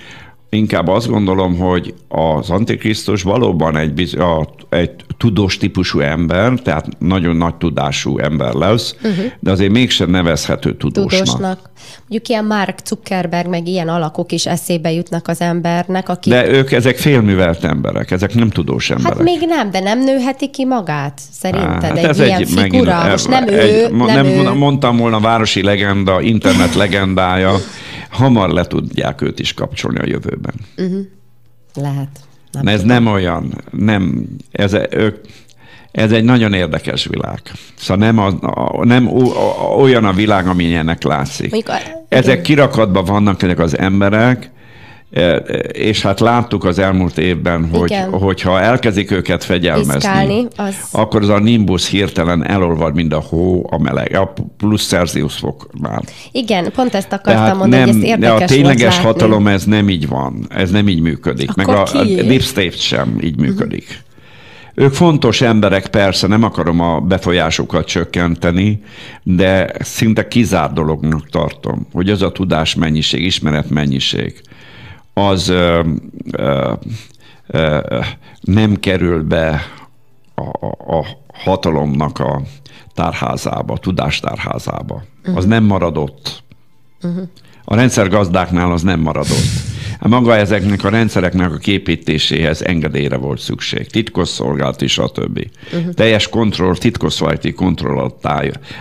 Inkább 0.52 0.88
azt 0.88 1.08
gondolom, 1.08 1.58
hogy 1.58 1.94
az 2.08 2.50
Antikrisztus 2.50 3.22
valóban 3.22 3.78
egy, 3.78 3.94
biz- 3.94 4.16
a, 4.16 4.50
egy 4.70 4.92
tudós 5.18 5.58
típusú 5.58 6.00
ember, 6.00 6.54
tehát 6.54 6.88
nagyon 7.00 7.36
nagy 7.36 7.56
tudású 7.56 8.18
ember 8.18 8.54
lesz, 8.54 8.96
uh-huh. 9.04 9.26
de 9.40 9.52
azért 9.52 9.72
mégsem 9.72 10.10
nevezhető 10.10 10.78
tudósnak. 10.78 11.26
tudósnak. 11.26 11.70
Mondjuk 12.00 12.28
ilyen 12.28 12.46
Mark 12.46 12.80
Zuckerberg, 12.86 13.50
meg 13.50 13.68
ilyen 13.68 13.88
alakok 13.88 14.32
is 14.32 14.46
eszébe 14.46 14.92
jutnak 14.92 15.28
az 15.28 15.42
embernek, 15.42 16.10
akik... 16.10 16.34
De 16.34 16.48
ők, 16.48 16.72
ezek 16.72 16.98
félművelt 16.98 17.64
emberek, 17.64 18.12
ezek 18.12 18.34
nem 18.34 18.50
tudós 18.50 18.90
emberek. 18.90 19.18
Hát 19.18 19.24
még 19.24 19.40
nem, 19.48 19.72
de 19.72 19.80
nem 19.80 20.04
nőheti 20.04 20.50
ki 20.50 20.66
magát, 20.66 21.20
szerinted? 21.32 21.84
Hát 21.84 21.98
egy 21.98 22.04
ez 22.04 22.20
ilyen 22.20 22.40
egy, 22.40 22.48
figura, 22.48 22.94
megint, 22.94 23.12
most 23.12 23.28
nem 23.28 23.48
egy, 23.48 23.54
ő, 23.54 23.88
nem, 23.96 24.06
nem 24.06 24.26
ő. 24.26 24.54
Mondtam 24.54 24.98
volna 24.98 25.20
városi 25.20 25.64
legenda, 25.64 26.22
internet 26.22 26.76
legendája, 26.76 27.56
hamar 28.10 28.49
le 28.49 28.65
tudják 28.65 29.22
őt 29.22 29.40
is 29.40 29.53
kapcsolni 29.53 29.99
a 29.99 30.06
jövőben. 30.06 30.53
Uh-huh. 30.77 31.06
Lehet. 31.73 32.19
Nem 32.52 32.68
ez 32.68 32.81
tudom. 32.81 32.95
nem 32.95 33.14
olyan, 33.14 33.53
nem, 33.72 34.26
ez, 34.52 34.76
ők, 34.90 35.26
ez 35.91 36.11
egy 36.11 36.23
nagyon 36.23 36.53
érdekes 36.53 37.06
világ. 37.06 37.41
Szóval 37.77 38.06
nem, 38.06 38.18
a, 38.18 38.34
a, 38.41 38.86
nem 38.86 39.07
o, 39.07 39.22
a, 39.22 39.76
olyan 39.76 40.06
a 40.06 40.14
világ, 40.14 40.48
amilyennek 40.48 41.03
látszik. 41.03 41.52
Mondjuk, 41.52 41.76
ezek 42.10 42.41
kirakatban 42.41 43.03
vannak 43.03 43.44
ezek 43.44 43.60
az 43.60 43.77
emberek, 43.77 44.49
E, 44.49 44.59
és 45.72 46.02
hát 46.02 46.19
láttuk 46.19 46.64
az 46.64 46.80
elmúlt 46.80 47.18
évben, 47.18 47.69
hogy 47.69 47.91
Igen. 47.91 48.10
hogyha 48.10 48.60
elkezdik 48.60 49.11
őket 49.11 49.44
fegyelmezni, 49.44 49.94
Piszkálni, 49.94 50.48
az... 50.56 50.76
akkor 50.91 51.22
az 51.22 51.30
a 51.30 51.40
nimbus 51.40 51.90
hirtelen 51.90 52.48
elolvad, 52.48 52.95
mint 52.95 53.14
a 53.14 53.19
hó, 53.19 53.68
a 53.69 53.77
meleg, 53.77 54.15
a 54.15 54.34
plusz 54.57 54.88
Celsius 54.88 55.36
foknál. 55.36 56.03
Igen, 56.31 56.72
pont 56.76 56.94
ezt 56.94 57.14
akartam 57.14 57.44
Tehát 57.44 57.57
mondani, 57.57 57.84
nem, 57.84 57.94
hogy 57.94 58.03
ez 58.03 58.10
érdekes 58.10 58.52
A 58.52 58.53
tényleges 58.53 58.99
hatalom 58.99 59.48
ez 59.48 59.64
nem 59.64 59.90
így 59.90 60.07
van, 60.07 60.45
ez 60.49 60.72
nem 60.72 60.88
így 60.88 61.02
működik. 61.02 61.49
Akkor 61.49 61.65
Meg 61.65 61.76
a, 61.76 61.84
ki? 61.84 62.19
a 62.19 62.23
Deep 62.23 62.41
State 62.41 62.77
sem 62.77 63.18
így 63.22 63.38
működik. 63.38 63.84
Uh-huh 63.84 64.07
Ők 64.80 64.94
fontos 64.94 65.41
emberek, 65.41 65.88
persze, 65.88 66.27
nem 66.27 66.44
akarom 66.44 66.80
a 66.80 66.99
befolyásukat 66.99 67.86
csökkenteni, 67.86 68.81
de 69.23 69.72
szinte 69.80 70.27
kizár 70.27 70.73
dolognak 70.73 71.30
tartom, 71.30 71.88
hogy 71.91 72.10
az 72.10 72.22
a 72.22 72.31
tudás 72.31 72.76
mennyiség, 72.76 73.23
ismeret 73.23 73.69
mennyiség, 73.69 74.41
az 75.20 75.48
ö, 75.48 75.84
ö, 76.32 76.74
ö, 77.48 78.00
nem 78.41 78.76
kerül 78.76 79.24
be 79.24 79.62
a, 80.36 80.66
a, 80.66 80.98
a 80.98 81.06
hatalomnak 81.34 82.20
a 82.20 82.41
tárházába, 82.94 83.78
tudástárházába. 83.78 85.04
Uh-huh. 85.20 85.38
Az 85.38 85.46
nem 85.46 85.64
maradott. 85.64 86.44
Uh-huh. 87.04 87.28
A 87.66 87.76
rendszergazdáknál 87.76 88.72
az 88.72 88.82
nem 88.82 89.00
maradott. 89.00 89.68
Maga 90.00 90.36
ezeknek 90.36 90.84
a 90.84 90.90
rendszereknek 90.90 91.52
a 91.54 91.58
képítéséhez 91.58 92.62
engedélyre 92.62 93.18
volt 93.18 93.40
szükség. 93.40 93.88
Titkosszolgált 93.88 94.82
és 94.82 94.98
a 94.98 95.10
többi. 95.10 95.50
Uh-huh. 95.74 95.94
Teljes 95.94 96.28
kontroll, 96.28 96.76
titkosszolgálati 96.76 97.54
kontroll 97.54 97.98
alatt 97.98 98.26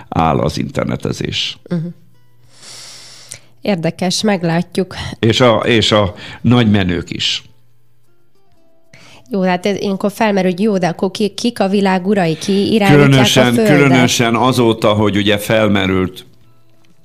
áll 0.09 0.39
az 0.39 0.59
internetezés. 0.59 1.59
Uh-huh. 1.71 1.93
Érdekes, 3.61 4.23
meglátjuk. 4.23 4.95
És 5.19 5.41
a, 5.41 5.57
és 5.57 5.93
a 5.93 6.15
nagy 6.41 6.71
menők 6.71 7.11
is. 7.11 7.43
Jó, 9.31 9.43
hát 9.43 9.65
ilyenkor 9.65 10.13
felmerül, 10.13 10.51
hogy 10.51 10.61
jó, 10.61 10.79
de 10.79 10.87
akkor 10.87 11.11
ki, 11.11 11.29
kik 11.29 11.61
a 11.61 11.69
világ 11.69 12.07
urai, 12.07 12.37
ki 12.37 12.73
irányítják 12.73 13.05
különösen, 13.05 13.47
a 13.47 13.53
földet? 13.53 13.77
Különösen 13.77 14.35
azóta, 14.35 14.93
hogy 14.93 15.17
ugye 15.17 15.39
felmerült 15.39 16.27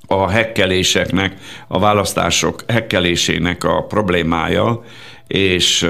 a 0.07 0.29
hekkeléseknek, 0.29 1.35
a 1.67 1.79
választások 1.79 2.63
hekkelésének 2.67 3.63
a 3.63 3.85
problémája, 3.85 4.83
és 5.27 5.87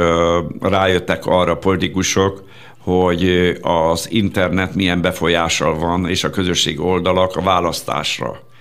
rájöttek 0.59 1.25
arra 1.25 1.57
politikusok, 1.57 2.43
hogy 2.77 3.53
az 3.61 4.11
internet 4.11 4.75
milyen 4.75 5.01
befolyással 5.01 5.77
van, 5.77 6.09
és 6.09 6.23
a 6.23 6.29
közösség 6.29 6.79
oldalak 6.79 7.35
a 7.35 7.41
választásra 7.41 8.51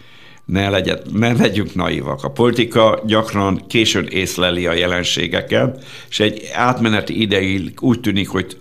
ne, 0.45 0.71
legyen, 0.71 1.01
ne 1.13 1.33
legyünk 1.33 1.75
naivak. 1.75 2.25
A 2.25 2.31
politika 2.31 3.03
gyakran 3.07 3.67
későn 3.67 4.07
észleli 4.07 4.67
a 4.67 4.73
jelenségeket, 4.73 5.85
és 6.09 6.21
egy 6.21 6.51
átmeneti 6.55 7.21
ideig 7.21 7.73
úgy 7.81 8.01
tűnik, 8.01 8.29
hogy 8.29 8.59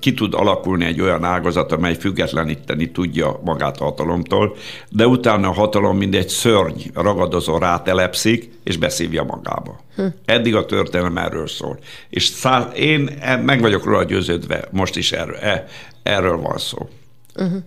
ki 0.00 0.14
tud 0.14 0.34
alakulni 0.34 0.84
egy 0.84 1.00
olyan 1.00 1.24
ágazat, 1.24 1.72
amely 1.72 1.94
függetleníteni 1.94 2.90
tudja 2.90 3.40
magát 3.44 3.80
a 3.80 3.84
hatalomtól, 3.84 4.56
de 4.88 5.06
utána 5.06 5.48
a 5.48 5.52
hatalom 5.52 5.96
mint 5.96 6.14
egy 6.14 6.28
szörny 6.28 6.80
ragadozó 6.94 7.58
rátelepszik, 7.58 8.50
és 8.64 8.76
beszívja 8.76 9.22
magába. 9.22 9.80
Hm. 9.96 10.06
Eddig 10.24 10.54
a 10.54 10.66
történelem 10.66 11.16
erről 11.16 11.46
szól. 11.46 11.78
És 12.10 12.24
száz, 12.24 12.64
én 12.74 13.10
meg 13.44 13.60
vagyok 13.60 13.84
róla 13.84 14.04
győződve, 14.04 14.68
most 14.70 14.96
is 14.96 15.12
erről, 15.12 15.36
e, 15.36 15.66
erről 16.02 16.36
van 16.36 16.58
szó. 16.58 16.88
Uh-huh. 17.36 17.62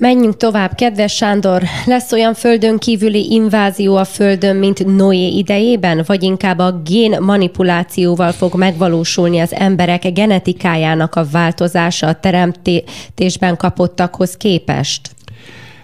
Menjünk 0.00 0.36
tovább, 0.36 0.74
kedves 0.74 1.14
Sándor. 1.14 1.62
Lesz 1.86 2.12
olyan 2.12 2.34
földön 2.34 2.78
kívüli 2.78 3.32
invázió 3.32 3.96
a 3.96 4.04
földön, 4.04 4.56
mint 4.56 4.96
Noé 4.96 5.26
idejében, 5.26 6.02
vagy 6.06 6.22
inkább 6.22 6.58
a 6.58 6.80
gén 6.84 7.22
manipulációval 7.22 8.32
fog 8.32 8.54
megvalósulni 8.54 9.38
az 9.38 9.54
emberek 9.54 10.12
genetikájának 10.12 11.14
a 11.14 11.26
változása 11.30 12.06
a 12.06 12.14
teremtésben 12.14 13.56
kapottakhoz 13.56 14.36
képest? 14.36 15.10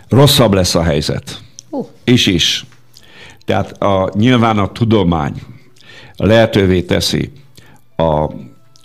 Rosszabb 0.08 0.52
lesz 0.52 0.74
a 0.74 0.82
helyzet. 0.82 1.38
Uh. 1.70 1.86
És 2.04 2.26
is. 2.26 2.64
Tehát 3.44 3.82
a, 3.82 4.10
nyilván 4.14 4.58
a 4.58 4.72
tudomány 4.72 5.34
lehetővé 6.16 6.82
teszi 6.82 7.32
a 7.96 8.30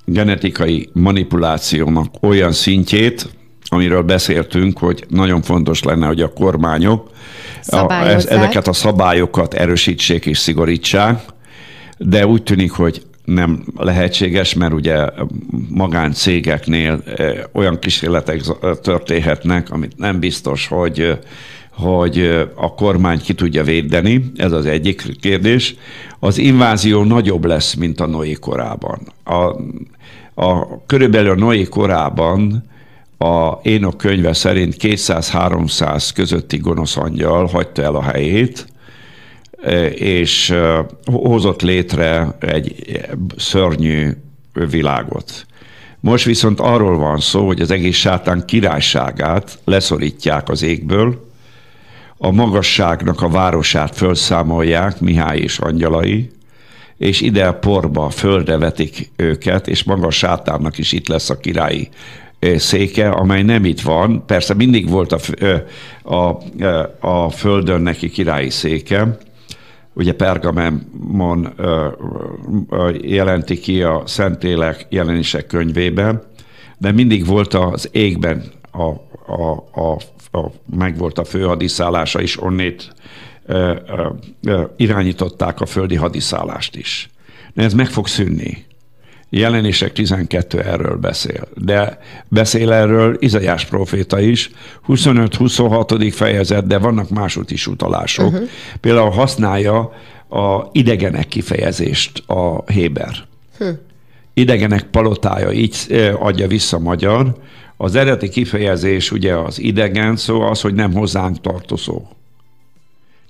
genetikai 0.06 0.90
manipulációnak 0.94 2.14
olyan 2.22 2.52
szintjét, 2.52 3.30
amiről 3.74 4.02
beszéltünk, 4.02 4.78
hogy 4.78 5.06
nagyon 5.10 5.42
fontos 5.42 5.84
lenne, 5.84 6.08
hogy 6.08 6.22
a 6.22 6.34
kormányok 6.34 7.10
a, 7.68 7.94
ezeket 8.28 8.68
a 8.68 8.74
szabályokat 8.74 9.54
erősítsék 9.54 10.26
és 10.26 10.38
szigorítsák, 10.38 11.20
de 11.98 12.28
úgy 12.28 12.44
tűnik, 12.44 12.72
hogy 12.72 13.02
nem 13.26 13.64
lehetséges, 13.78 14.54
mert 14.54 14.74
ugye 14.74 15.06
magáncégeknél 15.70 17.04
eh, 17.06 17.40
olyan 17.54 17.80
kísérletek 17.80 18.42
történhetnek, 18.82 19.72
amit 19.72 19.98
nem 19.98 20.20
biztos, 20.20 20.68
hogy 20.68 21.20
hogy 21.72 22.48
a 22.56 22.74
kormány 22.74 23.22
ki 23.22 23.34
tudja 23.34 23.64
védeni, 23.64 24.32
ez 24.36 24.52
az 24.52 24.66
egyik 24.66 25.20
kérdés. 25.20 25.76
Az 26.20 26.38
invázió 26.38 27.04
nagyobb 27.04 27.46
lesz, 27.46 27.74
mint 27.74 28.00
a 28.00 28.08
Noé 28.08 28.34
korában. 28.34 29.00
A, 29.24 29.56
a, 30.46 30.86
körülbelül 30.86 31.32
a 31.32 31.36
Noé 31.36 31.64
korában 31.64 32.70
a 33.22 33.60
Énok 33.64 33.98
könyve 33.98 34.34
szerint 34.34 34.76
200-300 34.80 36.10
közötti 36.14 36.58
gonosz 36.58 36.98
angyal 36.98 37.46
hagyta 37.46 37.82
el 37.82 37.96
a 37.96 38.04
helyét, 38.04 38.66
e, 39.64 39.86
és 39.90 40.50
e, 40.50 40.86
hozott 41.06 41.62
létre 41.62 42.36
egy 42.40 43.00
szörnyű 43.38 44.12
világot. 44.54 45.46
Most 46.00 46.26
viszont 46.26 46.60
arról 46.60 46.98
van 46.98 47.20
szó, 47.20 47.46
hogy 47.46 47.62
az 47.62 47.72
egész 47.72 47.98
sátán 47.98 48.46
királyságát 48.46 49.60
leszorítják 49.64 50.50
az 50.50 50.62
égből, 50.64 51.30
a 52.18 52.32
magasságnak 52.32 53.22
a 53.22 53.30
városát 53.30 53.96
felszámolják, 53.96 55.00
Mihály 55.00 55.40
és 55.40 55.60
angyalai, 55.60 56.30
és 56.98 57.22
ide 57.22 57.48
a 57.48 57.54
porba 57.54 58.10
földre 58.10 58.58
vetik 58.58 59.12
őket, 59.16 59.68
és 59.68 59.84
maga 59.84 60.08
a 60.08 60.12
sátánnak 60.12 60.78
is 60.78 60.92
itt 60.92 61.08
lesz 61.08 61.30
a 61.30 61.40
királyi 61.40 61.90
széke, 62.56 63.10
amely 63.10 63.44
nem 63.44 63.66
itt 63.66 63.82
van. 63.82 64.26
Persze 64.26 64.54
mindig 64.54 64.90
volt 64.90 65.12
a, 65.12 65.20
a, 66.16 66.38
a 67.00 67.30
földön 67.30 67.82
neki 67.82 68.10
királyi 68.10 68.50
széke, 68.50 69.18
ugye 69.94 70.14
Pergamemon 70.14 71.54
jelenti 73.02 73.60
ki 73.60 73.82
a 73.82 74.04
Szentélek 74.06 74.86
jelenések 74.90 75.48
könyvében, 75.48 76.22
de 76.78 76.92
mindig 76.92 77.26
volt 77.26 77.54
az 77.54 77.90
égben 77.92 78.44
a, 78.72 78.90
a, 79.34 79.64
a, 79.72 79.98
a, 80.32 80.52
meg 80.76 80.98
volt 80.98 81.18
a 81.18 81.24
fő 81.24 81.42
hadiszállása 81.42 82.22
is, 82.22 82.42
onnét 82.42 82.94
irányították 84.78 85.62
a 85.62 85.66
földi 85.66 85.96
hadiszállást 85.96 86.76
is. 86.76 87.10
De 87.54 87.64
ez 87.64 87.74
meg 87.74 87.88
fog 87.88 88.08
szűnni. 88.08 88.66
Jelenések 89.34 89.92
12 89.92 90.60
erről 90.60 90.96
beszél. 90.96 91.48
De 91.56 92.00
beszél 92.28 92.72
erről 92.72 93.18
Izajás 93.20 93.66
proféta 93.66 94.20
is, 94.20 94.52
25-26. 94.88 96.12
fejezet, 96.14 96.68
de 96.68 96.78
vannak 96.78 97.10
másút 97.10 97.52
is 97.52 97.68
utalások. 97.68 98.32
Uh-huh. 98.32 98.50
Például 98.82 99.10
használja 99.10 99.94
a 100.30 100.70
idegenek 100.72 101.28
kifejezést 101.28 102.24
a 102.30 102.72
Héber. 102.72 103.16
Uh-huh. 103.60 103.78
Idegenek 104.34 104.84
palotája, 104.84 105.52
így 105.52 105.76
adja 106.20 106.48
vissza 106.48 106.80
magyar. 106.80 107.36
Az 107.78 107.96
eredeti 107.96 108.30
kifejezés 108.30 109.12
ugye 109.12 109.36
az 109.36 109.60
idegen 109.60 110.16
szó 110.16 110.42
az, 110.42 110.62
hogy 110.62 110.74
nem 110.74 110.94
hozzánk 110.94 111.42
tartozó. 111.42 112.02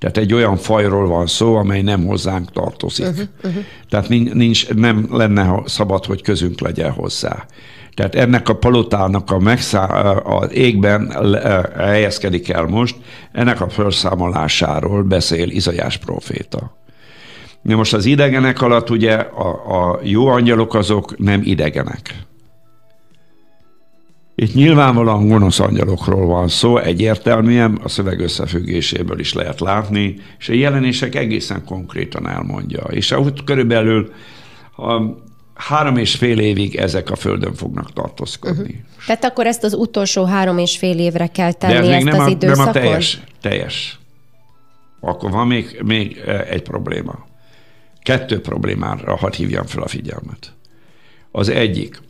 Tehát 0.01 0.17
egy 0.17 0.33
olyan 0.33 0.57
fajról 0.57 1.07
van 1.07 1.27
szó, 1.27 1.55
amely 1.55 1.81
nem 1.81 2.05
hozzánk 2.05 2.51
tartozik. 2.51 3.05
Uh-huh, 3.05 3.27
uh-huh. 3.43 3.63
Tehát 3.89 4.09
nincs, 4.09 4.69
nem 4.69 5.07
lenne 5.11 5.61
szabad, 5.65 6.05
hogy 6.05 6.21
közünk 6.21 6.59
legyen 6.59 6.91
hozzá. 6.91 7.45
Tehát 7.93 8.15
ennek 8.15 8.49
a 8.49 8.55
palotának 8.55 9.31
a 9.31 9.39
megszá, 9.39 9.85
az 10.11 10.53
égben 10.53 11.15
helyezkedik 11.77 12.49
el 12.49 12.65
most, 12.65 12.95
ennek 13.31 13.61
a 13.61 13.69
felszámolásáról 13.69 15.03
beszél 15.03 15.49
Izajás 15.49 15.97
proféta. 15.97 16.77
De 17.61 17.75
most 17.75 17.93
az 17.93 18.05
idegenek 18.05 18.61
alatt 18.61 18.89
ugye 18.89 19.13
a, 19.15 19.49
a 19.91 19.99
jó 20.03 20.27
angyalok 20.27 20.73
azok 20.73 21.17
nem 21.17 21.41
idegenek. 21.43 22.15
Itt 24.41 24.53
nyilvánvalóan 24.53 25.27
gonosz 25.27 25.59
angyalokról 25.59 26.25
van 26.25 26.47
szó, 26.47 26.77
egyértelműen 26.77 27.79
a 27.83 27.89
szöveg 27.89 28.19
összefüggéséből 28.19 29.19
is 29.19 29.33
lehet 29.33 29.59
látni, 29.59 30.15
és 30.39 30.49
a 30.49 30.53
jelenések 30.53 31.15
egészen 31.15 31.65
konkrétan 31.65 32.27
elmondja. 32.27 32.81
És 32.81 33.11
ahogy 33.11 33.43
körülbelül 33.43 34.13
a 34.77 35.01
három 35.53 35.97
és 35.97 36.15
fél 36.15 36.39
évig 36.39 36.75
ezek 36.75 37.09
a 37.09 37.15
földön 37.15 37.53
fognak 37.53 37.93
tartózkodni. 37.93 38.61
Uh-huh. 38.61 39.05
Tehát 39.05 39.23
akkor 39.23 39.45
ezt 39.45 39.63
az 39.63 39.73
utolsó 39.73 40.25
három 40.25 40.57
és 40.57 40.77
fél 40.77 40.99
évre 40.99 41.27
kell 41.27 41.51
tenni, 41.51 41.73
De 41.73 41.79
ez 41.79 41.87
ezt 41.87 42.05
nem 42.05 42.19
az 42.19 42.27
a, 42.27 42.29
időszakon? 42.29 42.63
Nem 42.63 42.67
a 42.67 42.85
teljes, 42.85 43.21
teljes. 43.41 43.99
Akkor 44.99 45.31
van 45.31 45.47
még, 45.47 45.81
még 45.85 46.21
e, 46.25 46.45
egy 46.49 46.61
probléma. 46.61 47.25
Kettő 48.03 48.41
problémára 48.41 49.15
hadd 49.15 49.35
hívjam 49.35 49.65
fel 49.65 49.83
a 49.83 49.87
figyelmet. 49.87 50.53
Az 51.31 51.49
egyik, 51.49 52.01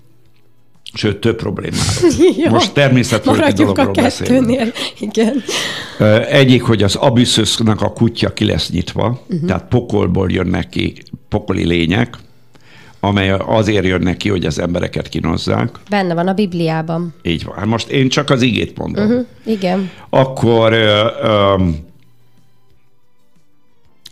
Sőt, 0.93 1.17
több 1.17 1.35
problémáról. 1.35 2.11
ja, 2.43 2.49
Most 2.49 2.73
természetesen 2.73 3.53
dologról 3.55 3.87
a 3.87 4.01
beszélünk. 4.01 4.73
Igen. 4.99 5.43
Egyik, 6.29 6.63
hogy 6.63 6.83
az 6.83 6.95
abüsszusnak 6.95 7.81
a 7.81 7.93
kutya 7.93 8.33
ki 8.33 8.45
lesz 8.45 8.69
nyitva, 8.69 9.21
uh-huh. 9.29 9.47
tehát 9.47 9.65
pokolból 9.67 10.31
jönnek 10.31 10.69
ki 10.69 10.93
pokoli 11.29 11.65
lények, 11.65 12.17
amely 12.99 13.31
azért 13.31 13.85
jön 13.85 14.01
neki, 14.01 14.29
hogy 14.29 14.45
az 14.45 14.59
embereket 14.59 15.09
kínozzák. 15.09 15.69
Benne 15.89 16.13
van 16.13 16.27
a 16.27 16.33
Bibliában. 16.33 17.13
Így 17.21 17.43
van. 17.43 17.55
Hát 17.55 17.65
most 17.65 17.89
én 17.89 18.09
csak 18.09 18.29
az 18.29 18.41
igét 18.41 18.77
mondom. 18.77 19.05
Uh-huh, 19.05 19.25
igen. 19.45 19.89
Akkor 20.09 20.73
ö, 20.73 21.05
ö, 21.21 21.55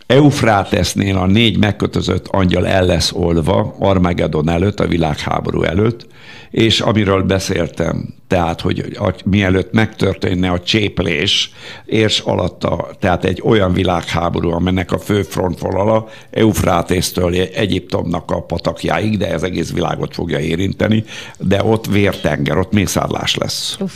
Eufrátesznél 0.10 1.18
a 1.18 1.26
négy 1.26 1.58
megkötözött 1.58 2.28
angyal 2.28 2.68
el 2.68 2.86
lesz 2.86 3.12
olva 3.12 3.76
Armageddon 3.80 4.50
előtt, 4.50 4.80
a 4.80 4.88
világháború 4.88 5.64
előtt, 5.64 6.08
és 6.52 6.80
amiről 6.80 7.24
beszéltem, 7.24 8.14
tehát, 8.28 8.62
hogy 8.62 8.98
a, 9.00 9.14
mielőtt 9.26 9.74
megtörténne 9.74 10.50
a 10.50 10.60
cséplés, 10.60 11.52
érs 11.86 12.20
alatta, 12.20 12.90
tehát 13.00 13.26
egy 13.26 13.42
olyan 13.44 13.74
világháború, 13.74 14.50
aminek 14.52 14.92
a 14.92 15.00
fő 15.00 15.22
frontvonala 15.22 16.08
Eufrátésztől 16.32 17.34
Egyiptomnak 17.34 18.32
a 18.32 18.42
patakjáig, 18.42 19.18
de 19.18 19.32
ez 19.32 19.44
egész 19.44 19.72
világot 19.72 20.14
fogja 20.14 20.40
érinteni, 20.40 21.04
de 21.38 21.64
ott 21.64 21.86
vértenger, 21.86 22.58
ott 22.58 22.72
mészárlás 22.72 23.36
lesz. 23.36 23.78
Uff. 23.80 23.94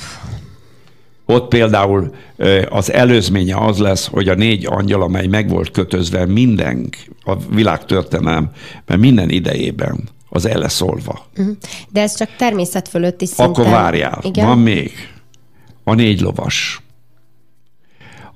Ott 1.25 1.47
például 1.47 2.15
az 2.69 2.91
előzménye 2.91 3.55
az 3.57 3.77
lesz, 3.77 4.07
hogy 4.07 4.27
a 4.27 4.35
négy 4.35 4.65
angyal, 4.65 5.01
amely 5.01 5.27
meg 5.27 5.49
volt 5.49 5.71
kötözve 5.71 6.25
minden, 6.25 6.89
a 7.23 7.35
világ 7.35 7.85
történelem, 7.85 8.51
mert 8.85 8.99
minden 9.01 9.29
idejében, 9.29 10.09
az 10.29 10.45
el 10.45 10.59
lesz 10.59 10.81
olva. 10.81 11.25
Mhm. 11.35 11.49
De 11.89 12.01
ez 12.01 12.17
csak 12.17 12.29
természet 12.37 12.87
fölötti 12.87 13.25
szinten. 13.25 13.45
Akkor 13.45 13.65
várjál, 13.65 14.19
Igen? 14.21 14.47
van 14.47 14.59
még 14.59 14.91
a 15.83 15.93
négy 15.93 16.21
lovas 16.21 16.83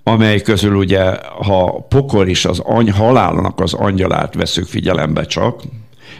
amely 0.07 0.41
közül 0.41 0.75
ugye, 0.75 1.17
ha 1.43 1.85
pokol 1.89 2.27
is 2.27 2.45
az 2.45 2.59
any, 2.59 2.91
halálnak 2.91 3.59
az 3.59 3.73
angyalát 3.73 4.33
veszük 4.33 4.67
figyelembe 4.67 5.25
csak, 5.25 5.61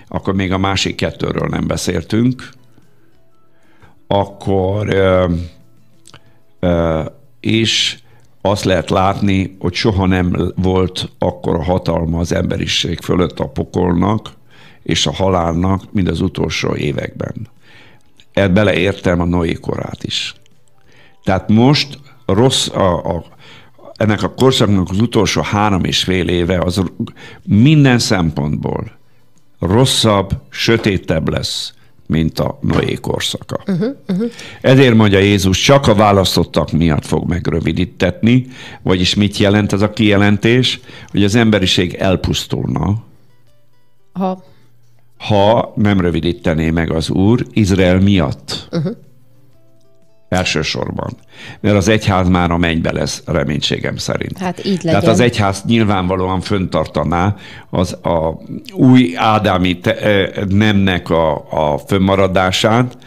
akkor 0.08 0.34
még 0.34 0.52
a 0.52 0.58
másik 0.58 0.96
kettőről 0.96 1.48
nem 1.48 1.68
beszéltünk, 1.68 2.50
akkor 4.08 4.96
és 7.40 7.98
azt 8.42 8.64
lehet 8.64 8.90
látni, 8.90 9.56
hogy 9.60 9.74
soha 9.74 10.06
nem 10.06 10.54
volt 10.56 11.12
akkor 11.20 11.56
a 11.56 11.64
hatalma 11.64 12.20
az 12.20 12.32
emberiség 12.32 13.00
fölött 13.00 13.40
a 13.40 13.48
pokolnak 13.48 14.30
és 14.84 15.08
a 15.08 15.14
halálnak, 15.14 15.84
mint 15.92 16.10
az 16.10 16.22
utolsó 16.22 16.76
években. 16.76 17.48
Ezt 18.34 18.54
beleértem 18.54 19.22
a 19.22 19.26
Noé 19.26 19.54
korát 19.54 20.04
is. 20.04 20.36
Tehát 21.24 21.50
most 21.50 22.00
rossz 22.26 22.68
a, 22.68 23.16
a, 23.16 23.26
ennek 23.96 24.24
a 24.24 24.34
korszaknak 24.34 24.90
az 24.90 25.02
utolsó 25.02 25.42
három 25.42 25.84
és 25.84 26.04
fél 26.04 26.28
éve 26.28 26.60
az 26.60 26.84
minden 27.44 28.00
szempontból 28.00 28.92
rosszabb, 29.60 30.32
sötétebb 30.50 31.30
lesz, 31.30 31.74
mint 32.08 32.40
a 32.40 32.58
Noé 32.62 32.94
korszaka. 32.94 33.60
Uh-huh, 33.68 33.96
uh-huh. 34.08 34.32
Ezért 34.62 34.96
mondja 34.96 35.20
Jézus, 35.20 35.60
csak 35.60 35.88
a 35.88 35.96
választottak 35.96 36.72
miatt 36.72 37.06
fog 37.06 37.28
megrövidítetni, 37.28 38.48
vagyis 38.82 39.16
mit 39.16 39.38
jelent 39.38 39.74
ez 39.74 39.82
a 39.82 39.90
kijelentés, 39.90 40.80
hogy 41.12 41.24
az 41.24 41.36
emberiség 41.36 41.94
elpusztulna, 41.94 43.06
ha, 44.14 44.44
ha 45.18 45.74
nem 45.76 46.02
rövidítené 46.02 46.70
meg 46.70 46.92
az 46.92 47.10
Úr 47.10 47.46
Izrael 47.54 48.00
miatt. 48.00 48.68
Uh-huh. 48.72 48.96
Elsősorban. 50.30 51.14
Mert 51.60 51.76
az 51.76 51.88
egyház 51.88 52.28
már 52.28 52.52
a 52.52 52.58
mennybe 52.58 52.92
lesz, 52.92 53.24
reménységem 53.26 53.98
szerint. 53.98 54.38
Hát 54.38 54.66
így 54.66 54.84
legyen. 54.84 55.00
Tehát 55.00 55.08
az 55.08 55.20
egyház 55.20 55.64
nyilvánvalóan 55.66 56.42
föntartaná 56.42 57.36
az 57.70 57.94
a 57.94 58.42
új 58.74 59.14
ádámi 59.16 59.80
te, 59.80 60.30
nemnek 60.50 61.10
a, 61.10 61.36
a 61.74 61.78
fönnmaradását, 61.78 62.98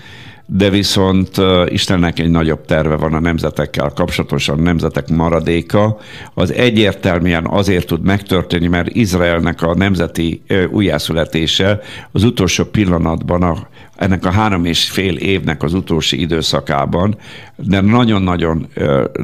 de 0.53 0.71
viszont 0.71 1.31
Istennek 1.69 2.19
egy 2.19 2.31
nagyobb 2.31 2.65
terve 2.65 2.97
van 2.97 3.15
a 3.15 3.21
nemzetekkel 3.21 3.93
kapcsolatosan, 3.95 4.59
a 4.59 4.63
nemzetek 4.63 5.09
maradéka. 5.09 5.99
Az 6.35 6.53
egyértelműen 6.53 7.47
azért 7.47 7.87
tud 7.87 8.03
megtörténni, 8.03 8.67
mert 8.67 8.95
Izraelnek 8.95 9.63
a 9.63 9.75
nemzeti 9.75 10.43
újjászületése 10.71 11.81
az 12.13 12.25
utolsó 12.25 12.65
pillanatban 12.65 13.43
a 13.43 13.69
ennek 14.01 14.25
a 14.25 14.31
három 14.31 14.65
és 14.65 14.91
fél 14.91 15.17
évnek 15.17 15.63
az 15.63 15.75
utolsó 15.75 16.17
időszakában, 16.17 17.17
de 17.57 17.81
nagyon-nagyon 17.81 18.69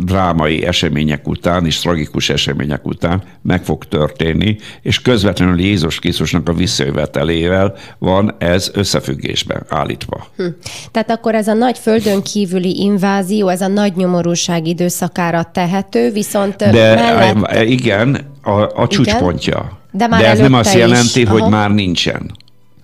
drámai 0.04 0.64
események 0.64 1.28
után 1.28 1.66
és 1.66 1.78
tragikus 1.78 2.28
események 2.28 2.86
után 2.86 3.22
meg 3.42 3.64
fog 3.64 3.84
történni, 3.84 4.56
és 4.82 5.02
közvetlenül 5.02 5.60
Jézus 5.60 5.98
Krisztusnak 5.98 6.48
a 6.48 6.52
visszajövetelével 6.52 7.74
van 7.98 8.34
ez 8.38 8.70
összefüggésben 8.74 9.62
állítva. 9.68 10.26
Hm. 10.36 10.44
Tehát 10.90 11.10
akkor 11.10 11.34
ez 11.34 11.48
a 11.48 11.54
nagy 11.54 11.78
földön 11.78 12.22
kívüli 12.22 12.80
invázió, 12.80 13.48
ez 13.48 13.60
a 13.60 13.68
nagy 13.68 13.96
nyomorúság 13.96 14.66
időszakára 14.66 15.50
tehető, 15.52 16.10
viszont 16.10 16.56
de 16.56 16.94
mellett... 16.94 17.68
igen, 17.68 18.18
a, 18.42 18.82
a 18.82 18.86
csúcspontja. 18.88 19.78
De, 19.92 20.06
már 20.06 20.20
de 20.20 20.28
ez 20.28 20.38
nem 20.38 20.54
azt 20.54 20.74
jelenti, 20.74 21.20
is. 21.20 21.28
hogy 21.28 21.40
Aha. 21.40 21.48
már 21.48 21.70
nincsen. 21.70 22.30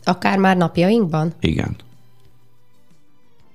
Akár 0.05 0.39
már 0.39 0.57
napjainkban? 0.57 1.33
Igen. 1.41 1.77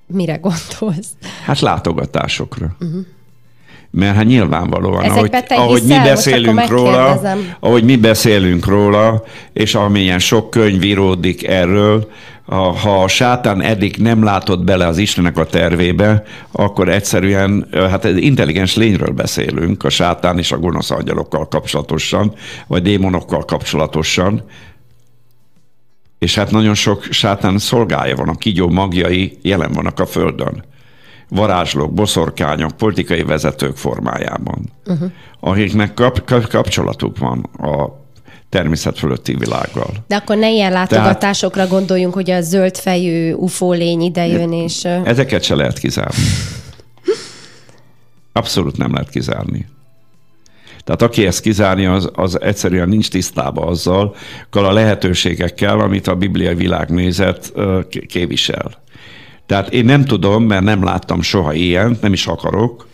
Mire 0.08 0.36
gondolsz? 0.36 1.10
Hát 1.46 1.60
látogatásokra. 1.60 2.76
Uh-huh. 2.80 3.06
Mert 3.92 4.16
hát 4.16 4.26
nyilvánvalóan, 4.26 5.04
ahogy, 5.10 5.36
ahogy 5.48 5.84
mi 5.84 6.00
beszélünk 6.04 6.68
róla, 6.68 7.22
ahogy 7.60 7.84
mi 7.84 7.96
beszélünk 7.96 8.66
róla, 8.66 9.24
és 9.54 9.76
amilyen 9.76 10.20
sok 10.20 10.50
könyv 10.50 10.84
íródik 10.84 11.48
erről, 11.48 12.12
ha 12.46 13.04
a 13.04 13.08
sátán 13.08 13.62
eddig 13.62 13.96
nem 13.98 14.24
látott 14.24 14.64
bele 14.64 14.88
az 14.88 14.98
Istennek 14.98 15.38
a 15.38 15.46
tervébe, 15.46 16.24
akkor 16.52 16.90
egyszerűen, 16.90 17.68
hát 17.72 18.04
intelligens 18.04 18.76
lényről 18.76 19.12
beszélünk, 19.12 19.84
a 19.84 19.90
sátán 19.90 20.38
és 20.38 20.52
a 20.52 20.58
gonosz 20.58 20.92
angyalokkal 20.92 21.48
kapcsolatosan, 21.48 22.34
vagy 22.68 22.82
démonokkal 22.82 23.46
kapcsolatosan, 23.46 24.44
és 26.20 26.36
hát 26.36 26.52
nagyon 26.52 26.74
sok 26.74 27.04
sátán 27.10 27.58
szolgája 27.58 28.16
van, 28.16 28.30
a 28.30 28.36
kígyó 28.36 28.70
magjai 28.70 29.38
jelen 29.42 29.72
vannak 29.72 30.00
a 30.00 30.06
Földön. 30.06 30.64
Varázslók, 31.30 31.94
boszorkányok, 31.94 32.78
politikai 32.78 33.24
vezetők 33.24 33.76
formájában, 33.76 34.72
uh-huh. 34.86 35.12
akiknek 35.40 35.94
kap, 35.94 36.26
kap, 36.26 36.48
kapcsolatuk 36.48 37.18
van 37.18 37.44
a 37.44 38.06
természet 38.50 38.98
fölötti 38.98 39.36
világgal. 39.36 39.90
De 40.08 40.16
akkor 40.16 40.38
ne 40.38 40.52
ilyen 40.52 40.72
látogatásokra 40.72 41.56
Tehát, 41.56 41.70
gondoljunk, 41.70 42.14
hogy 42.14 42.32
a 42.32 42.42
zöldfejű 42.42 43.34
UFO 43.34 43.72
lény 43.72 44.02
idejön, 44.02 44.54
és... 44.54 44.86
Ezeket 44.86 45.44
se 45.44 45.56
lehet 45.56 45.80
kizárni. 45.80 46.24
Abszolút 48.34 48.78
nem 48.78 48.94
lehet 48.94 49.10
kizárni. 49.10 49.66
Tehát 50.88 51.02
aki 51.02 51.26
ezt 51.26 51.42
kizárni, 51.42 51.86
az, 51.86 52.10
az 52.14 52.42
egyszerűen 52.42 52.90
nincs 52.90 53.10
tisztában 53.10 53.68
azzal, 53.68 54.16
a 54.52 54.72
lehetőségekkel, 54.72 55.80
amit 55.80 56.08
a 56.08 56.16
bibliai 56.16 56.56
világnézet 56.56 57.54
képvisel. 58.08 58.72
Tehát 59.46 59.74
én 59.74 59.86
nem 59.86 60.06
tudom, 60.06 60.44
mert 60.44 60.64
nem 60.64 60.84
láttam 60.84 61.22
soha 61.22 61.54
ilyen, 61.54 61.98
nem 62.02 62.14
is 62.14 62.28
akarok, 62.28 62.88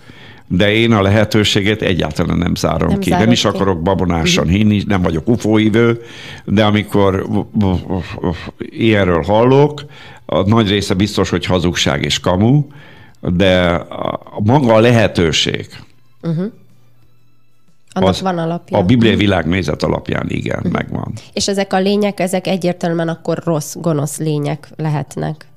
de 0.48 0.72
én 0.72 0.92
a 0.92 1.02
lehetőséget 1.02 1.82
egyáltalán 1.82 2.38
nem 2.38 2.56
zárom 2.56 2.90
nem 2.90 3.00
ki. 3.00 3.10
Nem 3.10 3.32
is 3.32 3.42
ki. 3.42 3.48
akarok 3.48 3.82
babonásan 3.82 4.44
uh-huh. 4.44 4.60
hinni, 4.60 4.84
nem 4.88 5.02
vagyok 5.02 5.28
ufóívő, 5.28 6.02
de 6.46 6.64
amikor 6.64 7.26
ilyenről 8.58 9.24
hallok, 9.24 9.86
a 10.26 10.42
nagy 10.42 10.70
része 10.70 10.94
biztos, 10.94 11.30
hogy 11.30 11.46
hazugság 11.46 12.04
és 12.04 12.20
kamu, 12.20 12.66
de 13.20 13.66
a 14.36 14.40
maga 14.44 14.74
a 14.74 14.80
lehetőség, 14.80 15.68
uh-huh. 16.22 16.52
Annak 17.94 18.10
az, 18.10 18.22
van 18.22 18.38
alapja. 18.38 18.78
A 18.78 18.84
Biblia 18.84 19.18
világnézet 19.18 19.84
alapján 19.84 20.26
igen, 20.30 20.58
uh-huh. 20.58 20.72
megvan. 20.72 21.14
És 21.34 21.48
ezek 21.48 21.74
a 21.74 21.80
lények, 21.80 22.20
ezek 22.20 22.48
egyértelműen 22.48 23.08
akkor 23.08 23.42
rossz, 23.44 23.76
gonosz 23.76 24.18
lények 24.18 24.70
lehetnek. 24.76 25.48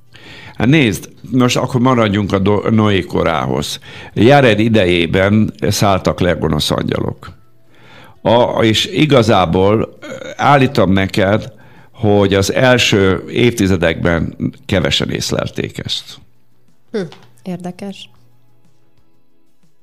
Hát 0.54 0.66
nézd, 0.66 1.08
most 1.30 1.56
akkor 1.56 1.80
maradjunk 1.80 2.32
a 2.32 2.70
Noé 2.70 3.00
korához. 3.00 3.78
Jared 4.14 4.58
idejében 4.58 5.52
szálltak 5.60 6.20
le 6.20 6.32
gonosz 6.32 6.70
angyalok. 6.70 7.32
A, 8.22 8.64
és 8.64 8.86
igazából 8.86 9.98
állítom 10.36 10.92
neked, 10.92 11.52
hogy 11.92 12.34
az 12.34 12.52
első 12.52 13.24
évtizedekben 13.28 14.36
kevesen 14.66 15.10
észlelték 15.10 15.78
ezt. 15.84 16.18
Hm, 16.92 17.00
érdekes. 17.42 18.10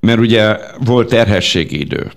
Mert 0.00 0.18
ugye 0.18 0.56
volt 0.84 1.08
terhességi 1.08 1.80
idő 1.80 2.12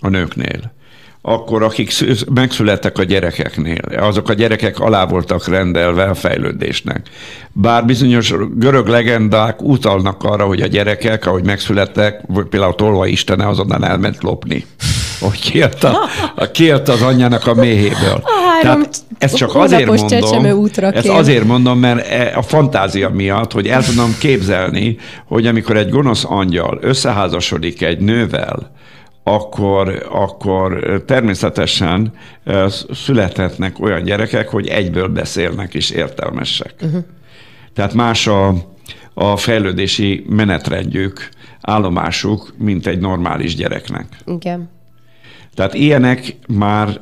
a 0.00 0.08
nőknél 0.08 0.76
akkor 1.22 1.62
akik 1.62 1.92
megszülettek 2.34 2.98
a 2.98 3.02
gyerekeknél, 3.02 3.80
azok 3.96 4.28
a 4.28 4.32
gyerekek 4.32 4.80
alá 4.80 5.06
voltak 5.06 5.48
rendelve 5.48 6.04
a 6.04 6.14
fejlődésnek. 6.14 7.08
Bár 7.52 7.84
bizonyos 7.84 8.34
görög 8.54 8.86
legendák 8.86 9.62
utalnak 9.62 10.24
arra, 10.24 10.44
hogy 10.44 10.60
a 10.60 10.66
gyerekek, 10.66 11.26
ahogy 11.26 11.44
megszülettek, 11.44 12.20
például 12.50 12.74
Tolva 12.74 13.06
Istene 13.06 13.48
azonnal 13.48 13.84
elment 13.84 14.22
lopni. 14.22 14.64
hogy 15.20 15.40
kijött, 15.40 15.84
a, 15.84 15.98
a, 16.34 16.50
kijött 16.50 16.88
az 16.88 17.02
anyjának 17.02 17.46
a 17.46 17.54
méhéből. 17.54 18.22
A 18.22 18.30
három 18.46 18.82
Tehát 18.82 18.96
ezt 19.18 19.36
csak 19.36 19.54
azért 19.54 19.86
mondom, 19.86 20.08
ezt 20.94 21.02
kér. 21.02 21.10
azért 21.10 21.44
mondom, 21.44 21.78
mert 21.78 22.06
e- 22.06 22.32
a 22.36 22.42
fantázia 22.42 23.08
miatt, 23.08 23.52
hogy 23.52 23.66
el 23.66 23.84
tudom 23.84 24.14
képzelni, 24.18 24.96
hogy 25.26 25.46
amikor 25.46 25.76
egy 25.76 25.88
gonosz 25.88 26.24
angyal 26.24 26.78
összeházasodik 26.80 27.82
egy 27.82 28.00
nővel, 28.00 28.70
akkor, 29.34 30.06
akkor 30.10 31.02
természetesen 31.06 32.12
eh, 32.44 32.70
születhetnek 32.92 33.80
olyan 33.80 34.02
gyerekek, 34.02 34.48
hogy 34.48 34.66
egyből 34.66 35.08
beszélnek 35.08 35.74
és 35.74 35.90
értelmesek. 35.90 36.74
Uh-huh. 36.82 37.04
Tehát 37.72 37.94
más 37.94 38.26
a, 38.26 38.54
a 39.14 39.36
fejlődési 39.36 40.24
menetrendjük, 40.28 41.28
állomásuk, 41.60 42.54
mint 42.56 42.86
egy 42.86 42.98
normális 42.98 43.54
gyereknek. 43.54 44.06
Igen. 44.26 44.70
Tehát 45.54 45.74
ilyenek 45.74 46.36
már, 46.48 47.00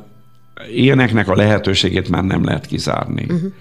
ilyeneknek 0.73 1.27
a 1.27 1.35
lehetőségét 1.35 2.09
már 2.09 2.23
nem 2.23 2.43
lehet 2.43 2.65
kizárni. 2.65 3.23
Uh-huh. 3.23 3.51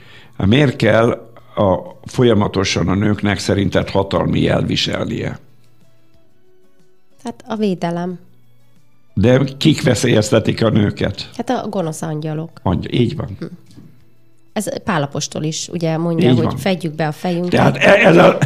Miért 0.46 0.76
kell 0.76 1.10
a, 1.54 1.98
folyamatosan 2.04 2.88
a 2.88 2.94
nőknek 2.94 3.38
szerinted 3.38 3.90
hatalmi 3.90 4.40
jelviselnie? 4.40 5.38
Hát 7.24 7.44
a 7.46 7.56
védelem. 7.56 8.18
De 9.20 9.40
kik 9.58 9.82
veszélyeztetik 9.82 10.64
a 10.64 10.68
nőket? 10.68 11.30
Hát 11.36 11.50
a 11.50 11.66
gonosz 11.68 12.02
angyalok. 12.02 12.50
Mondja, 12.62 12.90
így 12.92 13.16
van. 13.16 13.38
Ez 14.52 14.82
Pálapostól 14.82 15.42
is 15.42 15.68
ugye 15.68 15.96
mondja, 15.96 16.30
Így 16.30 16.36
hogy 16.36 16.44
van. 16.44 16.56
fedjük 16.56 16.94
be 16.94 17.06
a 17.06 17.12
fejünket. 17.12 17.50
Tehát 17.50 17.76
e- 17.76 18.06
ez, 18.08 18.16
a, 18.16 18.38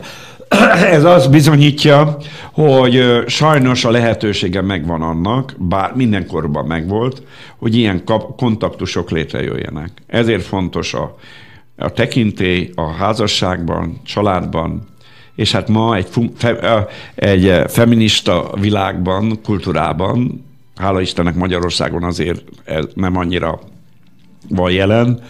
ez 0.96 1.04
azt 1.04 1.30
bizonyítja, 1.30 2.16
hogy 2.52 3.22
sajnos 3.26 3.84
a 3.84 3.90
lehetősége 3.90 4.60
megvan 4.60 5.02
annak, 5.02 5.54
bár 5.58 5.92
mindenkorban 5.94 6.66
megvolt, 6.66 7.22
hogy 7.56 7.76
ilyen 7.76 8.04
kap, 8.04 8.36
kontaktusok 8.36 9.10
létrejöjjenek. 9.10 9.90
Ezért 10.06 10.42
fontos 10.42 10.94
a, 10.94 11.16
a 11.76 11.90
tekintély 11.90 12.70
a 12.74 12.90
házasságban, 12.90 14.00
családban, 14.04 14.88
és 15.34 15.52
hát 15.52 15.68
ma 15.68 15.96
egy, 15.96 16.08
egy 17.14 17.62
feminista 17.66 18.50
világban, 18.60 19.40
kultúrában, 19.42 20.48
hála 20.80 21.00
Istennek 21.00 21.34
Magyarországon 21.34 22.02
azért 22.02 22.44
ez 22.64 22.84
nem 22.94 23.16
annyira 23.16 23.60
van 24.48 24.70
jelen, 24.70 25.22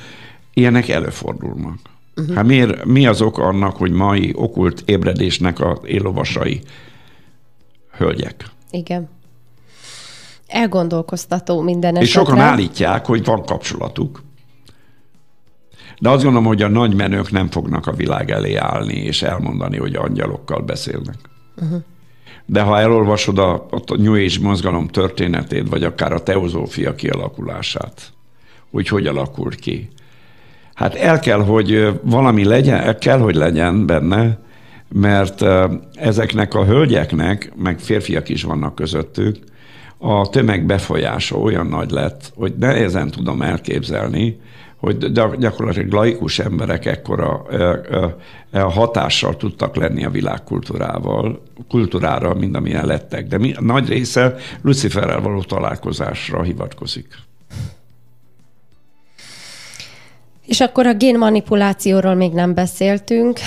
ilyenek 0.55 0.89
előfordulnak. 0.89 1.79
Uh-huh. 2.17 2.35
Hát 2.35 2.45
miért, 2.47 2.85
mi 2.85 3.07
az 3.07 3.21
ok 3.23 3.39
annak, 3.39 3.77
hogy 3.77 3.91
mai 3.91 4.33
okult 4.37 4.83
ébredésnek 4.87 5.61
a 5.61 5.81
élovasai 5.85 6.61
hölgyek? 7.97 8.45
Igen. 8.71 9.09
Elgondolkoztató 10.47 11.61
minden 11.61 11.97
És 11.97 12.03
esetre. 12.03 12.21
sokan 12.21 12.39
állítják, 12.39 13.07
hogy 13.07 13.25
van 13.25 13.45
kapcsolatuk. 13.45 14.23
De 16.01 16.09
azt 16.09 16.23
gondolom, 16.23 16.47
hogy 16.47 16.63
a 16.63 16.69
nagy 16.69 16.95
menők 16.95 17.31
nem 17.31 17.49
fognak 17.51 17.87
a 17.87 17.93
világ 17.93 18.31
elé 18.31 18.55
állni 18.55 18.95
és 18.95 19.23
elmondani, 19.23 19.77
hogy 19.77 19.95
angyalokkal 19.95 20.61
beszélnek. 20.61 21.17
Uh-huh. 21.57 21.83
De 22.51 22.61
ha 22.61 22.79
elolvasod 22.79 23.39
a, 23.39 23.67
a 23.71 23.97
New 23.97 24.15
Age 24.15 24.41
mozgalom 24.41 24.89
történetét, 24.89 25.69
vagy 25.69 25.85
akár 25.85 26.13
a 26.13 26.23
teozófia 26.23 26.95
kialakulását, 26.95 28.13
hogy 28.71 28.89
hogy 28.89 29.07
alakult 29.07 29.55
ki, 29.55 29.89
Hát 30.81 30.95
el 30.95 31.19
kell, 31.19 31.45
hogy 31.45 32.01
valami 32.03 32.45
legyen, 32.45 32.99
kell, 32.99 33.19
hogy 33.19 33.35
legyen 33.35 33.87
benne, 33.87 34.39
mert 34.89 35.45
ezeknek 35.95 36.55
a 36.55 36.65
hölgyeknek, 36.65 37.53
meg 37.57 37.79
férfiak 37.79 38.29
is 38.29 38.43
vannak 38.43 38.75
közöttük, 38.75 39.37
a 39.99 40.29
tömeg 40.29 40.67
befolyása 40.67 41.37
olyan 41.37 41.67
nagy 41.67 41.91
lett, 41.91 42.33
hogy 42.35 42.55
nehezen 42.59 43.11
tudom 43.11 43.43
elképzelni, 43.43 44.41
hogy 44.81 44.97
gy- 44.99 45.39
gyakorlatilag 45.39 45.93
laikus 45.93 46.39
emberek 46.39 46.87
ekkora 46.87 47.45
ö, 47.49 47.77
ö, 47.89 48.07
ö, 48.51 48.59
hatással 48.59 49.37
tudtak 49.37 49.77
lenni 49.77 50.05
a 50.05 50.11
világkultúrával, 50.11 51.43
kultúrára, 51.69 52.35
mint 52.35 52.57
amilyen 52.57 52.87
lettek. 52.87 53.27
De 53.27 53.39
mi, 53.39 53.55
nagy 53.59 53.89
része 53.89 54.35
Luciferrel 54.63 55.21
való 55.21 55.43
találkozásra 55.43 56.43
hivatkozik. 56.43 57.07
És 60.47 60.61
akkor 60.61 60.87
a 60.87 60.95
génmanipulációról 60.95 62.15
még 62.15 62.33
nem 62.33 62.55
beszéltünk, 62.55 63.39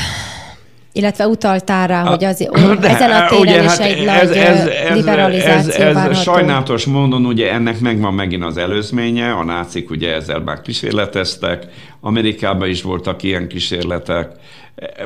illetve 0.93 1.27
utaltál 1.27 1.87
rá, 1.87 2.03
hogy 2.03 2.23
az, 2.23 2.49
De, 2.79 2.89
ezen 2.89 3.11
a 3.11 3.27
téren 3.27 3.41
ugye, 3.41 3.63
is 3.63 3.69
hát 3.69 3.79
egy 3.79 3.97
ez, 3.97 4.05
nagy 4.05 4.37
ez, 4.37 4.59
ez, 4.59 4.67
ez, 4.67 4.95
liberalizáció 4.95 5.71
ez, 5.71 5.87
ez 5.87 5.93
várható. 5.93 6.21
sajnálatos 6.21 6.85
módon 6.85 7.25
ugye 7.25 7.53
ennek 7.53 7.79
megvan 7.79 8.13
megint 8.13 8.43
az 8.43 8.57
előzménye, 8.57 9.31
a 9.31 9.43
nácik 9.43 9.89
ugye 9.89 10.13
ezzel 10.13 10.39
már 10.39 10.61
kísérleteztek, 10.61 11.65
Amerikában 12.01 12.69
is 12.69 12.81
voltak 12.81 13.23
ilyen 13.23 13.47
kísérletek, 13.47 14.31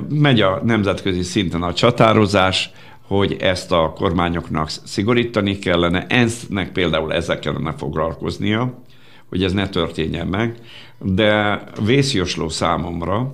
megy 0.09 0.41
a 0.41 0.61
nemzetközi 0.63 1.23
szinten 1.23 1.63
a 1.63 1.73
csatározás, 1.73 2.69
hogy 3.07 3.35
ezt 3.39 3.71
a 3.71 3.93
kormányoknak 3.95 4.69
szigorítani 4.83 5.59
kellene, 5.59 6.05
ENSZ-nek 6.09 6.71
például 6.71 7.13
ezzel 7.13 7.39
kellene 7.39 7.73
foglalkoznia, 7.77 8.73
hogy 9.29 9.43
ez 9.43 9.53
ne 9.53 9.69
történjen 9.69 10.27
meg, 10.27 10.55
de 10.99 11.63
vészjósló 11.85 12.49
számomra, 12.49 13.33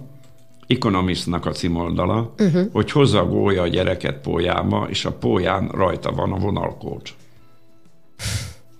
Economistnak 0.67 1.45
a 1.45 1.51
címoldala, 1.51 2.33
uh-huh. 2.39 2.71
hogy 2.71 2.91
hozza 2.91 3.21
a 3.61 3.67
gyereket 3.67 4.21
pólyába, 4.21 4.87
és 4.89 5.05
a 5.05 5.11
pólyán 5.11 5.67
rajta 5.67 6.11
van 6.11 6.31
a 6.31 6.37
vonalkód. 6.37 7.01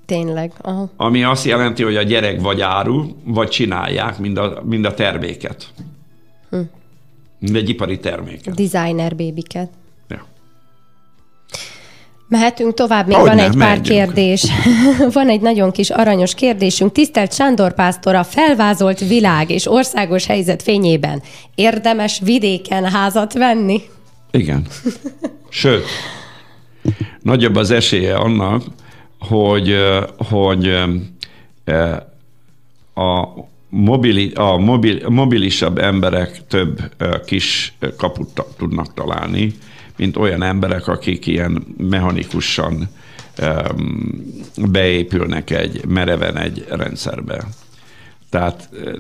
Tényleg. 0.06 0.52
Aha. 0.62 0.90
Ami 0.96 1.24
azt 1.24 1.46
jelenti, 1.46 1.84
hogy 1.84 1.96
a 1.96 2.02
gyerek 2.02 2.42
vagy 2.42 2.62
áru, 2.62 3.06
vagy 3.24 3.50
csinálják 3.50 4.20
mind 4.20 4.38
a, 4.38 4.62
mind 4.66 4.86
a 4.86 4.94
terméket. 4.94 5.68
Hm. 6.50 6.60
Mind 7.40 7.56
egy 7.56 7.70
ipari 7.70 8.00
terméket. 8.00 8.56
Designer 8.56 9.16
bébiket. 9.16 9.70
Mehetünk 12.34 12.74
tovább, 12.74 13.08
még 13.08 13.16
Hogy 13.16 13.28
van 13.28 13.36
nem, 13.36 13.46
egy 13.52 13.58
pár 13.58 13.80
menjünk. 13.80 13.86
kérdés. 13.86 14.46
van 15.14 15.30
egy 15.30 15.42
nagyon 15.42 15.72
kis 15.72 15.90
aranyos 15.90 16.36
kérdésünk. 16.36 16.92
Tisztelt 16.92 17.34
Sándor 17.34 17.74
Pásztor, 17.74 18.16
a 18.16 18.24
felvázolt 18.24 19.00
világ 19.00 19.50
és 19.50 19.72
országos 19.72 20.26
helyzet 20.26 20.64
fényében 20.64 21.22
érdemes 21.56 22.20
vidéken 22.24 22.86
házat 22.92 23.34
venni? 23.34 23.82
Igen. 24.32 24.68
Sőt, 25.50 25.86
nagyobb 27.22 27.56
az 27.56 27.72
esélye 27.72 28.16
annak, 28.16 28.64
hogy, 29.20 29.76
hogy 30.30 30.68
a, 32.94 33.28
mobili, 33.70 34.32
a 34.36 34.58
mobil, 34.58 35.10
mobilisabb 35.10 35.78
emberek 35.78 36.48
több 36.48 36.80
kis 37.26 37.74
kaput 37.98 38.46
tudnak 38.58 38.94
találni, 38.94 39.54
mint 39.98 40.18
olyan 40.18 40.44
emberek, 40.44 40.88
akik 40.88 41.26
ilyen 41.26 41.76
mechanikusan 41.78 42.90
beépülnek 44.56 45.50
egy, 45.50 45.86
mereven 45.86 46.38
egy 46.38 46.66
rendszerbe. 46.70 47.44
Tehát 48.30 48.70
ö, 48.72 48.98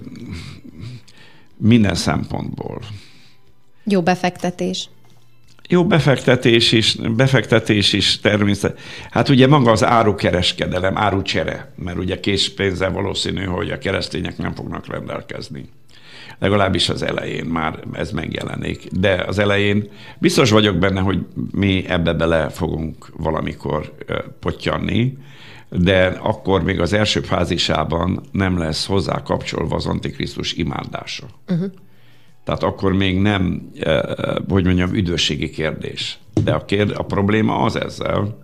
minden 1.57 1.95
szempontból. 1.95 2.81
Jó 3.83 4.01
befektetés. 4.01 4.89
Jó 5.69 5.85
befektetés 5.85 6.71
is, 6.71 6.95
befektetés 6.95 7.93
is 7.93 8.19
természet. 8.19 8.79
Hát 9.09 9.29
ugye 9.29 9.47
maga 9.47 9.71
az 9.71 9.83
árukereskedelem, 9.83 10.97
árucsere, 10.97 11.73
mert 11.75 11.97
ugye 11.97 12.19
készpénzzel 12.19 12.91
valószínű, 12.91 13.43
hogy 13.43 13.71
a 13.71 13.77
keresztények 13.77 14.37
nem 14.37 14.55
fognak 14.55 14.87
rendelkezni. 14.87 15.69
Legalábbis 16.39 16.89
az 16.89 17.01
elején 17.01 17.45
már 17.45 17.79
ez 17.93 18.11
megjelenik. 18.11 18.87
De 18.91 19.23
az 19.27 19.39
elején 19.39 19.89
biztos 20.17 20.51
vagyok 20.51 20.77
benne, 20.77 20.99
hogy 20.99 21.25
mi 21.51 21.85
ebbe 21.87 22.13
bele 22.13 22.49
fogunk 22.49 23.11
valamikor 23.17 23.93
ö, 24.05 24.19
pottyanni, 24.39 25.17
de 25.69 26.05
akkor 26.05 26.63
még 26.63 26.79
az 26.79 26.93
első 26.93 27.19
fázisában 27.19 28.21
nem 28.31 28.57
lesz 28.57 28.85
hozzá 28.85 29.21
kapcsolva 29.21 29.75
az 29.75 29.85
Antikrisztus 29.85 30.53
imádása. 30.53 31.25
Uh-huh. 31.49 31.71
Tehát 32.43 32.63
akkor 32.63 32.93
még 32.93 33.19
nem, 33.19 33.69
hogy 34.49 34.65
mondjam, 34.65 34.93
üdvösségi 34.93 35.49
kérdés. 35.49 36.17
De 36.43 36.51
a, 36.51 36.65
kérd, 36.65 36.93
a 36.97 37.03
probléma 37.03 37.61
az 37.61 37.75
ezzel, 37.75 38.37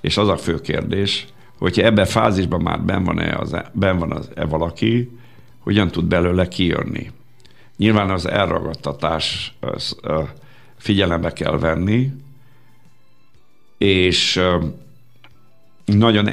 és 0.00 0.16
az 0.16 0.28
a 0.28 0.36
fő 0.36 0.60
kérdés, 0.60 1.26
hogyha 1.58 1.82
ebben 1.82 2.04
a 2.04 2.08
fázisban 2.08 2.60
már 2.60 2.82
ben 2.82 3.04
van-e, 3.04 3.36
az, 3.36 3.56
ben 3.72 3.98
van 3.98 4.12
az, 4.12 4.30
e 4.34 4.44
valaki, 4.44 5.18
hogyan 5.64 5.90
tud 5.90 6.04
belőle 6.04 6.48
kijönni. 6.48 7.10
Nyilván 7.76 8.10
az 8.10 8.28
elragadtatás 8.28 9.54
az, 9.60 9.96
figyelembe 10.76 11.32
kell 11.32 11.58
venni, 11.58 12.12
és 13.78 14.40
nagyon 15.84 16.28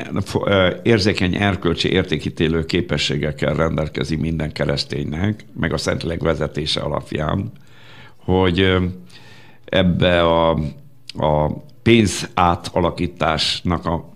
érzékeny 0.84 1.36
erkölcsi 1.36 1.90
értékítélő 1.90 2.66
képességekkel 2.66 3.54
rendelkezik 3.54 4.20
minden 4.20 4.52
kereszténynek, 4.52 5.46
meg 5.60 5.74
a 5.74 5.78
Szentlélek 5.78 6.22
vezetése 6.22 6.82
alapján, 6.82 7.52
hogy 8.18 8.78
ebbe 9.66 10.24
a, 10.24 10.50
a 11.14 11.52
pénz 11.82 12.30
átalakításnak 12.34 13.86
a 13.86 14.12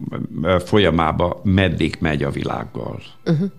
folyamába 0.65 1.41
meddig 1.43 1.97
megy 1.99 2.23
a 2.23 2.29
világgal. 2.29 3.01
Uh-huh. 3.25 3.51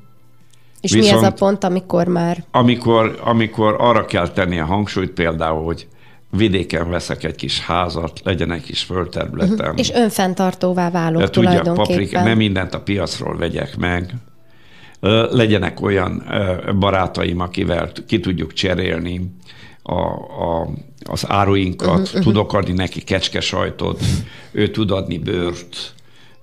És 0.87 0.93
Viszont, 0.93 1.21
mi 1.21 1.27
ez 1.27 1.33
a 1.33 1.35
pont, 1.35 1.65
amikor 1.65 2.07
már... 2.07 2.45
Amikor, 2.51 3.19
amikor 3.25 3.77
arra 3.79 4.05
kell 4.05 4.29
tenni 4.29 4.59
a 4.59 4.65
hangsúlyt 4.65 5.11
például, 5.11 5.65
hogy 5.65 5.87
vidéken 6.31 6.91
veszek 6.91 7.25
egy 7.25 7.35
kis 7.35 7.61
házat, 7.61 8.21
legyen 8.25 8.53
egy 8.53 8.63
kis 8.63 8.83
földterületem. 8.83 9.57
Uh-huh. 9.59 9.79
És 9.79 9.91
önfenntartóvá 9.95 10.91
válok 10.91 11.21
De 11.21 11.29
tudja, 11.29 11.49
tulajdonképpen. 11.51 11.97
Paprika, 11.97 12.23
nem 12.23 12.37
mindent 12.37 12.75
a 12.75 12.81
piacról 12.81 13.37
vegyek 13.37 13.77
meg. 13.77 14.15
Legyenek 15.31 15.81
olyan 15.81 16.25
barátaim, 16.79 17.41
akivel 17.41 17.93
ki 18.07 18.21
tudjuk 18.21 18.53
cserélni 18.53 19.35
a, 19.83 20.01
a, 20.01 20.69
az 21.05 21.25
áruinkat, 21.29 21.89
uh-huh, 21.89 22.05
uh-huh. 22.05 22.23
tudok 22.23 22.53
adni 22.53 22.73
neki 22.73 23.01
kecske 23.01 23.41
sajtot, 23.41 24.01
ő 24.53 24.71
tud 24.71 24.91
adni 24.91 25.19
bőrt, 25.19 25.95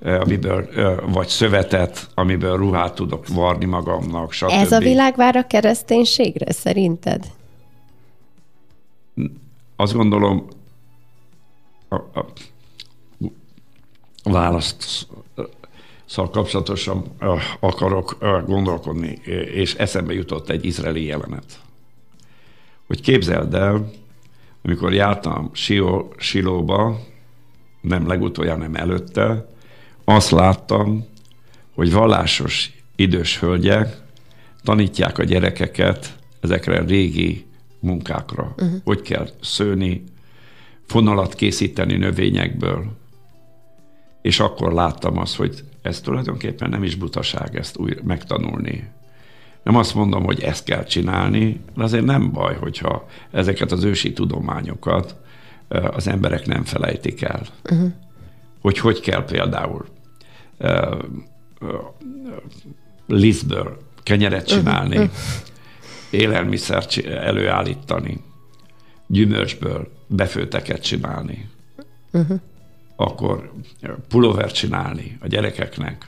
amiből, 0.04 0.70
vagy 1.06 1.28
szövetet, 1.28 2.10
amiből 2.14 2.58
ruhát 2.58 2.96
tudok 2.96 3.28
varni 3.28 3.66
magamnak, 3.66 4.32
stb. 4.32 4.50
Ez 4.50 4.72
a 4.72 4.80
világ 4.80 5.16
vár 5.16 5.36
a 5.36 5.48
kereszténységre, 5.48 6.52
szerinted? 6.52 7.26
Azt 9.76 9.94
gondolom, 9.94 10.48
a, 11.90 11.96
a 11.96 12.26
választ 14.24 15.08
szóval 16.06 16.32
kapcsolatosan 16.32 17.04
akarok 17.60 18.18
gondolkodni, 18.46 19.20
és 19.54 19.74
eszembe 19.74 20.14
jutott 20.14 20.50
egy 20.50 20.66
izraeli 20.66 21.06
jelenet. 21.06 21.62
Hogy 22.88 23.02
képzeld 23.02 23.54
el, 23.54 23.92
amikor 24.64 24.94
jártam 24.94 25.52
Silóba, 26.18 27.00
nem 27.82 28.08
legutoljára, 28.08 28.60
nem 28.60 28.76
előtte, 28.76 29.53
azt 30.06 30.30
láttam, 30.30 31.06
hogy 31.74 31.92
vallásos 31.92 32.72
idős 32.96 33.40
hölgyek 33.40 34.02
tanítják 34.64 35.18
a 35.18 35.24
gyerekeket 35.24 36.18
ezekre 36.42 36.80
a 36.80 36.86
régi 36.86 37.46
munkákra. 37.80 38.54
Uh-huh. 38.58 38.80
Hogy 38.84 39.02
kell 39.02 39.30
szőni, 39.42 40.04
fonalat 40.88 41.36
készíteni 41.36 41.96
növényekből. 41.96 42.86
És 44.22 44.40
akkor 44.40 44.74
láttam 44.74 45.18
azt, 45.18 45.36
hogy 45.36 45.64
ez 45.82 46.02
tulajdonképpen 46.02 46.70
nem 46.70 46.84
is 46.84 46.96
butaság 46.96 47.56
ezt 47.56 47.78
újra 47.78 48.02
megtanulni. 48.04 48.90
Nem 49.64 49.76
azt 49.76 49.96
mondom, 49.96 50.24
hogy 50.24 50.42
ezt 50.42 50.64
kell 50.64 50.84
csinálni, 50.84 51.60
de 51.76 51.84
azért 51.84 52.06
nem 52.06 52.32
baj, 52.32 52.56
hogyha 52.56 53.08
ezeket 53.32 53.72
az 53.72 53.84
ősi 53.84 54.14
tudományokat 54.14 55.16
az 55.68 56.08
emberek 56.08 56.46
nem 56.46 56.64
felejtik 56.64 57.22
el. 57.22 57.42
Uh-huh. 57.72 57.92
Hogy 58.62 58.78
hogy 58.78 59.00
kell 59.00 59.26
például 59.26 59.86
lisztből 63.08 63.78
kenyeret 64.04 64.48
csinálni, 64.48 64.98
uh-huh 64.98 65.12
élelmiszert 66.14 66.98
előállítani, 67.06 68.20
gyümölcsből 69.08 69.88
befőteket 70.08 70.82
csinálni, 70.82 71.50
uh-huh. 72.12 72.40
akkor 72.96 73.52
pulóvert 74.10 74.54
csinálni 74.54 75.18
a 75.22 75.28
gyerekeknek. 75.28 76.06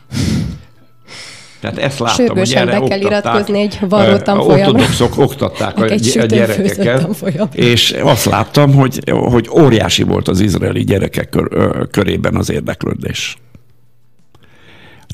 Tehát 1.59 1.77
ezt 1.77 1.99
láttam, 1.99 2.25
Sürgősen 2.25 2.61
hogy 2.61 2.69
erre 2.69 2.79
be 2.79 2.87
kell 2.87 2.99
iratkozni 2.99 3.59
egy 3.59 3.77
varró 3.79 4.17
tanfolyamra. 4.17 4.67
Ortodoxok 4.67 5.17
oktatták 5.17 5.77
a, 5.77 5.83
a 5.83 6.25
gyerekeket, 6.25 7.07
és 7.53 7.91
azt 7.91 8.25
láttam, 8.25 8.73
hogy, 8.73 9.09
hogy 9.09 9.49
óriási 9.49 10.03
volt 10.03 10.27
az 10.27 10.39
izraeli 10.39 10.83
gyerekek 10.83 11.29
kör, 11.29 11.87
körében 11.89 12.35
az 12.35 12.49
érdeklődés. 12.49 13.37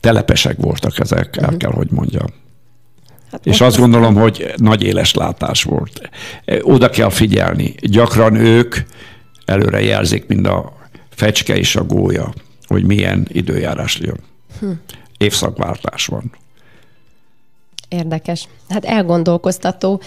Telepesek 0.01 0.57
voltak 0.57 0.99
ezek, 0.99 1.37
el 1.37 1.47
mhm. 1.47 1.57
kell, 1.57 1.71
hogy 1.71 1.91
mondjam. 1.91 2.27
Hát 3.31 3.45
és 3.45 3.61
azt 3.61 3.77
gondolom, 3.77 4.15
hogy 4.15 4.53
nagy 4.55 4.83
éles 4.83 5.13
látás 5.13 5.63
volt. 5.63 6.09
Oda 6.61 6.89
kell 6.89 7.09
figyelni. 7.09 7.75
Gyakran 7.79 8.35
ők 8.35 8.75
előre 9.45 9.81
jelzik, 9.81 10.27
mind 10.27 10.45
a 10.45 10.73
fecske 11.09 11.57
és 11.57 11.75
a 11.75 11.83
gólya, 11.83 12.33
hogy 12.67 12.85
milyen 12.85 13.27
időjárás 13.29 13.99
jön. 13.99 14.19
Hm. 14.59 14.71
Évszakváltás 15.17 16.05
van. 16.05 16.31
Érdekes. 17.91 18.47
Hát 18.69 18.85
elgondolkoztató. 18.85 20.01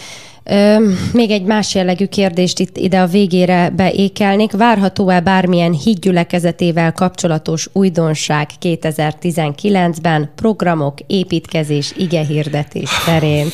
Még 1.12 1.30
egy 1.30 1.42
más 1.42 1.74
jellegű 1.74 2.06
kérdést 2.06 2.58
itt 2.58 2.76
ide 2.76 3.00
a 3.00 3.06
végére 3.06 3.70
beékelnék. 3.70 4.52
Várható-e 4.52 5.20
bármilyen 5.20 5.72
hídgyülekezetével 5.72 6.92
kapcsolatos 6.92 7.68
újdonság 7.72 8.50
2019-ben 8.60 10.32
programok, 10.34 10.98
építkezés, 11.06 11.92
igehirdetés 11.96 12.90
terén? 13.04 13.46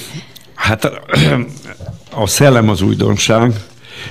Hát 0.55 0.91
a 2.13 2.27
szellem 2.27 2.69
az 2.69 2.83
újdonság, 2.83 3.53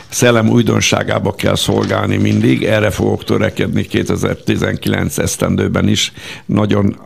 szellem 0.10 0.50
újdonságába 0.50 1.36
kell 1.36 1.56
szolgálni 1.56 2.18
mindig, 2.18 2.64
erre 2.64 2.90
fogok 2.90 3.24
törekedni 3.24 3.84
2019 3.84 5.18
esztendőben 5.18 5.88
is. 5.88 6.14
Nagyon 6.46 7.00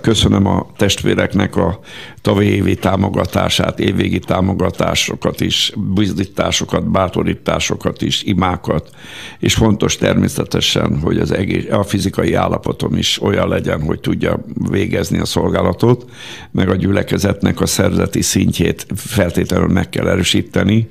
köszönöm 0.00 0.46
a 0.46 0.66
testvéreknek 0.76 1.56
a 1.56 1.80
tavalyi 2.22 2.48
évi 2.48 2.74
támogatását, 2.74 3.80
évvégi 3.80 4.18
támogatásokat 4.18 5.40
is, 5.40 5.72
bizdításokat, 5.94 6.90
bátorításokat 6.90 8.02
is, 8.02 8.22
imákat, 8.22 8.90
és 9.38 9.54
fontos 9.54 9.96
természetesen, 9.96 11.00
hogy 11.00 11.18
az 11.18 11.32
egész, 11.32 11.70
a 11.70 11.82
fizikai 11.82 12.34
állapotom 12.34 12.96
is 12.96 13.22
olyan 13.22 13.48
legyen, 13.48 13.82
hogy 13.82 14.00
tudja 14.00 14.44
végezni 14.70 15.18
a 15.18 15.24
szolgálatot, 15.24 16.10
meg 16.50 16.68
a 16.68 16.76
gyülekezetnek 16.76 17.60
a 17.60 17.66
szervezeti 17.66 18.22
szintjét 18.22 18.86
feltétlenül 18.96 19.68
meg 19.68 19.88
kell 19.88 20.08
erősíteni. 20.08 20.88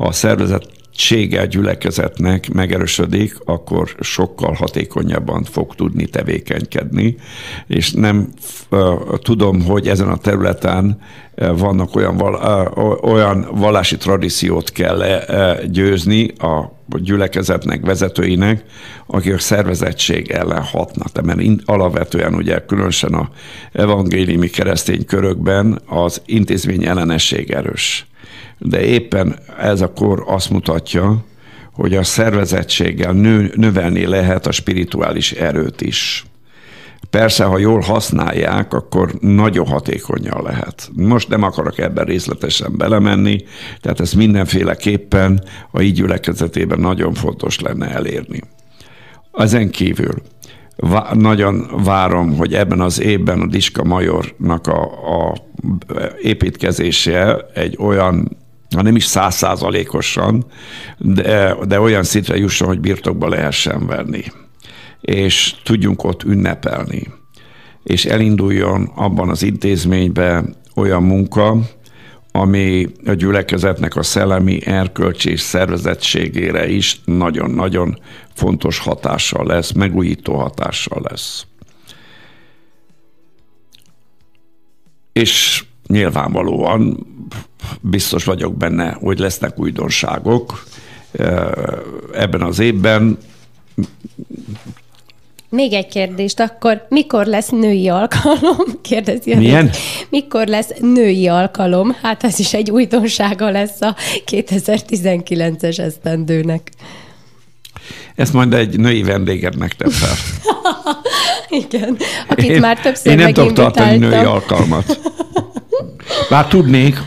Ha 0.00 0.12
szervezet 0.12 0.66
egysége 1.00 1.46
gyülekezetnek 1.46 2.52
megerősödik, 2.52 3.36
akkor 3.44 3.94
sokkal 4.00 4.52
hatékonyabban 4.52 5.44
fog 5.44 5.74
tudni 5.74 6.06
tevékenykedni, 6.06 7.16
és 7.66 7.92
nem 7.92 8.28
tudom, 9.22 9.62
hogy 9.62 9.88
ezen 9.88 10.08
a 10.08 10.16
területen 10.16 11.00
vannak 11.36 11.96
olyan, 11.96 12.20
olyan 13.02 13.48
vallási 13.52 13.96
tradíciót 13.96 14.72
kell 14.72 15.02
győzni 15.66 16.28
a 16.28 16.72
gyülekezetnek, 16.86 17.84
vezetőinek, 17.86 18.64
akik 19.06 19.34
a 19.34 19.38
szervezettség 19.38 20.30
ellen 20.30 20.62
hatnak. 20.62 21.12
De 21.12 21.22
mert 21.22 21.40
alapvetően 21.64 22.34
ugye 22.34 22.64
különösen 22.64 23.14
a 23.14 23.30
evangéliumi 23.72 24.48
keresztény 24.48 25.04
körökben 25.04 25.80
az 25.86 26.22
intézmény 26.26 26.84
ellenesség 26.84 27.50
erős 27.50 28.09
de 28.58 28.84
éppen 28.84 29.38
ez 29.58 29.80
a 29.80 29.92
kor 29.92 30.24
azt 30.26 30.50
mutatja, 30.50 31.24
hogy 31.72 31.94
a 31.94 32.02
szervezettséggel 32.02 33.12
nő, 33.12 33.52
növelni 33.56 34.06
lehet 34.06 34.46
a 34.46 34.52
spirituális 34.52 35.32
erőt 35.32 35.80
is. 35.80 36.24
Persze, 37.10 37.44
ha 37.44 37.58
jól 37.58 37.80
használják, 37.80 38.74
akkor 38.74 39.12
nagyon 39.20 39.66
hatékonyan 39.66 40.42
lehet. 40.42 40.90
Most 40.92 41.28
nem 41.28 41.42
akarok 41.42 41.78
ebben 41.78 42.04
részletesen 42.04 42.76
belemenni, 42.76 43.44
tehát 43.80 44.00
ez 44.00 44.12
mindenféleképpen 44.12 45.42
a 45.70 45.80
így 45.80 45.94
gyülekezetében 45.94 46.80
nagyon 46.80 47.14
fontos 47.14 47.60
lenne 47.60 47.88
elérni. 47.90 48.40
Ezen 49.32 49.70
kívül 49.70 50.22
vá- 50.80 51.14
nagyon 51.14 51.70
várom, 51.84 52.36
hogy 52.36 52.54
ebben 52.54 52.80
az 52.80 53.00
évben 53.00 53.40
a 53.40 53.46
Diska 53.46 53.84
Majornak 53.84 54.66
a, 54.66 54.82
a 55.18 55.34
építkezése 56.22 57.46
egy 57.54 57.76
olyan 57.78 58.38
ha 58.74 58.82
nem 58.82 58.96
is 58.96 59.04
százszázalékosan, 59.04 60.44
de, 60.98 61.56
de 61.66 61.80
olyan 61.80 62.02
szintre 62.02 62.36
jusson, 62.36 62.68
hogy 62.68 62.80
birtokba 62.80 63.28
lehessen 63.28 63.86
venni, 63.86 64.22
és 65.00 65.54
tudjunk 65.62 66.04
ott 66.04 66.22
ünnepelni, 66.22 67.02
és 67.82 68.04
elinduljon 68.04 68.90
abban 68.94 69.28
az 69.28 69.42
intézményben 69.42 70.56
olyan 70.74 71.02
munka, 71.02 71.56
ami 72.32 72.88
a 73.04 73.12
gyülekezetnek 73.12 73.96
a 73.96 74.02
szellemi 74.02 74.66
erkölcsi 74.66 75.30
és 75.30 75.40
szervezettségére 75.40 76.68
is 76.68 77.00
nagyon-nagyon 77.04 77.98
fontos 78.34 78.78
hatással 78.78 79.46
lesz, 79.46 79.72
megújító 79.72 80.34
hatással 80.34 81.02
lesz. 81.10 81.46
És 85.12 85.64
nyilvánvalóan 85.86 87.06
biztos 87.80 88.24
vagyok 88.24 88.56
benne, 88.56 88.92
hogy 88.92 89.18
lesznek 89.18 89.58
újdonságok 89.58 90.64
ebben 92.12 92.42
az 92.42 92.58
évben. 92.58 93.18
Még 95.50 95.72
egy 95.72 95.86
kérdést, 95.86 96.40
akkor 96.40 96.86
mikor 96.88 97.26
lesz 97.26 97.48
női 97.48 97.88
alkalom? 97.88 98.56
Kérdezi. 98.82 99.34
Milyen? 99.34 99.70
Mikor 100.08 100.46
lesz 100.46 100.70
női 100.80 101.28
alkalom? 101.28 101.96
Hát 102.02 102.24
ez 102.24 102.38
is 102.38 102.54
egy 102.54 102.70
újdonsága 102.70 103.50
lesz 103.50 103.80
a 103.80 103.96
2019-es 104.26 105.78
esztendőnek. 105.78 106.70
Ezt 108.14 108.32
majd 108.32 108.54
egy 108.54 108.78
női 108.78 109.02
vendégednek 109.02 109.72
tett 109.72 109.92
fel. 109.92 110.14
Igen, 111.64 111.96
akit 112.28 112.50
én, 112.50 112.60
már 112.60 112.80
többször 112.80 113.12
Én 113.12 113.18
nem 113.18 113.32
tudok 113.32 113.52
tartani 113.52 113.96
női 113.96 114.24
alkalmat. 114.24 115.00
Bár 116.28 116.46
tudnék. 116.46 116.98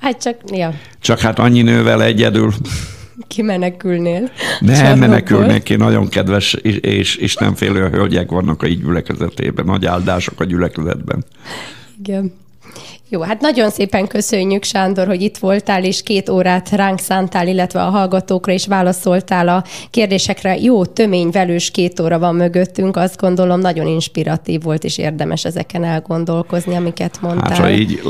Hát 0.00 0.22
csak, 0.22 0.36
ja. 0.52 0.74
Csak 1.00 1.20
hát 1.20 1.38
annyi 1.38 1.62
nővel 1.62 2.02
egyedül. 2.02 2.52
Kimenekülnél. 3.28 4.30
Nem 4.60 4.98
menekülnék, 4.98 5.70
én 5.70 5.78
nagyon 5.78 6.08
kedves 6.08 6.52
és, 6.52 6.76
és, 6.76 7.16
és 7.16 7.34
nem 7.34 7.54
félő 7.54 7.88
hölgyek 7.88 8.30
vannak 8.30 8.62
a 8.62 8.66
így 8.66 8.80
gyülekezetében. 8.80 9.64
Nagy 9.64 9.86
áldások 9.86 10.40
a 10.40 10.44
gyülekezetben. 10.44 11.24
Igen. 11.98 12.32
Jó, 13.10 13.20
hát 13.20 13.40
nagyon 13.40 13.70
szépen 13.70 14.06
köszönjük, 14.06 14.64
Sándor, 14.64 15.06
hogy 15.06 15.22
itt 15.22 15.36
voltál, 15.36 15.84
és 15.84 16.02
két 16.02 16.28
órát 16.28 16.70
ránk 16.70 16.98
szántál, 16.98 17.48
illetve 17.48 17.82
a 17.82 17.90
hallgatókra 17.90 18.52
is 18.52 18.66
válaszoltál 18.66 19.48
a 19.48 19.64
kérdésekre. 19.90 20.56
Jó, 20.56 20.84
tömény, 20.84 21.30
velős 21.30 21.70
két 21.70 22.00
óra 22.00 22.18
van 22.18 22.34
mögöttünk, 22.34 22.96
azt 22.96 23.20
gondolom 23.20 23.60
nagyon 23.60 23.86
inspiratív 23.86 24.62
volt, 24.62 24.84
és 24.84 24.98
érdemes 24.98 25.44
ezeken 25.44 25.84
elgondolkozni, 25.84 26.74
amiket 26.74 27.20
mondtál. 27.20 27.50
Hát, 27.50 27.58
ha 27.58 27.70
így 27.70 28.00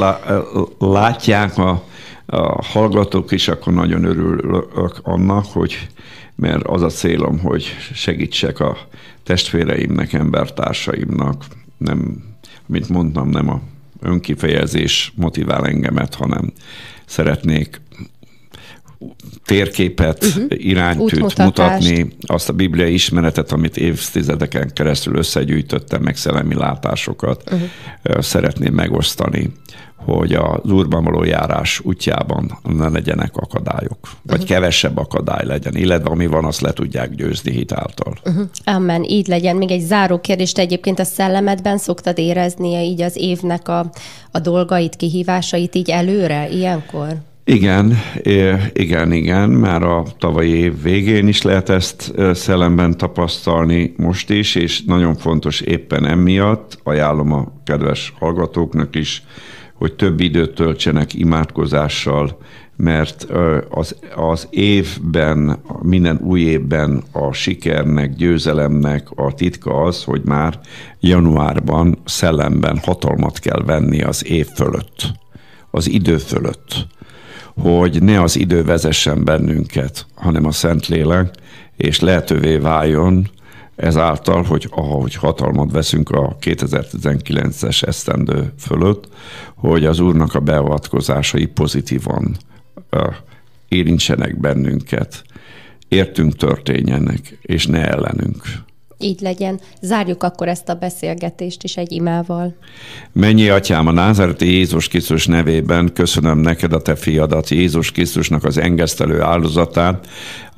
látják 0.78 1.58
a, 1.58 1.82
a 2.30 2.64
hallgatók 2.64 3.32
is, 3.32 3.48
akkor 3.48 3.72
nagyon 3.72 4.04
örülök 4.04 5.00
annak, 5.02 5.44
hogy 5.44 5.88
mert 6.34 6.66
az 6.66 6.82
a 6.82 6.88
célom, 6.88 7.38
hogy 7.38 7.76
segítsek 7.92 8.60
a 8.60 8.76
testvéreimnek, 9.22 10.12
embertársaimnak, 10.12 11.44
nem, 11.76 12.24
mint 12.66 12.88
mondtam, 12.88 13.28
nem 13.28 13.48
a 13.48 13.60
önkifejezés 14.00 15.12
motivál 15.16 15.66
engemet, 15.66 16.14
hanem 16.14 16.52
szeretnék 17.06 17.80
térképet, 19.44 20.24
uh-huh. 20.24 20.44
iránytűt 20.48 21.38
mutatni, 21.38 22.08
azt 22.26 22.48
a 22.48 22.52
bibliai 22.52 22.92
ismeretet, 22.92 23.52
amit 23.52 23.76
évtizedeken 23.76 24.72
keresztül 24.72 25.16
összegyűjtöttem, 25.16 26.02
meg 26.02 26.16
szellemi 26.16 26.54
látásokat 26.54 27.42
uh-huh. 27.52 28.20
szeretném 28.20 28.74
megosztani 28.74 29.52
hogy 30.16 30.32
az 30.32 30.70
úrban 30.70 31.04
való 31.04 31.24
járás 31.24 31.80
útjában 31.84 32.58
ne 32.62 32.88
legyenek 32.88 33.36
akadályok, 33.36 33.98
vagy 34.22 34.42
uh-huh. 34.42 34.48
kevesebb 34.48 34.96
akadály 34.96 35.46
legyen, 35.46 35.76
illetve 35.76 36.10
ami 36.10 36.26
van, 36.26 36.44
azt 36.44 36.60
le 36.60 36.72
tudják 36.72 37.14
győzni 37.14 37.52
hitáltal. 37.52 38.14
Uh-huh. 38.24 38.48
Amen, 38.64 39.04
így 39.04 39.26
legyen. 39.26 39.56
Még 39.56 39.70
egy 39.70 39.80
záró 39.80 40.20
kérdést 40.20 40.58
egyébként 40.58 40.98
a 40.98 41.04
szellemedben 41.04 41.78
szoktad 41.78 42.18
érezni 42.18 42.84
így 42.84 43.02
az 43.02 43.16
évnek 43.16 43.68
a, 43.68 43.90
a 44.30 44.38
dolgait, 44.38 44.96
kihívásait 44.96 45.74
így 45.74 45.90
előre, 45.90 46.48
ilyenkor? 46.50 47.16
Igen, 47.48 47.98
igen, 48.72 49.12
igen, 49.12 49.50
már 49.50 49.82
a 49.82 50.04
tavalyi 50.18 50.50
év 50.50 50.82
végén 50.82 51.28
is 51.28 51.42
lehet 51.42 51.68
ezt 51.68 52.12
szellemben 52.32 52.96
tapasztalni 52.96 53.94
most 53.96 54.30
is, 54.30 54.54
és 54.54 54.82
nagyon 54.84 55.16
fontos 55.16 55.60
éppen 55.60 56.06
emiatt, 56.06 56.78
ajánlom 56.82 57.32
a 57.32 57.52
kedves 57.64 58.12
hallgatóknak 58.18 58.96
is, 58.96 59.22
hogy 59.78 59.94
több 59.94 60.20
időt 60.20 60.54
töltsenek 60.54 61.14
imádkozással, 61.14 62.38
mert 62.76 63.26
az, 63.68 63.96
az 64.14 64.46
évben, 64.50 65.58
minden 65.82 66.18
új 66.22 66.40
évben 66.40 67.02
a 67.12 67.32
sikernek, 67.32 68.14
győzelemnek 68.14 69.08
a 69.14 69.34
titka 69.34 69.82
az, 69.82 70.04
hogy 70.04 70.22
már 70.24 70.60
januárban 71.00 71.98
szellemben 72.04 72.78
hatalmat 72.78 73.38
kell 73.38 73.62
venni 73.64 74.02
az 74.02 74.26
év 74.26 74.46
fölött, 74.46 75.06
az 75.70 75.88
idő 75.88 76.16
fölött, 76.16 76.86
hogy 77.54 78.02
ne 78.02 78.22
az 78.22 78.36
idő 78.36 78.64
vezessen 78.64 79.24
bennünket, 79.24 80.06
hanem 80.14 80.46
a 80.46 80.52
Szentlélek, 80.52 81.34
és 81.76 82.00
lehetővé 82.00 82.56
váljon, 82.56 83.30
ezáltal, 83.78 84.42
hogy 84.42 84.66
ahogy 84.70 85.14
hatalmat 85.14 85.72
veszünk 85.72 86.10
a 86.10 86.36
2019-es 86.40 87.86
esztendő 87.86 88.52
fölött, 88.58 89.08
hogy 89.54 89.84
az 89.84 90.00
Úrnak 90.00 90.34
a 90.34 90.40
beavatkozásai 90.40 91.46
pozitívan 91.46 92.36
érintsenek 93.68 94.40
bennünket, 94.40 95.24
értünk 95.88 96.36
történjenek, 96.36 97.38
és 97.42 97.66
ne 97.66 97.88
ellenünk. 97.88 98.42
Így 99.00 99.20
legyen. 99.20 99.60
Zárjuk 99.80 100.22
akkor 100.22 100.48
ezt 100.48 100.68
a 100.68 100.74
beszélgetést 100.74 101.62
is 101.62 101.76
egy 101.76 101.92
imával. 101.92 102.56
Mennyi 103.12 103.48
atyám, 103.48 103.86
a 103.86 103.90
názáreti 103.90 104.52
Jézus 104.52 104.88
Krisztus 104.88 105.26
nevében 105.26 105.92
köszönöm 105.92 106.38
neked 106.38 106.72
a 106.72 106.82
te 106.82 106.94
fiadat, 106.94 107.48
Jézus 107.48 107.92
Krisztusnak 107.92 108.44
az 108.44 108.58
engesztelő 108.58 109.20
áldozatát, 109.20 110.06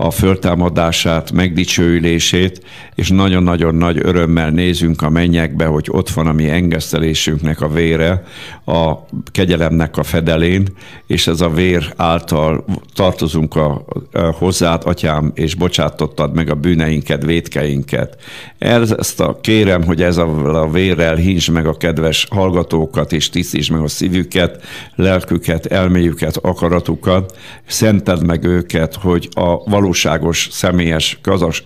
a 0.02 0.10
föltámadását, 0.10 1.32
megdicsőülését, 1.32 2.62
és 2.94 3.08
nagyon-nagyon 3.08 3.74
nagy 3.74 3.98
örömmel 4.02 4.50
nézünk 4.50 5.02
a 5.02 5.10
mennyekbe, 5.10 5.64
hogy 5.64 5.86
ott 5.90 6.10
van 6.10 6.26
a 6.26 6.32
mi 6.32 6.48
engesztelésünknek 6.48 7.60
a 7.60 7.68
vére, 7.68 8.24
a 8.64 8.94
kegyelemnek 9.32 9.96
a 9.96 10.02
fedelén, 10.02 10.66
és 11.06 11.26
ez 11.26 11.40
a 11.40 11.48
vér 11.48 11.92
által 11.96 12.64
tartozunk 12.94 13.56
a, 13.56 13.84
a 14.12 14.20
hozzád, 14.20 14.82
atyám, 14.84 15.30
és 15.34 15.54
bocsátottad 15.54 16.34
meg 16.34 16.50
a 16.50 16.54
bűneinket, 16.54 17.24
vétkeinket. 17.24 18.16
Ezt 18.58 19.20
a 19.20 19.38
kérem, 19.40 19.84
hogy 19.84 20.02
ez 20.02 20.16
a, 20.16 20.60
a 20.62 20.70
vérrel 20.70 21.14
hízs 21.16 21.48
meg 21.48 21.66
a 21.66 21.76
kedves 21.76 22.26
hallgatókat, 22.30 23.12
és 23.12 23.30
tisztíts 23.30 23.70
meg 23.70 23.80
a 23.80 23.88
szívüket, 23.88 24.62
lelküket, 24.94 25.66
elméjüket, 25.66 26.36
akaratukat, 26.36 27.38
szented 27.66 28.26
meg 28.26 28.44
őket, 28.44 28.94
hogy 28.94 29.28
a 29.34 29.70
való 29.70 29.89
valóságos, 29.90 30.48
személyes 30.50 31.20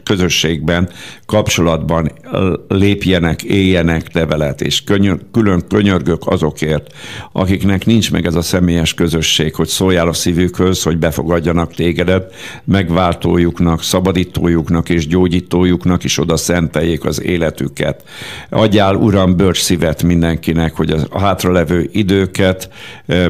közösségben, 0.04 0.88
kapcsolatban 1.26 2.12
lépjenek, 2.68 3.42
éljenek 3.42 4.08
te 4.08 4.26
veled, 4.26 4.62
és 4.62 4.84
könyör, 4.84 5.18
külön 5.32 5.62
könyörgök 5.68 6.22
azokért, 6.26 6.94
akiknek 7.32 7.86
nincs 7.86 8.12
meg 8.12 8.26
ez 8.26 8.34
a 8.34 8.42
személyes 8.42 8.94
közösség, 8.94 9.54
hogy 9.54 9.68
szóljál 9.68 10.08
a 10.08 10.12
szívükhöz, 10.12 10.82
hogy 10.82 10.98
befogadjanak 10.98 11.74
tégedet, 11.74 12.34
megváltójuknak, 12.64 13.82
szabadítójuknak 13.82 14.88
és 14.88 15.06
gyógyítójuknak 15.06 16.04
is 16.04 16.18
oda 16.18 16.36
szenteljék 16.36 17.04
az 17.04 17.22
életüket. 17.22 18.02
Adjál, 18.50 18.94
Uram, 18.94 19.36
bölcs 19.36 19.60
szívet 19.60 20.02
mindenkinek, 20.02 20.76
hogy 20.76 20.94
a 21.10 21.20
hátralevő 21.20 21.88
időket 21.92 22.68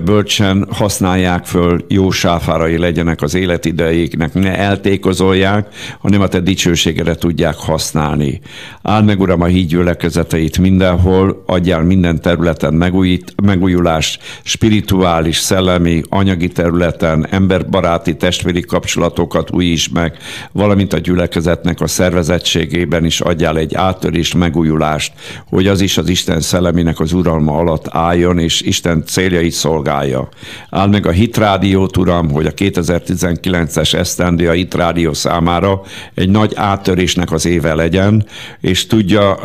bölcsen 0.05 0.67
használják 0.71 1.45
föl, 1.45 1.85
jó 1.89 2.11
sáfárai 2.11 2.79
legyenek 2.79 3.23
az 3.23 3.35
életidejéknek, 3.35 4.35
ne 4.35 4.59
el 4.59 4.81
eltékozolják, 4.85 5.75
hanem 5.99 6.21
a 6.21 6.29
te 6.29 6.41
dicsőségedre 6.41 7.15
tudják 7.15 7.55
használni. 7.55 8.41
Áld 8.83 9.05
meg, 9.05 9.21
Uram, 9.21 9.41
a 9.41 9.47
híd 9.47 9.69
gyülekezeteit 9.69 10.59
mindenhol, 10.59 11.43
adjál 11.47 11.83
minden 11.83 12.21
területen 12.21 12.75
megújít, 12.75 13.35
megújulást, 13.43 14.23
spirituális, 14.43 15.37
szellemi, 15.37 16.03
anyagi 16.09 16.49
területen, 16.49 17.27
emberbaráti, 17.31 18.17
testvéri 18.17 18.61
kapcsolatokat 18.61 19.51
újíts 19.53 19.93
meg, 19.93 20.17
valamint 20.53 20.93
a 20.93 20.99
gyülekezetnek 20.99 21.81
a 21.81 21.87
szervezettségében 21.87 23.05
is 23.05 23.21
adjál 23.21 23.59
egy 23.59 23.75
áttörést, 23.75 24.35
megújulást, 24.35 25.13
hogy 25.49 25.67
az 25.67 25.81
is 25.81 25.99
az 25.99 26.09
Isten 26.09 26.41
szellemének 26.41 27.01
az 27.01 27.13
uralma 27.13 27.57
alatt 27.57 27.87
álljon, 27.91 28.39
és 28.39 28.61
Isten 28.61 29.05
céljait 29.07 29.53
szolgálja. 29.53 30.29
Áld 30.71 30.91
meg 30.91 31.07
a 31.07 31.11
hitrádiót, 31.11 31.97
Uram, 31.97 32.31
hogy 32.31 32.47
a 32.47 32.53
2019-es 32.53 33.95
esztendő 33.95 34.49
a 34.73 34.77
Rádió 34.77 35.13
számára 35.13 35.81
egy 36.15 36.29
nagy 36.29 36.53
áttörésnek 36.57 37.33
az 37.33 37.47
éve 37.47 37.75
legyen, 37.75 38.27
és 38.61 38.87
tudja 38.87 39.39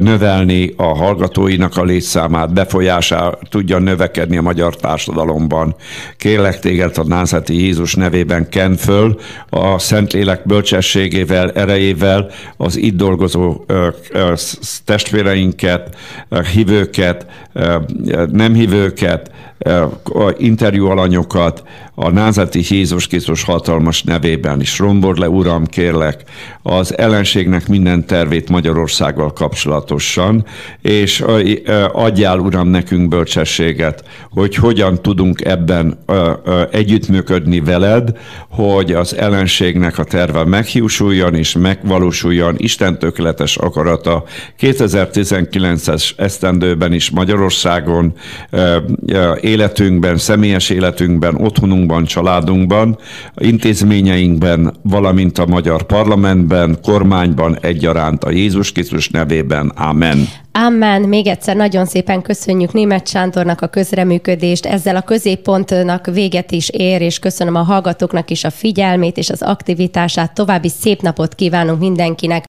növelni 0.00 0.72
a 0.76 0.96
hallgatóinak 0.96 1.76
a 1.76 1.84
létszámát, 1.84 2.52
befolyásá 2.52 3.38
tudja 3.48 3.78
növekedni 3.78 4.36
a 4.36 4.42
magyar 4.42 4.76
társadalomban. 4.76 5.74
Kérlek 6.16 6.58
téged 6.60 6.98
a 6.98 7.04
Názeti 7.04 7.60
Jézus 7.60 7.94
nevében 7.94 8.48
ken 8.48 8.76
föl 8.76 9.20
a 9.50 9.78
Szentlélek 9.78 10.46
bölcsességével, 10.46 11.50
erejével 11.50 12.30
az 12.56 12.76
itt 12.76 12.96
dolgozó 12.96 13.64
testvéreinket, 14.84 15.96
hívőket, 16.52 17.26
nem 18.32 18.54
hívőket, 18.54 19.30
interjú 20.36 20.86
alanyokat 20.86 21.62
a 21.94 22.10
názati 22.10 22.60
Jézus 22.68 23.06
Krisztus 23.06 23.42
hatalmas 23.42 24.02
nevében 24.02 24.60
is. 24.60 24.78
Rombor 24.78 25.16
le, 25.16 25.28
Uram, 25.28 25.66
kérlek, 25.66 26.22
az 26.62 26.98
ellenségnek 26.98 27.68
minden 27.68 28.06
tervét 28.06 28.48
Magyarországgal 28.48 29.32
kapcsolatosan, 29.32 30.44
és 30.82 31.24
adjál, 31.92 32.38
Uram, 32.38 32.68
nekünk 32.68 33.08
bölcsességet, 33.08 34.04
hogy 34.30 34.54
hogyan 34.54 35.02
tudunk 35.02 35.44
ebben 35.44 35.98
együttműködni 36.70 37.60
veled, 37.60 38.18
hogy 38.48 38.92
az 38.92 39.16
ellenségnek 39.16 39.98
a 39.98 40.04
terve 40.04 40.44
meghiúsuljon 40.44 41.34
és 41.34 41.52
megvalósuljon 41.52 42.54
Isten 42.58 42.98
tökéletes 42.98 43.56
akarata 43.56 44.24
2019-es 44.60 46.10
esztendőben 46.16 46.92
is 46.92 47.10
Magyarországon 47.10 48.12
életünkben, 49.40 50.16
személyes 50.16 50.70
életünkben, 50.70 51.34
otthonunkban, 51.84 52.04
családunkban, 52.04 52.98
intézményeinkben, 53.36 54.74
valamint 54.82 55.38
a 55.38 55.46
magyar 55.46 55.82
parlamentben, 55.82 56.78
kormányban 56.82 57.58
egyaránt 57.60 58.24
a 58.24 58.30
Jézus 58.30 58.72
Krisztus 58.72 59.08
nevében. 59.08 59.68
Amen. 59.68 60.28
Amen. 60.56 61.02
Még 61.02 61.26
egyszer 61.26 61.56
nagyon 61.56 61.86
szépen 61.86 62.22
köszönjük 62.22 62.72
Német 62.72 63.08
Sándornak 63.08 63.60
a 63.60 63.66
közreműködést. 63.66 64.66
Ezzel 64.66 64.96
a 64.96 65.02
középpontnak 65.02 66.06
véget 66.06 66.52
is 66.52 66.68
ér, 66.68 67.00
és 67.00 67.18
köszönöm 67.18 67.54
a 67.54 67.62
hallgatóknak 67.62 68.30
is 68.30 68.44
a 68.44 68.50
figyelmét 68.50 69.16
és 69.16 69.30
az 69.30 69.42
aktivitását. 69.42 70.34
További 70.34 70.68
szép 70.68 71.02
napot 71.02 71.34
kívánunk 71.34 71.80
mindenkinek. 71.80 72.42